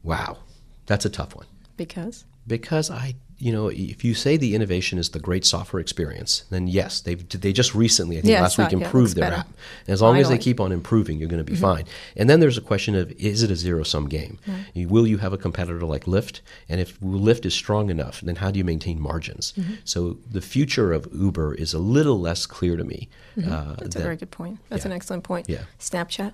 Wow, 0.03 0.37
that's 0.85 1.05
a 1.05 1.09
tough 1.09 1.35
one 1.35 1.47
Because? 1.77 2.25
because 2.45 2.91
I, 2.91 3.15
you 3.45 3.51
know, 3.51 3.67
if 3.69 4.03
you 4.07 4.13
say 4.13 4.37
the 4.37 4.55
innovation 4.55 4.97
is 4.97 5.09
the 5.09 5.19
great 5.19 5.45
software 5.45 5.79
experience, 5.81 6.31
then 6.49 6.67
yes, 6.67 7.01
they've 7.01 7.21
they 7.45 7.51
just 7.61 7.75
recently, 7.75 8.17
I 8.17 8.21
think 8.21 8.31
Yeah, 8.31 8.41
last 8.41 8.57
week, 8.57 8.71
improved 8.73 9.15
their 9.15 9.25
better. 9.29 9.41
app. 9.41 9.47
And 9.87 9.93
as 9.93 10.01
long 10.01 10.17
as 10.17 10.27
they 10.29 10.35
Mm-hmm. 10.35 10.41
keep 10.49 10.59
on 10.59 10.71
improving, 10.71 11.17
you're 11.19 11.29
going 11.35 11.45
to 11.45 11.51
be 11.51 11.57
fine. 11.71 11.85
And 12.15 12.29
then 12.29 12.39
there's 12.39 12.57
a 12.57 12.61
question 12.71 12.95
of 12.95 13.11
is 13.31 13.43
it 13.43 13.51
a 13.51 13.55
zero 13.55 13.83
sum 13.83 14.05
game? 14.07 14.37
You- 14.73 14.87
Will 14.87 15.07
you 15.07 15.17
have 15.19 15.33
a 15.33 15.37
competitor 15.37 15.85
like 15.93 16.05
Lyft? 16.05 16.41
And 16.69 16.79
if 16.79 16.99
Lyft 17.01 17.45
is 17.45 17.53
strong 17.53 17.89
enough, 17.89 18.21
then 18.21 18.35
how 18.37 18.49
do 18.51 18.57
you 18.59 18.63
maintain 18.73 18.99
margins? 18.99 19.53
Mm-hmm. 19.57 19.73
So 19.83 20.17
the 20.31 20.41
future 20.41 20.93
of 20.93 21.07
Uber 21.13 21.55
is 21.55 21.73
a 21.73 21.79
little 21.79 22.19
less 22.19 22.45
clear 22.45 22.75
to 22.77 22.83
me. 22.83 23.09
Uh, 23.37 23.41
Mm-hmm. 23.41 23.73
That's 23.81 23.95
a 23.95 23.99
very 24.09 24.15
good 24.17 24.31
point. 24.31 24.59
That's 24.69 24.83
yeah. 24.85 24.91
an 24.91 24.95
excellent 24.95 25.23
point. 25.23 25.49
Yeah. 25.49 25.63
Snapchat? 25.79 26.31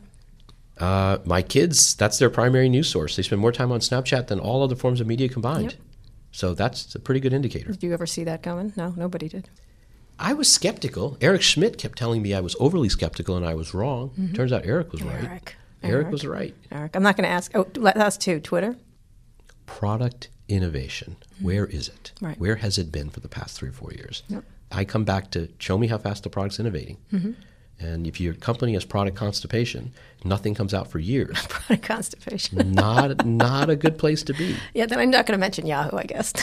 uh, 0.80 1.18
my 1.26 1.42
kids, 1.42 1.94
that's 1.96 2.18
their 2.20 2.30
primary 2.30 2.70
news 2.70 2.88
source. 2.90 3.16
They 3.16 3.24
spend 3.24 3.42
more 3.42 3.52
time 3.52 3.72
on 3.72 3.80
Snapchat 3.82 4.28
than 4.28 4.40
all 4.40 4.64
other 4.64 4.76
forms 4.76 5.02
of 5.02 5.08
media 5.08 5.28
combined. 5.28 5.72
Yep. 5.72 5.82
So 6.32 6.54
that's 6.54 6.94
a 6.96 7.00
pretty 7.00 7.20
good 7.20 7.34
indicator. 7.34 7.72
Did 7.72 7.84
you 7.84 7.94
ever 7.94 8.06
see 8.06 8.24
that 8.24 8.44
coming? 8.44 8.74
No, 8.76 8.94
nobody 8.96 9.28
did. 9.30 9.50
I 10.20 10.34
was 10.34 10.52
skeptical. 10.52 11.18
Eric 11.22 11.42
Schmidt 11.42 11.78
kept 11.78 11.98
telling 11.98 12.22
me 12.22 12.34
I 12.34 12.42
was 12.42 12.56
overly 12.60 12.90
skeptical 12.90 13.38
and 13.38 13.46
I 13.46 13.56
was 13.56 13.74
wrong. 13.74 14.32
Turns 14.34 14.52
out 14.52 14.66
Eric 14.66 14.92
was 14.92 15.02
right. 15.02 15.16
Mm-hmm. 15.16 15.26
Eric. 15.28 15.56
Eric 15.82 15.94
Eric. 16.04 16.12
was 16.12 16.26
right. 16.28 16.54
Eric, 16.72 16.96
I'm 16.96 17.04
not 17.04 17.16
going 17.16 17.24
to 17.24 17.30
ask. 17.30 17.56
Oh, 17.56 17.66
last 17.78 18.20
two. 18.20 18.40
Twitter? 18.42 18.76
Product 19.66 20.30
innovation. 20.50 21.16
Where 21.40 21.66
is 21.66 21.88
it? 21.88 22.12
Mm-hmm. 22.16 22.26
Right. 22.26 22.40
Where 22.40 22.56
has 22.58 22.78
it 22.78 22.92
been 22.92 23.10
for 23.10 23.22
the 23.22 23.30
past 23.30 23.58
three 23.58 23.70
or 23.70 23.74
four 23.74 23.94
years? 23.94 24.24
Yep. 24.28 24.44
I 24.72 24.84
come 24.86 25.06
back 25.06 25.32
to 25.32 25.50
show 25.58 25.78
me 25.78 25.88
how 25.88 25.98
fast 25.98 26.24
the 26.24 26.30
product's 26.30 26.60
innovating. 26.60 26.98
Mm-hmm. 27.14 27.32
And 27.80 28.06
if 28.06 28.20
your 28.20 28.34
company 28.34 28.74
has 28.74 28.84
product 28.84 29.16
constipation, 29.16 29.94
nothing 30.24 30.54
comes 30.54 30.74
out 30.74 30.92
for 30.92 31.00
years. 31.00 31.40
Product 31.50 31.84
constipation. 31.84 32.72
not 32.72 33.26
not 33.26 33.70
a 33.70 33.76
good 33.76 33.98
place 33.98 34.22
to 34.24 34.34
be. 34.34 34.56
yeah, 34.74 34.86
then 34.86 35.00
I'm 35.00 35.10
not 35.10 35.26
going 35.26 35.38
to 35.38 35.40
mention 35.40 35.66
Yahoo, 35.66 35.98
I 35.98 36.04
guess. 36.04 36.34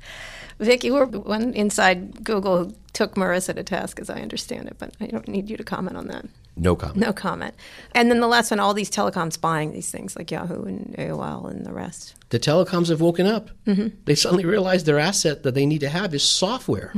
Vic, 0.58 0.84
you 0.84 0.94
were 0.94 1.06
one 1.06 1.52
inside 1.52 2.24
Google 2.24 2.64
who 2.64 2.74
took 2.94 3.14
Marissa 3.14 3.54
to 3.54 3.62
task, 3.62 4.00
as 4.00 4.08
I 4.08 4.20
understand 4.20 4.68
it, 4.68 4.76
but 4.78 4.94
I 5.00 5.06
don't 5.06 5.28
need 5.28 5.50
you 5.50 5.56
to 5.58 5.64
comment 5.64 5.98
on 5.98 6.06
that. 6.06 6.24
No 6.56 6.74
comment. 6.74 6.96
No 6.96 7.12
comment. 7.12 7.54
And 7.94 8.10
then 8.10 8.20
the 8.20 8.26
last 8.26 8.50
one, 8.50 8.60
all 8.60 8.72
these 8.72 8.90
telecoms 8.90 9.38
buying 9.38 9.72
these 9.72 9.90
things 9.90 10.16
like 10.16 10.30
Yahoo 10.30 10.64
and 10.64 10.94
AOL 10.98 11.50
and 11.50 11.66
the 11.66 11.72
rest. 11.72 12.14
The 12.30 12.38
telecoms 12.38 12.88
have 12.88 13.02
woken 13.02 13.26
up. 13.26 13.50
Mm-hmm. 13.66 13.88
They 14.06 14.14
suddenly 14.14 14.46
realize 14.46 14.84
their 14.84 14.98
asset 14.98 15.42
that 15.42 15.54
they 15.54 15.66
need 15.66 15.80
to 15.80 15.90
have 15.90 16.14
is 16.14 16.22
software. 16.22 16.92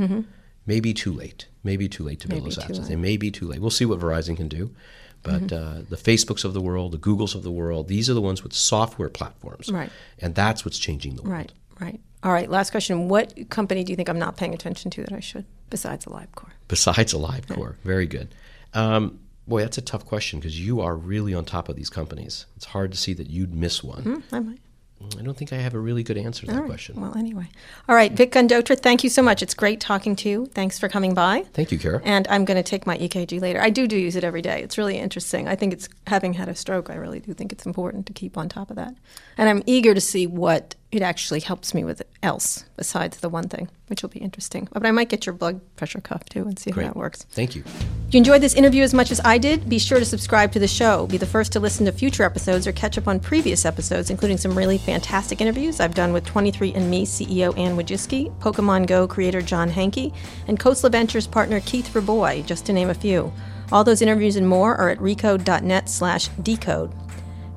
Maybe 0.73 0.93
too 0.93 1.11
late. 1.13 1.47
Maybe 1.63 1.89
too 1.89 2.03
late 2.09 2.19
to 2.21 2.27
build 2.27 2.41
Maybe 2.43 2.49
those 2.55 2.55
too 2.57 2.61
assets. 2.73 2.79
late. 2.79 2.87
They 2.89 2.95
may 3.09 3.17
be 3.17 3.29
too 3.31 3.47
late. 3.47 3.59
We'll 3.59 3.71
see 3.81 3.85
what 3.85 3.99
Verizon 3.99 4.35
can 4.37 4.47
do. 4.47 4.63
But 5.23 5.41
Mm-hmm. 5.47 5.79
uh, 5.79 5.81
the 5.89 5.97
Facebooks 5.97 6.45
of 6.45 6.53
the 6.53 6.61
world, 6.61 6.91
the 6.93 6.97
Googles 7.09 7.33
of 7.35 7.43
the 7.43 7.51
world, 7.51 7.87
these 7.89 8.09
are 8.09 8.13
the 8.13 8.21
ones 8.21 8.43
with 8.43 8.53
software 8.53 9.09
platforms. 9.09 9.69
Right. 9.69 9.91
And 10.23 10.33
that's 10.35 10.63
what's 10.63 10.79
changing 10.79 11.15
the 11.17 11.23
world. 11.23 11.33
Right, 11.33 11.51
right. 11.81 11.99
All 12.23 12.31
right, 12.31 12.49
last 12.49 12.69
question. 12.71 13.09
What 13.09 13.33
company 13.49 13.83
do 13.83 13.91
you 13.91 13.95
think 13.97 14.07
I'm 14.09 14.19
not 14.19 14.37
paying 14.37 14.53
attention 14.53 14.91
to 14.91 15.03
that 15.03 15.13
I 15.13 15.19
should, 15.19 15.45
besides 15.69 16.05
AliveCor? 16.05 16.49
Besides 16.67 17.13
AliveCor. 17.13 17.75
Very 17.83 18.07
good. 18.07 18.27
Um, 18.73 19.19
boy, 19.47 19.61
that's 19.61 19.77
a 19.77 19.81
tough 19.81 20.05
question 20.05 20.39
because 20.39 20.59
you 20.59 20.79
are 20.81 20.95
really 20.95 21.33
on 21.33 21.43
top 21.45 21.67
of 21.69 21.75
these 21.75 21.89
companies. 21.89 22.45
It's 22.55 22.65
hard 22.75 22.91
to 22.91 22.97
see 22.97 23.13
that 23.13 23.29
you'd 23.29 23.53
miss 23.53 23.83
one. 23.83 24.03
Hmm, 24.03 24.35
I 24.35 24.39
might. 24.39 24.59
I 25.17 25.21
don't 25.21 25.37
think 25.37 25.53
I 25.53 25.57
have 25.57 25.73
a 25.73 25.79
really 25.79 26.03
good 26.03 26.17
answer 26.17 26.41
to 26.41 26.47
that 26.47 26.55
All 26.55 26.61
right. 26.61 26.69
question. 26.69 26.99
Well, 26.99 27.17
anyway. 27.17 27.47
All 27.87 27.95
right, 27.95 28.11
Vic 28.11 28.31
Gundotra, 28.33 28.77
thank 28.77 29.03
you 29.03 29.09
so 29.09 29.21
much. 29.21 29.41
It's 29.41 29.53
great 29.53 29.79
talking 29.79 30.15
to 30.17 30.29
you. 30.29 30.45
Thanks 30.47 30.77
for 30.77 30.89
coming 30.89 31.13
by. 31.13 31.45
Thank 31.53 31.71
you, 31.71 31.79
Kara. 31.79 32.01
And 32.03 32.27
I'm 32.27 32.43
going 32.43 32.57
to 32.57 32.63
take 32.63 32.85
my 32.85 32.97
EKG 32.97 33.39
later. 33.39 33.61
I 33.61 33.69
do 33.69 33.87
do 33.87 33.97
use 33.97 34.15
it 34.15 34.23
every 34.23 34.41
day. 34.41 34.61
It's 34.61 34.77
really 34.77 34.97
interesting. 34.97 35.47
I 35.47 35.55
think 35.55 35.71
it's 35.71 35.87
having 36.07 36.33
had 36.33 36.49
a 36.49 36.55
stroke. 36.55 36.89
I 36.89 36.95
really 36.95 37.21
do 37.21 37.33
think 37.33 37.53
it's 37.53 37.65
important 37.65 38.07
to 38.07 38.13
keep 38.13 38.37
on 38.37 38.49
top 38.49 38.69
of 38.69 38.75
that. 38.75 38.93
And 39.37 39.47
I'm 39.47 39.63
eager 39.65 39.93
to 39.93 40.01
see 40.01 40.27
what 40.27 40.75
it 40.91 41.03
actually 41.03 41.39
helps 41.39 41.73
me 41.73 41.83
with 41.83 42.01
else 42.23 42.65
besides 42.75 43.17
the 43.17 43.29
one 43.29 43.47
thing, 43.47 43.69
which 43.87 44.01
will 44.01 44.09
be 44.09 44.19
interesting. 44.19 44.67
But 44.71 44.85
I 44.85 44.91
might 44.91 45.09
get 45.09 45.25
your 45.25 45.33
blood 45.33 45.61
pressure 45.75 46.01
cuff 46.01 46.25
too 46.25 46.43
and 46.43 46.57
see 46.57 46.71
Great. 46.71 46.87
how 46.87 46.93
that 46.93 46.97
works. 46.97 47.23
Thank 47.29 47.55
you. 47.55 47.63
If 48.07 48.13
you 48.13 48.17
enjoyed 48.17 48.41
this 48.41 48.55
interview 48.55 48.81
as 48.81 48.93
much 48.93 49.11
as 49.11 49.21
I 49.23 49.37
did, 49.37 49.69
be 49.69 49.77
sure 49.77 49.99
to 49.99 50.05
subscribe 50.05 50.51
to 50.53 50.59
the 50.59 50.67
show. 50.67 51.05
Be 51.05 51.17
the 51.17 51.27
first 51.27 51.51
to 51.53 51.59
listen 51.59 51.85
to 51.85 51.91
future 51.91 52.23
episodes 52.23 52.65
or 52.65 52.71
catch 52.71 52.97
up 52.97 53.07
on 53.07 53.19
previous 53.19 53.65
episodes, 53.65 54.09
including 54.09 54.37
some 54.37 54.57
really 54.57 54.79
fantastic 54.79 55.41
interviews 55.41 55.79
I've 55.79 55.93
done 55.93 56.11
with 56.11 56.25
23andMe 56.25 57.03
CEO 57.03 57.55
Anne 57.57 57.77
Wojcicki, 57.77 58.35
Pokemon 58.39 58.87
Go 58.87 59.07
creator 59.07 59.41
John 59.41 59.69
Hanke, 59.69 60.13
and 60.47 60.59
Khosla 60.59 60.91
Ventures 60.91 61.27
partner 61.27 61.59
Keith 61.59 61.93
Rabois, 61.93 62.43
just 62.45 62.65
to 62.65 62.73
name 62.73 62.89
a 62.89 62.95
few. 62.95 63.31
All 63.71 63.83
those 63.83 64.01
interviews 64.01 64.35
and 64.35 64.47
more 64.47 64.75
are 64.75 64.89
at 64.89 64.97
recode.net 64.97 65.87
slash 65.87 66.29
decode. 66.41 66.91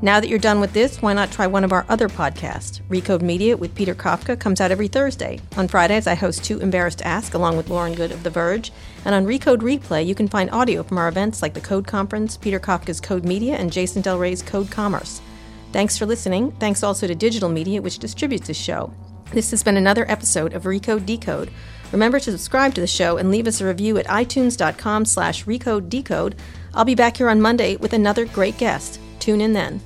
Now 0.05 0.19
that 0.19 0.29
you're 0.29 0.41
done 0.41 0.59
with 0.59 0.73
this, 0.73 1.01
why 1.01 1.13
not 1.13 1.31
try 1.31 1.47
one 1.47 1.63
of 1.63 1.73
our 1.73 1.87
other 1.89 2.09
podcasts? 2.09 2.81
Recode 2.89 3.23
Media 3.23 3.57
with 3.57 3.73
Peter 3.77 3.95
Kafka 3.95 4.37
comes 4.39 4.61
out 4.61 4.73
every 4.73 4.89
Thursday. 4.89 5.39
On 5.57 5.69
Fridays, 5.69 6.09
I 6.09 6.17
host 6.17 6.43
Too 6.43 6.59
Embarrassed 6.59 6.99
to 6.99 7.07
Ask 7.07 7.35
along 7.35 7.57
with 7.57 7.71
Lauren 7.71 7.95
Goode 7.95 8.11
of 8.11 8.25
The 8.25 8.31
Verge. 8.31 8.73
And 9.05 9.15
on 9.15 9.27
Recode 9.27 9.61
Replay, 9.61 10.05
you 10.05 10.17
can 10.17 10.27
find 10.27 10.51
audio 10.51 10.83
from 10.83 10.99
our 10.99 11.07
events 11.07 11.41
like 11.41 11.55
the 11.55 11.61
Code 11.61 11.87
Conference, 11.87 12.37
Peter 12.37 12.59
Kafka's 12.59 13.01
Code 13.01 13.25
Media, 13.25 13.55
and 13.55 13.73
Jason 13.73 14.03
Del 14.03 14.19
Rey's 14.19 14.43
Code 14.43 14.73
Commerce. 14.73 15.23
Thanks 15.71 15.97
for 15.97 16.05
listening. 16.05 16.51
Thanks 16.59 16.83
also 16.83 17.07
to 17.07 17.15
Digital 17.15 17.49
Media, 17.49 17.81
which 17.81 18.01
distributes 18.01 18.49
this 18.49 18.57
show. 18.57 18.93
This 19.31 19.53
has 19.53 19.63
been 19.63 19.77
another 19.77 20.11
episode 20.11 20.53
of 20.53 20.65
Recode 20.65 21.07
Decode. 21.07 21.53
Remember 21.93 22.19
to 22.19 22.33
subscribe 22.33 22.75
to 22.75 22.81
the 22.81 22.89
show 22.89 23.19
and 23.19 23.31
leave 23.31 23.47
us 23.47 23.61
a 23.61 23.67
review 23.67 23.99
at 23.99 24.07
itunes.com 24.09 25.05
slash 25.05 25.45
recode 25.45 25.89
decode. 25.89 26.35
I'll 26.75 26.85
be 26.85 26.97
back 26.97 27.19
here 27.19 27.29
on 27.29 27.41
Monday 27.41 27.77
with 27.77 27.93
another 27.93 28.25
great 28.25 28.59
guest. 28.59 28.99
Tune 29.21 29.41
in 29.41 29.53
then. 29.53 29.81